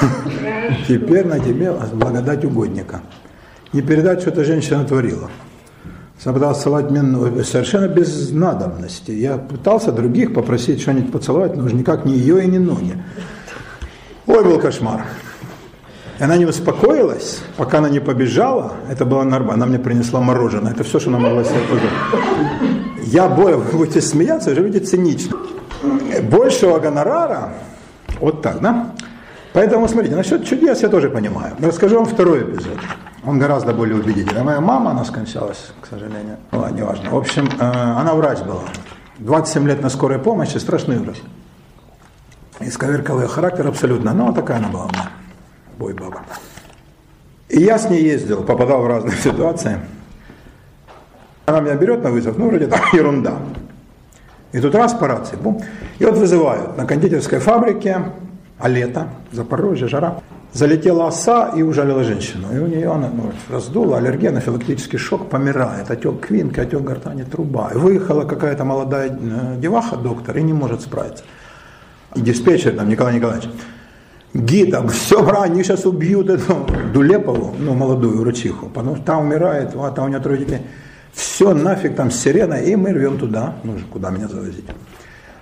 Теперь 0.87 1.27
на 1.27 1.39
тебе 1.41 1.73
благодать 1.93 2.45
угодника. 2.45 3.01
Не 3.73 3.81
передать, 3.81 4.21
что 4.21 4.31
эта 4.31 4.45
женщина 4.45 4.85
творила. 4.85 5.31
Целовать 6.23 6.91
меня 6.91 7.03
ну, 7.03 7.43
совершенно 7.43 7.89
без 7.89 8.31
надобности. 8.31 9.11
Я 9.11 9.39
пытался 9.39 9.91
других 9.91 10.33
попросить 10.33 10.81
что-нибудь 10.81 11.11
поцеловать, 11.11 11.57
но 11.57 11.65
уже 11.65 11.75
никак 11.75 12.05
не 12.05 12.15
ее 12.15 12.45
и 12.45 12.47
не 12.47 12.61
ноги. 12.61 12.97
Ой, 14.29 14.45
был 14.45 14.61
кошмар. 14.61 15.05
И 16.21 16.23
она 16.23 16.37
не 16.37 16.47
успокоилась, 16.47 17.41
пока 17.57 17.79
она 17.79 17.89
не 17.89 17.99
побежала, 17.99 18.75
это 18.89 19.05
было 19.05 19.25
нормально, 19.25 19.65
она 19.65 19.67
мне 19.67 19.81
принесла 19.81 20.21
мороженое, 20.21 20.73
это 20.73 20.85
все, 20.85 21.01
что 21.01 21.11
она 21.11 21.19
могла 21.19 21.43
себе 21.43 21.59
позволить. 21.69 23.07
Я, 23.07 23.29
боя, 23.29 23.57
вы 23.57 23.77
будете 23.77 24.01
смеяться, 24.01 24.55
живете 24.55 24.79
цинично. 24.79 25.37
Большего 26.31 26.79
гонорара, 26.79 27.55
вот 28.21 28.43
так, 28.43 28.61
да? 28.61 28.93
Поэтому, 29.53 29.89
смотрите, 29.89 30.15
насчет 30.15 30.47
чудес 30.47 30.83
я 30.83 30.89
тоже 30.89 31.11
понимаю. 31.11 31.57
Расскажу 31.61 31.97
вам 31.97 32.07
второй 32.07 32.43
эпизод. 32.43 32.79
Он 33.25 33.39
гораздо 33.39 33.73
более 33.73 33.97
убедительный. 33.97 34.43
Моя 34.43 34.61
мама, 34.61 34.91
она 34.91 35.05
скончалась, 35.05 35.73
к 35.81 35.87
сожалению. 35.87 36.39
Ну, 36.51 36.69
неважно. 36.69 37.11
В 37.11 37.17
общем, 37.17 37.47
э, 37.47 37.63
она 37.63 38.15
врач 38.15 38.41
была. 38.41 38.63
27 39.19 39.69
лет 39.69 39.81
на 39.81 39.91
скорой 39.91 40.19
помощи, 40.19 40.59
страшный 40.59 40.99
ужас. 40.99 41.19
Исковеркал 42.59 43.21
ее 43.21 43.29
характер 43.29 43.69
абсолютно. 43.69 44.13
Но 44.13 44.33
такая 44.33 44.59
она 44.59 44.69
была 44.69 44.87
у 44.87 44.89
меня. 44.89 45.11
Бой 45.79 45.95
баба. 45.95 46.23
И 47.49 47.61
я 47.61 47.79
с 47.79 47.89
ней 47.89 48.03
ездил, 48.03 48.43
попадал 48.43 48.83
в 48.83 48.87
разные 48.89 49.17
ситуации. 49.23 49.79
Она 51.47 51.61
меня 51.61 51.75
берет 51.75 52.03
на 52.03 52.11
вызов, 52.11 52.37
ну, 52.39 52.49
вроде 52.49 52.67
там 52.67 52.81
ерунда. 52.93 53.37
И 54.51 54.61
тут 54.61 54.75
раз 54.75 54.95
по 54.95 55.07
рации, 55.07 55.37
бум. 55.37 55.63
И 55.99 56.05
вот 56.05 56.17
вызывают 56.17 56.77
на 56.77 56.87
кондитерской 56.87 57.39
фабрике, 57.39 58.13
а 58.59 58.69
лето, 58.69 59.09
Запорожье, 59.31 59.87
жара. 59.87 60.19
Залетела 60.53 61.09
оса 61.09 61.53
и 61.57 61.63
ужалила 61.63 62.05
женщину. 62.05 62.55
И 62.55 62.59
у 62.59 62.67
нее 62.67 62.93
она 62.93 63.09
ну, 63.09 63.33
раздула, 63.49 63.97
аллергия, 63.99 64.31
анафилактический 64.31 64.99
шок, 64.99 65.31
помирает. 65.31 65.91
Отек 65.91 66.21
квинки, 66.21 66.61
отек 66.61 66.83
гортани, 66.83 67.23
труба. 67.23 67.71
И 67.75 67.79
выехала 67.79 68.25
какая-то 68.25 68.65
молодая 68.65 69.09
э, 69.09 69.57
деваха, 69.59 69.97
доктор, 69.97 70.37
и 70.37 70.43
не 70.43 70.53
может 70.53 70.83
справиться. 70.83 71.25
И 72.15 72.21
диспетчер 72.21 72.75
там, 72.75 72.89
Николай 72.91 73.15
Николаевич. 73.15 73.49
гида, 74.35 74.87
все, 74.89 75.23
бра, 75.23 75.43
они 75.43 75.63
сейчас 75.63 75.87
убьют 75.87 76.29
эту 76.29 76.67
Дулепову, 76.93 77.55
ну, 77.59 77.73
молодую 77.73 78.21
врачиху, 78.21 78.67
потому 78.67 78.97
что 78.97 79.05
та 79.05 79.19
умирает, 79.19 79.71
а 79.75 79.91
там 79.91 80.05
у 80.05 80.09
нее 80.09 80.21
трое 80.21 80.39
детей. 80.39 80.61
Все 81.15 81.55
нафиг 81.55 81.95
там 81.95 82.11
сирена, 82.11 82.55
и 82.55 82.77
мы 82.77 82.93
рвем 82.93 83.19
туда, 83.19 83.57
ну 83.65 83.79
же, 83.79 83.85
куда 83.85 84.11
меня 84.11 84.29
завозить. 84.29 84.65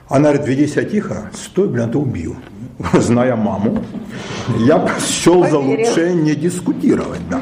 Она 0.10 0.30
говорит, 0.30 0.48
веди 0.48 0.68
себя 0.68 0.84
тихо, 0.84 1.32
стой, 1.34 1.68
блин, 1.68 1.86
а 1.86 1.92
то 1.92 2.00
убью. 2.00 2.36
Зная 2.94 3.36
маму, 3.36 3.80
я 4.60 4.86
счел 5.00 5.48
за 5.48 5.58
лучшее 5.58 6.14
не 6.14 6.36
дискутировать, 6.36 7.22
да. 7.30 7.42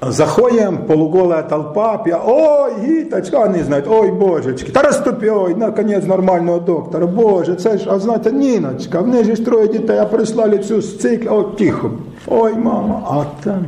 Заходим, 0.00 0.86
полуголая 0.86 1.42
толпа, 1.42 1.98
пья, 1.98 2.20
ой, 2.24 2.86
Гиточка, 2.86 3.42
они 3.42 3.62
знают, 3.62 3.88
ой, 3.88 4.12
божечки, 4.12 4.70
та 4.70 4.82
розступи, 4.82 5.28
ой, 5.28 5.54
наконец 5.56 6.04
нормального 6.04 6.60
доктора, 6.60 7.06
боже, 7.06 7.56
це 7.56 7.78
ж, 7.78 7.90
а 7.90 7.98
знаєте, 7.98 8.32
Ніночка, 8.32 9.00
в 9.00 9.08
неї 9.08 9.24
ж 9.24 9.44
троє 9.44 9.68
дітей, 9.68 9.98
а 9.98 10.04
прислали 10.06 10.58
цю 10.58 10.82
з 10.82 10.98
цикла, 10.98 11.32
о, 11.32 11.42
тихо, 11.42 11.90
ой, 12.26 12.54
мама, 12.54 13.02
а 13.10 13.44
там, 13.44 13.66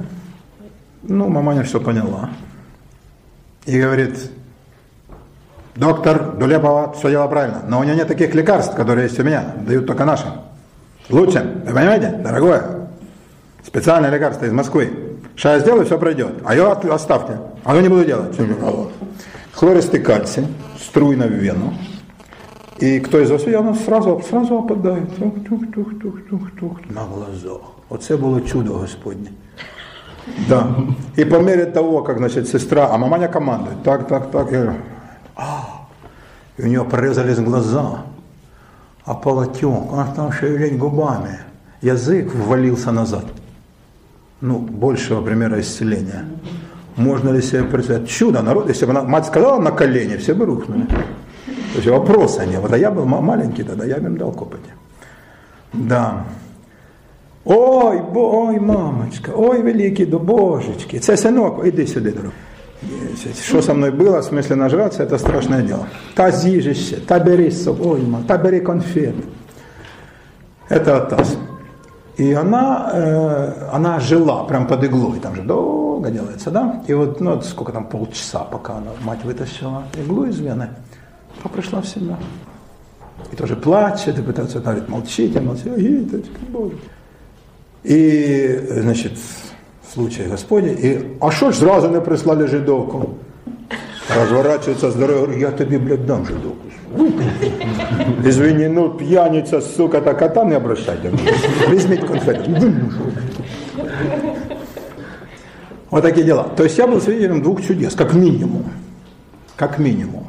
ну, 1.03 1.29
маманя 1.29 1.63
все 1.63 1.81
поняла. 1.81 2.29
И 3.67 3.81
говорит, 3.81 4.31
доктор 5.76 6.38
Дулепова 6.38 6.94
все 6.94 7.10
дело 7.10 7.28
правильно, 7.28 7.62
но 7.68 7.80
у 7.80 7.84
нее 7.84 7.96
нет 7.96 8.08
таких 8.08 8.34
лекарств, 8.34 8.76
которые 8.76 9.06
есть 9.06 9.20
у 9.20 9.24
меня, 9.24 9.56
дают 9.68 9.86
только 9.86 10.06
наши. 10.06 10.26
Лучше, 11.10 11.62
вы 11.66 11.74
понимаете, 11.74 12.20
дорогое? 12.24 12.90
Специальное 13.64 14.10
лекарство 14.10 14.46
из 14.46 14.52
Москвы. 14.52 14.90
Сейчас 15.36 15.56
я 15.56 15.60
сделаю, 15.60 15.86
все 15.86 15.98
пройдет. 16.00 16.34
А 16.46 16.56
ее 16.56 16.72
оставьте. 16.72 17.40
А 17.64 17.76
я 17.76 17.82
не 17.82 17.90
буду 17.90 18.06
делать. 18.06 18.36
Хлористый 19.54 20.00
кальций, 20.00 20.48
струйно 20.80 21.28
в 21.28 21.32
вену. 21.32 21.74
И 22.80 23.00
кто 23.00 23.20
из 23.20 23.32
вас 23.32 23.46
видел, 23.46 23.62
она 23.62 23.74
сразу, 23.74 24.22
сразу 24.30 24.58
опадает. 24.58 25.16
Тух, 25.16 25.34
тух, 25.48 25.62
тух, 25.74 26.00
тух, 26.02 26.16
тух, 26.30 26.42
тух. 26.60 26.80
На 26.90 27.06
глазах. 27.06 27.62
Оце 27.90 28.18
було 28.18 28.42
чудо 28.42 28.74
Господнє. 28.74 29.30
Да. 30.48 30.76
И 31.18 31.26
по 31.26 31.40
мере 31.40 31.66
того, 31.66 32.04
как, 32.04 32.18
значит, 32.18 32.48
сестра, 32.48 32.90
а 32.92 32.98
маманя 32.98 33.28
командует, 33.28 33.84
так, 33.84 34.08
так, 34.08 34.32
так, 34.32 34.52
а, 35.36 35.88
и 36.58 36.64
у 36.64 36.68
нее 36.68 36.84
порезались 36.84 37.40
глаза, 37.40 38.04
а 39.06 39.14
полотенок, 39.14 39.94
она 39.94 40.08
там 40.16 40.32
шевелить 40.32 40.78
губами, 40.78 41.40
язык 41.82 42.34
ввалился 42.34 42.92
назад. 42.92 43.26
Ну, 44.42 44.60
большего 44.60 45.22
примера 45.22 45.60
исцеления. 45.60 46.26
Можно 46.96 47.32
ли 47.32 47.42
себе 47.42 47.64
представить? 47.64 48.10
Чудо, 48.10 48.42
народ, 48.42 48.70
если 48.70 48.86
бы 48.86 48.92
она, 48.92 49.04
мать 49.04 49.26
сказала 49.26 49.60
на 49.62 49.72
колени, 49.72 50.18
все 50.18 50.34
бы 50.34 50.46
рухнули. 50.46 50.86
То 50.86 51.82
есть 51.82 51.88
вопроса 51.88 52.46
не 52.46 52.58
было. 52.58 52.70
Да 52.70 52.78
я 52.78 52.92
был 52.92 53.06
ма- 53.06 53.22
маленький 53.22 53.64
тогда, 53.64 53.86
я 53.86 53.98
бы 53.98 54.08
им 54.08 54.18
дал 54.18 54.32
копоти. 54.32 54.70
Да. 55.74 56.24
Ой, 57.44 58.02
бо, 58.02 58.48
ой, 58.48 58.60
мамочка, 58.60 59.32
ой, 59.36 59.62
великий 59.62 60.06
до 60.06 60.20
божечки. 60.20 61.00
Це 61.00 61.18
синок, 61.18 61.62
іди 61.66 61.88
сюди, 61.88 62.12
дорогой. 62.12 62.32
Що 63.43 63.63
со 63.63 63.75
мною 63.75 63.93
було, 63.93 64.21
в 64.21 64.23
смысле 64.23 64.57
нажратися, 64.57 65.07
це 65.07 65.19
страшне 65.19 65.63
діло. 65.63 65.87
Та 66.15 66.31
з'їжишся, 66.31 66.97
та 67.07 67.19
бери 67.19 67.51
з 67.51 67.65
собою, 67.65 68.03
ма, 68.03 68.19
та 68.27 68.39
бери 68.39 68.61
конфет. 68.61 69.15
Это 70.71 70.97
Атас. 70.97 71.37
И 72.17 72.33
она, 72.33 72.91
э, 72.95 73.69
она 73.73 74.01
жила 74.01 74.45
прям 74.45 74.67
под 74.67 74.85
иглой, 74.85 75.19
там 75.21 75.35
же 75.35 75.43
долго 75.43 76.11
делается, 76.11 76.51
да? 76.51 76.83
И 76.87 76.95
вот, 76.95 77.21
ну, 77.21 77.31
вот 77.31 77.45
сколько 77.45 77.73
там, 77.73 77.87
полчаса, 77.87 78.41
пока 78.41 78.75
она, 78.75 78.91
мать 79.03 79.25
вытащила 79.25 79.85
иглу 79.99 80.27
из 80.27 80.39
вены, 80.39 80.69
то 81.43 81.49
пришла 81.49 81.81
в 81.81 81.87
себя. 81.87 82.17
И 83.33 83.37
тоже 83.37 83.57
плачет, 83.57 84.19
и 84.19 84.23
пытается, 84.23 84.59
она 84.59 84.73
говорит, 84.73 84.89
молчите, 84.89 85.41
молчите, 85.41 85.71
Гиточка, 85.77 86.41
Боже. 86.51 86.77
І, 87.85 88.49
значить, 88.69 89.19
случай 89.95 90.27
Господній, 90.31 90.73
і, 90.73 90.99
а 91.21 91.31
що 91.31 91.51
ж 91.51 91.59
зразу 91.59 91.89
не 91.89 92.01
прислали 92.01 92.47
жидовку? 92.47 93.07
Розворачується 94.21 94.91
з 94.91 94.95
дороги, 94.97 95.21
говорю, 95.21 95.39
я 95.39 95.51
тобі, 95.51 95.79
блядь, 95.79 96.07
дам 96.07 96.27
жидовку. 96.27 96.67
Извини, 98.27 98.69
ну 98.69 98.91
п'яниця, 98.91 99.61
сука, 99.61 100.01
та 100.01 100.15
кота 100.15 100.45
не 100.45 100.57
обращайте. 100.57 101.11
Візьміть 101.71 102.05
конфети. 102.05 102.63
Вот 105.91 106.03
такие 106.03 106.25
дела. 106.25 106.47
То 106.57 106.65
есть 106.65 106.79
я 106.79 106.87
был 106.87 107.01
свидетелем 107.01 107.43
двух 107.43 107.67
чудес, 107.67 107.95
как 107.95 108.15
минимум. 108.15 108.65
Как 109.57 109.79
минимум. 109.79 110.25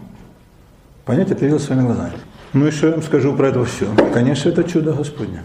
Понять 1.06 1.32
это 1.32 1.46
видел 1.46 1.60
своими 1.60 1.86
глазами. 1.86 2.14
Ну 2.54 2.68
и 2.68 2.72
что 2.72 2.88
я 2.88 2.94
вам 2.94 3.04
скажу 3.04 3.34
про 3.34 3.50
это 3.50 3.64
все? 3.64 3.86
Конечно, 4.14 4.50
это 4.50 4.64
чудо 4.64 4.94
Господне. 4.94 5.44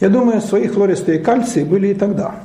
Я 0.00 0.08
думаю, 0.08 0.40
свои 0.40 0.66
хлористые 0.66 1.18
кальции 1.18 1.62
были 1.64 1.88
и 1.88 1.94
тогда. 1.94 2.36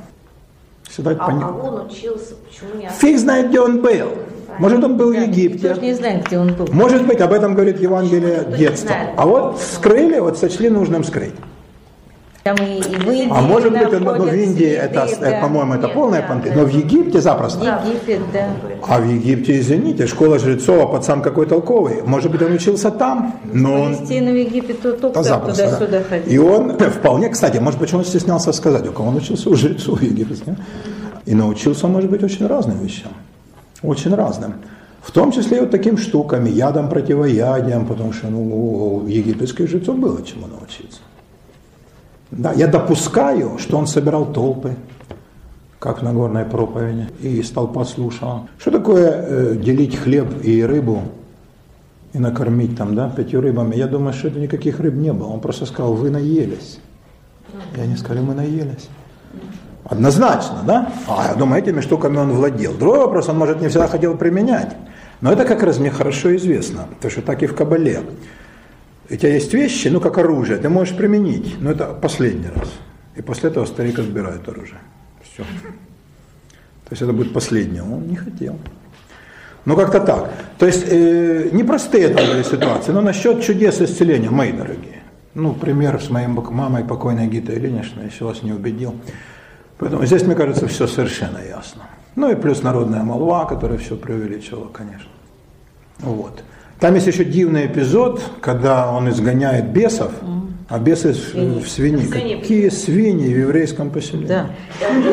Всегда 0.88 1.12
А, 1.12 1.26
пони- 1.30 1.42
а 1.42 1.48
он 1.52 1.86
учился, 1.86 2.34
почему 2.48 2.80
не 2.80 2.88
Фиг 2.88 3.18
знает, 3.18 3.48
где 3.48 3.60
он 3.60 3.80
был. 3.80 4.08
Может, 4.58 4.82
он 4.84 4.96
был 4.96 5.10
в 5.12 5.14
Египте. 5.14 5.68
Никто 5.68 5.74
же 5.74 5.80
не 5.86 5.94
знает, 5.94 6.26
где 6.26 6.38
он 6.38 6.54
был. 6.54 6.66
Может 6.72 7.06
быть, 7.06 7.20
об 7.20 7.32
этом 7.32 7.54
говорит 7.54 7.80
Евангелие 7.80 8.44
детства. 8.56 8.94
А 9.16 9.26
вот 9.26 9.60
скрыли, 9.60 10.18
вот 10.20 10.38
сочли 10.38 10.68
нужным 10.70 11.04
скрыть. 11.04 11.34
Там 12.46 12.54
и, 12.58 12.78
и 12.78 12.80
в 12.80 13.10
Индии 13.10 13.28
А 13.28 13.40
может 13.40 13.72
быть, 13.72 13.92
он, 13.92 14.04
ну, 14.04 14.22
в 14.22 14.32
Индии 14.32 14.68
это, 14.68 15.08
да. 15.20 15.30
э, 15.30 15.40
по-моему, 15.40 15.74
это 15.74 15.86
Нет, 15.86 15.94
полная 15.94 16.22
да, 16.22 16.28
понты, 16.28 16.50
да. 16.50 16.54
но 16.54 16.64
в 16.64 16.68
Египте 16.68 17.20
запросто. 17.20 17.82
Египет, 17.84 18.20
да. 18.32 18.50
А 18.86 19.00
в 19.00 19.04
Египте, 19.04 19.58
извините, 19.58 20.06
школа 20.06 20.38
жрецов, 20.38 20.80
а 20.84 20.86
пацан 20.86 21.22
какой 21.22 21.46
толковый. 21.46 22.04
Может 22.04 22.30
быть, 22.30 22.40
он 22.42 22.52
учился 22.52 22.92
там, 22.92 23.40
но 23.52 23.82
он 23.82 23.96
Палестина, 23.96 24.30
в 24.30 24.36
Египет, 24.36 24.80
то 24.80 24.92
да, 24.92 24.98
только 24.98 25.22
запросто, 25.24 25.64
да. 25.64 25.76
туда-сюда 25.76 26.02
ходил. 26.08 26.32
И 26.32 26.38
он 26.38 26.78
вполне, 26.78 27.30
кстати, 27.30 27.58
может 27.58 27.80
быть, 27.80 27.92
он 27.92 28.04
стеснялся 28.04 28.52
сказать, 28.52 28.86
у 28.86 28.92
кого 28.92 29.08
он 29.08 29.16
учился 29.16 29.50
у 29.50 29.56
жрецов 29.56 30.00
египетских. 30.00 30.54
И 31.24 31.34
научился, 31.34 31.88
может 31.88 32.08
быть, 32.08 32.22
очень 32.22 32.46
разным 32.46 32.78
вещам. 32.78 33.10
Очень 33.82 34.14
разным. 34.14 34.54
В 35.02 35.10
том 35.10 35.32
числе 35.32 35.56
и 35.56 35.60
вот 35.62 35.72
таким 35.72 35.98
штукам, 35.98 36.44
ядом, 36.44 36.90
противоядием, 36.90 37.86
потому 37.86 38.12
что 38.12 38.28
ну, 38.28 39.02
у 39.02 39.06
египетских 39.08 39.68
жрецов 39.68 39.98
было 39.98 40.24
чему 40.24 40.46
научиться. 40.46 41.00
Да, 42.30 42.52
я 42.52 42.66
допускаю, 42.66 43.58
что 43.58 43.78
он 43.78 43.86
собирал 43.86 44.26
толпы, 44.26 44.76
как 45.78 46.00
в 46.00 46.02
Нагорной 46.02 46.44
проповеди, 46.44 47.08
и 47.20 47.42
столпа 47.42 47.84
слушала. 47.84 48.48
Что 48.58 48.70
такое 48.70 49.10
э, 49.10 49.54
делить 49.56 49.96
хлеб 49.96 50.26
и 50.42 50.64
рыбу 50.64 51.02
и 52.12 52.18
накормить 52.18 52.76
там, 52.76 52.94
да, 52.94 53.08
пятью 53.08 53.40
рыбами? 53.40 53.76
Я 53.76 53.86
думаю, 53.86 54.12
что 54.12 54.28
это 54.28 54.40
никаких 54.40 54.80
рыб 54.80 54.94
не 54.94 55.12
было. 55.12 55.28
Он 55.28 55.40
просто 55.40 55.66
сказал, 55.66 55.94
вы 55.94 56.10
наелись. 56.10 56.80
И 57.76 57.80
они 57.80 57.96
сказали, 57.96 58.24
мы 58.24 58.34
наелись. 58.34 58.88
Однозначно, 59.84 60.62
да? 60.66 60.92
А 61.06 61.28
я 61.28 61.34
думаю, 61.34 61.62
этими 61.62 61.80
штуками 61.80 62.16
он 62.16 62.32
владел. 62.32 62.74
Другой 62.74 63.00
вопрос, 63.00 63.28
он, 63.28 63.38
может, 63.38 63.60
не 63.60 63.68
всегда 63.68 63.86
хотел 63.86 64.16
применять. 64.16 64.74
Но 65.20 65.32
это 65.32 65.44
как 65.44 65.62
раз 65.62 65.78
мне 65.78 65.90
хорошо 65.90 66.34
известно, 66.36 66.86
потому 66.96 67.10
что 67.10 67.22
так 67.22 67.42
и 67.42 67.46
в 67.46 67.54
Кабале. 67.54 68.00
У 69.08 69.14
тебя 69.14 69.34
есть 69.34 69.54
вещи, 69.54 69.88
ну, 69.88 70.00
как 70.00 70.18
оружие, 70.18 70.58
ты 70.58 70.68
можешь 70.68 70.96
применить, 70.96 71.60
но 71.60 71.70
это 71.70 71.86
последний 71.86 72.48
раз. 72.48 72.68
И 73.14 73.22
после 73.22 73.50
этого 73.50 73.64
старик 73.66 73.98
отбирает 73.98 74.48
оружие. 74.48 74.80
Все. 75.22 75.42
То 75.42 76.90
есть 76.90 77.02
это 77.02 77.12
будет 77.12 77.32
последнее. 77.32 77.82
Он 77.82 78.06
не 78.08 78.16
хотел. 78.16 78.58
Ну, 79.64 79.76
как-то 79.76 80.00
так. 80.00 80.30
То 80.58 80.66
есть, 80.66 80.84
э, 80.88 81.50
непростые 81.52 82.04
это 82.04 82.24
были 82.24 82.42
ситуации, 82.42 82.92
но 82.92 83.00
насчет 83.00 83.42
чудес 83.42 83.80
исцеления, 83.80 84.30
мои 84.30 84.52
дорогие. 84.52 85.02
Ну, 85.34 85.52
пример 85.52 86.00
с 86.00 86.08
бок- 86.08 86.50
мамой, 86.50 86.84
покойной 86.84 87.26
Гитой 87.26 87.56
Ильиничной, 87.56 88.06
еще 88.06 88.24
вас 88.24 88.42
не 88.42 88.52
убедил. 88.52 88.94
Поэтому 89.78 90.06
здесь, 90.06 90.22
мне 90.22 90.34
кажется, 90.34 90.66
все 90.68 90.86
совершенно 90.86 91.38
ясно. 91.38 91.82
Ну 92.14 92.30
и 92.30 92.34
плюс 92.34 92.62
народная 92.62 93.02
молва, 93.02 93.44
которая 93.44 93.78
все 93.78 93.96
преувеличивала, 93.96 94.68
конечно. 94.68 95.10
Вот. 95.98 96.42
Там 96.80 96.94
есть 96.94 97.06
еще 97.06 97.24
дивный 97.24 97.66
эпизод, 97.66 98.22
когда 98.40 98.90
он 98.92 99.08
изгоняет 99.08 99.66
бесов, 99.66 100.10
а 100.68 100.78
бесы 100.78 101.12
в- 101.14 101.62
в 101.64 101.68
свиньи. 101.68 102.04
Свиньи. 102.06 102.36
Какие 102.40 102.68
свиньи 102.68 103.32
в 103.32 103.38
еврейском 103.38 103.90
поселении? 103.90 104.26
Да. 104.26 104.46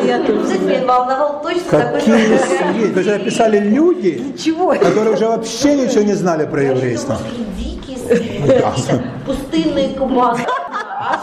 Я 0.04 0.18
тоже 0.24 0.58
меня 0.58 0.84
волновал 0.84 1.42
точно 1.42 1.62
такой 1.70 2.00
же 2.00 2.06
Какие 2.06 2.38
свиньи? 2.38 2.92
То 2.92 3.00
есть 3.00 3.10
описали 3.10 3.58
люди, 3.60 4.34
Чего? 4.38 4.74
которые 4.74 5.14
уже 5.14 5.26
вообще 5.26 5.74
ничего 5.74 6.02
не 6.02 6.14
знали 6.14 6.44
про 6.44 6.62
еврейство. 6.62 7.16
свиньи, 7.16 7.78
какие-то 7.80 9.02
пустынные 9.24 9.88
кабаны. 9.94 10.40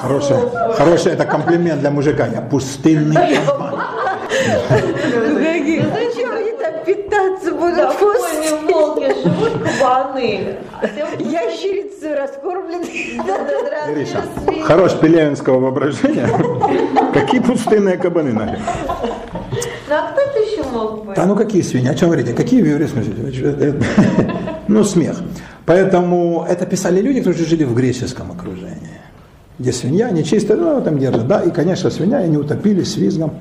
Хороший, 0.01 0.35
хороший 0.75 1.11
это 1.11 1.25
комплимент 1.25 1.81
для 1.81 1.91
мужика. 1.91 2.25
Я 2.27 2.41
пустынный 2.41 3.37
кабан. 3.45 3.75
Зачем 4.69 6.31
они 6.35 6.51
там 6.53 6.73
питаться 6.85 7.51
будут? 7.51 7.91
Да, 8.71 8.77
в 8.77 8.95
пойме 8.95 9.13
волки 9.13 9.23
живут 9.23 9.53
кабаны. 9.63 10.57
Ящерицы 11.19 12.15
раскормленные. 12.15 13.21
Гриша, 13.93 14.23
хорош 14.63 14.93
пелевинского 14.99 15.59
воображения. 15.59 16.27
Какие 17.13 17.41
пустынные 17.41 17.97
кабаны 17.97 18.33
нафиг. 18.33 18.59
Ну 19.89 19.95
а 19.95 20.11
кто 20.11 20.21
это 20.21 20.39
еще 20.39 20.63
мог 20.69 21.05
быть? 21.05 21.15
Да 21.15 21.25
ну 21.25 21.35
какие 21.35 21.61
свиньи? 21.61 21.89
О 21.89 21.95
чем 21.95 22.09
говорите? 22.09 22.33
Какие 22.33 22.61
в 22.61 22.65
еврейском 22.65 23.03
смысле? 23.03 23.81
Ну 24.67 24.83
смех. 24.83 25.17
Поэтому 25.65 26.45
это 26.47 26.65
писали 26.65 27.01
люди, 27.01 27.19
которые 27.19 27.45
жили 27.45 27.63
в 27.65 27.75
греческом 27.75 28.31
окружении. 28.31 28.99
где 29.61 29.71
свинья 29.71 30.09
нечистая, 30.09 30.57
ну, 30.57 30.81
там 30.81 30.97
держат, 30.97 31.27
да, 31.27 31.41
и, 31.41 31.51
конечно, 31.51 31.89
свинья, 31.91 32.21
и 32.21 32.25
они 32.25 32.37
утопили 32.37 32.83
с 32.83 32.97
визгом. 32.97 33.39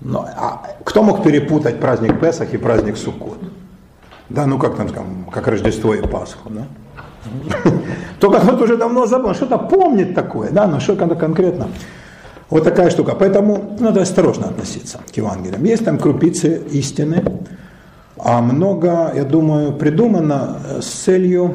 Но, 0.00 0.20
а 0.36 0.62
кто 0.84 1.02
мог 1.02 1.24
перепутать 1.24 1.80
праздник 1.80 2.20
Песах 2.20 2.52
и 2.54 2.58
праздник 2.58 2.96
Суккот? 2.96 3.38
Да, 4.28 4.46
ну 4.46 4.58
как 4.58 4.76
там, 4.76 5.26
как 5.32 5.48
Рождество 5.48 5.94
и 5.94 6.06
Пасху, 6.06 6.50
да? 6.50 6.66
Только 8.20 8.40
кто-то 8.40 8.64
уже 8.64 8.76
давно 8.76 9.06
забыл, 9.06 9.34
что-то 9.34 9.58
помнит 9.58 10.14
такое, 10.14 10.50
да, 10.50 10.66
но 10.66 10.80
что-то 10.80 11.14
конкретно. 11.14 11.68
Вот 12.50 12.64
такая 12.64 12.90
штука. 12.90 13.14
Поэтому 13.14 13.76
надо 13.78 14.02
осторожно 14.02 14.48
относиться 14.48 15.00
к 15.12 15.16
Евангелиям. 15.16 15.62
Есть 15.64 15.84
там 15.84 15.98
крупицы 15.98 16.62
истины, 16.70 17.22
а 18.16 18.40
много, 18.40 19.12
я 19.14 19.24
думаю, 19.24 19.72
придумано 19.72 20.58
с 20.80 20.86
целью 20.86 21.54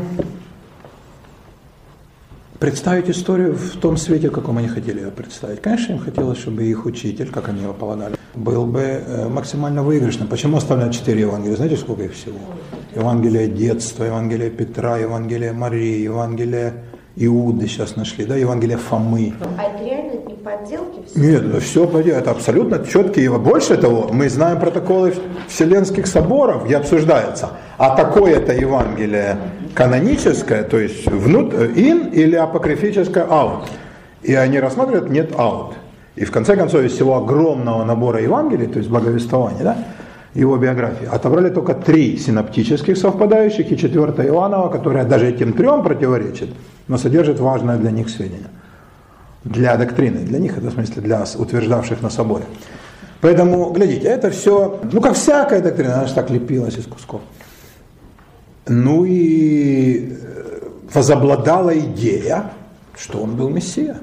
представить 2.59 3.09
историю 3.09 3.53
в 3.53 3.77
том 3.79 3.97
свете, 3.97 4.29
в 4.29 4.31
каком 4.31 4.57
они 4.57 4.67
хотели 4.67 4.99
ее 4.99 5.11
представить. 5.11 5.61
Конечно, 5.61 5.93
им 5.93 5.99
хотелось, 5.99 6.39
чтобы 6.39 6.63
их 6.63 6.85
учитель, 6.85 7.29
как 7.29 7.49
они 7.49 7.61
его 7.61 7.73
полагали, 7.73 8.15
был 8.35 8.65
бы 8.65 8.81
э, 8.81 9.27
максимально 9.27 9.83
выигрышным. 9.83 10.27
Почему 10.27 10.57
оставляют 10.57 10.93
четыре 10.93 11.21
Евангелия? 11.21 11.55
Знаете, 11.55 11.77
сколько 11.77 12.03
их 12.03 12.13
всего? 12.13 12.37
Евангелие 12.95 13.47
детства, 13.47 14.03
Евангелие 14.03 14.49
Петра, 14.49 14.97
Евангелие 14.97 15.51
Марии, 15.51 16.03
Евангелие 16.03 16.73
Иуды 17.15 17.67
сейчас 17.67 17.95
нашли, 17.95 18.25
да, 18.25 18.35
Евангелие 18.35 18.77
Фомы. 18.77 19.33
А 19.57 19.63
это 19.63 19.83
реально 19.83 20.13
не 20.27 20.33
подделки? 20.33 21.05
Все? 21.07 21.19
Нет, 21.19 21.45
это 21.45 21.59
все 21.59 21.87
подделки, 21.87 22.17
это 22.17 22.31
абсолютно 22.31 22.85
четкие. 22.85 23.37
Больше 23.37 23.77
того, 23.77 24.09
мы 24.11 24.29
знаем 24.29 24.59
протоколы 24.59 25.13
Вселенских 25.47 26.07
соборов, 26.07 26.65
где 26.65 26.77
обсуждается, 26.77 27.49
а 27.77 27.95
такое-то 27.95 28.53
Евангелие 28.53 29.37
каноническое, 29.73 30.63
то 30.63 30.79
есть 30.79 31.05
внут, 31.07 31.53
ин 31.53 32.07
или 32.07 32.35
апокрифическое 32.35 33.25
аут. 33.29 33.69
И 34.21 34.33
они 34.33 34.59
рассматривают 34.59 35.09
нет 35.09 35.33
аут. 35.37 35.75
И 36.15 36.25
в 36.25 36.31
конце 36.31 36.55
концов 36.55 36.83
из 36.83 36.93
всего 36.93 37.17
огромного 37.17 37.83
набора 37.83 38.21
Евангелий, 38.21 38.67
то 38.67 38.77
есть 38.77 38.89
благовествования, 38.89 39.63
да, 39.63 39.77
его 40.33 40.57
биографии, 40.57 41.07
отобрали 41.11 41.49
только 41.49 41.73
три 41.73 42.17
синоптических 42.17 42.97
совпадающих 42.97 43.71
и 43.71 43.77
четвертая 43.77 44.27
Иоаннова, 44.27 44.69
которая 44.69 45.05
даже 45.05 45.27
этим 45.27 45.53
трем 45.53 45.83
противоречит, 45.83 46.49
но 46.87 46.97
содержит 46.97 47.39
важное 47.39 47.77
для 47.77 47.91
них 47.91 48.09
сведения. 48.09 48.49
Для 49.43 49.75
доктрины, 49.75 50.19
для 50.19 50.39
них 50.39 50.57
это 50.57 50.69
в 50.69 50.73
смысле 50.73 51.01
для 51.01 51.25
утверждавших 51.37 52.01
на 52.01 52.09
соборе. 52.09 52.45
Поэтому, 53.21 53.71
глядите, 53.71 54.07
это 54.07 54.29
все, 54.31 54.79
ну 54.91 55.01
как 55.01 55.13
всякая 55.13 55.61
доктрина, 55.61 55.95
она 55.95 56.07
же 56.07 56.13
так 56.13 56.29
лепилась 56.29 56.77
из 56.77 56.85
кусков. 56.85 57.21
Ну 58.67 59.05
и 59.05 60.09
э, 60.11 60.69
возобладала 60.93 61.77
идея, 61.77 62.51
что 62.95 63.19
он 63.19 63.35
был 63.35 63.49
Мессия. 63.49 63.97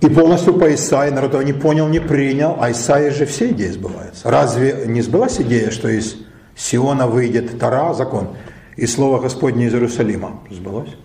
И 0.00 0.08
полностью 0.08 0.54
по 0.54 0.72
Исаии 0.74 1.10
народ 1.10 1.34
его 1.34 1.42
не 1.42 1.52
понял, 1.52 1.88
не 1.88 2.00
принял, 2.00 2.56
а 2.60 2.70
Исаия 2.70 3.10
же 3.10 3.26
все 3.26 3.50
идеи 3.50 3.68
сбываются. 3.68 4.30
Разве 4.30 4.84
не 4.86 5.02
сбылась 5.02 5.40
идея, 5.40 5.70
что 5.70 5.88
из 5.88 6.16
Сиона 6.56 7.06
выйдет 7.06 7.58
Тара, 7.58 7.92
закон, 7.92 8.28
и 8.76 8.86
Слово 8.86 9.20
Господне 9.20 9.66
из 9.66 9.74
Иерусалима? 9.74 10.40
Сбылось. 10.50 10.96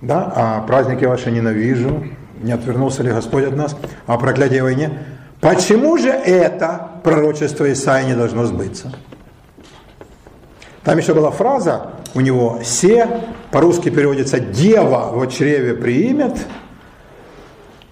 Да, 0.00 0.32
а 0.34 0.60
праздники 0.62 1.04
ваши 1.04 1.32
ненавижу, 1.32 2.04
не 2.40 2.52
отвернулся 2.52 3.02
ли 3.02 3.10
Господь 3.10 3.44
от 3.44 3.56
нас, 3.56 3.76
а 4.06 4.16
проклятие 4.16 4.62
войне. 4.62 4.90
Почему 5.40 5.98
же 5.98 6.10
это 6.10 6.88
пророчество 7.02 7.70
Исаии 7.72 8.06
не 8.06 8.14
должно 8.14 8.44
сбыться? 8.44 8.92
Там 10.88 10.96
еще 10.96 11.12
была 11.12 11.30
фраза 11.30 11.90
у 12.14 12.20
него 12.22 12.60
«се», 12.64 13.06
по-русски 13.50 13.90
переводится 13.90 14.40
«дева 14.40 15.10
в 15.12 15.26
чреве 15.26 15.74
приимет», 15.74 16.46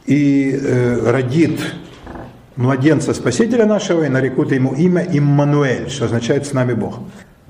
и 0.06 0.59
э, 0.59 1.10
родит 1.10 1.60
младенца 2.56 3.12
Спасителя 3.12 3.66
нашего, 3.66 4.05
и 4.05 4.09
нарекут 4.09 4.51
ему 4.51 4.73
имя 4.73 5.06
Иммануэль, 5.12 5.90
что 5.90 6.06
означает 6.06 6.47
«с 6.47 6.55
нами 6.55 6.73
Бог». 6.73 7.01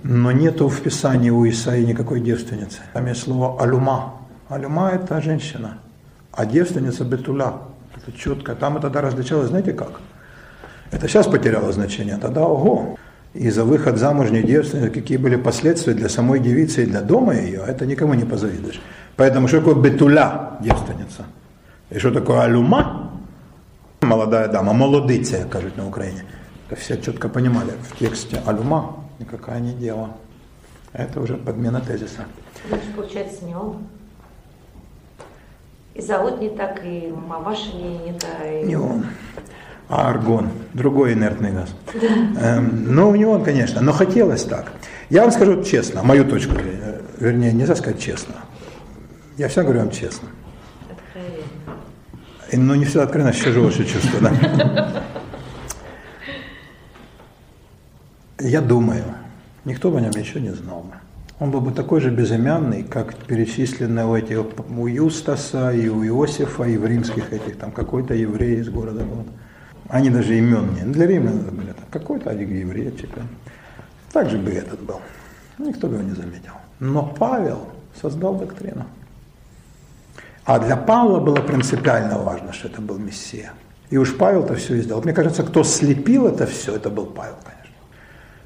Но 0.02 0.32
нету 0.32 0.66
в 0.66 0.80
Писании 0.80 1.30
у 1.30 1.48
Исаии 1.48 1.84
никакой 1.84 2.18
девственницы. 2.18 2.80
Там 2.92 3.06
есть 3.06 3.22
слово 3.22 3.62
«алюма». 3.62 4.14
Алюма– 4.48 4.90
это 4.94 5.20
женщина, 5.20 5.78
а 6.32 6.44
девственница– 6.44 7.04
бетуля. 7.04 7.52
Это 7.94 8.10
четко. 8.18 8.56
Там 8.56 8.78
это 8.78 8.90
тогда 8.90 9.00
различалось, 9.02 9.50
знаете 9.50 9.72
как? 9.74 10.00
Это 10.90 11.06
сейчас 11.06 11.28
потеряло 11.28 11.70
значение, 11.70 12.16
тогда 12.16 12.42
ого. 12.42 12.98
И 13.38 13.50
за 13.50 13.64
выход 13.64 13.98
замужней 13.98 14.42
девственницы, 14.42 14.90
какие 14.90 15.18
были 15.18 15.36
последствия 15.36 15.94
для 15.94 16.08
самой 16.08 16.40
девицы 16.40 16.84
и 16.84 16.86
для 16.86 17.02
дома 17.02 17.34
ее, 17.34 17.62
это 17.66 17.84
никому 17.84 18.14
не 18.14 18.24
позавидуешь. 18.24 18.80
Поэтому 19.16 19.48
что 19.48 19.58
такое 19.58 19.74
бетуля, 19.74 20.58
девственница? 20.60 21.24
І 21.90 21.98
що 21.98 22.12
таке 22.12 22.32
алюма? 22.32 23.10
Молодая 24.02 24.48
дама, 24.48 24.72
молодиця, 24.72 25.44
кажуть 25.48 25.76
на 25.76 25.86
Украине. 25.86 26.22
Это 26.68 26.76
все 26.80 26.96
четко 26.96 27.28
понимали, 27.28 27.72
в 27.82 27.98
тексте 27.98 28.40
алюма 28.46 28.94
никакая 29.18 29.60
не 29.60 29.72
дело. 29.72 30.08
Это 30.92 31.20
уже 31.20 31.34
подмена 31.34 31.80
тезиса. 31.80 32.24
Значит, 32.68 32.94
получается, 32.94 33.44
не 33.44 33.54
он. 33.54 33.76
И 35.94 36.02
зовут 36.02 36.40
не 36.40 36.50
так, 36.50 36.84
и 36.84 37.12
мамаша 37.28 37.72
не, 37.76 37.98
не 37.98 38.18
та. 38.18 38.44
И... 38.44 38.66
Не 38.66 38.76
он, 38.76 39.04
а 39.88 40.10
аргон, 40.10 40.48
другой 40.74 41.12
инертный 41.12 41.52
газ. 41.52 41.68
Эм, 42.40 42.94
ну, 42.94 43.14
не 43.14 43.24
он, 43.24 43.44
конечно, 43.44 43.80
но 43.80 43.92
хотелось 43.92 44.44
так. 44.44 44.72
Я 45.10 45.22
вам 45.22 45.30
скажу 45.30 45.62
честно, 45.62 46.02
мою 46.02 46.24
точку 46.24 46.54
зрения, 46.54 47.00
вернее, 47.18 47.52
нельзя 47.52 47.76
сказать 47.76 48.00
честно. 48.00 48.34
Я 49.36 49.48
всегда 49.48 49.62
говорю 49.62 49.80
вам 49.80 49.90
честно. 49.90 50.28
Но 52.52 52.74
не 52.74 52.84
всегда 52.84 53.04
откровенно, 53.04 53.30
еще 53.30 53.52
живое 53.52 53.72
чувство, 53.72 54.20
да. 54.20 55.02
Я 58.38 58.60
думаю, 58.60 59.04
никто 59.64 59.90
бы 59.90 59.98
о 59.98 60.00
нем 60.00 60.12
еще 60.12 60.40
не 60.40 60.50
знал 60.50 60.82
бы. 60.82 60.94
Он 61.38 61.50
был 61.50 61.60
бы 61.60 61.72
такой 61.72 62.00
же 62.00 62.10
безымянный, 62.10 62.82
как 62.82 63.14
перечисленные 63.14 64.06
у 64.06 64.14
этих, 64.14 64.44
у 64.70 64.86
Юстаса, 64.86 65.70
и 65.70 65.88
у 65.88 66.02
Иосифа, 66.04 66.64
и 66.64 66.76
в 66.76 66.86
римских 66.86 67.32
этих, 67.32 67.56
там 67.56 67.72
какой-то 67.72 68.14
еврей 68.14 68.60
из 68.60 68.68
города 68.70 69.04
был. 69.04 69.26
Они 69.88 70.10
даже 70.10 70.36
имен 70.36 70.74
не. 70.74 70.82
Для 70.82 71.06
римлян 71.06 71.38
были 71.38 71.72
там 71.72 71.84
какой-то 71.90 72.32
еврейчик. 72.32 73.10
Так 74.12 74.30
же 74.30 74.38
бы 74.38 74.50
этот 74.50 74.80
был. 74.80 75.00
Никто 75.58 75.88
бы 75.88 75.94
его 75.94 76.02
не 76.02 76.14
заметил. 76.14 76.52
Но 76.80 77.14
Павел 77.18 77.68
создал 78.00 78.34
доктрину. 78.34 78.84
А 80.44 80.58
для 80.58 80.76
Павла 80.76 81.20
было 81.20 81.36
принципиально 81.36 82.18
важно, 82.18 82.52
что 82.52 82.68
это 82.68 82.80
был 82.80 82.98
Мессия. 82.98 83.52
И 83.90 83.96
уж 83.98 84.16
Павел-то 84.16 84.54
все 84.54 84.80
сделал. 84.80 85.02
Мне 85.02 85.12
кажется, 85.12 85.42
кто 85.42 85.64
слепил 85.64 86.26
это 86.26 86.46
все, 86.46 86.76
это 86.76 86.90
был 86.90 87.06
Павел, 87.06 87.36
конечно. 87.44 87.74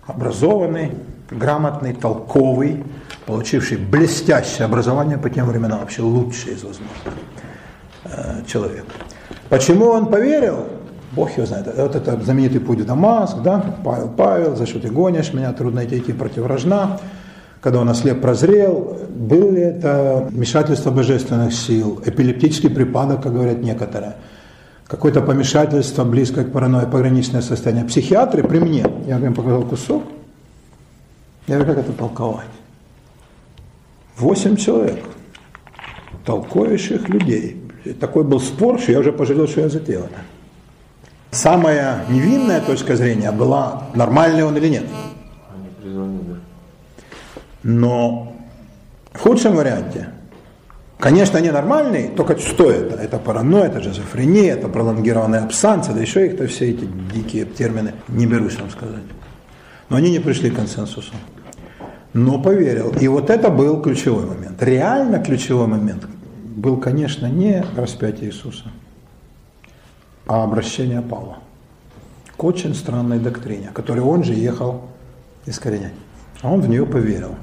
Образованный, 0.06 0.92
грамотный, 1.30 1.94
толковый, 1.94 2.84
получивший 3.26 3.78
блестящее 3.78 4.64
образование 4.64 5.18
по 5.18 5.30
тем 5.30 5.46
временам, 5.46 5.80
вообще 5.80 6.02
лучший 6.02 6.54
из 6.54 6.62
возможных 6.62 7.14
э, 8.04 8.42
человек. 8.46 8.84
Почему 9.48 9.86
он 9.86 10.06
поверил? 10.06 10.66
Бог 11.12 11.36
его 11.36 11.46
знает. 11.46 11.66
Вот 11.76 11.96
это 11.96 12.20
знаменитый 12.22 12.60
путь 12.60 12.80
в 12.80 12.86
Дамаск, 12.86 13.42
да, 13.42 13.76
Павел, 13.84 14.08
Павел, 14.08 14.56
за 14.56 14.66
что 14.66 14.78
ты 14.78 14.90
гонишь 14.90 15.32
меня, 15.32 15.52
трудно 15.52 15.84
идти 15.84 16.12
против 16.12 16.44
вражна 16.44 17.00
когда 17.60 17.80
он 17.80 17.88
ослеп 17.88 18.20
прозрел, 18.20 18.98
было 19.08 19.50
ли 19.50 19.60
это 19.60 20.28
вмешательство 20.30 20.90
божественных 20.90 21.52
сил, 21.52 22.02
эпилептический 22.04 22.70
припадок, 22.70 23.22
как 23.22 23.34
говорят 23.34 23.60
некоторые, 23.60 24.16
какое-то 24.86 25.20
помешательство, 25.20 26.04
близкое 26.04 26.44
к 26.44 26.52
паранойи, 26.52 26.86
пограничное 26.86 27.42
состояние. 27.42 27.84
Психиатры 27.84 28.42
при 28.42 28.58
мне, 28.58 28.86
я 29.06 29.18
им 29.18 29.34
показал 29.34 29.62
кусок, 29.62 30.04
я 31.46 31.56
говорю, 31.56 31.74
как 31.74 31.84
это 31.84 31.92
толковать? 31.92 32.46
Восемь 34.16 34.56
человек, 34.56 35.04
толковейших 36.24 37.08
людей. 37.08 37.62
Такой 37.98 38.24
был 38.24 38.40
спор, 38.40 38.78
что 38.78 38.92
я 38.92 39.00
уже 39.00 39.12
пожалел, 39.12 39.48
что 39.48 39.62
я 39.62 39.68
затеял 39.68 40.02
это. 40.02 40.20
Самая 41.30 42.04
невинная 42.08 42.60
точка 42.60 42.96
зрения 42.96 43.30
была, 43.30 43.84
нормальный 43.94 44.44
он 44.44 44.56
или 44.56 44.68
нет. 44.68 44.84
Но 47.62 48.36
в 49.12 49.18
худшем 49.18 49.54
варианте, 49.54 50.08
конечно, 50.98 51.38
они 51.38 51.50
нормальные, 51.50 52.08
только 52.08 52.36
что 52.38 52.70
это? 52.70 52.96
Это 52.96 53.18
паранойя, 53.18 53.66
это 53.66 53.82
шизофрения, 53.82 54.54
это 54.54 54.68
пролонгированная 54.68 55.44
абсанция, 55.44 55.94
да 55.94 56.00
еще 56.00 56.26
их-то 56.26 56.46
все 56.46 56.70
эти 56.70 56.88
дикие 57.14 57.44
термины, 57.44 57.94
не 58.08 58.26
берусь 58.26 58.58
вам 58.58 58.70
сказать. 58.70 59.04
Но 59.88 59.96
они 59.96 60.10
не 60.10 60.18
пришли 60.18 60.50
к 60.50 60.56
консенсусу. 60.56 61.12
Но 62.12 62.40
поверил. 62.40 62.92
И 63.00 63.06
вот 63.06 63.30
это 63.30 63.50
был 63.50 63.80
ключевой 63.82 64.26
момент. 64.26 64.60
Реально 64.62 65.22
ключевой 65.22 65.68
момент 65.68 66.06
был, 66.56 66.76
конечно, 66.78 67.26
не 67.26 67.64
распятие 67.76 68.30
Иисуса, 68.30 68.64
а 70.26 70.44
обращение 70.44 71.02
Павла 71.02 71.38
к 72.36 72.44
очень 72.44 72.74
странной 72.74 73.18
доктрине, 73.18 73.70
которую 73.74 74.06
он 74.06 74.24
же 74.24 74.32
ехал 74.32 74.82
искоренять. 75.44 75.92
А 76.40 76.50
он 76.50 76.62
в 76.62 76.68
нее 76.70 76.86
поверил. 76.86 77.34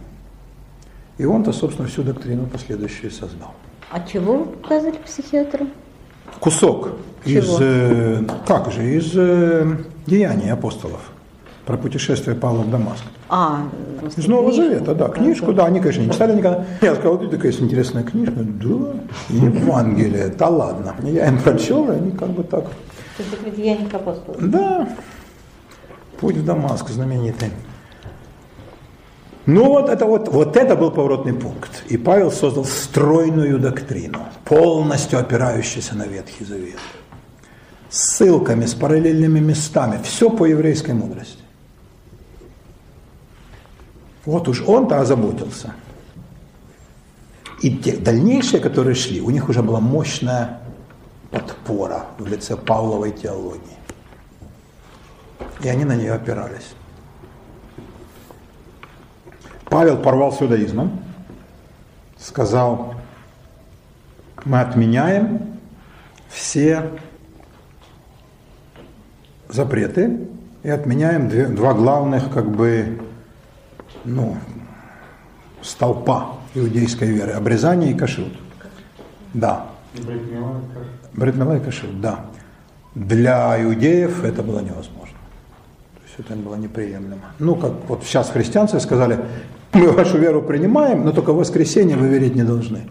И 1.20 1.26
он-то, 1.26 1.54
собственно, 1.54 1.88
всю 1.88 2.02
доктрину 2.02 2.48
последующую 2.48 3.12
создал. 3.12 3.54
А 3.92 4.00
чего 4.02 4.46
показали 4.46 4.98
психиатру? 4.98 5.68
Кусок 6.40 6.98
Чего? 7.24 7.40
из, 7.40 7.58
э, 7.60 8.24
как 8.48 8.72
же, 8.72 8.96
из 8.96 9.12
э, 9.16 9.78
деяний 10.08 10.52
апостолов 10.52 11.12
про 11.68 11.78
путешествие 11.78 12.34
Павла 12.36 12.62
в 12.64 12.72
Дамаск. 12.72 13.04
А, 13.28 13.68
Из 14.16 14.26
Нового 14.26 14.54
Завета, 14.54 14.96
да, 14.96 15.10
книжку, 15.10 15.52
да, 15.52 15.66
они, 15.66 15.82
конечно, 15.82 16.02
не 16.02 16.12
читали 16.12 16.38
никогда. 16.38 16.66
Я 16.82 16.96
сказал, 16.96 17.18
вот 17.18 17.30
такая 17.30 17.52
интересная 17.52 18.04
книжка, 18.04 18.38
да, 18.38 18.94
Евангелие, 19.30 20.30
да 20.30 20.48
ладно. 20.48 20.96
Я 21.04 21.28
им 21.28 21.40
прочел, 21.40 21.92
и 21.92 21.96
они 21.96 22.12
как 22.12 22.30
бы 22.30 22.44
так, 22.44 22.64
То 22.64 23.24
есть 23.24 23.34
это 23.34 23.52
деяния 23.56 23.88
апостолов. 23.92 24.50
да, 24.50 24.88
путь 26.22 26.38
в 26.38 26.46
Дамаск 26.46 26.90
знаменитый. 26.90 27.52
Ну 29.46 29.66
вот 29.66 29.90
это, 29.90 30.06
вот, 30.06 30.30
вот 30.30 30.56
это 30.56 30.76
был 30.78 30.92
поворотный 30.92 31.34
пункт. 31.34 31.84
И 31.90 31.98
Павел 31.98 32.32
создал 32.32 32.64
стройную 32.64 33.60
доктрину, 33.60 34.20
полностью 34.46 35.20
опирающуюся 35.20 35.96
на 35.96 36.04
Ветхий 36.04 36.46
Завет. 36.46 36.80
С 37.90 38.16
ссылками, 38.16 38.66
с 38.66 38.74
параллельными 38.74 39.40
местами. 39.40 40.00
Все 40.04 40.30
по 40.30 40.46
еврейской 40.46 40.92
мудрости. 40.92 41.47
Вот 44.28 44.50
уж 44.50 44.62
он-то 44.68 45.00
озаботился. 45.00 45.74
И 47.62 47.78
те 47.78 47.96
дальнейшие, 47.96 48.60
которые 48.60 48.94
шли, 48.94 49.22
у 49.22 49.30
них 49.30 49.48
уже 49.48 49.64
была 49.64 49.80
мощная 49.80 50.60
подпора 51.32 52.08
в 52.18 52.28
лице 52.28 52.58
Павловой 52.58 53.12
теологии. 53.12 53.78
И 55.64 55.70
они 55.70 55.86
на 55.86 55.96
нее 55.96 56.12
опирались. 56.12 56.76
Павел 59.70 59.98
порвал 59.98 60.34
с 60.34 60.42
иудаизмом, 60.42 61.02
сказал, 62.18 62.96
мы 64.44 64.60
отменяем 64.60 65.58
все 66.28 66.92
запреты 69.48 70.28
и 70.64 70.70
отменяем 70.70 71.56
два 71.56 71.74
главных 71.74 72.30
как 72.30 72.52
бы 72.52 73.07
ну, 74.08 74.38
столпа 75.62 76.38
иудейской 76.56 77.10
веры– 77.10 77.32
обрезание 77.34 77.92
и 77.92 77.94
кашрут. 77.94 78.34
Да. 79.34 79.68
Бритмила 81.14 81.58
и 81.58 81.60
кашрут, 81.60 82.02
да. 82.02 82.26
Для 82.96 83.62
иудеев 83.64 84.24
это 84.24 84.42
было 84.42 84.60
невозможно. 84.60 85.18
То 85.96 86.02
есть 86.06 86.16
это 86.20 86.36
было 86.36 86.56
неприемлемо. 86.56 87.22
Ну, 87.40 87.56
как 87.56 87.74
вот 87.88 88.04
сейчас 88.04 88.30
христианцы 88.30 88.80
сказали, 88.80 89.20
мы 89.74 89.92
вашу 89.92 90.18
веру 90.18 90.42
принимаем, 90.42 91.04
но 91.06 91.12
только 91.12 91.34
в 91.34 91.38
воскресенье 91.38 91.98
вы 91.98 92.08
верить 92.08 92.36
не 92.36 92.44
должны. 92.44 92.90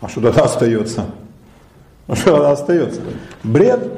А 0.00 0.08
что 0.08 0.20
тогда 0.20 0.42
остается? 0.42 1.06
А 2.06 2.16
что 2.16 2.32
тогда 2.32 2.52
остается? 2.52 3.00
Бред. 3.42 3.92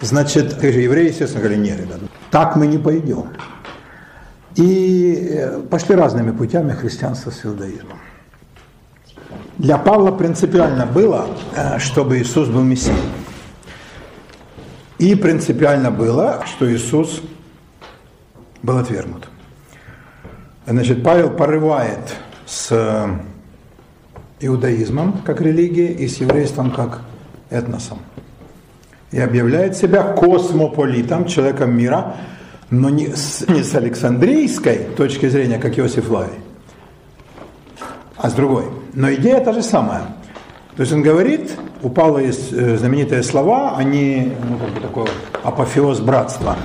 Значит, 0.00 0.62
евреи, 0.62 1.08
естественно, 1.08 1.42
говорили, 1.42 1.60
нет, 1.60 1.80
ребята, 1.80 2.00
так 2.30 2.56
мы 2.56 2.66
не 2.66 2.78
пойдем. 2.78 3.28
И 4.56 5.28
э, 5.32 5.60
пошли 5.70 5.94
разными 5.94 6.30
путями 6.30 6.72
христианство 6.72 7.30
с 7.30 7.44
иудаизмом. 7.44 7.98
Для 9.58 9.76
Павла 9.76 10.10
принципиально 10.12 10.86
было, 10.86 11.28
э, 11.54 11.78
чтобы 11.78 12.18
Иисус 12.18 12.48
был 12.48 12.62
Мессией. 12.62 12.96
И 14.98 15.14
принципиально 15.14 15.90
было, 15.90 16.42
что 16.46 16.72
Иисус 16.72 17.22
был 18.62 18.78
отвергнут. 18.78 19.28
Значит, 20.66 21.04
Павел 21.04 21.30
порывает 21.30 22.16
с 22.46 22.68
э, 22.70 23.08
иудаизмом 24.40 25.20
как 25.24 25.42
религией 25.42 25.92
и 25.92 26.08
с 26.08 26.16
еврейством 26.16 26.70
как 26.70 27.02
этносом. 27.50 27.98
И 29.10 29.20
объявляет 29.20 29.76
себя 29.76 30.02
космополитом, 30.02 31.26
человеком 31.26 31.76
мира, 31.76 32.16
но 32.70 32.90
не 32.90 33.14
с, 33.14 33.46
не 33.48 33.62
с 33.62 33.74
Александрийской 33.74 34.78
точки 34.96 35.28
зрения, 35.28 35.58
как 35.58 35.78
Иосиф 35.78 36.10
Лавий, 36.10 36.38
а 38.16 38.30
с 38.30 38.32
другой. 38.32 38.64
Но 38.94 39.12
идея 39.14 39.40
та 39.40 39.52
же 39.52 39.62
самая. 39.62 40.02
То 40.76 40.82
есть 40.82 40.92
он 40.92 41.02
говорит, 41.02 41.52
у 41.82 41.88
Павла 41.88 42.18
есть 42.18 42.52
э, 42.52 42.76
знаменитые 42.76 43.22
слова, 43.22 43.76
они 43.76 44.32
ну, 44.48 44.58
как 44.58 44.70
бы 44.70 44.80
такой 44.80 45.06
апофеоз 45.42 46.00
братства. 46.00 46.56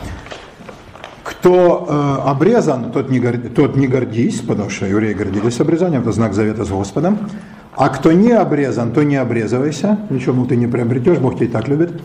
Кто 1.24 1.88
э, 1.88 2.30
обрезан, 2.30 2.92
тот 2.92 3.10
не, 3.10 3.20
гор- 3.20 3.50
тот 3.56 3.76
не 3.76 3.88
гордись, 3.88 4.42
потому 4.42 4.70
что 4.70 4.86
евреи 4.86 5.14
гордились 5.14 5.60
обрезанием, 5.60 6.02
это 6.02 6.12
знак 6.12 6.34
завета 6.34 6.66
с 6.66 6.70
Господом. 6.70 7.30
А 7.74 7.88
кто 7.90 8.12
не 8.12 8.32
обрезан, 8.32 8.92
то 8.92 9.04
не 9.04 9.16
обрезывайся, 9.16 10.00
ничего 10.10 10.46
ты 10.46 10.58
не 10.58 10.68
приобретешь, 10.68 11.20
Бог 11.20 11.36
тебя 11.36 11.46
и 11.46 11.50
так 11.50 11.70
любит. 11.70 12.02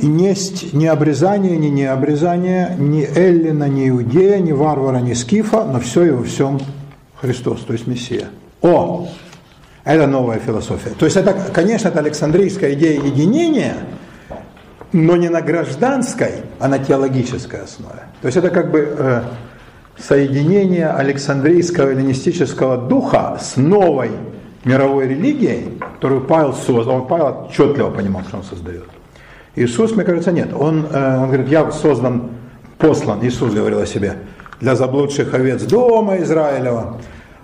И 0.00 0.06
несть 0.06 0.72
ни 0.72 0.86
обрезание, 0.86 1.56
ни 1.56 1.66
не 1.66 1.86
обрезание, 1.86 2.76
ни 2.78 3.02
Эллина, 3.02 3.68
ни 3.68 3.88
Иудея, 3.88 4.38
ни 4.38 4.52
варвара, 4.52 4.98
ни 4.98 5.12
скифа, 5.12 5.64
но 5.64 5.80
все 5.80 6.04
и 6.04 6.10
во 6.10 6.22
всем 6.22 6.60
Христос, 7.20 7.62
то 7.62 7.72
есть 7.72 7.88
Мессия. 7.88 8.28
О, 8.62 9.08
это 9.84 10.06
новая 10.06 10.38
философия. 10.38 10.90
То 10.90 11.04
есть 11.04 11.16
это, 11.16 11.34
конечно, 11.52 11.88
это 11.88 11.98
Александрийская 11.98 12.74
идея 12.74 13.02
единения, 13.02 13.74
но 14.92 15.16
не 15.16 15.28
на 15.28 15.40
гражданской, 15.40 16.42
а 16.60 16.68
на 16.68 16.78
теологической 16.78 17.62
основе. 17.62 18.02
То 18.22 18.26
есть 18.26 18.36
это 18.36 18.50
как 18.50 18.70
бы 18.70 18.94
э, 18.96 19.22
соединение 19.98 20.88
Александрийского 20.88 21.88
эллинистического 21.90 22.76
духа 22.76 23.38
с 23.40 23.56
новой 23.56 24.10
мировой 24.64 25.08
религией, 25.08 25.78
которую 25.94 26.20
Павел 26.20 26.52
создал. 26.52 26.96
Он, 26.96 27.06
Павел 27.08 27.46
отчетливо 27.48 27.90
понимал, 27.90 28.22
что 28.28 28.36
он 28.36 28.44
создает. 28.44 28.84
Иисус, 29.56 29.92
мне 29.92 30.04
кажется, 30.04 30.32
нет. 30.32 30.50
Он, 30.52 30.86
э, 30.90 31.18
он 31.18 31.26
говорит, 31.26 31.48
я 31.48 31.70
создан, 31.70 32.30
послан, 32.78 33.24
Иисус 33.24 33.52
говорил 33.52 33.80
о 33.80 33.86
себе, 33.86 34.18
для 34.60 34.74
заблудших 34.76 35.34
овец 35.34 35.62
дома 35.62 36.18
Израилева. 36.18 36.98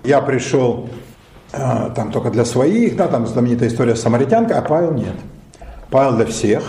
Я 0.05 0.21
пришел 0.21 0.89
э, 1.53 1.91
там 1.95 2.13
только 2.13 2.31
для 2.31 2.45
своих, 2.45 2.97
да, 2.97 3.09
там 3.09 3.27
знаменитая 3.27 3.69
история 3.69 3.97
с 3.97 4.03
самаритянкой, 4.03 4.57
а 4.57 4.63
Павел 4.63 4.93
нет. 4.93 5.15
Павел 5.91 6.17
для 6.17 6.27
всех, 6.27 6.63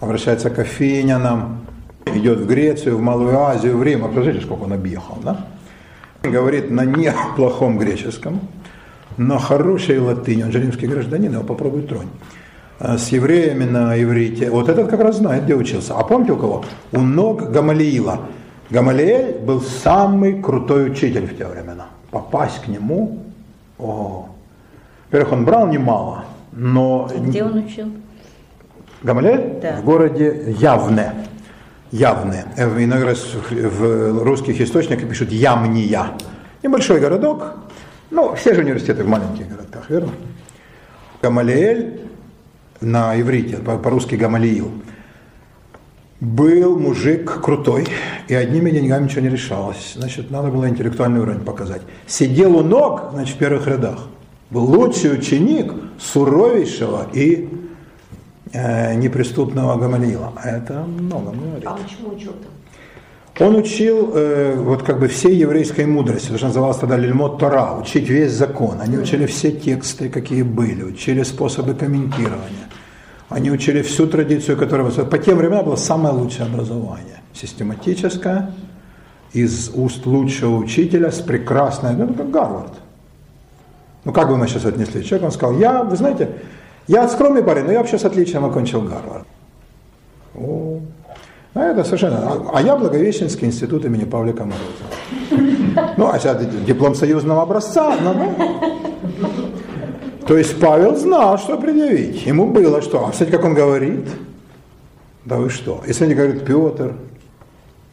обращается 0.00 0.50
к 0.50 0.58
афинянам, 0.58 1.66
идет 2.06 2.40
в 2.40 2.46
Грецию, 2.46 2.96
в 2.96 3.00
Малую 3.00 3.38
Азию, 3.38 3.76
в 3.76 3.82
Рим. 3.82 4.04
А 4.04 4.08
Посмотрите, 4.08 4.44
сколько 4.44 4.62
он 4.62 4.72
объехал, 4.72 5.18
да? 5.22 5.46
Говорит 6.22 6.70
на 6.70 6.84
неплохом 6.84 7.78
греческом, 7.78 8.40
на 9.16 9.38
хорошей 9.38 9.98
латыни. 9.98 10.42
Он 10.42 10.52
же 10.52 10.60
римский 10.60 10.86
гражданин, 10.86 11.32
его 11.32 11.44
попробуй 11.44 11.82
тронь. 11.82 12.08
А 12.80 12.96
С 12.96 13.08
евреями 13.08 13.64
на 13.64 14.00
иврите. 14.00 14.50
Вот 14.50 14.68
этот 14.68 14.88
как 14.88 15.00
раз 15.00 15.16
знает, 15.16 15.44
где 15.44 15.54
учился. 15.56 15.94
А 15.96 16.04
помните 16.04 16.32
у 16.32 16.36
кого? 16.36 16.64
У 16.92 17.00
ног 17.00 17.50
Гамалиила. 17.50 18.20
Гамалиэль 18.70 19.38
был 19.40 19.60
самый 19.62 20.40
крутой 20.40 20.90
учитель 20.90 21.26
в 21.26 21.36
те 21.36 21.46
времена. 21.46 21.86
Попасть 22.10 22.62
к 22.62 22.68
нему, 22.68 23.18
о, 23.78 24.28
во-первых, 25.10 25.32
он 25.32 25.44
брал 25.44 25.66
немало, 25.66 26.24
но 26.52 27.10
Где 27.16 27.42
он 27.44 27.56
учил? 27.58 27.86
Гамалель 29.02 29.58
Да. 29.60 29.76
в 29.80 29.84
городе 29.84 30.54
Явне. 30.58 31.12
Явне. 31.90 32.44
Э, 32.56 32.68
Иногда 32.84 33.06
раз 33.06 33.24
в- 33.34 33.50
в 33.50 34.22
русских 34.22 34.60
источниках 34.60 35.08
пишут 35.08 35.32
Ямния. 35.32 36.08
Небольшой 36.62 37.00
городок. 37.00 37.54
Ну, 38.10 38.34
все 38.34 38.54
же 38.54 38.60
университеты 38.62 39.02
в 39.04 39.08
маленьких 39.08 39.48
городках, 39.48 39.88
верно? 39.90 40.10
Гамалиэль 41.22 42.00
на 42.80 43.18
иврите, 43.20 43.56
по- 43.58 43.78
по-русски 43.78 44.14
Гамалиил, 44.14 44.70
был 46.20 46.78
мужик 46.78 47.40
крутой, 47.42 47.86
и 48.26 48.34
одними 48.34 48.70
деньгами 48.70 49.04
ничего 49.04 49.20
не 49.22 49.28
решалось. 49.28 49.94
Значит, 49.96 50.30
надо 50.30 50.48
было 50.48 50.68
интеллектуальный 50.68 51.20
уровень 51.20 51.40
показать. 51.40 51.82
Сидел 52.06 52.56
у 52.56 52.62
ног, 52.62 53.10
значит, 53.12 53.36
в 53.36 53.38
первых 53.38 53.66
рядах. 53.68 54.08
Был 54.50 54.64
лучший 54.64 55.12
ученик 55.14 55.72
суровейшего 55.98 57.06
и 57.12 57.48
э, 58.52 58.94
неприступного 58.94 59.78
Гамалиила. 59.78 60.32
А 60.36 60.48
это 60.48 60.80
много 60.82 61.30
говорит. 61.32 61.66
А 61.66 61.74
он 61.74 61.80
чему 61.86 62.14
учил 62.16 62.32
там? 62.32 62.50
Он 63.40 63.54
учил 63.54 64.12
э, 64.14 64.56
вот 64.56 64.82
как 64.82 64.98
бы 64.98 65.06
всей 65.06 65.36
еврейской 65.36 65.86
мудрости, 65.86 66.28
то, 66.28 66.38
что 66.38 66.46
называлось 66.46 66.78
тогда 66.78 66.96
Лильмот 66.96 67.38
Тора, 67.38 67.78
учить 67.78 68.08
весь 68.08 68.32
закон. 68.32 68.80
Они 68.80 68.98
учили 68.98 69.26
все 69.26 69.52
тексты, 69.52 70.08
какие 70.08 70.42
были, 70.42 70.82
учили 70.82 71.22
способы 71.22 71.74
комментирования. 71.74 72.68
Они 73.28 73.50
учили 73.50 73.82
всю 73.82 74.06
традицию, 74.06 74.56
которая... 74.56 74.90
По 74.90 75.18
тем 75.18 75.38
временам 75.38 75.66
было 75.66 75.76
самое 75.76 76.14
лучшее 76.14 76.46
образование. 76.46 77.20
Систематическое, 77.32 78.52
из 79.32 79.70
уст 79.74 80.06
лучшего 80.06 80.56
учителя, 80.56 81.12
с 81.12 81.20
прекрасной... 81.20 81.94
Ну, 81.94 82.12
как 82.14 82.30
Гарвард. 82.30 82.72
Ну, 84.04 84.12
как 84.12 84.28
бы 84.28 84.36
мы 84.36 84.48
сейчас 84.48 84.64
отнесли? 84.64 85.04
Человек, 85.04 85.26
он 85.26 85.32
сказал, 85.32 85.58
я, 85.58 85.84
вы 85.84 85.96
знаете, 85.96 86.30
я 86.88 87.06
скромный 87.06 87.44
парень, 87.44 87.64
но 87.64 87.72
я 87.72 87.78
вообще 87.78 87.98
с 87.98 88.04
отличием 88.04 88.44
окончил 88.44 88.80
Гарвард. 88.80 89.26
О. 90.34 90.80
А 91.58 91.72
это 91.72 91.82
совершенно... 91.82 92.18
А, 92.18 92.50
а 92.54 92.62
я 92.62 92.76
Благовещенский 92.76 93.48
институт 93.48 93.84
имени 93.84 94.04
Павлика 94.04 94.44
Морозова. 94.44 95.94
Ну, 95.96 96.08
а 96.08 96.18
сейчас 96.20 96.46
диплом 96.64 96.94
союзного 96.94 97.42
образца. 97.42 97.96
Ну. 98.00 98.34
То 100.24 100.38
есть 100.38 100.60
Павел 100.60 100.94
знал, 100.94 101.36
что 101.36 101.58
предъявить. 101.58 102.24
Ему 102.26 102.46
было 102.46 102.80
что. 102.80 103.06
А 103.06 103.10
кстати, 103.10 103.30
как 103.30 103.44
он 103.44 103.54
говорит, 103.54 104.06
да 105.24 105.36
вы 105.36 105.50
что? 105.50 105.82
Если 105.84 106.04
они 106.04 106.14
говорят 106.14 106.44
Петр, 106.44 106.94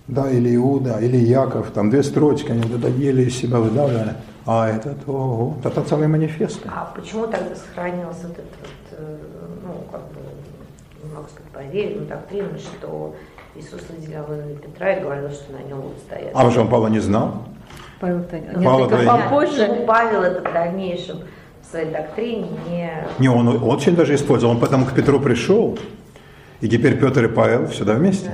да, 0.07 0.29
или 0.29 0.55
Иуда, 0.55 0.99
или 0.99 1.17
Яков, 1.17 1.71
там 1.71 1.89
две 1.89 2.03
строчки, 2.03 2.51
они 2.51 2.61
вот 2.61 2.87
еле 2.91 3.23
из 3.23 3.35
себя 3.35 3.57
выдавливали. 3.57 4.13
А 4.45 4.69
этот, 4.69 4.97
ого, 5.07 5.55
это 5.63 5.81
целый 5.81 6.07
манифест. 6.07 6.61
А 6.67 6.93
почему 6.95 7.25
тогда 7.25 7.55
сохранился 7.55 8.27
вот 8.27 8.37
этот, 8.37 8.99
э, 8.99 9.17
ну, 9.63 9.73
как 9.91 10.01
бы, 10.01 10.19
не 11.03 11.15
могу 11.15 11.27
сказать, 11.29 11.51
поверить, 11.51 11.99
но 11.99 12.05
доктрина, 12.05 12.59
что 12.59 13.15
Иисус 13.55 13.81
выделял 13.89 14.25
именно 14.27 14.55
Петра 14.59 14.93
и 14.93 15.01
говорил, 15.01 15.29
что 15.29 15.53
на 15.53 15.67
нем 15.67 15.81
будут 15.81 15.99
стоять. 15.99 16.31
А 16.33 16.45
он 16.45 16.67
Павла 16.67 16.87
не 16.87 16.99
знал? 16.99 17.43
Павел-то 17.99 18.37
Павел 18.53 19.05
попозже. 19.05 19.67
Почему 19.67 19.85
Павел 19.85 20.21
это 20.23 20.49
в 20.49 20.53
дальнейшем 20.53 21.19
в 21.61 21.71
своей 21.71 21.91
доктрине 21.91 22.49
не... 22.69 22.91
Не, 23.19 23.29
он 23.29 23.63
очень 23.63 23.95
даже 23.95 24.15
использовал. 24.15 24.55
Он 24.55 24.59
потом 24.59 24.85
к 24.85 24.93
Петру 24.93 25.19
пришел, 25.19 25.77
и 26.61 26.67
теперь 26.67 26.99
Петр 26.99 27.25
и 27.25 27.27
Павел 27.27 27.67
всегда 27.67 27.93
вместе. 27.93 28.31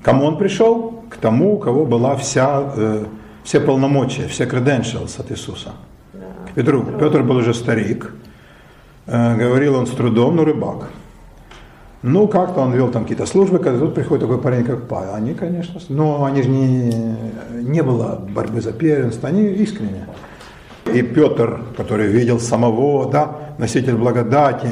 К 0.00 0.04
Кому 0.04 0.24
он 0.24 0.38
пришел? 0.38 1.02
К 1.10 1.16
тому, 1.16 1.56
у 1.56 1.58
кого 1.58 1.84
была 1.84 2.16
вся, 2.16 2.72
э, 2.76 3.04
все 3.44 3.60
полномочия, 3.60 4.26
все 4.28 4.44
credentials 4.44 5.20
от 5.20 5.30
Иисуса. 5.30 5.72
К 6.50 6.54
Петру. 6.54 6.82
Петр 6.98 7.22
был 7.22 7.36
уже 7.36 7.52
старик, 7.52 8.12
э, 9.06 9.36
говорил 9.36 9.76
он 9.76 9.86
с 9.86 9.90
трудом, 9.90 10.36
но 10.36 10.44
рыбак. 10.44 10.88
Ну, 12.02 12.28
как-то 12.28 12.60
он 12.60 12.72
вел 12.72 12.90
там 12.90 13.02
какие-то 13.02 13.26
службы, 13.26 13.58
когда 13.58 13.78
тут 13.78 13.94
приходит 13.94 14.22
такой 14.22 14.40
парень, 14.40 14.64
как 14.64 14.88
Павел. 14.88 15.14
Они, 15.14 15.34
конечно, 15.34 15.78
но 15.90 16.24
они 16.24 16.42
же 16.42 16.48
не, 16.48 17.16
не 17.52 17.82
было 17.82 18.16
борьбы 18.16 18.62
за 18.62 18.72
первенство, 18.72 19.28
они 19.28 19.44
искренне. 19.48 20.06
И 20.92 21.02
Петр, 21.02 21.60
который 21.76 22.06
видел 22.06 22.40
самого, 22.40 23.10
да, 23.10 23.36
носитель 23.58 23.96
благодати, 23.96 24.68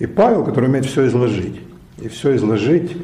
и 0.00 0.06
Павел, 0.06 0.44
который 0.44 0.68
умеет 0.68 0.86
все 0.86 1.06
изложить. 1.06 1.60
И 1.98 2.08
все 2.08 2.34
изложить 2.34 2.96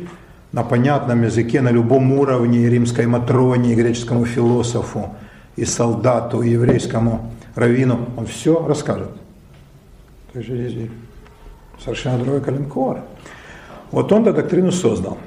на 0.51 0.65
понятном 0.65 1.23
языке, 1.23 1.61
на 1.61 1.71
любом 1.71 2.13
уровне, 2.13 2.59
и 2.59 2.69
римской 2.69 3.07
матроне, 3.07 3.73
и 3.73 3.77
греческому 3.77 4.25
философу, 4.25 5.15
и 5.55 5.65
солдату, 5.65 6.43
и 6.43 6.51
еврейскому 6.51 7.33
раввину, 7.55 8.09
он 8.17 8.27
все 8.27 8.67
расскажет. 8.67 9.11
То 10.33 10.41
есть 10.41 10.91
совершенно 11.83 12.19
другой 12.19 12.41
калинкор. 12.41 13.01
Вот 13.91 14.13
он-то 14.13 14.33
доктрину 14.33 14.73
создал. 14.73 15.19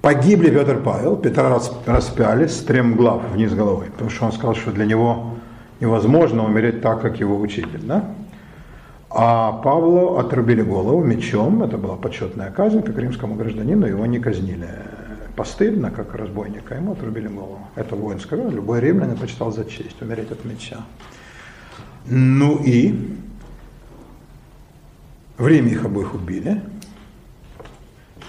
Погибли 0.00 0.50
Петр 0.50 0.82
Павел, 0.82 1.16
Петра 1.16 1.48
рас- 1.48 1.72
распяли 1.86 2.48
стремглав 2.48 3.22
вниз 3.32 3.54
головой, 3.54 3.86
потому 3.92 4.10
что 4.10 4.26
он 4.26 4.32
сказал, 4.32 4.56
что 4.56 4.72
для 4.72 4.84
него 4.84 5.34
невозможно 5.80 6.44
умереть 6.44 6.82
так, 6.82 7.00
как 7.00 7.20
его 7.20 7.38
учитель. 7.38 7.80
Да? 7.82 8.04
А 9.10 9.52
Павлу 9.52 10.16
отрубили 10.16 10.62
голову 10.62 11.04
мечом, 11.04 11.62
это 11.62 11.78
была 11.78 11.96
почетная 11.96 12.50
казнь, 12.50 12.82
как 12.82 12.98
римскому 12.98 13.36
гражданину, 13.36 13.86
его 13.86 14.06
не 14.06 14.18
казнили 14.18 14.68
постыдно, 15.36 15.90
как 15.90 16.14
разбойника, 16.14 16.74
ему 16.74 16.92
отрубили 16.92 17.28
голову. 17.28 17.60
Это 17.76 17.94
воинское, 17.94 18.48
любой 18.48 18.80
римлянин 18.80 19.16
почитал 19.16 19.52
за 19.52 19.64
честь 19.64 20.02
умереть 20.02 20.32
от 20.32 20.44
меча. 20.44 20.78
Ну 22.06 22.56
и 22.56 22.94
в 25.38 25.46
Риме 25.46 25.72
их 25.72 25.84
обоих 25.84 26.14
убили, 26.14 26.60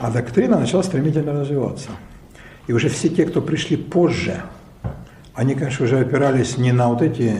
а 0.04 0.12
доктрина 0.12 0.60
начала 0.60 0.84
стремительно 0.84 1.32
развиваться. 1.32 1.90
И 2.68 2.74
уже 2.74 2.90
все 2.90 3.08
те, 3.08 3.26
кто 3.26 3.42
пришли 3.42 3.78
позже, 3.78 4.42
они, 5.34 5.56
конечно, 5.56 5.86
уже 5.86 5.98
опирались 6.00 6.58
не 6.58 6.74
на 6.74 6.90
вот 6.90 7.02
эти 7.02 7.34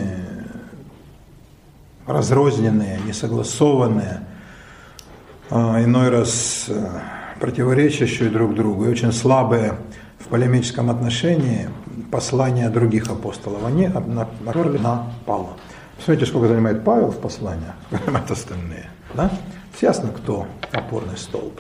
разрозненные, 2.08 3.00
несогласованные, 3.06 4.22
а 5.50 5.84
иной 5.84 6.10
раз 6.10 6.68
э, 6.70 6.88
противоречащие 7.42 8.30
друг 8.30 8.56
другу 8.56 8.86
и 8.86 8.90
очень 8.90 9.12
слабые 9.12 9.74
в 10.20 10.28
полемическом 10.30 10.90
отношении 10.90 11.68
послания 12.12 12.70
других 12.70 13.10
апостолов. 13.10 13.66
Они 13.66 13.90
на- 13.90 14.30
наперли 14.40 14.78
на 14.78 15.12
Павла. 15.26 15.54
Посмотрите, 15.98 16.30
сколько 16.30 16.48
занимает 16.48 16.86
Павел 16.86 17.12
в 17.12 17.20
посланиях, 17.20 17.74
занимают 17.92 18.32
остальные. 18.32 18.90
Да? 19.16 19.30
Ясно, 19.82 20.10
кто 20.16 20.48
опорный 20.72 21.18
столб. 21.18 21.60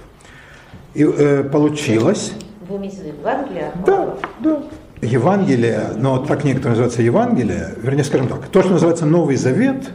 И 0.94 1.04
э, 1.04 1.44
получилось, 1.44 2.34
Вы 2.70 2.78
имеете 2.78 2.98
в 2.98 3.06
виду 3.06 3.18
Евангелие? 3.20 3.72
да, 3.86 4.16
да. 4.40 4.64
Евангелие, 5.02 5.82
но 5.98 6.20
так 6.20 6.44
некоторые 6.44 6.72
называется 6.72 7.02
Евангелие, 7.02 7.76
вернее, 7.82 8.04
скажем 8.04 8.28
так, 8.28 8.48
то, 8.48 8.62
что 8.62 8.72
называется 8.74 9.06
Новый 9.06 9.36
Завет 9.36 9.90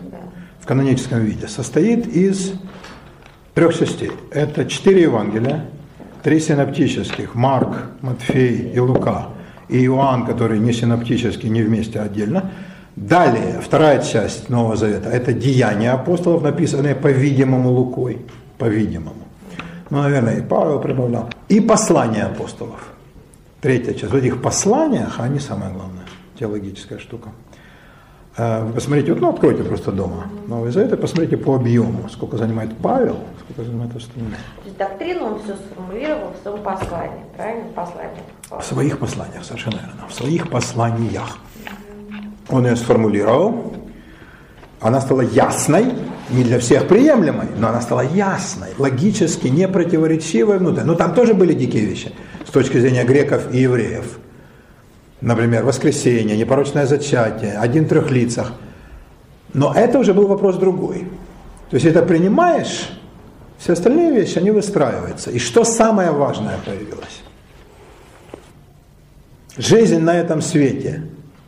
в 0.60 0.66
каноническом 0.66 1.20
виде, 1.20 1.48
состоит 1.48 2.06
из 2.06 2.52
трех 3.54 3.78
частей. 3.78 4.10
Это 4.30 4.66
четыре 4.66 5.02
Евангелия, 5.02 5.64
три 6.22 6.40
синоптических, 6.40 7.34
Марк, 7.34 7.86
Матфей 8.02 8.72
и 8.74 8.78
Лука, 8.78 9.28
и 9.68 9.82
Иоанн, 9.86 10.26
который 10.26 10.58
не 10.58 10.72
синоптический, 10.72 11.48
не 11.48 11.62
вместе, 11.62 12.00
а 12.00 12.04
отдельно. 12.04 12.50
Далее, 12.96 13.60
вторая 13.62 14.02
часть 14.02 14.48
Нового 14.50 14.76
Завета, 14.76 15.08
это 15.08 15.32
деяния 15.32 15.92
апостолов, 15.92 16.42
написанные, 16.42 16.94
по-видимому, 16.96 17.70
Лукой, 17.70 18.18
по-видимому. 18.58 19.27
Ну, 19.90 20.02
наверное, 20.02 20.36
и 20.38 20.42
Павел 20.42 20.80
прибавлял. 20.80 21.30
И 21.48 21.60
послания 21.60 22.24
апостолов. 22.24 22.88
Третья 23.60 23.94
часть. 23.94 24.12
В 24.12 24.16
этих 24.16 24.40
посланиях, 24.42 25.18
они 25.18 25.38
самое 25.38 25.72
главное, 25.72 26.04
теологическая 26.38 26.98
штука. 26.98 27.30
Э, 28.36 28.64
Вы 28.64 28.72
посмотрите, 28.74 29.12
вот, 29.12 29.20
ну, 29.20 29.30
откройте 29.30 29.64
просто 29.64 29.90
дома 29.90 30.26
Новый 30.46 30.70
Завет 30.70 30.92
и 30.92 30.96
посмотрите 30.96 31.36
по 31.36 31.56
объему, 31.56 32.08
сколько 32.08 32.36
занимает 32.36 32.76
Павел, 32.76 33.16
сколько 33.40 33.64
занимает 33.64 33.96
остальные. 33.96 34.30
То 34.30 34.64
есть 34.66 34.76
доктрину 34.76 35.24
он 35.24 35.42
все 35.42 35.56
сформулировал 35.56 36.32
в 36.38 36.42
своем 36.42 36.62
послании, 36.62 37.24
правильно? 37.36 37.64
Послание. 37.74 38.22
В 38.50 38.62
своих 38.62 38.98
посланиях, 38.98 39.44
совершенно 39.44 39.76
верно, 39.76 40.08
в 40.08 40.14
своих 40.14 40.50
посланиях. 40.50 41.38
Он 42.48 42.64
ее 42.64 42.76
сформулировал, 42.76 43.74
она 44.80 45.00
стала 45.00 45.22
ясной, 45.22 45.92
не 46.30 46.44
для 46.44 46.58
всех 46.58 46.88
приемлемой, 46.88 47.46
но 47.56 47.68
она 47.68 47.80
стала 47.80 48.02
ясной, 48.02 48.68
логически 48.78 49.48
не 49.48 49.68
противоречивой 49.68 50.58
внутрь. 50.58 50.82
Ну 50.84 50.94
там 50.94 51.14
тоже 51.14 51.34
были 51.34 51.54
дикие 51.54 51.84
вещи 51.84 52.12
с 52.46 52.50
точки 52.50 52.78
зрения 52.78 53.04
греков 53.04 53.52
и 53.52 53.58
евреев. 53.58 54.18
Например, 55.20 55.64
воскресенье, 55.64 56.36
непорочное 56.36 56.86
зачатие, 56.86 57.58
один 57.58 57.86
в 57.86 57.88
трех 57.88 58.10
лицах. 58.10 58.52
Но 59.52 59.72
это 59.74 59.98
уже 59.98 60.14
был 60.14 60.26
вопрос 60.26 60.56
другой. 60.56 61.08
То 61.70 61.76
есть 61.76 61.86
это 61.86 62.02
принимаешь, 62.02 62.90
все 63.58 63.72
остальные 63.72 64.12
вещи, 64.12 64.38
они 64.38 64.50
выстраиваются. 64.50 65.30
И 65.30 65.38
что 65.38 65.64
самое 65.64 66.12
важное 66.12 66.58
появилось? 66.64 67.22
Жизнь 69.56 69.98
на 69.98 70.14
этом 70.14 70.40
свете 70.40 71.02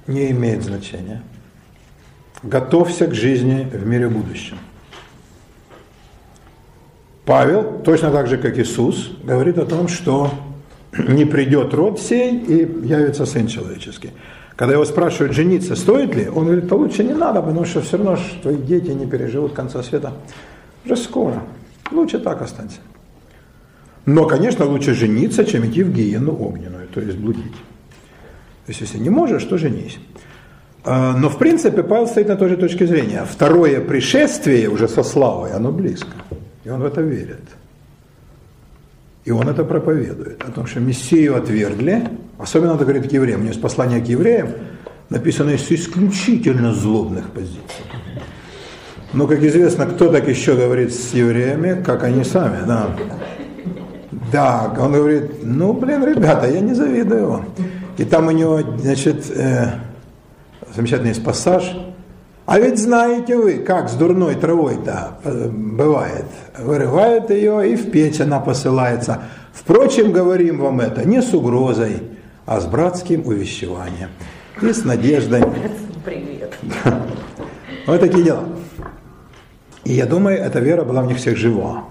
не 0.08 0.30
имеет 0.32 0.64
значения. 0.64 1.22
Готовься 2.42 3.06
к 3.06 3.14
жизни 3.14 3.68
в 3.72 3.86
мире 3.86 4.08
будущем. 4.08 4.58
Павел, 7.24 7.80
точно 7.84 8.10
так 8.10 8.26
же, 8.26 8.38
как 8.38 8.58
Иисус, 8.58 9.10
говорит 9.22 9.58
о 9.58 9.66
том, 9.66 9.88
что 9.88 10.30
не 10.92 11.24
придет 11.24 11.74
род 11.74 12.00
сей 12.00 12.36
и 12.38 12.86
явится 12.86 13.26
Сын 13.26 13.46
Человеческий. 13.46 14.10
Когда 14.56 14.74
его 14.74 14.84
спрашивают, 14.84 15.32
жениться 15.32 15.74
стоит 15.74 16.14
ли, 16.14 16.28
он 16.28 16.44
говорит, 16.44 16.66
да 16.66 16.76
лучше 16.76 17.04
не 17.04 17.14
надо, 17.14 17.40
потому 17.40 17.64
что 17.64 17.80
все 17.80 17.96
равно 17.96 18.16
ж 18.16 18.20
твои 18.42 18.56
дети 18.56 18.90
не 18.90 19.06
переживут 19.06 19.52
конца 19.52 19.82
света. 19.82 20.12
Уже 20.84 20.96
скоро. 20.96 21.42
Лучше 21.90 22.18
так 22.18 22.42
останься. 22.42 22.78
Но, 24.06 24.26
конечно, 24.26 24.64
лучше 24.66 24.94
жениться, 24.94 25.44
чем 25.44 25.66
идти 25.66 25.82
в 25.82 25.92
гиену 25.92 26.36
огненную, 26.38 26.88
то 26.88 27.00
есть 27.00 27.18
блудить. 27.18 27.52
То 28.66 28.72
есть, 28.72 28.80
если 28.80 28.98
не 28.98 29.10
можешь, 29.10 29.44
то 29.44 29.56
женись. 29.56 29.98
А, 30.84 31.16
Но, 31.16 31.28
в 31.28 31.38
принципе, 31.38 31.82
Павел 31.82 32.06
стоит 32.06 32.28
на 32.28 32.36
той 32.36 32.50
же 32.50 32.56
точке 32.56 32.86
зрения. 32.86 33.24
Второе 33.24 33.80
пришествие 33.80 34.68
уже 34.68 34.88
со 34.88 35.02
славой, 35.02 35.52
оно 35.52 35.70
близко. 35.72 36.12
И 36.64 36.68
он 36.68 36.80
в 36.80 36.84
это 36.84 37.00
верит. 37.00 37.48
И 39.24 39.30
он 39.30 39.48
это 39.48 39.64
проповедует. 39.64 40.42
О 40.42 40.50
том, 40.50 40.66
что 40.66 40.80
Мессию 40.80 41.36
отвергли. 41.36 42.08
Особенно 42.38 42.74
это 42.74 42.84
говорит 42.84 43.08
к 43.08 43.12
евреям. 43.12 43.40
У 43.40 43.42
него 43.42 43.52
есть 43.52 43.62
послание 43.62 44.00
к 44.00 44.06
евреям, 44.06 44.48
написанное 45.10 45.58
с 45.58 45.70
исключительно 45.70 46.72
злобных 46.72 47.30
позиций. 47.30 47.84
Но, 49.12 49.26
как 49.26 49.42
известно, 49.42 49.86
кто 49.86 50.10
так 50.10 50.28
еще 50.28 50.54
говорит 50.54 50.94
с 50.94 51.12
евреями, 51.12 51.82
как 51.82 52.04
они 52.04 52.24
сами, 52.24 52.64
да. 52.66 52.96
Да, 54.32 54.74
он 54.78 54.92
говорит, 54.92 55.42
ну, 55.42 55.72
блин, 55.72 56.04
ребята, 56.04 56.48
я 56.48 56.60
не 56.60 56.74
завидую 56.74 57.28
вам. 57.28 57.44
И 57.98 58.04
там 58.04 58.28
у 58.28 58.30
него, 58.30 58.60
значит, 58.78 59.30
э, 59.30 59.72
замечательный 60.74 61.08
есть 61.08 61.24
пассаж. 61.24 61.64
А 62.50 62.58
ведь 62.58 62.80
знаете 62.80 63.36
вы, 63.36 63.58
как 63.58 63.88
с 63.88 63.94
дурной 63.94 64.34
травой-то 64.34 65.20
э, 65.22 65.48
бывает. 65.48 66.24
Вырывают 66.58 67.30
ее, 67.30 67.70
и 67.70 67.76
в 67.76 67.92
печь 67.92 68.20
она 68.20 68.40
посылается. 68.40 69.22
Впрочем, 69.52 70.10
говорим 70.10 70.58
вам 70.58 70.80
это 70.80 71.06
не 71.06 71.22
с 71.22 71.32
угрозой, 71.32 72.02
а 72.46 72.60
с 72.60 72.66
братским 72.66 73.24
увещеванием 73.24 74.08
и 74.60 74.72
с 74.72 74.84
надеждой. 74.84 75.44
Привет. 76.04 76.52
Вот 77.86 78.00
такие 78.00 78.24
дела. 78.24 78.44
И 79.84 79.92
я 79.92 80.06
думаю, 80.06 80.36
эта 80.36 80.58
вера 80.58 80.82
была 80.82 81.02
в 81.02 81.06
них 81.06 81.18
всех 81.18 81.36
жива. 81.36 81.84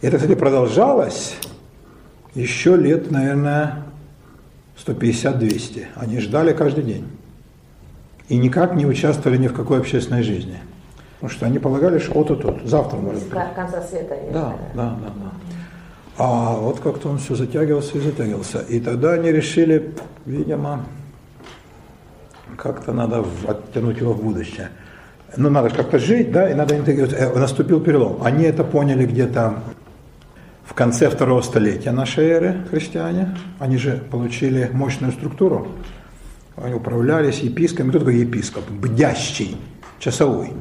И 0.00 0.08
это, 0.08 0.16
кстати, 0.16 0.34
продолжалось 0.34 1.36
еще 2.34 2.74
лет, 2.74 3.12
наверное, 3.12 3.84
150-200. 4.84 5.84
Они 5.94 6.18
ждали 6.18 6.52
каждый 6.52 6.82
день. 6.82 7.06
И 8.28 8.36
никак 8.38 8.74
не 8.74 8.86
участвовали 8.86 9.38
ни 9.38 9.48
в 9.48 9.54
какой 9.54 9.78
общественной 9.78 10.22
жизни. 10.22 10.58
Потому 11.14 11.38
что 11.38 11.46
они 11.46 11.58
полагали, 11.58 11.98
что 11.98 12.14
вот 12.14 12.28
тут, 12.28 12.62
завтра 12.64 12.96
может 12.96 13.22
быть. 13.22 13.32
Конца 13.54 13.82
света. 13.82 14.16
Да, 14.32 14.54
да, 14.74 14.96
да, 15.00 15.12
да. 15.16 15.32
А 16.18 16.56
вот 16.56 16.80
как-то 16.80 17.08
он 17.08 17.18
все 17.18 17.34
затягивался 17.34 17.98
и 17.98 18.00
затягивался. 18.00 18.60
И 18.60 18.80
тогда 18.80 19.12
они 19.12 19.30
решили, 19.32 19.94
видимо, 20.26 20.84
как-то 22.56 22.92
надо 22.92 23.24
оттянуть 23.46 23.98
его 23.98 24.12
в 24.12 24.22
будущее. 24.22 24.70
Ну, 25.36 25.48
надо 25.48 25.70
как-то 25.70 25.98
жить, 25.98 26.30
да, 26.30 26.50
и 26.50 26.54
надо 26.54 26.76
интегрировать. 26.76 27.14
Э, 27.18 27.38
Наступил 27.38 27.80
перелом. 27.80 28.22
Они 28.22 28.44
это 28.44 28.64
поняли 28.64 29.06
где-то 29.06 29.54
в 30.64 30.74
конце 30.74 31.08
второго 31.08 31.40
столетия 31.40 31.90
нашей 31.90 32.26
эры, 32.26 32.64
христиане. 32.70 33.36
Они 33.58 33.78
же 33.78 34.02
получили 34.10 34.70
мощную 34.72 35.12
структуру. 35.12 35.68
Они 36.56 36.74
управлялись 36.74 37.38
епископами. 37.38 37.90
Кто 37.90 38.00
такой 38.00 38.16
епископ? 38.16 38.64
Бдящий, 38.68 39.56
часовой. 39.98 40.52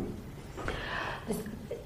Есть, 1.28 1.42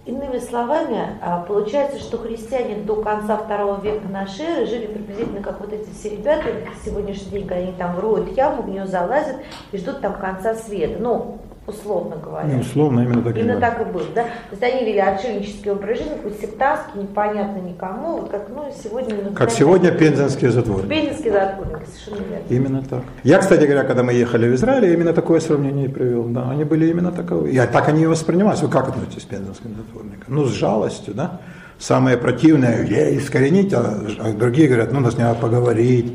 иными 0.06 0.38
словами, 0.40 1.18
а, 1.22 1.41
получается, 1.41 1.99
что 1.99 2.18
христиане 2.19 2.84
до 2.84 3.02
конца 3.02 3.38
второго 3.38 3.82
века 3.82 4.07
нашей 4.07 4.45
эры 4.45 4.65
жили 4.68 4.88
приблизительно 4.88 5.41
как 5.41 5.60
вот 5.60 5.73
эти 5.73 5.90
все 5.91 6.11
ребята 6.11 6.49
сегодняшний 6.86 7.32
день, 7.32 7.48
когда 7.48 7.64
они 7.64 7.72
там 7.73 7.99
роют 7.99 8.38
яму, 8.38 8.61
в 8.61 8.69
нее 8.69 8.86
залазят 8.86 9.38
и 9.72 9.77
ждут 9.77 10.02
там 10.02 10.14
конца 10.14 10.53
света. 10.53 10.98
Ну, 10.99 11.40
условно 11.68 12.16
говоря. 12.24 12.48
Ну, 12.48 12.60
условно, 12.60 13.02
именно 13.02 13.22
так 13.24 13.36
и 13.36 13.40
Именно 13.40 13.54
было. 13.54 13.62
так 13.62 13.82
и 13.82 13.84
было, 13.92 14.04
да? 14.14 14.24
То 14.24 14.30
есть 14.52 14.64
они 14.64 14.86
вели 14.86 15.00
отшельнический 15.00 15.72
образ 15.72 15.98
жизни, 15.98 16.14
какой 16.16 16.32
сектантский, 16.40 17.02
непонятно 17.02 17.60
никому, 17.60 18.18
вот 18.18 18.30
как, 18.30 18.48
ну, 18.50 18.66
сегодня... 18.84 19.16
ну, 19.24 19.34
Как 19.36 19.50
сегодня 19.52 19.92
пензенские 19.92 20.52
затворники. 20.52 20.90
Пензенский 20.90 21.32
затворник, 21.32 21.80
совершенно 21.88 22.30
верно. 22.30 22.46
Именно 22.50 22.84
так. 22.84 23.02
Я, 23.24 23.40
кстати 23.40 23.64
говоря, 23.64 23.84
когда 23.84 24.04
мы 24.04 24.14
ехали 24.14 24.48
в 24.48 24.56
Израиль, 24.56 24.86
я 24.86 24.94
именно 24.94 25.14
такое 25.14 25.40
сравнение 25.40 25.86
и 25.86 25.90
привел. 25.90 26.26
Да, 26.26 26.50
они 26.52 26.64
были 26.64 26.88
именно 26.90 27.12
таковы. 27.12 27.50
Я 27.52 27.66
так 27.68 27.88
они 27.90 28.04
и 28.04 28.06
воспринимались. 28.08 28.62
Вы 28.62 28.70
как 28.70 28.90
относитесь 28.90 29.24
к 29.24 29.28
пензенским 29.28 29.76
затворникам? 29.76 30.36
Ну, 30.36 30.46
с 30.46 30.52
жалостью, 30.52 31.14
да. 31.16 31.42
Самое 31.80 32.16
противное, 32.18 32.86
я 32.86 33.18
искоренить, 33.18 33.74
а 33.74 34.00
а 34.20 34.32
другие 34.32 34.68
говорят, 34.68 34.92
ну, 34.94 35.00
нас 35.02 35.18
надо 35.18 35.38
поговорить, 35.40 36.14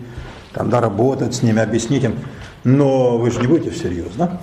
там, 0.54 0.70
доработать 0.70 1.34
с 1.34 1.42
ними, 1.42 1.60
объяснить 1.60 2.04
им. 2.04 2.14
Но 2.64 3.18
вы 3.18 3.30
же 3.30 3.40
не 3.40 3.46
будете 3.46 3.70
всерьез, 3.70 4.12
да? 4.16 4.38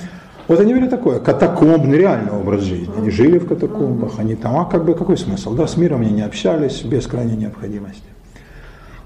Вот 0.47 0.59
они 0.61 0.73
вели 0.73 0.87
такое, 0.87 1.19
катакомбный 1.19 1.97
реальный 1.97 2.31
образ 2.31 2.61
жизни. 2.61 2.93
Они 2.97 3.09
жили 3.09 3.37
в 3.37 3.47
катакомбах, 3.47 4.17
они 4.17 4.35
там, 4.35 4.57
а 4.57 4.65
как 4.65 4.85
бы 4.85 4.95
какой 4.95 5.17
смысл? 5.17 5.53
Да, 5.55 5.67
с 5.67 5.75
миром 5.75 6.01
они 6.01 6.11
не 6.11 6.21
общались 6.21 6.83
без 6.83 7.05
крайней 7.05 7.35
необходимости. 7.35 8.03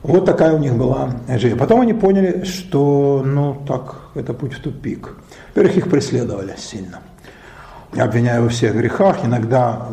Вот 0.04 0.26
такая 0.26 0.54
у 0.54 0.60
них 0.60 0.76
была 0.76 1.16
жизнь. 1.28 1.58
Потом 1.58 1.82
они 1.82 1.94
поняли, 1.94 2.44
что, 2.44 3.24
ну, 3.26 3.58
так, 3.68 4.02
это 4.14 4.34
путь 4.34 4.54
в 4.54 4.62
тупик. 4.62 5.16
Во-первых, 5.50 5.78
их 5.78 5.90
преследовали 5.90 6.56
сильно. 6.58 7.00
Обвиняя 7.96 8.42
во 8.42 8.50
всех 8.50 8.76
грехах, 8.76 9.26
иногда 9.26 9.88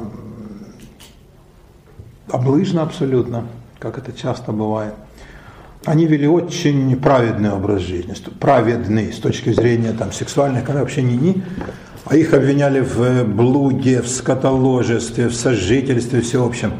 облыжно 2.30 2.82
абсолютно, 2.82 3.46
как 3.78 3.98
это 3.98 4.12
часто 4.12 4.52
бывает. 4.52 4.94
Они 5.89 6.05
вели 6.05 6.28
очень 6.28 6.94
праведный 6.97 7.51
образ 7.51 7.81
жизни, 7.81 8.15
праведный 8.39 9.10
с 9.10 9.16
точки 9.16 9.55
зрения 9.55 9.93
там, 9.93 10.12
сексуальных, 10.12 10.65
когда 10.65 10.81
вообще 10.81 11.01
не 11.01 11.16
ни, 11.16 11.43
а 12.05 12.15
их 12.15 12.35
обвиняли 12.35 12.81
в 12.81 13.24
блуде, 13.24 14.02
в 14.02 14.09
скотоложестве, 14.09 15.28
в 15.28 15.35
сожительстве 15.35 16.20
всеобщем. 16.20 16.74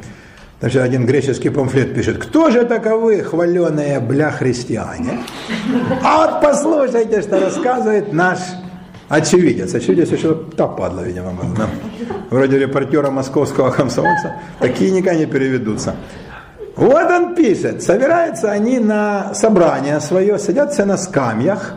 Значит, 0.61 0.83
один 0.83 1.07
греческий 1.07 1.49
памфлет 1.49 1.95
пишет, 1.95 2.19
кто 2.19 2.51
же 2.51 2.67
таковы 2.67 3.23
хваленые 3.23 3.99
бля 4.01 4.31
христиане? 4.31 5.21
А 6.05 6.27
вот 6.27 6.43
послушайте, 6.43 7.23
что 7.23 7.41
рассказывает 7.41 8.13
наш 8.13 8.41
очевидец. 9.09 9.75
Очевидец 9.75 10.11
еще 10.11 10.35
та 10.35 10.67
падла, 10.67 11.01
видимо, 11.01 11.33
был. 11.33 11.47
Вроде 12.29 12.59
репортера 12.59 13.11
московского 13.11 13.71
комсомольца. 13.71 14.35
Такие 14.61 14.91
никогда 14.91 15.19
не 15.19 15.25
переведутся. 15.25 15.95
Вот 16.79 17.11
он 17.11 17.35
пишет, 17.35 17.83
собираются 17.83 18.53
они 18.53 18.79
на 18.79 19.35
собрание 19.35 19.99
свое, 19.99 20.39
садятся 20.39 20.85
на 20.87 20.97
скамьях 20.97 21.75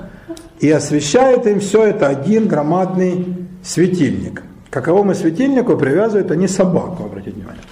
и 0.60 0.70
освещает 0.70 1.48
им 1.48 1.60
все 1.60 1.86
это 1.86 2.08
один 2.08 2.48
громадный 2.48 3.36
светильник. 3.64 4.44
К 4.70 4.74
каковому 4.74 5.16
светильнику 5.16 5.76
привязывают 5.76 6.30
они 6.30 6.48
собаку, 6.48 7.06
обратите 7.06 7.32
внимание. 7.32 7.64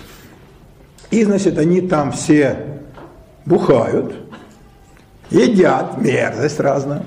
И, 1.11 1.23
значит, 1.23 1.60
они 1.60 1.81
там 1.81 2.14
все 2.14 2.65
бухают, 3.45 4.11
едят, 5.30 6.01
мерзость 6.01 6.60
разную. 6.60 7.03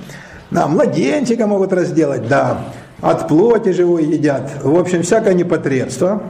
Да, 0.53 0.69
младенчика 0.69 1.49
могут 1.49 1.73
разделать, 1.73 2.28
да, 2.28 2.66
от 3.01 3.27
плоти 3.27 3.70
живой 3.70 4.05
едят. 4.05 4.53
В 4.62 4.78
общем, 4.78 5.03
всякое 5.03 5.35
непотребство, 5.35 6.23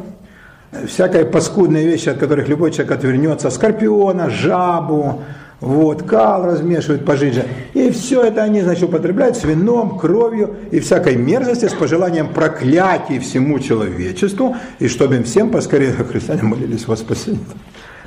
всякие 0.86 1.24
паскудные 1.24 1.86
вещи, 1.86 2.08
от 2.08 2.18
которых 2.18 2.48
любой 2.48 2.72
человек 2.72 2.92
отвернется, 2.92 3.50
скорпиона, 3.50 4.30
жабу, 4.30 5.22
вот, 5.60 6.02
кал 6.02 6.44
размешивают 6.44 7.04
пожиже. 7.04 7.44
И 7.72 7.90
все 7.90 8.22
это 8.24 8.42
они, 8.42 8.62
значит, 8.62 8.82
употребляют 8.82 9.36
с 9.36 9.44
вином, 9.44 9.96
кровью 9.98 10.56
и 10.72 10.80
всякой 10.80 11.16
мерзости 11.16 11.68
с 11.68 11.72
пожеланием 11.72 12.28
проклятий 12.32 13.20
всему 13.20 13.60
человечеству, 13.60 14.56
и 14.80 14.88
чтобы 14.88 15.16
им 15.16 15.24
всем 15.24 15.50
поскорее, 15.50 15.92
христиане, 15.92 16.42
молились 16.42 16.88
во 16.88 16.96
спасение. 16.96 17.44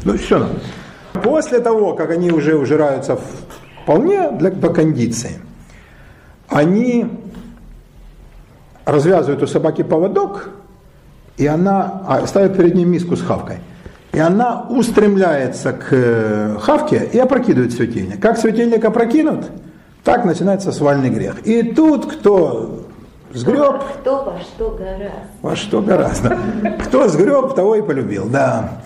Ну, 0.04 0.18
все. 0.18 0.50
После 1.14 1.60
того, 1.60 1.94
как 1.94 2.12
они 2.12 2.30
уже 2.30 2.58
ужираются 2.58 3.18
вполне 3.84 4.32
для, 4.32 4.52
по 4.52 4.70
кондиции, 4.70 5.40
они 6.50 7.08
развязывают 8.84 9.42
у 9.42 9.48
собаки 9.48 9.82
поводок, 9.82 10.50
и 11.38 11.48
она 11.48 12.02
а, 12.08 12.28
ставит 12.28 12.58
перед 12.58 12.76
ней 12.76 12.86
миску 12.86 13.16
с 13.16 13.22
хавкой. 13.22 13.58
И 14.14 14.20
она 14.20 14.66
устремляется 14.70 15.74
к 15.74 15.88
э, 15.92 16.58
хавке 16.62 17.10
и 17.12 17.20
опрокидывает 17.20 17.74
светильник. 17.74 18.22
Как 18.22 18.38
светильник 18.38 18.86
опрокинут, 18.86 19.48
так 20.06 20.24
начинается 20.24 20.72
свальный 20.72 21.10
грех. 21.10 21.46
И 21.46 21.64
тут 21.64 22.10
кто 22.10 22.86
сгреб, 23.34 23.84
Кто 24.00 24.24
во 24.24 24.40
что 24.40 24.70
гораздо. 24.70 25.12
во 25.42 25.56
что 25.58 25.82
гораздо. 25.82 26.38
Кто 26.86 27.10
сгреб, 27.10 27.56
того 27.56 27.76
и 27.76 27.82
полюбил, 27.82 28.30
да. 28.30 28.80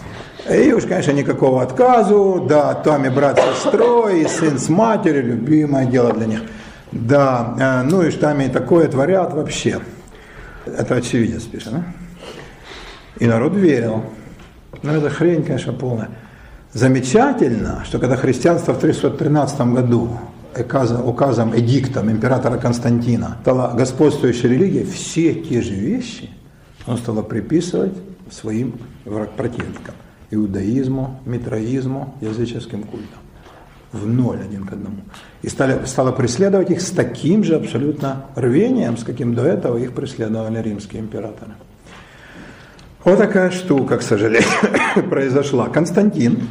И 0.49 0.73
уж, 0.73 0.85
конечно, 0.85 1.11
никакого 1.11 1.61
отказу, 1.61 2.45
да, 2.49 2.73
там 2.73 3.05
и 3.05 3.09
брат 3.09 3.39
с 3.39 3.63
сестрой, 3.63 4.21
и 4.21 4.27
сын 4.27 4.57
с 4.57 4.67
матерью, 4.67 5.27
любимое 5.27 5.85
дело 5.85 6.11
для 6.11 6.25
них. 6.25 6.41
Да, 6.91 7.53
э, 7.59 7.87
ну 7.87 8.01
и 8.01 8.09
что 8.09 8.21
там 8.21 8.41
и 8.41 8.49
такое 8.49 8.87
творят 8.87 9.35
вообще. 9.35 9.79
Это 10.65 10.95
очевидец 10.95 11.43
пишет, 11.43 11.73
да? 11.73 11.83
И 13.19 13.27
народ 13.27 13.55
верил. 13.55 14.03
Ну, 14.81 14.91
это 14.91 15.09
хрень, 15.09 15.43
конечно, 15.43 15.73
полная. 15.73 16.09
Замечательно, 16.73 17.83
что 17.85 17.99
когда 17.99 18.15
христианство 18.15 18.73
в 18.73 18.79
313 18.79 19.61
году 19.73 20.09
указом, 21.03 21.57
эдиктом 21.57 22.09
императора 22.11 22.57
Константина 22.57 23.37
стала 23.41 23.73
господствующей 23.75 24.49
религией, 24.49 24.85
все 24.85 25.33
те 25.33 25.61
же 25.61 25.73
вещи 25.73 26.29
он 26.87 26.97
стал 26.97 27.21
приписывать 27.23 27.93
своим 28.31 28.75
противникам. 29.35 29.95
Иудаизму, 30.31 31.19
митроизму, 31.25 32.15
языческим 32.21 32.83
культам. 32.83 33.19
В 33.91 34.05
ноль 34.05 34.39
один 34.41 34.65
к 34.65 34.73
одному. 34.73 34.97
И 35.41 35.49
стали, 35.49 35.85
стало 35.85 36.11
преследовать 36.11 36.69
их 36.69 36.81
с 36.81 36.91
таким 36.91 37.43
же 37.43 37.55
абсолютно 37.55 38.25
рвением, 38.35 38.97
с 38.97 39.03
каким 39.03 39.33
до 39.33 39.43
этого 39.43 39.77
их 39.77 39.93
преследовали 39.93 40.61
римские 40.61 41.01
императоры. 41.01 41.53
Вот 43.03 43.17
такая 43.17 43.49
штука, 43.49 43.97
к 43.97 44.01
сожалению, 44.01 44.49
произошла. 45.09 45.69
Константин, 45.69 46.47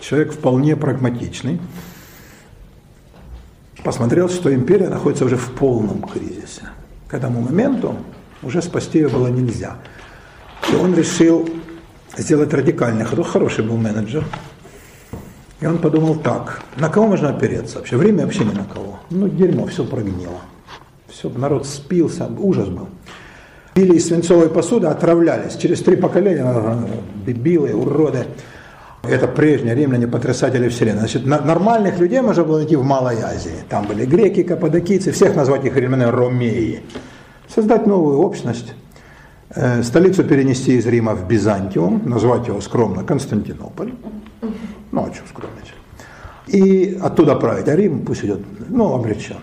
человек 0.00 0.32
вполне 0.32 0.76
прагматичный, 0.76 1.60
посмотрел, 3.84 4.28
что 4.28 4.52
империя 4.52 4.88
находится 4.88 5.24
уже 5.24 5.36
в 5.36 5.52
полном 5.52 6.02
кризисе. 6.02 6.62
К 7.08 7.14
этому 7.14 7.42
моменту 7.42 7.96
уже 8.42 8.60
спасти 8.60 8.98
ее 8.98 9.08
было 9.08 9.28
нельзя. 9.28 9.76
И 10.70 10.74
он 10.74 10.94
решил 10.94 11.48
сделать 12.16 12.52
радикальный 12.52 13.04
ход. 13.04 13.24
Хороший 13.26 13.64
был 13.64 13.76
менеджер. 13.76 14.24
И 15.60 15.66
он 15.66 15.78
подумал 15.78 16.16
так, 16.16 16.62
на 16.76 16.88
кого 16.88 17.06
можно 17.06 17.28
опереться 17.28 17.78
вообще? 17.78 17.96
Время 17.96 18.24
вообще 18.24 18.44
ни 18.44 18.52
на 18.52 18.64
кого. 18.64 18.98
Ну, 19.10 19.28
дерьмо, 19.28 19.66
все 19.66 19.84
прогнило. 19.84 20.40
Все, 21.08 21.28
народ 21.28 21.66
спился, 21.66 22.26
ужас 22.26 22.68
был. 22.68 22.88
Пили 23.74 23.96
из 23.96 24.08
свинцовой 24.08 24.50
посуды, 24.50 24.86
отравлялись. 24.86 25.56
Через 25.56 25.80
три 25.80 25.96
поколения, 25.96 26.44
э, 26.44 26.76
дебилы, 27.26 27.72
уроды. 27.74 28.26
Это 29.02 29.26
прежние 29.26 29.74
римляне, 29.74 30.06
потрясатели 30.06 30.68
вселенной. 30.68 31.00
Значит, 31.00 31.26
на- 31.26 31.40
нормальных 31.40 31.98
людей 31.98 32.20
можно 32.20 32.44
было 32.44 32.58
найти 32.58 32.76
в 32.76 32.84
Малой 32.84 33.16
Азии. 33.22 33.64
Там 33.68 33.86
были 33.86 34.04
греки, 34.04 34.42
каппадокийцы, 34.42 35.10
всех 35.10 35.34
назвать 35.36 35.64
их 35.64 35.74
римляне 35.76 36.10
ромеи. 36.10 36.82
Создать 37.52 37.86
новую 37.86 38.18
общность. 38.18 38.74
Э, 39.54 39.82
Столицу 39.82 40.22
перенести 40.24 40.76
из 40.76 40.86
Рима 40.86 41.14
в 41.14 41.30
Византиум, 41.30 42.02
назвать 42.04 42.46
его 42.48 42.60
скромно 42.60 43.04
Константинополь. 43.04 43.92
Ну, 44.92 45.00
а 45.00 45.14
что 45.14 45.24
скромничать? 45.28 45.74
И 46.46 46.98
оттуда 47.02 47.36
править. 47.36 47.68
А 47.68 47.74
Рим 47.76 48.04
пусть 48.04 48.24
идет, 48.24 48.40
ну, 48.68 48.94
обречен. 48.94 49.36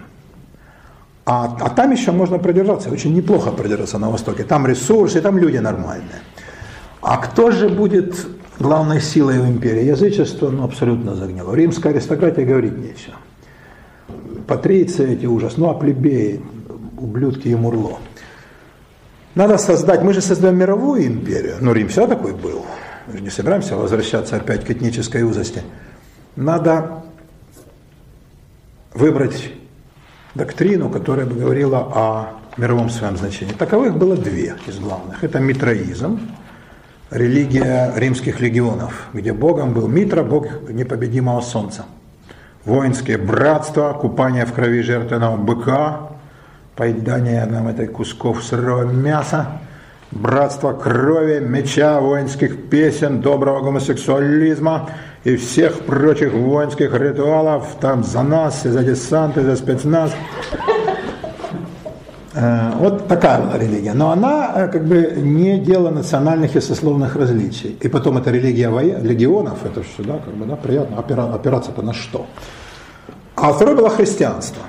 А, 1.31 1.45
а 1.59 1.69
там 1.69 1.91
еще 1.91 2.11
можно 2.11 2.39
продержаться, 2.39 2.89
очень 2.89 3.13
неплохо 3.13 3.51
продержаться 3.51 3.99
на 3.99 4.09
Востоке. 4.09 4.43
Там 4.43 4.65
ресурсы, 4.65 5.21
там 5.21 5.37
люди 5.37 5.57
нормальные. 5.57 6.23
А 7.03 7.17
кто 7.17 7.51
же 7.51 7.69
будет 7.69 8.25
главной 8.57 8.99
силой 8.99 9.37
в 9.37 9.47
империи? 9.47 9.83
Язычество 9.83 10.49
ну, 10.49 10.63
абсолютно 10.63 11.13
загнило. 11.13 11.53
Римская 11.53 11.93
аристократия 11.93 12.45
говорить 12.45 12.75
нечего. 12.75 13.17
Патриции 14.47 15.13
эти 15.13 15.27
ужас, 15.27 15.57
ну 15.57 15.69
а 15.69 15.75
плебеи, 15.75 16.41
ублюдки 16.97 17.47
и 17.47 17.53
мурло. 17.53 17.99
Надо 19.35 19.59
создать, 19.59 20.01
мы 20.01 20.13
же 20.13 20.21
создаем 20.21 20.57
мировую 20.57 21.05
империю, 21.05 21.57
ну 21.61 21.73
Рим 21.73 21.89
всегда 21.89 22.07
такой 22.07 22.33
был, 22.33 22.65
мы 23.05 23.17
же 23.17 23.21
не 23.21 23.29
собираемся 23.29 23.75
возвращаться 23.75 24.35
опять 24.35 24.65
к 24.65 24.71
этнической 24.71 25.21
узости. 25.21 25.61
Надо 26.35 27.03
выбрать 28.95 29.58
доктрину, 30.35 30.89
которая 30.89 31.25
бы 31.25 31.35
говорила 31.35 31.79
о 31.79 32.39
мировом 32.57 32.89
своем 32.89 33.17
значении. 33.17 33.53
Таковых 33.53 33.97
было 33.97 34.15
две 34.15 34.55
из 34.67 34.77
главных. 34.79 35.23
Это 35.23 35.39
митроизм, 35.39 36.19
религия 37.11 37.93
римских 37.95 38.39
легионов, 38.39 39.07
где 39.13 39.33
богом 39.33 39.73
был 39.73 39.87
Митра, 39.87 40.23
бог 40.23 40.69
непобедимого 40.69 41.41
солнца. 41.41 41.85
Воинские 42.65 43.17
братства, 43.17 43.93
купание 43.93 44.45
в 44.45 44.53
крови 44.53 44.81
жертвенного 44.81 45.37
быка, 45.37 46.09
поедание 46.75 47.45
нам 47.45 47.67
этой 47.67 47.87
кусков 47.87 48.43
сырого 48.43 48.83
мяса, 48.83 49.59
братство 50.11 50.73
крови, 50.73 51.39
меча, 51.39 51.99
воинских 51.99 52.69
песен, 52.69 53.21
доброго 53.21 53.61
гомосексуализма 53.61 54.89
и 55.23 55.35
всех 55.35 55.79
прочих 55.81 56.33
воинских 56.33 56.93
ритуалов, 56.93 57.75
там 57.79 58.03
за 58.03 58.23
нас, 58.23 58.65
и 58.65 58.69
за 58.69 58.83
десант, 58.83 59.37
и 59.37 59.41
за 59.41 59.55
спецназ. 59.55 60.11
Э, 62.33 62.71
Вот 62.79 63.07
такая 63.07 63.41
была 63.41 63.57
религия. 63.57 63.93
Но 63.93 64.11
она 64.11 64.51
э, 64.55 64.67
как 64.67 64.85
бы 64.85 65.13
не 65.17 65.59
дело 65.59 65.89
национальных 65.89 66.55
и 66.55 66.61
сословных 66.61 67.15
различий. 67.15 67.77
И 67.81 67.87
потом 67.87 68.17
это 68.17 68.31
религия 68.31 68.69
воен- 68.69 69.01
легионов, 69.03 69.65
это 69.65 69.81
же 69.81 70.07
да, 70.07 70.19
как 70.23 70.33
бы, 70.35 70.45
да, 70.45 70.55
приятно, 70.55 70.95
опира- 70.95 71.33
опираться-то 71.33 71.81
на 71.81 71.93
что. 71.93 72.25
А 73.35 73.51
второе 73.51 73.75
было 73.75 73.89
христианство. 73.89 74.63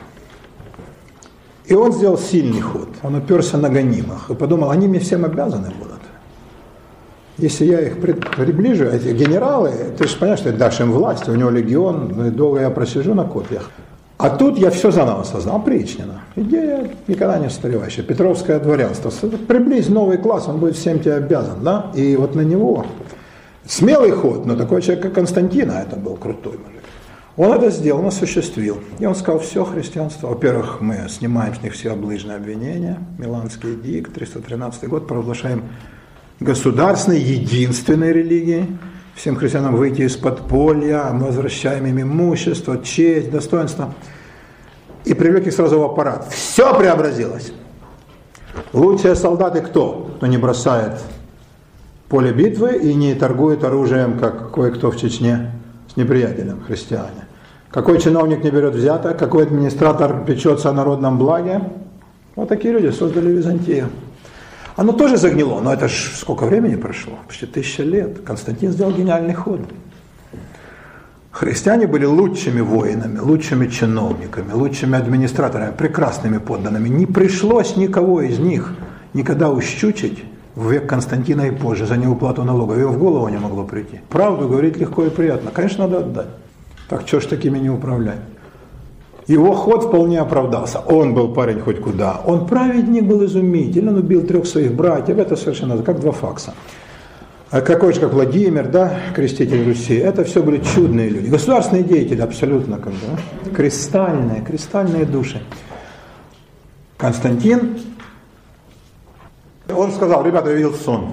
И 1.70 1.74
он 1.74 1.92
сделал 1.92 2.18
сильный 2.18 2.60
ход. 2.60 2.88
Он 3.05 3.14
уперся 3.14 3.56
на 3.56 3.68
гонимых 3.68 4.28
и 4.28 4.34
подумал, 4.34 4.70
они 4.70 4.88
мне 4.88 4.98
всем 4.98 5.24
обязаны 5.24 5.70
будут. 5.78 6.01
Если 7.38 7.64
я 7.64 7.80
их 7.80 8.01
при- 8.01 8.12
приближу, 8.12 8.86
эти 8.86 9.14
генералы, 9.14 9.70
ты 9.97 10.09
же 10.09 10.16
понимаешь, 10.16 10.40
что 10.40 10.52
дашь 10.52 10.80
им 10.80 10.90
власть, 10.90 11.28
у 11.28 11.34
него 11.34 11.48
легион, 11.48 12.12
ну 12.16 12.30
долго 12.32 12.60
я 12.60 12.70
просижу 12.70 13.14
на 13.14 13.24
копьях. 13.24 13.70
А 14.18 14.30
тут 14.30 14.59
я 14.59 14.70
все 14.70 14.90
заново 14.90 15.22
создал, 15.22 15.56
опричнина. 15.56 16.22
Идея 16.34 16.90
никогда 17.06 17.38
не 17.38 17.47
устаревающая. 17.47 18.02
Петровское 18.02 18.59
дворянство. 18.59 19.10
Приблизь 19.47 19.88
новый 19.88 20.18
класс, 20.18 20.48
он 20.48 20.59
будет 20.59 20.74
всем 20.76 20.98
тебе 20.98 21.14
обязан. 21.14 21.62
Да? 21.62 21.92
И 21.94 22.16
вот 22.16 22.34
на 22.34 22.40
него 22.40 22.84
смелый 23.64 24.10
ход, 24.10 24.44
но 24.44 24.56
такой 24.56 24.82
человек, 24.82 25.05
как 25.05 25.14
Константин, 25.14 25.70
а 25.70 25.82
это 25.82 25.94
был 25.94 26.16
крутой 26.16 26.59
мужик. 26.59 26.80
Он 27.36 27.52
это 27.52 27.70
сделал, 27.70 28.01
он 28.01 28.07
осуществил. 28.07 28.81
И 28.98 29.07
он 29.07 29.15
сказал, 29.15 29.40
все 29.40 29.65
христианство. 29.65 30.28
Во-первых, 30.28 30.81
мы 30.81 31.09
снимаем 31.09 31.55
с 31.55 31.62
них 31.62 31.73
все 31.73 31.93
облыжные 31.93 32.36
обвинения. 32.36 32.98
Миланский 33.19 33.77
дик, 33.77 34.12
313 34.12 34.89
год, 34.89 35.07
провозглашаем 35.07 35.65
государственной, 36.40 37.20
единственной 37.20 38.12
религией. 38.12 38.77
Всем 39.15 39.36
христианам 39.36 39.77
выйти 39.77 40.02
из 40.02 40.16
подполья, 40.16 41.11
мы 41.12 41.27
возвращаем 41.27 41.86
им 41.86 42.01
имущество, 42.01 42.82
честь, 42.82 43.31
достоинство. 43.31 43.94
И 45.05 45.15
привлек 45.15 45.47
их 45.47 45.52
сразу 45.52 45.78
в 45.78 45.85
аппарат. 45.85 46.32
Все 46.32 46.77
преобразилось. 46.77 47.52
Лучшие 48.73 49.15
солдаты 49.15 49.61
кто? 49.61 50.12
Кто 50.16 50.27
не 50.27 50.36
бросает 50.36 51.01
поле 52.11 52.32
битвы 52.32 52.77
и 52.77 52.93
не 52.93 53.15
торгует 53.15 53.65
оружием, 53.65 54.19
как 54.19 54.52
кое-кто 54.52 54.90
в 54.90 54.97
Чечне, 54.97 55.52
с 55.92 55.96
неприятелем, 55.96 56.62
христиане. 56.66 57.26
Какой 57.70 58.00
чиновник 58.00 58.44
не 58.44 58.50
берет 58.50 58.74
взяток, 58.74 59.18
какой 59.18 59.44
администратор 59.44 60.24
печется 60.24 60.70
о 60.70 60.72
народном 60.72 61.18
благе. 61.18 61.62
Вот 62.36 62.48
такие 62.48 62.72
люди 62.72 62.90
создали 62.90 63.30
Византию. 63.30 63.88
Оно 64.76 64.92
тоже 64.92 65.16
загнило, 65.16 65.60
но 65.60 65.72
это 65.72 65.88
ж 65.88 66.12
сколько 66.16 66.46
времени 66.46 66.76
прошло? 66.76 67.14
Почти 67.26 67.46
тысяча 67.46 67.82
лет. 67.82 68.20
Константин 68.24 68.72
сделал 68.72 68.92
гениальный 68.92 69.34
ход. 69.34 69.60
Христиане 71.30 71.86
были 71.86 72.04
лучшими 72.04 72.60
воинами, 72.60 73.18
лучшими 73.18 73.66
чиновниками, 73.68 74.52
лучшими 74.52 74.98
администраторами, 74.98 75.72
прекрасными 75.72 76.38
подданными. 76.38 76.88
Не 76.88 77.06
пришлось 77.06 77.76
никого 77.76 78.22
из 78.22 78.38
них 78.38 78.74
никогда 79.14 79.50
ущучить 79.50 80.24
в 80.61 80.70
век 80.70 80.87
Константина 80.87 81.47
и 81.47 81.51
позже 81.51 81.87
за 81.87 81.97
неуплату 81.97 82.45
налогов. 82.45 82.77
Им 82.77 82.89
в 82.89 82.99
голову 82.99 83.28
не 83.28 83.39
могло 83.39 83.65
прийти. 83.65 84.01
Правду 84.11 84.47
говорить 84.47 84.77
легко 84.77 85.05
и 85.05 85.11
приятно. 85.11 85.51
Конечно, 85.51 85.87
надо 85.87 86.01
отдать. 86.01 86.28
Так 86.89 87.07
что 87.07 87.20
ж 87.20 87.27
такими 87.27 87.59
не 87.59 87.70
управлять? 87.70 88.20
Его 89.27 89.55
ход 89.55 89.85
вполне 89.85 90.20
оправдался. 90.20 90.81
Он 90.81 91.15
был 91.15 91.32
парень 91.32 91.61
хоть 91.61 91.81
куда. 91.81 92.20
Он 92.27 92.47
праведник 92.47 93.05
был 93.05 93.24
изумительный. 93.24 93.93
Он 93.93 93.99
убил 93.99 94.27
трех 94.27 94.47
своих 94.47 94.74
братьев. 94.74 95.16
Это 95.16 95.35
совершенно 95.35 95.82
как 95.82 96.01
два 96.01 96.12
факса. 96.12 96.53
А 97.51 97.62
какой 97.62 97.95
же, 97.95 98.01
как 98.01 98.12
Владимир, 98.12 98.69
да, 98.69 98.99
креститель 99.15 99.66
Руси, 99.66 99.95
это 99.95 100.24
все 100.24 100.43
были 100.43 100.59
чудные 100.59 101.09
люди. 101.09 101.31
Государственные 101.31 101.85
деятели 101.85 102.20
абсолютно 102.20 102.77
как 102.77 102.93
бы, 102.93 102.99
да? 103.45 103.51
кристальные, 103.57 104.43
кристальные 104.43 105.05
души. 105.07 105.41
Константин, 106.99 107.78
он 109.70 109.92
сказал, 109.92 110.24
ребята, 110.24 110.51
я 110.51 110.56
видел 110.56 110.74
сон. 110.74 111.12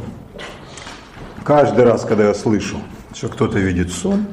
Каждый 1.43 1.85
раз, 1.85 2.03
когда 2.03 2.25
я 2.27 2.33
слышу, 2.33 2.77
что 3.13 3.29
кто-то 3.29 3.57
видит 3.59 3.91
сон, 3.91 4.25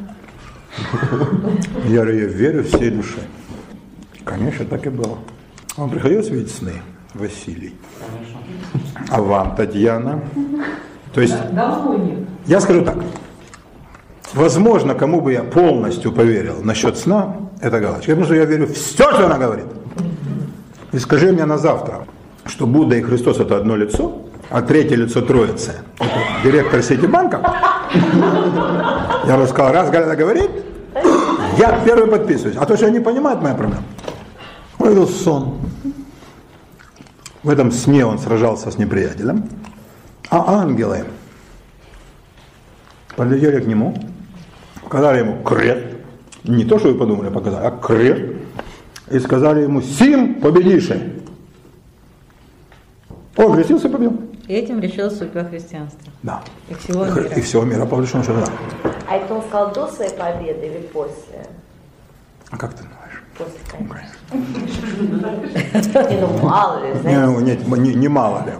я, 1.85 2.05
я 2.05 2.27
верю 2.27 2.65
всей 2.65 2.91
душой. 2.91 3.23
Конечно, 4.25 4.65
так 4.65 4.87
и 4.87 4.91
было. 4.91 5.19
Вам 5.77 5.91
приходилось 5.91 6.29
видеть 6.29 6.51
сны, 6.53 6.73
Василий? 7.15 7.75
А 9.11 9.21
вам, 9.21 9.55
Татьяна? 9.55 10.21
То 11.13 11.21
есть, 11.21 11.35
Давно 11.53 11.97
нет. 11.97 12.19
я 12.47 12.61
скажу 12.61 12.85
так. 12.85 12.97
Возможно, 14.33 14.95
кому 14.95 15.21
бы 15.21 15.33
я 15.33 15.45
полностью 15.45 16.11
поверил 16.11 16.63
насчет 16.63 16.97
сна, 16.99 17.37
это 17.61 17.79
галочка. 17.79 18.11
Потому 18.11 18.25
что 18.25 18.35
я 18.35 18.45
верю 18.45 18.67
в 18.67 18.73
все, 18.73 19.13
что 19.13 19.27
она 19.27 19.39
говорит. 19.39 19.67
И 20.93 20.99
скажи 20.99 21.33
мне 21.33 21.45
на 21.45 21.59
завтра, 21.59 22.07
что 22.47 22.67
Будда 22.67 22.97
и 22.97 23.03
Христос 23.03 23.41
это 23.41 23.57
одно 23.57 23.77
лицо, 23.77 24.23
а 24.51 24.63
третье 24.63 24.97
лицо 24.97 25.23
Троицы– 25.23 25.73
это 25.99 26.11
директор 26.45 26.83
Ситибанка. 26.83 27.41
Я 29.27 29.39
бы 29.39 29.47
сказал, 29.47 29.73
раз 29.73 29.91
Галя 29.91 30.15
говорит, 30.15 30.51
я 31.59 31.81
первый 31.85 32.09
подписываюсь. 32.09 32.57
А 32.57 32.67
то, 32.67 32.77
что 32.77 32.87
я 32.87 32.93
не 32.93 33.01
понимаю, 33.01 33.37
это 33.37 33.45
моя 33.45 33.55
проблема. 33.55 33.85
Он 34.79 34.89
видел 34.91 35.09
сон. 35.09 35.59
В 37.43 37.51
этом 37.51 37.71
сне 37.71 38.05
он 38.05 38.19
сражался 38.19 38.71
с 38.71 38.79
неприятелем. 38.79 39.49
А 40.31 40.61
ангелы 40.63 41.05
подлетели 43.17 43.61
к 43.61 43.67
нему, 43.67 43.97
показали 44.83 45.21
ему 45.21 45.43
крест. 45.43 45.85
Не 46.45 46.65
то, 46.65 46.79
что 46.79 46.89
вы 46.89 46.99
подумали, 46.99 47.31
показали, 47.31 47.67
а 47.67 47.71
крест. 47.71 48.23
И 49.11 49.19
сказали 49.19 49.63
ему, 49.63 49.81
Сим 49.81 50.41
победишь. 50.41 50.91
Он 53.37 53.55
крестился 53.55 53.89
и 53.89 53.91
победил. 53.91 54.21
И 54.47 54.55
этим 54.55 54.81
решил 54.81 55.11
судьба 55.11 55.45
христианства. 55.45 56.13
Да. 56.23 56.43
И 56.69 56.75
всего 56.75 57.05
мира. 57.05 57.23
И 57.37 57.41
всего 57.41 57.65
мира, 57.65 57.87
по 57.87 57.97
большому 57.97 58.23
счету, 58.23 58.39
да. 58.45 58.91
А 59.09 59.17
это 59.17 59.35
он 59.35 59.43
сказал 59.43 59.73
до 59.73 59.87
своей 59.89 60.13
победы 60.13 60.67
или 60.67 60.79
после? 60.93 61.47
А 62.51 62.57
как 62.57 62.75
ты 62.75 62.83
думаешь? 62.83 63.23
После, 63.37 63.59
конечно. 63.71 64.15
Не, 66.11 66.21
ну 66.21 66.29
мало 66.43 66.85
ли, 66.85 66.95
знаете. 67.01 67.21
Не, 67.21 67.43
нет, 67.43 67.67
не, 67.67 67.95
не 67.95 68.09
мало 68.09 68.45
ли. 68.47 68.53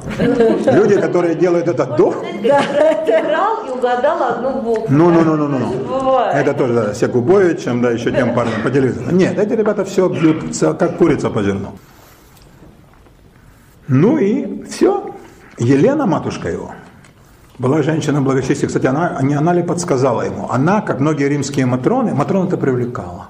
Люди, 0.73 1.01
которые 1.01 1.35
делают 1.35 1.69
это 1.69 1.85
до... 1.85 2.13
Играл 2.13 3.67
и 3.67 3.71
угадал 3.71 4.23
одну 4.23 4.63
букву. 4.63 4.87
Ну, 4.89 5.11
ну, 5.11 5.23
ну, 5.23 5.37
ну, 5.37 5.49
ну, 5.49 5.59
ну. 5.59 5.85
Бывает. 6.01 6.37
Это 6.37 6.55
тоже, 6.55 6.75
да, 6.75 6.95
Секубовичем, 6.95 7.83
да, 7.83 7.91
еще 7.91 8.11
тем 8.11 8.35
парнем 8.35 8.63
по 8.63 8.71
телевизору. 8.71 9.11
Нет, 9.13 9.39
эти 9.39 9.53
ребята 9.53 9.85
все 9.85 10.09
бьют, 10.09 10.57
как 10.61 10.97
курица 10.97 11.31
по 11.31 11.43
зерну. 11.43 11.75
Ну 13.88 14.18
и 14.18 14.64
все. 14.70 15.16
Елена, 15.58 16.06
матушка 16.06 16.50
его, 16.50 16.72
Была 17.60 17.84
женщина 17.84 18.22
благочестия, 18.22 18.68
кстати, 18.68 18.88
она, 18.88 19.20
не 19.22 19.34
она 19.34 19.52
ли 19.52 19.64
подсказала 19.64 20.22
ему? 20.22 20.50
Она, 20.50 20.80
как 20.80 21.02
многие 21.02 21.28
римские 21.28 21.66
матроны, 21.66 22.16
матрон 22.16 22.48
это 22.48 22.56
привлекала. 22.56 23.28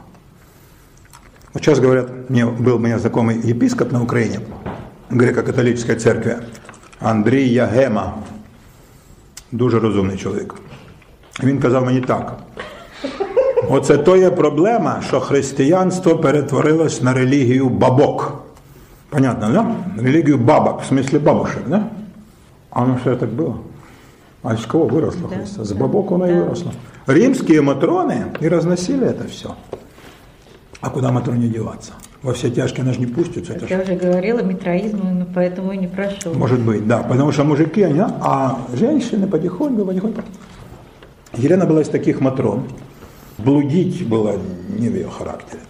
Вот 1.51 1.63
сейчас 1.63 1.79
говорят, 1.79 2.29
мне 2.29 2.45
был 2.45 2.75
у 2.75 2.79
меня 2.79 2.99
знакомый 2.99 3.39
епископ 3.39 3.91
на 3.91 4.03
Украине, 4.03 4.41
греко-католической 5.09 5.95
церкви, 5.95 6.37
Андрій 6.99 7.49
Ягема, 7.49 8.13
дуже 9.51 9.79
розумний 9.79 10.17
чоловік. 10.17 10.55
Він 11.43 11.59
казав 11.59 11.85
мені 11.85 12.01
так. 12.01 12.37
Оце 13.69 13.97
то 13.97 14.15
є 14.15 14.29
проблема, 14.29 15.01
що 15.07 15.19
християнство 15.19 16.17
перетворилось 16.17 17.01
на 17.01 17.13
релігію 17.13 17.69
бабок. 17.69 18.42
Понятно, 19.14 19.50
да? 19.52 19.76
Религию 20.02 20.38
бабок, 20.38 20.82
в 20.82 20.86
смысле 20.86 21.20
бабушек, 21.20 21.62
да? 21.68 21.88
А 22.70 22.82
оно 22.82 22.98
что 22.98 23.14
так 23.14 23.28
было? 23.30 23.58
А 24.42 24.54
из 24.54 24.66
кого 24.66 24.86
выросло 24.88 25.28
Да, 25.30 25.36
Христа? 25.36 25.64
С 25.64 25.72
бабок 25.72 26.10
оно 26.10 26.26
и 26.26 26.32
да. 26.34 26.40
выросло. 26.42 26.72
Римские 27.06 27.62
матроны 27.62 28.26
и 28.40 28.48
разносили 28.48 29.06
это 29.06 29.28
все. 29.28 29.54
А 30.80 30.90
куда 30.90 31.12
матроне 31.12 31.46
деваться? 31.48 31.92
Во 32.22 32.32
все 32.32 32.50
тяжкие 32.50 32.82
она 32.82 32.92
же 32.92 32.98
не 33.00 33.06
пустится. 33.06 33.52
Это 33.52 33.60
Как 33.60 33.68
ж- 33.68 33.72
я 33.72 33.82
уже 33.82 33.94
говорила, 33.96 34.40
метроизм, 34.42 34.98
именно 34.98 35.26
поэтому 35.32 35.72
и 35.72 35.76
не 35.78 35.86
прошел. 35.86 36.34
Может 36.34 36.60
быть, 36.60 36.86
да. 36.88 36.98
Потому 37.02 37.30
что 37.30 37.44
мужики, 37.44 37.82
они, 37.82 38.00
а, 38.00 38.10
а 38.20 38.58
женщины 38.76 39.26
потихоньку, 39.28 39.84
потихоньку. 39.84 40.22
Елена 41.36 41.66
была 41.66 41.82
из 41.82 41.88
таких 41.88 42.20
матрон. 42.20 42.64
Блудить 43.38 44.06
было 44.08 44.34
не 44.68 44.88
в 44.88 44.94
ее 44.94 45.08
характере. 45.08 45.62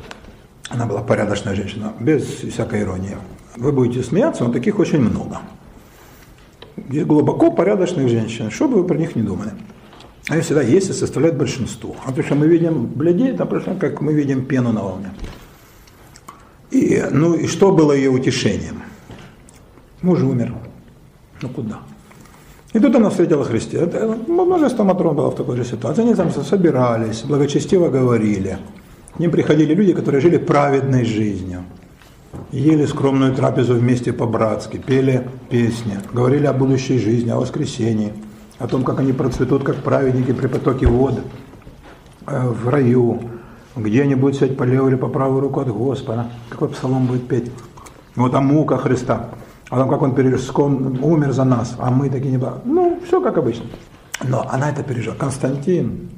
Она 0.70 0.86
была 0.86 1.02
порядочная 1.02 1.54
женщина, 1.54 1.92
без 2.00 2.24
всякой 2.24 2.82
иронии. 2.82 3.16
Вы 3.56 3.72
будете 3.72 4.02
смеяться, 4.02 4.44
но 4.44 4.52
таких 4.52 4.78
очень 4.78 5.00
много. 5.00 5.40
Есть 6.88 7.06
глубоко 7.06 7.50
порядочных 7.50 8.08
женщин, 8.08 8.50
что 8.50 8.68
бы 8.68 8.78
вы 8.78 8.84
про 8.84 8.96
них 8.96 9.14
не 9.14 9.22
думали. 9.22 9.52
Они 10.28 10.40
всегда 10.40 10.62
есть 10.62 10.90
и 10.90 10.92
составляют 10.92 11.36
большинство. 11.36 11.94
А 12.06 12.12
то, 12.12 12.22
что 12.22 12.34
мы 12.34 12.46
видим 12.48 12.86
бледей, 12.86 13.36
там 13.36 13.46
просто 13.46 13.74
как 13.74 14.00
мы 14.00 14.14
видим 14.14 14.46
пену 14.46 14.72
на 14.72 14.82
волне. 14.82 15.10
И, 16.70 17.04
ну, 17.10 17.34
и 17.34 17.46
что 17.46 17.70
было 17.72 17.92
ее 17.92 18.10
утешением? 18.10 18.82
Муж 20.02 20.20
умер. 20.22 20.54
Ну 21.42 21.48
куда? 21.50 21.80
И 22.72 22.80
тут 22.80 22.96
она 22.96 23.10
встретила 23.10 23.44
Христе. 23.44 23.78
Это, 23.78 24.18
ну, 24.26 24.44
множество 24.44 24.82
матрон 24.82 25.14
было 25.14 25.30
в 25.30 25.36
такой 25.36 25.56
же 25.56 25.64
ситуации. 25.64 26.02
Они 26.02 26.14
там 26.14 26.30
собирались, 26.32 27.22
благочестиво 27.22 27.88
говорили. 27.88 28.58
К 29.14 29.20
ним 29.20 29.30
приходили 29.30 29.74
люди, 29.74 29.92
которые 29.92 30.20
жили 30.20 30.38
праведной 30.38 31.04
жизнью. 31.04 31.64
Ели 32.50 32.84
скромную 32.84 33.32
трапезу 33.32 33.74
вместе 33.74 34.12
по-братски, 34.12 34.76
пели 34.76 35.28
песни, 35.48 36.00
говорили 36.12 36.46
о 36.46 36.52
будущей 36.52 36.98
жизни, 36.98 37.30
о 37.30 37.36
воскресении, 37.36 38.12
о 38.58 38.66
том, 38.66 38.82
как 38.82 38.98
они 38.98 39.12
процветут, 39.12 39.62
как 39.62 39.76
праведники 39.76 40.32
при 40.32 40.48
потоке 40.48 40.88
воды 40.88 41.22
э, 42.26 42.48
в 42.48 42.68
раю, 42.68 43.20
где 43.76 44.02
они 44.02 44.16
будут 44.16 44.34
сидеть 44.36 44.56
по 44.56 44.64
левую 44.64 44.90
или 44.90 44.98
по 44.98 45.06
правую 45.06 45.40
руку 45.40 45.60
от 45.60 45.68
Господа, 45.68 46.26
какой 46.48 46.70
псалом 46.70 47.06
будет 47.06 47.28
петь. 47.28 47.52
Вот 48.16 48.34
о 48.34 48.40
муках 48.40 48.82
Христа, 48.82 49.30
о 49.70 49.78
том, 49.78 49.88
как 49.88 50.02
Он 50.02 50.16
пережком 50.16 51.04
умер 51.04 51.30
за 51.30 51.44
нас, 51.44 51.76
а 51.78 51.92
мы 51.92 52.10
такие 52.10 52.32
не. 52.36 52.44
Ну, 52.64 53.00
все 53.06 53.20
как 53.20 53.38
обычно. 53.38 53.66
Но 54.24 54.44
она 54.50 54.70
это 54.70 54.82
пережила. 54.82 55.14
Константин 55.14 56.10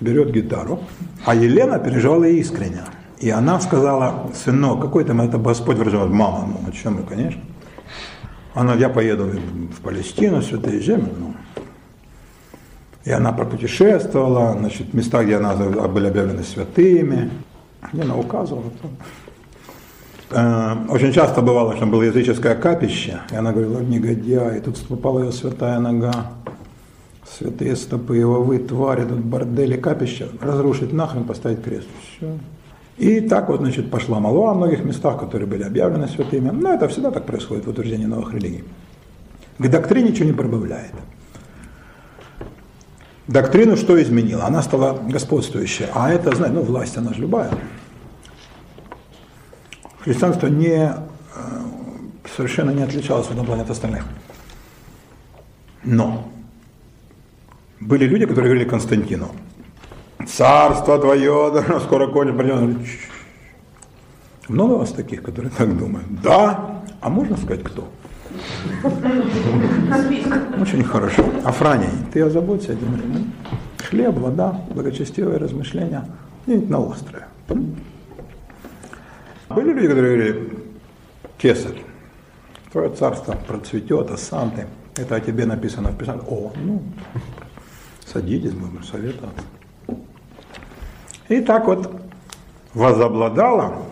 берет 0.00 0.30
гитару, 0.30 0.80
а 1.24 1.34
Елена 1.34 1.78
переживала 1.78 2.24
искренне. 2.24 2.82
И 3.18 3.30
она 3.30 3.60
сказала, 3.60 4.30
сынок, 4.34 4.82
какой 4.82 5.04
там 5.04 5.20
это 5.20 5.38
Господь 5.38 5.76
выражал, 5.76 6.08
мама, 6.08 6.46
ну, 6.46 6.68
о 6.68 6.72
чем 6.72 6.96
мы, 6.96 7.02
конечно. 7.02 7.40
Она, 8.54 8.74
я 8.74 8.88
поеду 8.88 9.24
в 9.24 9.80
Палестину, 9.82 10.42
святые 10.42 10.80
земли, 10.80 11.12
ну, 11.18 11.34
и 13.06 13.10
она 13.12 13.32
пропутешествовала, 13.32 14.56
значит, 14.58 14.92
места, 14.92 15.22
где 15.22 15.36
она 15.36 15.54
были 15.54 16.08
объявлены 16.08 16.42
святыми. 16.42 17.30
Мне 17.92 18.02
она 18.02 18.16
указывала. 18.16 18.64
Э, 20.30 20.74
Очень 20.88 21.12
часто 21.12 21.40
бывало, 21.40 21.76
что 21.76 21.86
было 21.86 22.02
языческое 22.02 22.56
капище, 22.56 23.20
и 23.30 23.36
она 23.36 23.52
говорила, 23.52 23.78
негодяй, 23.78 24.60
тут 24.60 24.84
попала 24.88 25.20
ее 25.22 25.30
святая 25.30 25.78
нога, 25.78 26.32
святые 27.38 27.76
стопы 27.76 28.16
его, 28.16 28.42
вы, 28.42 28.58
твари, 28.58 29.04
тут 29.04 29.18
бордели, 29.18 29.76
капище, 29.76 30.28
разрушить 30.40 30.92
нахрен, 30.92 31.24
поставить 31.24 31.62
крест. 31.62 31.88
Все. 32.02 32.38
И 32.98 33.20
так 33.20 33.48
вот, 33.48 33.60
значит, 33.60 33.90
пошла 33.90 34.20
молва 34.20 34.52
о 34.52 34.54
многих 34.54 34.84
местах, 34.84 35.20
которые 35.20 35.46
были 35.46 35.62
объявлены 35.62 36.08
святыми. 36.08 36.50
Но 36.50 36.72
это 36.72 36.88
всегда 36.88 37.10
так 37.10 37.26
происходит 37.26 37.66
в 37.66 37.70
утверждении 37.70 38.06
новых 38.06 38.32
религий. 38.32 38.64
К 39.58 39.68
доктрине 39.68 40.10
ничего 40.10 40.26
не 40.26 40.32
прибавляет. 40.32 40.92
Доктрину 43.28 43.76
что 43.76 44.00
изменила? 44.00 44.44
Она 44.44 44.62
стала 44.62 44.98
господствующей. 45.08 45.86
А 45.92 46.10
это, 46.10 46.34
знаете, 46.34 46.54
ну, 46.56 46.62
власть, 46.62 46.96
она 46.96 47.12
же 47.12 47.22
любая. 47.22 47.50
Христианство 50.00 50.46
не, 50.46 50.76
э, 50.76 50.92
совершенно 52.36 52.70
не 52.70 52.82
отличалось 52.82 53.26
в 53.26 53.32
этом 53.32 53.44
плане 53.44 53.62
от 53.62 53.70
остальных. 53.70 54.04
Но 55.82 56.28
были 57.86 58.04
люди, 58.04 58.26
которые 58.26 58.50
говорили 58.50 58.68
Константину, 58.68 59.28
царство 60.26 60.98
твое, 60.98 61.50
да, 61.54 61.80
скоро 61.80 62.08
кончится, 62.08 62.38
придет». 62.38 62.76
Много 64.48 64.74
у 64.74 64.78
вас 64.78 64.92
таких, 64.92 65.22
которые 65.22 65.50
так 65.50 65.76
думают? 65.76 66.06
Да. 66.22 66.82
А 67.00 67.08
можно 67.08 67.36
сказать, 67.36 67.64
кто? 67.64 67.88
Очень 70.60 70.84
хорошо. 70.84 71.24
Афраний, 71.44 71.88
ты 72.12 72.22
озаботься 72.22 72.72
этим. 72.72 73.32
Хлеб, 73.88 74.16
вода, 74.18 74.60
благочестивые 74.70 75.38
размышления. 75.38 76.04
где-нибудь 76.46 76.70
на 76.70 76.80
острове. 76.80 77.26
Были 79.48 79.72
люди, 79.72 79.88
которые 79.88 80.16
говорили, 80.16 80.58
кесарь, 81.38 81.82
твое 82.72 82.90
царство 82.90 83.36
процветет, 83.46 84.10
а 84.10 84.16
сам 84.16 84.50
ты, 84.50 84.66
это 85.00 85.16
о 85.16 85.20
тебе 85.20 85.46
написано 85.46 85.90
в 85.90 85.96
Писании. 85.96 86.22
О, 86.28 86.52
ну, 86.56 86.82
садитесь, 88.06 88.52
будем 88.52 88.82
советоваться. 88.84 89.44
И 91.28 91.40
так 91.40 91.66
вот 91.66 92.00
возобладала, 92.72 93.82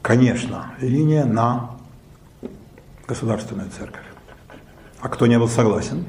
конечно, 0.00 0.74
линия 0.80 1.24
на 1.24 1.70
государственную 3.06 3.70
церковь. 3.70 4.04
А 5.00 5.08
кто 5.08 5.26
не 5.26 5.38
был 5.38 5.48
согласен, 5.48 6.04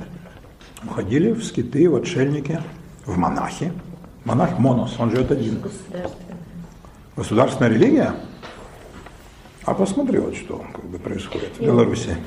уходили 0.83 1.31
в 1.31 1.43
скиты, 1.43 1.89
в 1.89 1.95
отшельники, 1.95 2.61
в 3.05 3.17
монахи. 3.17 3.73
Монах 4.25 4.57
Монос, 4.57 4.95
он 4.99 5.11
живет 5.11 5.31
один. 5.31 5.59
Государственное. 5.59 6.37
Государственная 7.15 7.69
религия? 7.71 8.13
А 9.65 9.73
посмотри 9.73 10.19
вот 10.19 10.35
что 10.35 10.65
как 10.73 10.85
бы 10.85 10.99
происходит 10.99 11.57
в 11.57 11.61
Беларуси. 11.61 12.17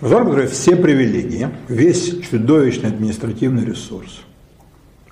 Государство, 0.00 0.30
которое 0.30 0.46
все 0.46 0.76
привилегии, 0.76 1.48
весь 1.68 2.20
чудовищный 2.20 2.90
административный 2.90 3.64
ресурс 3.64 4.20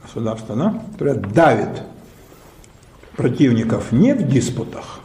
государства, 0.02 0.54
да, 0.54 0.82
которое 0.92 1.14
давит 1.14 1.82
противников 3.16 3.92
не 3.92 4.14
в 4.14 4.28
диспутах, 4.28 5.00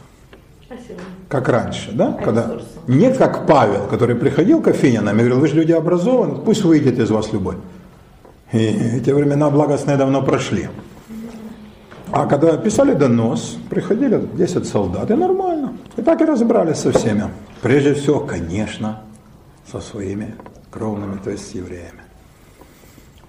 Спасибо. 0.66 1.00
как 1.28 1.48
раньше, 1.48 1.92
да, 1.92 2.12
когда 2.12 2.44
ресурсы. 2.44 2.66
нет 2.88 3.16
как 3.16 3.46
Павел, 3.46 3.86
который 3.86 4.16
приходил 4.16 4.60
к 4.60 4.68
Афинянам 4.68 5.16
и 5.16 5.20
говорил, 5.20 5.40
вы 5.40 5.48
же 5.48 5.54
люди 5.54 5.72
образованы, 5.72 6.36
пусть 6.44 6.62
выйдет 6.62 6.98
из 6.98 7.10
вас 7.10 7.32
любой. 7.32 7.56
И 8.52 8.58
эти 8.58 9.10
времена 9.10 9.48
благостные 9.48 9.96
давно 9.96 10.22
прошли. 10.22 10.68
А 12.12 12.26
когда 12.26 12.56
писали 12.58 12.92
донос, 12.92 13.56
приходили 13.70 14.20
10 14.34 14.66
солдат, 14.66 15.10
и 15.10 15.14
нормально. 15.14 15.74
И 15.96 16.02
так 16.02 16.20
и 16.20 16.24
разобрались 16.24 16.78
со 16.78 16.92
всеми. 16.92 17.28
Прежде 17.62 17.94
всего, 17.94 18.20
конечно, 18.20 19.00
со 19.70 19.80
своими 19.80 20.34
кровными, 20.70 21.18
то 21.22 21.30
есть 21.30 21.50
с 21.50 21.54
евреями. 21.54 22.02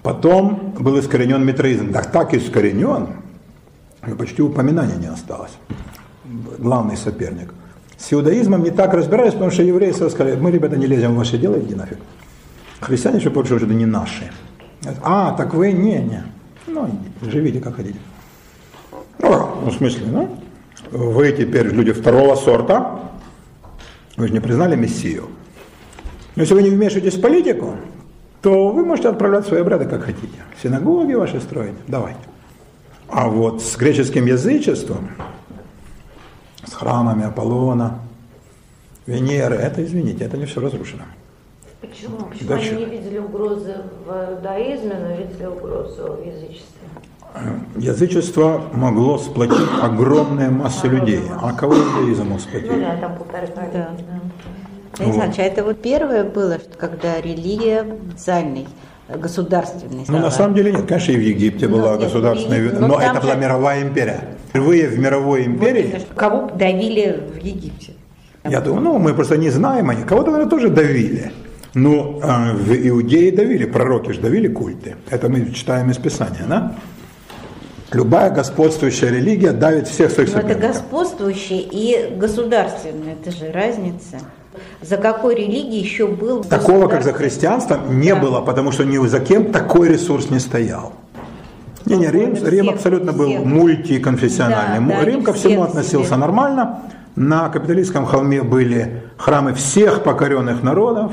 Потом 0.03 0.73
был 0.79 0.99
искоренен 0.99 1.45
митроизм. 1.45 1.91
Так 1.91 2.11
так 2.11 2.33
искоренен, 2.33 3.09
что 4.03 4.15
почти 4.15 4.41
упоминания 4.41 4.95
не 4.95 5.07
осталось. 5.07 5.51
Главный 6.57 6.97
соперник. 6.97 7.53
С 7.97 8.11
иудаизмом 8.13 8.63
не 8.63 8.71
так 8.71 8.93
разбирались, 8.93 9.33
потому 9.33 9.51
что 9.51 9.61
евреи 9.61 9.91
сказали, 9.91 10.35
мы, 10.35 10.49
ребята, 10.51 10.75
не 10.75 10.87
лезем 10.87 11.13
в 11.13 11.17
ваши 11.17 11.37
дела, 11.37 11.59
иди 11.59 11.75
нафиг. 11.75 11.99
Христиане 12.79 13.19
еще 13.19 13.29
что 13.29 13.55
это 13.57 13.65
не 13.67 13.85
наши. 13.85 14.31
А, 15.03 15.33
так 15.33 15.53
вы 15.53 15.71
не, 15.71 15.99
не. 15.99 16.23
Ну, 16.65 16.89
живите 17.21 17.59
как 17.59 17.75
хотите. 17.75 17.99
Ну, 19.19 19.29
ну, 19.63 19.69
в 19.69 19.73
смысле, 19.73 20.07
ну, 20.07 20.37
вы 20.89 21.31
теперь 21.31 21.67
люди 21.67 21.91
второго 21.91 22.35
сорта, 22.35 22.99
вы 24.17 24.27
же 24.27 24.33
не 24.33 24.39
признали 24.39 24.75
Мессию. 24.75 25.29
Но 26.35 26.41
если 26.43 26.53
вы 26.53 26.63
не 26.63 26.69
вмешиваетесь 26.69 27.15
в 27.17 27.21
политику, 27.21 27.75
то 28.41 28.69
вы 28.69 28.85
можете 28.85 29.09
отправлять 29.09 29.45
свои 29.45 29.61
обряды 29.61 29.85
как 29.85 30.03
хотите. 30.03 30.39
Синагоги 30.61 31.13
ваши 31.13 31.39
строить, 31.41 31.75
давайте. 31.87 32.19
А 33.09 33.27
вот 33.27 33.61
с 33.61 33.75
греческим 33.75 34.25
язычеством, 34.25 35.09
с 36.65 36.73
храмами 36.73 37.25
Аполлона, 37.25 37.99
Венеры, 39.05 39.55
это, 39.55 39.83
извините, 39.83 40.23
это 40.23 40.37
не 40.37 40.45
все 40.45 40.61
разрушено. 40.61 41.03
Почему? 41.81 42.17
Почему 42.29 42.49
Да, 42.49 42.55
они 42.55 42.63
чё? 42.65 42.75
не 42.77 42.85
видели 42.85 43.17
угрозы 43.17 43.75
в 44.05 44.33
иудаизме, 44.35 44.93
но 44.99 45.15
видели 45.15 45.45
угрозу 45.47 46.13
в 46.13 46.25
язычестве? 46.25 46.87
Язычество 47.77 48.61
могло 48.73 49.17
сплотить 49.17 49.67
огромные 49.81 50.49
массы 50.49 50.87
людей. 50.87 51.21
А 51.41 51.53
кого 51.53 51.75
иудаизм 51.75 52.23
мог 52.27 52.33
Ну 52.33 52.39
сплотить? 52.39 52.79
да, 52.79 52.97
там 52.97 53.17
полторы 53.17 53.47
да. 53.55 53.89
Александр, 55.01 55.27
Вот. 55.27 55.39
А 55.39 55.43
это 55.43 55.63
вот 55.63 55.81
первое 55.81 56.23
было, 56.23 56.59
что 56.59 56.77
когда 56.77 57.19
религия 57.21 57.85
официальной, 58.09 58.67
э, 59.07 59.17
государственной 59.17 59.97
Ну, 59.99 60.03
стала? 60.05 60.19
на 60.19 60.31
самом 60.31 60.55
деле 60.55 60.71
нет. 60.71 60.85
Конечно, 60.87 61.11
и 61.11 61.17
в 61.17 61.21
Египте 61.21 61.67
Ну, 61.67 61.77
была 61.77 61.91
нет, 61.93 62.01
государственная, 62.01 62.57
Египте, 62.59 62.79
но, 62.79 62.87
но 62.87 62.99
это 63.01 63.19
была 63.21 63.33
же- 63.33 63.39
мировая 63.39 63.81
империя. 63.83 64.21
Впервые 64.49 64.87
в 64.87 64.99
мировой 64.99 65.41
Вот 65.41 65.47
империи, 65.47 65.99
что 65.99 66.13
Кого 66.15 66.49
давили 66.55 67.19
в 67.33 67.43
Египте? 67.43 67.93
я 68.43 68.59
думаю, 68.61 68.81
ну, 68.83 68.97
мы 68.99 69.13
просто 69.13 69.37
не 69.37 69.49
знаем 69.49 69.89
они. 69.89 70.03
Кого-то, 70.03 70.31
наверное, 70.31 70.49
тоже 70.49 70.69
давили. 70.69 71.31
Но 71.73 72.19
э, 72.21 72.53
в 72.53 72.71
Иудее 72.89 73.31
давили, 73.31 73.63
пророки 73.65 74.11
же 74.11 74.19
давили 74.19 74.47
культы. 74.49 74.95
Это 75.09 75.29
мы 75.29 75.51
читаем 75.51 75.89
из 75.89 75.97
Писания, 75.97 76.43
да? 76.47 76.75
Любая 77.93 78.29
господствующая 78.29 79.09
религия 79.09 79.51
давит 79.51 79.87
всех 79.87 80.11
своих 80.11 80.31
Ну, 80.33 80.39
это 80.39 80.47
соперников. 80.49 80.75
господствующее 80.75 81.61
и 81.61 82.15
государственное, 82.15 83.13
это 83.13 83.31
же 83.31 83.51
разница. 83.51 84.17
За 84.81 84.97
какой 84.97 85.35
религией 85.35 85.81
еще 85.81 86.07
был 86.07 86.43
Такого, 86.43 86.87
как 86.87 87.03
за 87.03 87.13
христианством, 87.13 87.99
не 87.99 88.13
Да. 88.13 88.19
было, 88.19 88.41
потому 88.41 88.71
что 88.71 88.83
ни 88.83 88.97
за 89.07 89.19
кем 89.19 89.51
такой 89.51 89.89
ресурс 89.89 90.29
не 90.29 90.39
стоял. 90.39 90.93
Не, 91.85 91.97
не, 91.97 92.07
Рим, 92.11 92.35
Рим 92.45 92.69
абсолютно 92.69 93.11
был 93.13 93.29
мультиконфессиональный. 93.45 94.85
Да, 94.87 94.99
да, 94.99 95.05
Рим 95.05 95.23
ко 95.23 95.33
всему 95.33 95.63
относился 95.63 96.15
нормально. 96.17 96.81
На 97.15 97.49
капиталистском 97.49 98.05
холме 98.05 98.41
были 98.41 99.03
храмы 99.17 99.53
всех 99.53 100.03
покоренных 100.03 100.63
народов. 100.63 101.11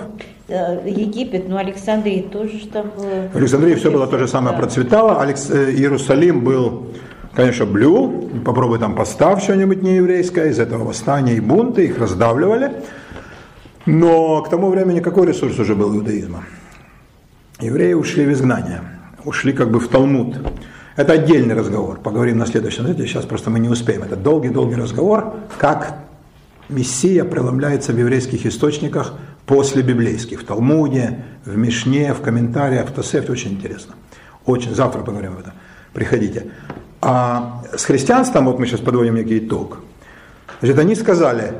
Э, 0.48 0.78
Египет, 0.86 1.48
ну 1.48 1.56
Александрия 1.56 2.22
тоже 2.22 2.66
там 2.72 2.90
было. 2.96 3.28
В 3.32 3.36
Александрии 3.36 3.74
все 3.74 3.90
было 3.90 4.06
то 4.06 4.18
же 4.18 4.28
самое 4.28 4.54
Да. 4.56 4.62
процветало. 4.62 5.20
Алекс- 5.20 5.50
э, 5.50 5.72
Иерусалим 5.72 6.42
был, 6.44 6.86
конечно, 7.34 7.66
блюл. 7.66 8.30
Попробуй 8.44 8.78
там 8.78 8.94
поставь 8.94 9.42
что-нибудь 9.42 9.82
нееврейское. 9.82 10.50
Из 10.50 10.58
этого 10.58 10.84
восстания 10.84 11.34
и 11.34 11.40
бунты, 11.40 11.84
их 11.86 11.98
раздавливали. 11.98 12.70
Но 13.90 14.42
к 14.42 14.50
тому 14.50 14.68
времени 14.68 15.00
какой 15.00 15.28
ресурс 15.28 15.58
уже 15.58 15.74
был 15.74 15.96
иудаизма? 15.96 16.44
Евреи 17.58 17.94
ушли 17.94 18.26
в 18.26 18.32
изгнание, 18.32 18.82
ушли 19.24 19.54
как 19.54 19.70
бы 19.70 19.80
в 19.80 19.88
Талмуд. 19.88 20.36
Это 20.96 21.14
отдельный 21.14 21.54
разговор, 21.54 21.98
поговорим 21.98 22.36
на 22.36 22.44
следующем 22.44 22.82
занятии, 22.82 23.06
сейчас 23.06 23.24
просто 23.24 23.48
мы 23.48 23.60
не 23.60 23.70
успеем. 23.70 24.02
Это 24.02 24.14
долгий-долгий 24.14 24.74
разговор, 24.74 25.36
как 25.56 26.00
Мессия 26.68 27.24
преломляется 27.24 27.94
в 27.94 27.98
еврейских 27.98 28.44
источниках 28.44 29.14
после 29.46 29.80
библейских, 29.80 30.42
в 30.42 30.44
Талмуде, 30.44 31.24
в 31.46 31.56
Мишне, 31.56 32.12
в 32.12 32.20
комментариях, 32.20 32.90
в 32.90 32.92
Тосефте, 32.92 33.32
очень 33.32 33.52
интересно. 33.52 33.94
Очень, 34.44 34.74
завтра 34.74 35.00
поговорим 35.00 35.32
об 35.32 35.38
этом, 35.38 35.52
приходите. 35.94 36.48
А 37.00 37.62
с 37.74 37.86
христианством, 37.86 38.44
вот 38.44 38.58
мы 38.58 38.66
сейчас 38.66 38.80
подводим 38.80 39.14
некий 39.14 39.38
итог. 39.38 39.78
Значит, 40.60 40.78
они 40.78 40.94
сказали, 40.94 41.54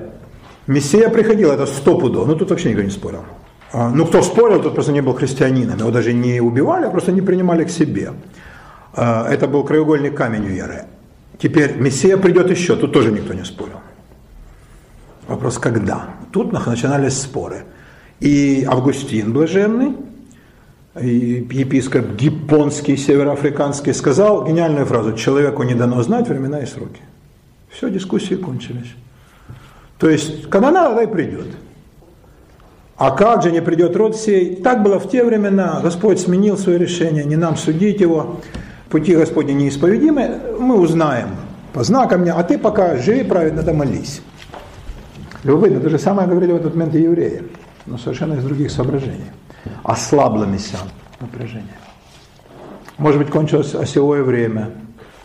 Мессия 0.69 1.09
приходил, 1.09 1.51
это 1.51 1.67
сто 1.67 1.99
пудов, 1.99 2.27
ну 2.29 2.37
тут 2.37 2.51
вообще 2.51 2.69
никто 2.69 2.83
не 2.83 2.91
спорил. 2.91 3.25
А, 3.73 3.91
Ну, 3.91 4.07
кто 4.07 4.23
спорил, 4.23 4.63
тот 4.63 4.75
просто 4.75 4.93
не 4.93 5.01
был 5.01 5.15
христианином. 5.15 5.79
Его 5.79 5.91
даже 5.91 6.13
не 6.13 6.41
убивали, 6.41 6.87
а 6.87 6.91
просто 6.91 7.11
не 7.11 7.23
принимали 7.23 7.65
к 7.65 7.71
себе. 7.71 8.13
А, 8.95 9.27
Это 9.29 9.49
был 9.49 9.65
краеугольный 9.65 10.11
камень 10.11 10.45
веры. 10.45 10.85
Теперь 11.39 11.77
Мессия 11.77 12.19
придет 12.19 12.51
еще, 12.51 12.77
тут 12.77 12.93
тоже 12.93 13.11
никто 13.13 13.33
не 13.33 13.45
спорил. 13.45 13.81
Вопрос, 15.27 15.59
когда? 15.59 16.11
Тут 16.33 16.53
начинались 16.53 17.19
споры. 17.19 17.65
И 18.21 18.67
Августин 18.69 19.33
Блаженный, 19.33 19.97
и 21.01 21.47
епископ 21.51 22.15
Гиппонский, 22.17 22.97
североафриканский, 22.97 23.95
сказал 23.95 24.45
гениальную 24.45 24.85
фразу 24.85 25.13
«Человеку 25.13 25.63
не 25.63 25.75
дано 25.75 26.03
знать 26.03 26.29
времена 26.29 26.61
и 26.61 26.67
сроки». 26.67 27.01
Все, 27.71 27.89
дискуссии 27.89 28.35
кончились. 28.35 28.95
То 29.99 30.09
есть, 30.09 30.49
когда 30.49 30.71
надо, 30.71 30.89
тогда 30.91 31.03
и 31.03 31.07
придет. 31.07 31.47
А 32.97 33.11
как 33.13 33.43
же 33.43 33.53
не 33.53 33.63
придет 33.63 33.97
род 33.97 34.17
сей? 34.17 34.57
Так 34.57 34.83
было 34.83 34.99
в 34.99 35.09
те 35.09 35.25
времена. 35.25 35.81
Господь 35.83 36.21
сменил 36.21 36.57
свое 36.59 36.79
решение, 36.79 37.25
не 37.25 37.37
нам 37.37 37.57
судить 37.57 38.01
его. 38.01 38.41
Пути 38.91 39.15
Господни 39.15 39.53
неисповедимы. 39.53 40.41
Мы 40.59 40.79
узнаем 40.81 41.29
по 41.73 41.85
знакам. 41.85 42.25
А 42.35 42.43
ты 42.43 42.59
пока 42.59 42.97
живи 42.97 43.23
праведно, 43.23 43.63
да 43.63 43.73
молись. 43.73 44.21
Любопытно, 45.45 45.81
то 45.81 45.89
же 45.89 45.99
самое 45.99 46.27
говорили 46.27 46.53
в 46.53 46.57
этот 46.57 46.75
момент 46.75 46.95
и 46.97 47.03
евреи, 47.03 47.45
но 47.87 47.97
совершенно 47.99 48.35
из 48.35 48.45
других 48.45 48.73
соображений. 48.73 49.31
Ослабло 49.85 50.45
мессиан 50.45 50.89
напряжение. 51.21 51.79
Может 52.97 53.21
быть, 53.21 53.31
кончилось 53.31 53.75
осевое 53.75 54.25
время, 54.25 54.73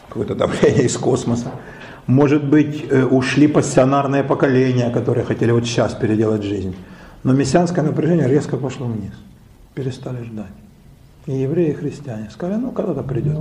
какое-то 0.07 0.35
давление 0.35 0.83
из 0.83 0.95
космоса. 0.97 1.51
Может 2.07 2.43
быть, 2.43 2.85
э, 2.89 3.05
ушли 3.05 3.47
пассионарные 3.47 4.23
поколения, 4.23 4.89
которые 4.89 5.25
хотели 5.25 5.51
вот 5.51 5.65
сейчас 5.65 5.93
переделать 5.93 6.43
жизнь. 6.43 6.75
Но 7.23 7.33
мессианское 7.33 7.83
напряжение 7.83 8.27
резко 8.27 8.57
пошло 8.57 8.87
вниз. 8.87 9.13
Перестали 9.73 10.23
ждать. 10.23 10.51
И 11.25 11.31
евреи, 11.31 11.69
и 11.69 11.73
христиане 11.73 12.29
сказали, 12.29 12.59
ну 12.59 12.71
когда-то 12.71 13.03
придет. 13.03 13.37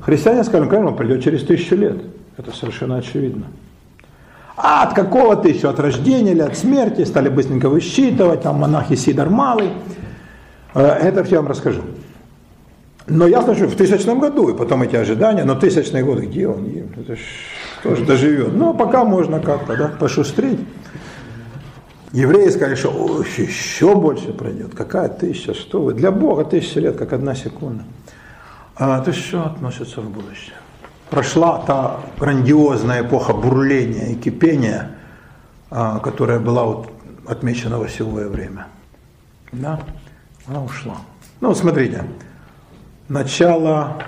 Христиане 0.00 0.44
сказали, 0.44 0.64
ну 0.64 0.70
конечно, 0.70 0.90
он 0.92 0.96
придет 0.96 1.24
через 1.24 1.42
тысячу 1.42 1.74
лет. 1.74 1.96
Это 2.36 2.56
совершенно 2.56 2.96
очевидно. 2.96 3.46
А 4.56 4.84
от 4.84 4.94
какого 4.94 5.34
тысячу? 5.34 5.68
От 5.68 5.80
рождения 5.80 6.30
или 6.30 6.40
от 6.40 6.56
смерти? 6.56 7.04
Стали 7.04 7.28
быстренько 7.28 7.68
высчитывать, 7.68 8.42
там 8.42 8.60
монахи 8.60 8.94
Сидор 8.94 9.28
Малый. 9.28 9.70
Э, 10.74 10.86
Это 10.86 11.24
все 11.24 11.36
я 11.36 11.40
вам 11.40 11.50
расскажу. 11.50 11.82
Но 13.08 13.26
ясно, 13.26 13.54
что 13.54 13.66
в 13.66 13.74
тысячном 13.74 14.20
году, 14.20 14.48
и 14.48 14.56
потом 14.56 14.82
эти 14.82 14.94
ожидания, 14.94 15.44
но 15.44 15.56
тысячный 15.56 16.04
год, 16.04 16.20
где 16.20 16.46
он? 16.46 16.66
Это 16.96 17.16
ж 17.16 17.18
кто 17.84 17.96
же 17.96 18.06
доживет? 18.06 18.54
Ну, 18.54 18.72
пока 18.72 19.04
можно 19.04 19.40
как-то, 19.40 19.76
да, 19.76 19.88
пошустрить. 19.88 20.60
Евреи 22.12 22.48
сказали, 22.48 22.76
что 22.76 22.88
«Ой, 22.88 23.26
еще 23.36 23.94
больше 23.94 24.32
пройдет. 24.32 24.74
Какая 24.74 25.10
тысяча? 25.10 25.52
Что 25.52 25.82
вы? 25.82 25.92
Для 25.92 26.10
Бога 26.10 26.44
тысяча 26.44 26.80
лет, 26.80 26.96
как 26.96 27.12
одна 27.12 27.34
секунда. 27.34 27.84
А 28.76 29.02
это 29.02 29.12
что 29.12 29.44
относится 29.44 30.00
в 30.00 30.08
будущее? 30.08 30.54
Прошла 31.10 31.62
та 31.66 32.00
грандиозная 32.18 33.02
эпоха 33.02 33.34
бурления 33.34 34.12
и 34.12 34.14
кипения, 34.14 34.92
а, 35.70 35.98
которая 35.98 36.38
была 36.38 36.64
вот 36.64 36.90
отмечена 37.26 37.78
в 37.78 37.82
осевое 37.82 38.28
время. 38.28 38.68
Да, 39.52 39.78
она 40.46 40.64
ушла. 40.64 40.96
Ну, 41.40 41.54
смотрите, 41.54 42.04
начало 43.08 44.02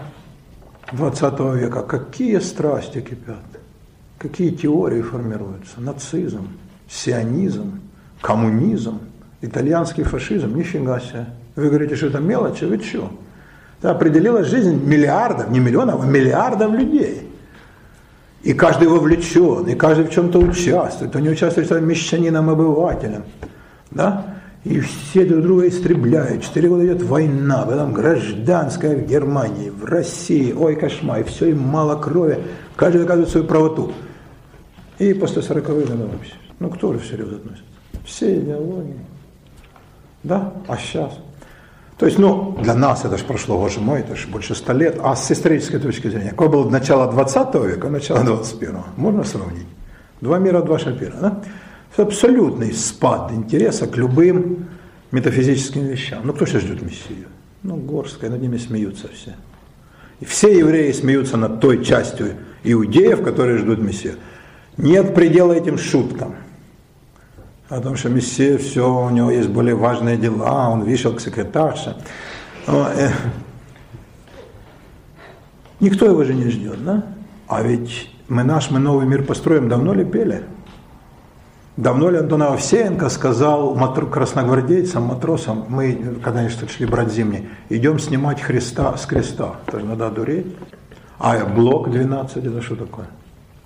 20 0.92 1.40
века, 1.56 1.82
какие 1.82 2.38
страсти 2.38 3.02
кипят, 3.02 3.55
какие 4.18 4.50
теории 4.50 5.02
формируются, 5.02 5.80
нацизм, 5.80 6.48
сионизм, 6.88 7.80
коммунизм, 8.20 9.00
итальянский 9.42 10.04
фашизм, 10.04 10.56
нифига 10.56 11.00
себе. 11.00 11.26
Вы 11.54 11.68
говорите, 11.68 11.96
что 11.96 12.06
это 12.06 12.20
мелочи, 12.20 12.64
вы 12.64 12.82
что? 12.82 13.10
Это 13.78 13.90
определила 13.90 14.44
жизнь 14.44 14.82
миллиардов, 14.82 15.50
не 15.50 15.60
миллионов, 15.60 16.02
а 16.02 16.06
миллиардов 16.06 16.72
людей. 16.72 17.28
И 18.42 18.52
каждый 18.52 18.88
вовлечен, 18.88 19.66
и 19.66 19.74
каждый 19.74 20.06
в 20.06 20.10
чем-то 20.10 20.38
участвует. 20.38 21.14
Он 21.16 21.22
не 21.22 21.30
участвует 21.30 21.66
своим 21.66 21.88
мещанином, 21.88 22.48
обывателем. 22.48 23.24
Да? 23.90 24.36
И 24.64 24.80
все 24.80 25.24
друг 25.24 25.42
друга 25.42 25.68
истребляют. 25.68 26.42
Четыре 26.42 26.68
года 26.68 26.86
идет 26.86 27.02
война, 27.02 27.64
потом 27.64 27.92
гражданская 27.92 28.96
в 28.96 29.06
Германии, 29.06 29.70
в 29.70 29.84
России. 29.84 30.52
Ой, 30.52 30.76
кошмар, 30.76 31.20
и 31.20 31.22
все, 31.24 31.50
им 31.50 31.60
мало 31.60 31.96
крови. 32.00 32.38
Каждый 32.76 33.02
доказывает 33.02 33.30
свою 33.30 33.46
правоту. 33.46 33.92
И 34.98 35.12
после 35.14 35.42
40-х 35.42 35.72
годов 35.72 36.12
вообще. 36.12 36.34
Ну, 36.58 36.70
кто 36.70 36.92
же 36.92 36.98
всерьез 37.00 37.32
относится? 37.32 37.64
Все 38.04 38.38
идеологии. 38.38 38.98
Да? 40.22 40.52
А 40.68 40.76
сейчас? 40.76 41.18
То 41.98 42.06
есть, 42.06 42.18
ну, 42.18 42.56
для 42.62 42.74
нас 42.74 43.04
это 43.04 43.16
же 43.16 43.24
прошло, 43.24 43.58
боже 43.58 43.80
мой, 43.80 44.00
это 44.00 44.16
же 44.16 44.28
больше 44.28 44.54
ста 44.54 44.74
лет. 44.74 44.98
А 45.02 45.16
с 45.16 45.30
исторической 45.30 45.78
точки 45.78 46.08
зрения, 46.08 46.30
какое 46.30 46.48
было 46.48 46.68
начало 46.68 47.10
20 47.10 47.54
века, 47.66 47.88
начало 47.88 48.22
21 48.22 48.76
можно 48.96 49.24
сравнить? 49.24 49.66
Два 50.20 50.38
мира, 50.38 50.62
два 50.62 50.78
шапира, 50.78 51.16
да? 51.20 51.42
Абсолютный 51.96 52.74
спад 52.74 53.32
интереса 53.32 53.86
к 53.86 53.96
любым 53.96 54.68
метафизическим 55.12 55.86
вещам. 55.86 56.20
Ну, 56.24 56.34
кто 56.34 56.44
сейчас 56.44 56.62
ждет 56.62 56.82
Мессию? 56.82 57.28
Ну, 57.62 57.76
горстка, 57.76 58.28
над 58.28 58.42
ними 58.42 58.58
смеются 58.58 59.08
все. 59.08 59.34
И 60.20 60.26
все 60.26 60.58
евреи 60.58 60.92
смеются 60.92 61.38
над 61.38 61.60
той 61.60 61.82
частью 61.82 62.34
иудеев, 62.64 63.22
которые 63.22 63.58
ждут 63.58 63.78
Мессию. 63.78 64.16
Нет 64.78 65.14
предела 65.14 65.52
этим 65.52 65.78
шуткам. 65.78 66.34
О 67.68 67.80
том, 67.80 67.96
что 67.96 68.08
Мессия, 68.08 68.58
все, 68.58 68.88
у 68.88 69.10
него 69.10 69.30
есть 69.30 69.48
более 69.48 69.74
важные 69.74 70.16
дела, 70.16 70.70
он 70.70 70.84
вышел 70.84 71.12
к 71.12 71.20
секретарше. 71.20 71.96
Э. 72.66 73.10
Никто 75.80 76.06
его 76.06 76.22
же 76.24 76.34
не 76.34 76.48
ждет, 76.48 76.84
да? 76.84 77.04
А 77.48 77.62
ведь 77.62 78.10
мы 78.28 78.44
наш, 78.44 78.70
мы 78.70 78.78
новый 78.78 79.06
мир 79.06 79.24
построим, 79.24 79.68
давно 79.68 79.94
ли 79.94 80.04
пели? 80.04 80.44
Давно 81.76 82.08
ли 82.08 82.18
Антон 82.18 82.42
Овсеенко 82.42 83.08
сказал 83.10 83.74
матр- 83.76 84.08
красногвардейцам, 84.08 85.02
матросам, 85.02 85.66
мы, 85.68 86.18
когда 86.22 86.40
они 86.40 86.48
шли 86.48 86.86
брать 86.86 87.12
зимний, 87.12 87.48
идем 87.68 87.98
снимать 87.98 88.40
Христа 88.40 88.96
с 88.96 89.04
креста. 89.04 89.56
Это 89.66 89.80
же 89.80 89.86
надо 89.86 90.10
дуреть. 90.10 90.46
А 91.18 91.44
блок 91.44 91.90
12, 91.90 92.44
это 92.44 92.62
что 92.62 92.76
такое? 92.76 93.06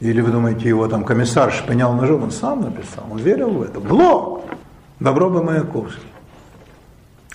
Или 0.00 0.22
вы 0.22 0.30
думаете, 0.30 0.68
его 0.68 0.88
там 0.88 1.04
комиссар 1.04 1.52
шпынял 1.52 1.92
ножом, 1.92 2.22
он 2.24 2.30
сам 2.30 2.62
написал, 2.62 3.04
он 3.10 3.18
верил 3.18 3.50
в 3.50 3.62
это. 3.62 3.80
Блок! 3.80 4.44
Добро 4.98 5.30
бы 5.30 5.42
Маяковский. 5.42 6.02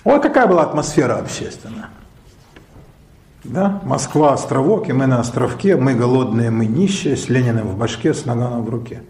Вот 0.04 0.22
какая 0.22 0.46
была 0.46 0.62
атмосфера 0.62 1.14
общественная. 1.18 1.88
Да? 3.44 3.80
Москва, 3.84 4.32
островок, 4.32 4.88
и 4.88 4.92
мы 4.92 5.06
на 5.06 5.20
островке, 5.20 5.76
мы 5.76 5.94
голодные, 5.94 6.50
мы 6.50 6.66
нищие, 6.66 7.16
с 7.16 7.28
Лениным 7.28 7.68
в 7.68 7.78
башке, 7.78 8.12
с 8.12 8.24
наганом 8.24 8.64
в 8.64 8.68
руке. 8.68 9.02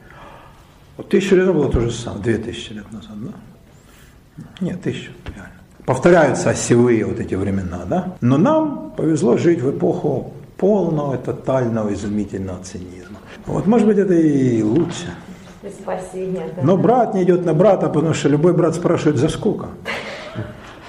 Вот 0.96 1.08
тысячу 1.08 1.36
лет 1.36 1.52
было 1.52 1.70
то 1.70 1.80
же 1.80 1.90
самое, 1.90 2.22
две 2.22 2.38
тысячи 2.38 2.72
лет 2.72 2.90
назад, 2.92 3.12
да? 3.14 4.44
Нет, 4.60 4.82
тысячу, 4.82 5.12
реально. 5.26 5.52
Повторяются 5.84 6.50
осевые 6.50 7.06
вот 7.06 7.20
эти 7.20 7.34
времена, 7.34 7.84
да? 7.86 8.16
Но 8.20 8.36
нам 8.36 8.92
повезло 8.96 9.36
жить 9.36 9.60
в 9.60 9.70
эпоху 9.70 10.34
полного, 10.56 11.16
тотального, 11.16 11.92
изумительного 11.92 12.62
цинизма. 12.62 13.05
Вот, 13.46 13.66
может 13.66 13.86
быть, 13.86 13.98
это 13.98 14.14
и 14.14 14.62
лучше. 14.62 15.14
И 15.62 15.68
спасение. 15.68 16.50
Да. 16.56 16.62
Но 16.62 16.76
брат 16.76 17.14
не 17.14 17.22
идет 17.22 17.44
на 17.44 17.54
брата, 17.54 17.88
потому 17.88 18.14
что 18.14 18.28
любой 18.28 18.52
брат 18.52 18.74
спрашивает, 18.74 19.18
за 19.18 19.28
сколько? 19.28 19.68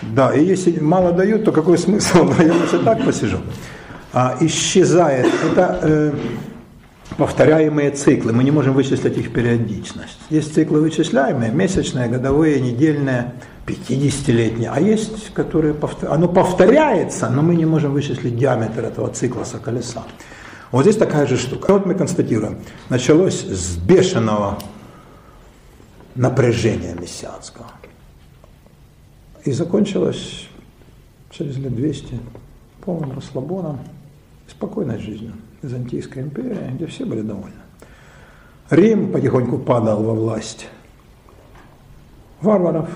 Да, 0.02 0.34
и 0.34 0.44
если 0.44 0.80
мало 0.80 1.12
дают, 1.12 1.46
то 1.46 1.52
какой 1.52 1.78
смысл? 1.78 2.24
Ну, 2.24 2.34
я 2.46 2.54
лучше 2.54 2.80
так 2.84 3.04
посижу. 3.04 3.38
А, 4.14 4.38
исчезает. 4.40 5.28
Это 5.52 5.80
э, 5.82 6.14
повторяемые 7.18 7.92
циклы. 7.92 8.34
Мы 8.34 8.44
не 8.44 8.52
можем 8.52 8.74
вычислить 8.74 9.18
их 9.18 9.34
периодичность. 9.34 10.20
Есть 10.30 10.54
циклы 10.54 10.82
вычисляемые, 10.82 11.52
месячные, 11.52 12.08
годовые, 12.08 12.60
недельные, 12.60 13.34
50-летние. 13.66 14.72
А 14.74 14.80
есть, 14.80 15.34
которые 15.34 15.74
повтор... 15.74 16.12
оно 16.12 16.28
повторяется, 16.28 17.30
но 17.30 17.42
мы 17.42 17.56
не 17.56 17.66
можем 17.66 17.94
вычислить 17.94 18.38
диаметр 18.38 18.86
этого 18.86 19.10
циклоса 19.10 19.58
колеса. 19.58 20.04
Вот 20.72 20.84
здесь 20.84 20.98
такая 20.98 21.26
же 21.28 21.38
штука. 21.38 21.74
Вот 21.74 21.86
мы 21.86 21.96
констатируем. 21.96 22.60
Началось 22.90 23.42
с 23.42 23.78
бешеного 23.78 24.58
напряжения 26.16 26.94
мессианского. 26.96 27.68
И 29.46 29.52
закончилось 29.52 30.48
через 31.30 31.58
лет 31.58 31.74
200 31.74 32.20
полным 32.84 33.14
расслабоном, 33.14 33.80
спокойной 34.48 35.00
жизнью 35.00 35.34
Византийской 35.62 36.24
империи, 36.24 36.72
где 36.74 36.86
все 36.88 37.06
были 37.06 37.22
довольны. 37.22 37.56
Рим 38.70 39.12
потихоньку 39.12 39.58
падал 39.60 40.04
во 40.04 40.14
власть 40.14 40.68
варваров, 42.42 42.90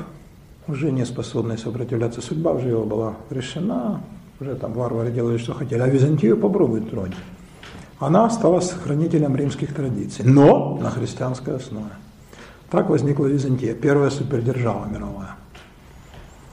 уже 0.68 0.92
не 0.92 1.06
способные 1.06 1.58
сопротивляться. 1.58 2.22
Судьба 2.22 2.52
уже 2.52 2.70
его 2.70 2.84
была 2.84 3.16
решена, 3.30 4.02
уже 4.40 4.56
там 4.56 4.74
варвары 4.74 5.12
делали, 5.12 5.38
что 5.38 5.54
хотели, 5.54 5.82
а 5.82 5.88
Византию 5.88 6.38
попробуют 6.38 6.90
тронуть. 6.90 7.16
Она 8.02 8.26
осталась 8.26 8.72
хранителем 8.72 9.36
римских 9.36 9.76
традиций, 9.76 10.26
но 10.26 10.80
на 10.82 10.90
христианской 10.90 11.56
основе. 11.56 11.92
Так 12.72 12.90
возникла 12.90 13.28
Византия, 13.28 13.76
первая 13.76 14.10
супердержава 14.10 14.88
мировая. 14.88 15.36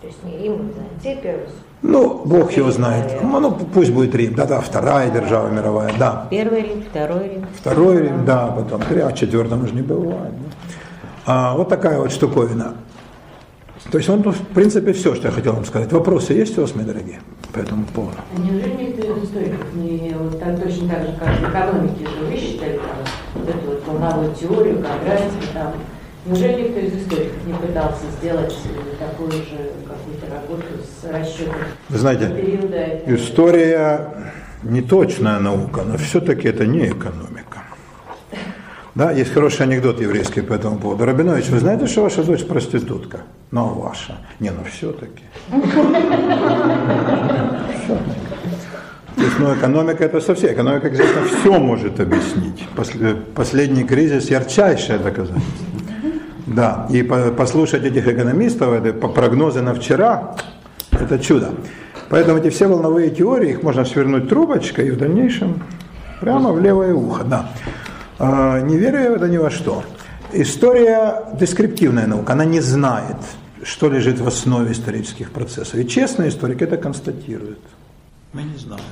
То 0.03 0.09
есть 0.09 0.23
не 0.25 0.37
Рим, 0.37 0.53
а 0.53 0.63
Византия 0.63 1.23
первый. 1.23 1.49
Ну, 1.81 2.23
Бог 2.27 2.53
его 2.53 2.71
знает. 2.71 3.07
наверное. 3.23 3.41
Ну, 3.41 3.53
пусть 3.73 3.93
будет 3.93 4.15
Рим. 4.15 4.35
Да-да, 4.35 4.61
вторая 4.61 5.11
держава 5.11 5.49
мировая, 5.49 5.91
да. 5.99 6.27
Первый 6.29 6.61
Рим, 6.61 6.83
второй 6.83 7.29
Рим. 7.29 7.47
Второй 7.57 8.03
Рим, 8.03 8.25
да, 8.27 8.49
потом 8.49 8.83
три, 8.83 9.01
а 9.01 9.13
четвертом 9.13 9.65
уже 9.65 9.75
не 9.75 9.83
бывает. 9.83 10.33
да. 10.33 10.57
А, 11.25 11.57
вот 11.57 11.71
такая 11.71 11.99
вот 11.99 12.13
штуковина. 12.13 12.75
То 13.91 13.97
есть, 13.97 14.09
ну, 14.11 14.19
в 14.33 14.47
принципе, 14.49 14.93
все, 14.93 15.15
что 15.15 15.29
я 15.29 15.33
хотел 15.33 15.55
вам 15.55 15.65
сказать. 15.65 15.91
Вопросы 15.93 16.35
есть 16.35 16.59
у 16.59 16.61
вас, 16.61 16.75
мои 16.75 16.85
дорогие, 16.85 17.21
по 17.55 17.59
этому 17.59 17.87
поводу? 17.87 18.19
А 18.19 18.39
Неужели 18.39 18.85
никто 18.85 19.17
из 19.17 19.25
историков 19.25 19.75
не 19.75 20.15
вот 20.19 20.39
так, 20.39 20.63
точно 20.63 20.89
так 20.91 21.03
же, 21.07 21.17
как 21.19 21.29
в 21.39 21.49
экономике 21.51 22.05
же 22.05 22.27
вы 22.27 22.37
считали 22.37 22.77
там, 22.77 22.97
вот 23.35 23.49
эту 23.49 23.67
вот 23.67 23.87
волновую 23.87 24.35
теорию, 24.35 24.77
квадратику 24.81 25.53
там, 25.55 25.73
неужели 26.27 26.63
никто 26.69 26.81
из 26.81 27.03
историков 27.03 27.47
не 27.47 27.55
пытался 27.55 28.05
сделать 28.21 28.55
э, 28.67 29.03
такую 29.03 29.33
же 29.33 29.73
какую-то 29.87 30.35
работу 30.35 30.65
с 30.85 31.11
расчетом 31.11 31.55
Вы 31.89 31.99
знаете, 31.99 32.29
периода? 32.29 32.77
этого? 32.77 33.17
История 33.17 34.33
не 34.65 34.83
точная 34.83 35.39
наука, 35.39 35.81
но 35.87 35.97
все-таки 35.97 36.49
это 36.49 36.67
не 36.67 36.89
экономика. 36.89 37.63
Да, 38.95 39.13
есть 39.13 39.33
хороший 39.33 39.63
анекдот 39.63 39.99
еврейский 40.01 40.43
по 40.43 40.53
этому 40.53 40.79
поводу. 40.79 41.07
Рабинович, 41.07 41.49
вы 41.49 41.61
знаете, 41.61 41.87
что 41.87 42.03
ваша 42.03 42.23
дочь 42.23 42.45
проститутка? 42.45 43.21
А 43.53 43.63
ваша. 43.63 44.19
Не, 44.41 44.51
ну 44.51 44.63
все-таки. 44.71 45.23
Есть, 49.17 49.39
ну, 49.39 49.55
экономика 49.55 50.05
это 50.05 50.21
совсем. 50.21 50.53
Экономика, 50.53 50.91
конечно, 50.91 51.23
все 51.25 51.59
может 51.59 51.99
объяснить. 52.01 52.67
После- 52.77 53.15
Последний 53.35 53.85
кризис 53.85 54.31
ярчайшее 54.31 54.99
доказательство. 54.99 55.67
Да, 56.47 56.87
и 56.91 57.03
по- 57.03 57.31
послушать 57.33 57.85
этих 57.85 58.07
экономистов, 58.07 58.73
это 58.73 58.93
прогнозы 59.09 59.61
на 59.63 59.75
вчера, 59.75 60.35
это 60.93 61.19
чудо. 61.19 61.51
Поэтому 62.11 62.39
эти 62.39 62.49
все 62.51 62.67
волновые 62.69 63.11
теории, 63.11 63.51
их 63.51 63.63
можно 63.63 63.85
свернуть 63.85 64.29
трубочкой 64.29 64.89
и 64.89 64.91
в 64.91 64.97
дальнейшем 64.99 65.63
прямо 66.21 66.53
в 66.53 66.61
левое 66.61 66.95
ухо. 66.95 67.25
Да. 67.25 67.51
А, 68.19 68.61
Не 68.61 68.79
верю 68.79 68.99
я 69.01 69.11
в 69.11 69.15
это 69.15 69.29
ни 69.29 69.37
во 69.37 69.51
что. 69.51 69.83
История 70.33 71.35
дескриптивная 71.39 72.07
наука, 72.07 72.35
она 72.35 72.45
не 72.45 72.61
знает, 72.61 73.17
что 73.63 73.89
лежит 73.89 74.21
в 74.21 74.27
основе 74.27 74.73
исторических 74.73 75.31
процессов. 75.31 75.75
И 75.77 75.89
честный 75.89 76.29
историк 76.29 76.63
это 76.63 76.77
констатирует. 76.77 77.61
Мы 78.33 78.43
не 78.43 78.59
знаем. 78.59 78.85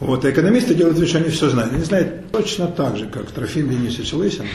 Вот, 0.00 0.24
а 0.24 0.30
экономисты 0.30 0.74
делают 0.74 0.98
вид, 0.98 1.08
что 1.08 1.18
они 1.18 1.30
все 1.30 1.48
знают. 1.50 1.72
Они 1.72 1.82
знают 1.82 2.30
точно 2.30 2.68
так 2.68 2.96
же, 2.96 3.06
как 3.06 3.30
Трофим 3.30 3.68
Денисович 3.68 4.12
Лысенко, 4.12 4.48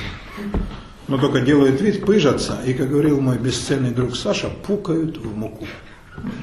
но 1.07 1.17
только 1.17 1.41
делают 1.41 1.81
вид, 1.81 2.05
пыжатся, 2.05 2.57
и, 2.65 2.73
как 2.73 2.89
говорил 2.89 3.19
мой 3.19 3.37
бесценный 3.37 3.91
друг 3.91 4.15
Саша, 4.15 4.49
пукают 4.49 5.17
в 5.17 5.35
муку. 5.35 5.67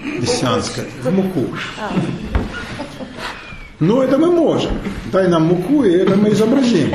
Мессианская, 0.03 0.87
в 1.03 1.11
муку. 1.11 1.47
Ну, 3.79 4.01
это 4.03 4.19
мы 4.19 4.31
можем. 4.31 4.73
Дай 5.13 5.29
нам 5.29 5.45
муку, 5.47 5.85
и 5.85 5.93
это 5.93 6.17
мы 6.17 6.31
изобразим. 6.31 6.91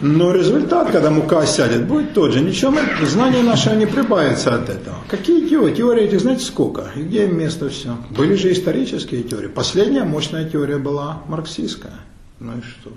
Но 0.00 0.32
результат, 0.32 0.90
когда 0.90 1.10
мука 1.10 1.44
сядет, 1.46 1.86
будет 1.86 2.14
тот 2.14 2.32
же. 2.32 2.40
Ничего, 2.40 2.70
мы, 2.70 3.06
знания 3.06 3.42
наши 3.42 3.74
не 3.74 3.86
прибавятся 3.86 4.54
от 4.54 4.68
этого. 4.68 4.96
Какие 5.08 5.48
теории? 5.48 5.74
Теории 5.74 6.04
этих, 6.04 6.20
знаете, 6.20 6.44
сколько? 6.44 6.86
И 6.94 7.02
где 7.02 7.24
им 7.24 7.36
место 7.36 7.68
все? 7.68 7.96
Были 8.10 8.34
же 8.34 8.52
исторические 8.52 9.24
теории. 9.24 9.48
Последняя 9.48 10.04
мощная 10.04 10.48
теория 10.48 10.78
была 10.78 11.22
марксистская. 11.26 12.00
Ну 12.38 12.58
и 12.58 12.60
что? 12.62 12.92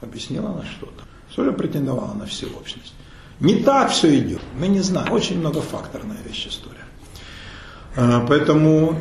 Объяснила 0.00 0.50
она 0.50 0.64
что-то. 0.64 1.04
Что 1.30 1.44
же 1.44 1.52
претендовала 1.52 2.14
на 2.14 2.26
всеобщность? 2.26 2.94
Не 3.40 3.56
так 3.56 3.90
все 3.90 4.16
идет. 4.16 4.40
Мы 4.58 4.68
не 4.68 4.80
знаем. 4.80 5.12
Очень 5.12 5.40
многофакторная 5.40 6.18
вещь 6.26 6.46
история. 6.46 6.84
А, 7.96 8.24
Поэтому... 8.26 9.00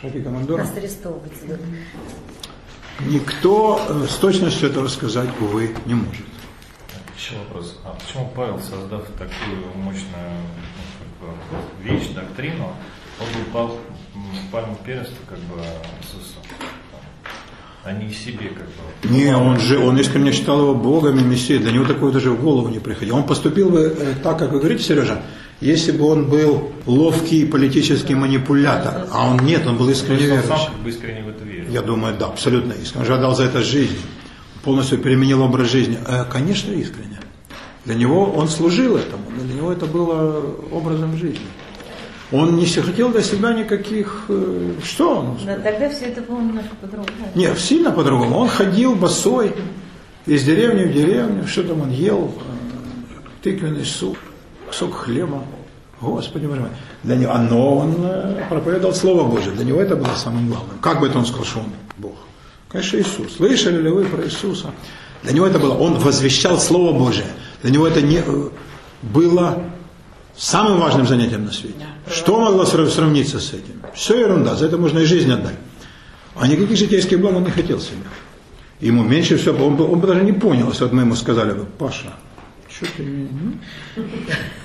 Шаги 0.00 0.20
командора. 0.20 0.62
Нас 0.62 0.76
арестовывать. 0.76 1.32
Никто 3.00 3.80
э, 3.88 4.06
с 4.08 4.16
точностью 4.16 4.70
этого 4.70 4.88
сказать, 4.88 5.28
увы, 5.40 5.74
не 5.84 5.94
может. 5.94 6.24
Еще 7.16 7.34
вопрос. 7.36 7.78
А 7.84 7.90
почему 7.90 8.30
Павел, 8.34 8.58
создав 8.58 9.04
такую 9.18 9.74
мощную 9.76 10.32
ну, 11.20 11.28
как 11.28 11.90
бы, 11.90 11.92
вещь, 11.92 12.08
доктрину, 12.14 12.72
он 13.20 13.52
был 13.52 13.78
пальму 14.50 14.78
первенства 14.84 15.16
как 15.28 15.38
бы 15.38 15.56
Иисусу, 16.00 16.38
а 17.84 17.92
не 17.92 18.12
себе 18.12 18.48
как 18.48 18.66
бы? 18.66 19.14
Не, 19.14 19.34
он 19.36 19.58
же, 19.60 19.78
он 19.78 19.98
искренне 19.98 20.32
считал 20.32 20.60
его 20.60 20.74
Богом 20.74 21.18
и 21.18 21.22
Мессией, 21.22 21.58
для 21.58 21.72
него 21.72 21.84
такое 21.84 22.12
даже 22.12 22.30
в 22.30 22.40
голову 22.40 22.68
не 22.68 22.78
приходило. 22.78 23.16
Он 23.16 23.26
поступил 23.26 23.70
бы 23.70 23.96
э, 23.98 24.14
так, 24.22 24.38
как 24.38 24.52
вы 24.52 24.58
говорите, 24.58 24.82
Сережа, 24.82 25.22
если 25.60 25.92
бы 25.92 26.04
он 26.04 26.28
был 26.28 26.72
ловкий 26.84 27.46
политический 27.46 28.14
манипулятор, 28.14 29.06
а 29.10 29.30
он 29.30 29.38
нет, 29.38 29.66
он 29.66 29.78
был 29.78 29.88
искренне 29.88 30.24
он 30.24 30.26
верующий. 30.26 30.48
сам 30.48 30.72
как 30.72 30.82
бы 30.82 30.90
искренне 30.90 31.22
в 31.22 31.28
это 31.28 31.44
верит. 31.44 31.55
Я 31.76 31.82
думаю, 31.82 32.16
да, 32.18 32.28
абсолютно 32.28 32.72
искренне. 32.72 33.00
Он 33.02 33.06
же 33.06 33.14
отдал 33.14 33.34
за 33.34 33.44
это 33.44 33.60
жизнь, 33.60 33.98
полностью 34.64 34.96
переменил 34.96 35.42
образ 35.42 35.68
жизни. 35.68 35.98
Э, 36.06 36.24
Конечно, 36.24 36.72
искренне. 36.72 37.20
Для 37.84 37.94
него 37.94 38.32
он 38.32 38.48
служил 38.48 38.96
этому, 38.96 39.24
для 39.44 39.54
него 39.56 39.70
это 39.70 39.84
было 39.84 40.42
образом 40.72 41.18
жизни. 41.18 41.46
Он 42.32 42.56
не 42.56 42.64
хотел 42.64 43.10
для 43.10 43.20
себя 43.22 43.52
никаких... 43.52 44.24
э, 44.30 44.72
Что 44.82 45.18
он? 45.18 45.38
Но 45.44 45.54
тогда 45.56 45.90
все 45.90 46.06
это 46.06 46.22
было 46.22 46.40
немножко 46.40 46.74
по-другому. 46.80 47.10
Нет, 47.34 47.58
сильно 47.58 47.90
по-другому. 47.90 48.38
Он 48.38 48.48
ходил 48.48 48.94
босой 48.94 49.52
из 50.24 50.44
деревни 50.44 50.84
в 50.84 50.94
деревню, 50.94 51.46
что 51.46 51.62
там 51.62 51.82
он 51.82 51.90
ел, 51.90 52.32
тыквенный 53.42 53.84
суп, 53.84 54.16
кусок 54.66 54.94
хлеба. 54.94 55.42
Господи, 56.00 56.46
боже 56.46 56.60
мой. 56.62 56.70
Для 57.06 57.16
него, 57.16 57.34
но 57.38 57.76
он 57.78 57.94
э, 58.00 58.44
проповедовал 58.48 58.92
Слово 58.94 59.24
Божие. 59.24 59.54
Для 59.54 59.64
него 59.64 59.80
это 59.80 59.94
было 59.96 60.14
самым 60.16 60.48
главным. 60.48 60.76
Как 60.80 61.00
бы 61.00 61.06
это 61.06 61.18
он 61.18 61.24
сказал, 61.24 61.44
что 61.44 61.58
он 61.60 61.66
Бог? 61.98 62.14
Конечно, 62.68 62.96
Иисус. 62.98 63.36
Слышали 63.36 63.80
ли 63.80 63.88
вы 63.88 64.04
про 64.04 64.24
Иисуса? 64.24 64.72
Для 65.22 65.32
него 65.32 65.46
это 65.46 65.58
было, 65.60 65.74
он 65.74 65.94
возвещал 65.94 66.58
Слово 66.58 66.92
Божие. 66.98 67.26
Для 67.62 67.70
него 67.70 67.86
это 67.86 68.02
не, 68.02 68.18
э, 68.18 68.48
было 69.02 69.62
самым 70.36 70.80
важным 70.80 71.06
занятием 71.06 71.44
на 71.44 71.52
свете. 71.52 71.86
Что 72.10 72.40
могло 72.40 72.64
срав- 72.64 72.90
сравниться 72.92 73.38
с 73.38 73.52
этим? 73.52 73.80
Все 73.94 74.18
ерунда, 74.20 74.56
за 74.56 74.66
это 74.66 74.76
можно 74.76 74.98
и 74.98 75.04
жизнь 75.04 75.30
отдать. 75.32 75.54
А 76.34 76.48
никаких 76.48 76.76
житейских 76.76 77.20
благ 77.20 77.36
он 77.36 77.44
не 77.44 77.50
хотел 77.52 77.78
себе. 77.80 78.02
Ему 78.80 79.04
меньше 79.04 79.36
всего, 79.38 79.64
он, 79.66 79.76
бы- 79.76 79.90
он 79.90 80.00
бы 80.00 80.06
даже 80.08 80.22
не 80.24 80.32
понял, 80.32 80.68
если 80.70 80.82
вот 80.84 80.92
мы 80.92 81.02
ему 81.02 81.14
сказали 81.14 81.52
бы, 81.52 81.64
Паша, 81.78 82.12
что 82.68 82.84
ты, 82.96 83.28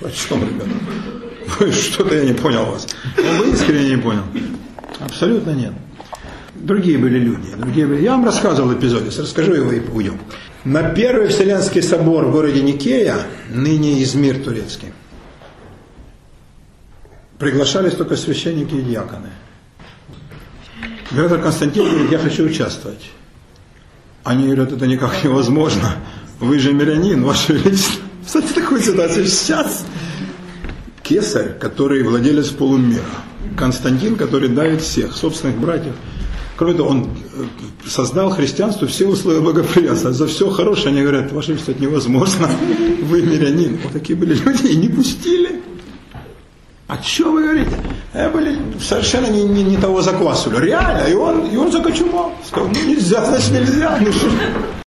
о 0.02 0.10
чем, 0.10 0.42
ребята? 0.50 1.31
Вы 1.60 1.72
Что-то 1.72 2.16
я 2.16 2.26
не 2.26 2.34
понял 2.34 2.66
вас. 2.66 2.88
Он 3.18 3.38
бы 3.40 3.54
искренне 3.54 3.96
не 3.96 4.02
понял. 4.02 4.24
Абсолютно 5.00 5.52
нет. 5.52 5.74
Другие 6.56 6.98
были 6.98 7.20
люди. 7.20 7.54
Другие 7.58 7.88
были. 7.88 8.04
Я 8.04 8.12
вам 8.12 8.26
рассказывал 8.26 8.74
эпизод, 8.74 9.04
расскажу 9.18 9.54
его 9.54 9.72
и 9.72 9.80
уйдем. 9.80 10.20
На 10.64 10.90
первый 10.90 11.28
Вселенский 11.30 11.82
собор 11.82 12.26
в 12.26 12.32
городе 12.32 12.62
Никея, 12.62 13.18
ныне 13.50 14.04
Измир 14.04 14.44
турецкий, 14.44 14.90
приглашались 17.40 17.94
только 17.94 18.16
священники 18.16 18.76
и 18.76 18.82
диаконы. 18.82 19.30
Император 21.10 21.42
Константин 21.42 21.90
говорит, 21.90 22.12
я 22.12 22.20
хочу 22.20 22.46
участвовать. 22.46 23.10
Они 24.24 24.46
говорят, 24.46 24.72
это 24.72 24.86
никак 24.86 25.24
невозможно. 25.24 25.96
Вы 26.40 26.60
же 26.60 26.74
мирянин, 26.74 27.24
ваше 27.24 27.54
величество. 27.54 28.04
Кстати, 28.24 28.54
такую 28.54 28.82
ситуацию 28.82 29.26
сейчас. 29.26 29.84
Кесарь, 31.12 31.58
который 31.60 32.04
владелец 32.04 32.52
полумира. 32.52 33.04
Константин, 33.58 34.16
который 34.16 34.48
давит 34.48 34.82
всех, 34.82 35.14
собственных 35.14 35.58
братьев. 35.58 35.94
Кроме 36.56 36.76
того, 36.76 36.90
он 36.90 37.04
э, 37.04 37.44
создал 37.86 38.30
христианству 38.30 38.88
все 38.88 39.08
условия 39.08 39.42
благоприятства. 39.42 40.14
За 40.14 40.26
все 40.26 40.50
хорошее 40.50 40.94
они 40.94 41.02
говорят, 41.02 41.34
ваше 41.34 41.50
величество, 41.50 41.74
это 41.74 41.82
невозможно. 41.82 42.50
Вы 43.02 43.24
мирянин. 43.24 43.78
Вот 43.84 43.92
такие 43.92 44.18
были 44.18 44.36
люди 44.36 44.68
и 44.68 44.78
не 44.78 44.88
пустили. 44.88 45.62
А 46.88 46.98
что 47.04 47.30
вы 47.30 47.44
говорите? 47.44 47.78
Это 48.14 48.30
были 48.30 48.58
совершенно 48.80 49.28
не, 49.28 49.44
не, 49.44 49.64
не 49.64 49.76
того 49.76 50.02
заквасывали. 50.02 50.68
Реально. 50.68 51.10
И 51.10 51.14
он, 51.14 51.46
и 51.48 51.58
он 51.58 51.74
закочумал. 51.74 52.32
Сказал, 52.48 52.70
ну 52.70 52.88
нельзя, 52.88 53.26
значит 53.26 53.52
нельзя. 53.52 54.00
Что. 54.00 54.30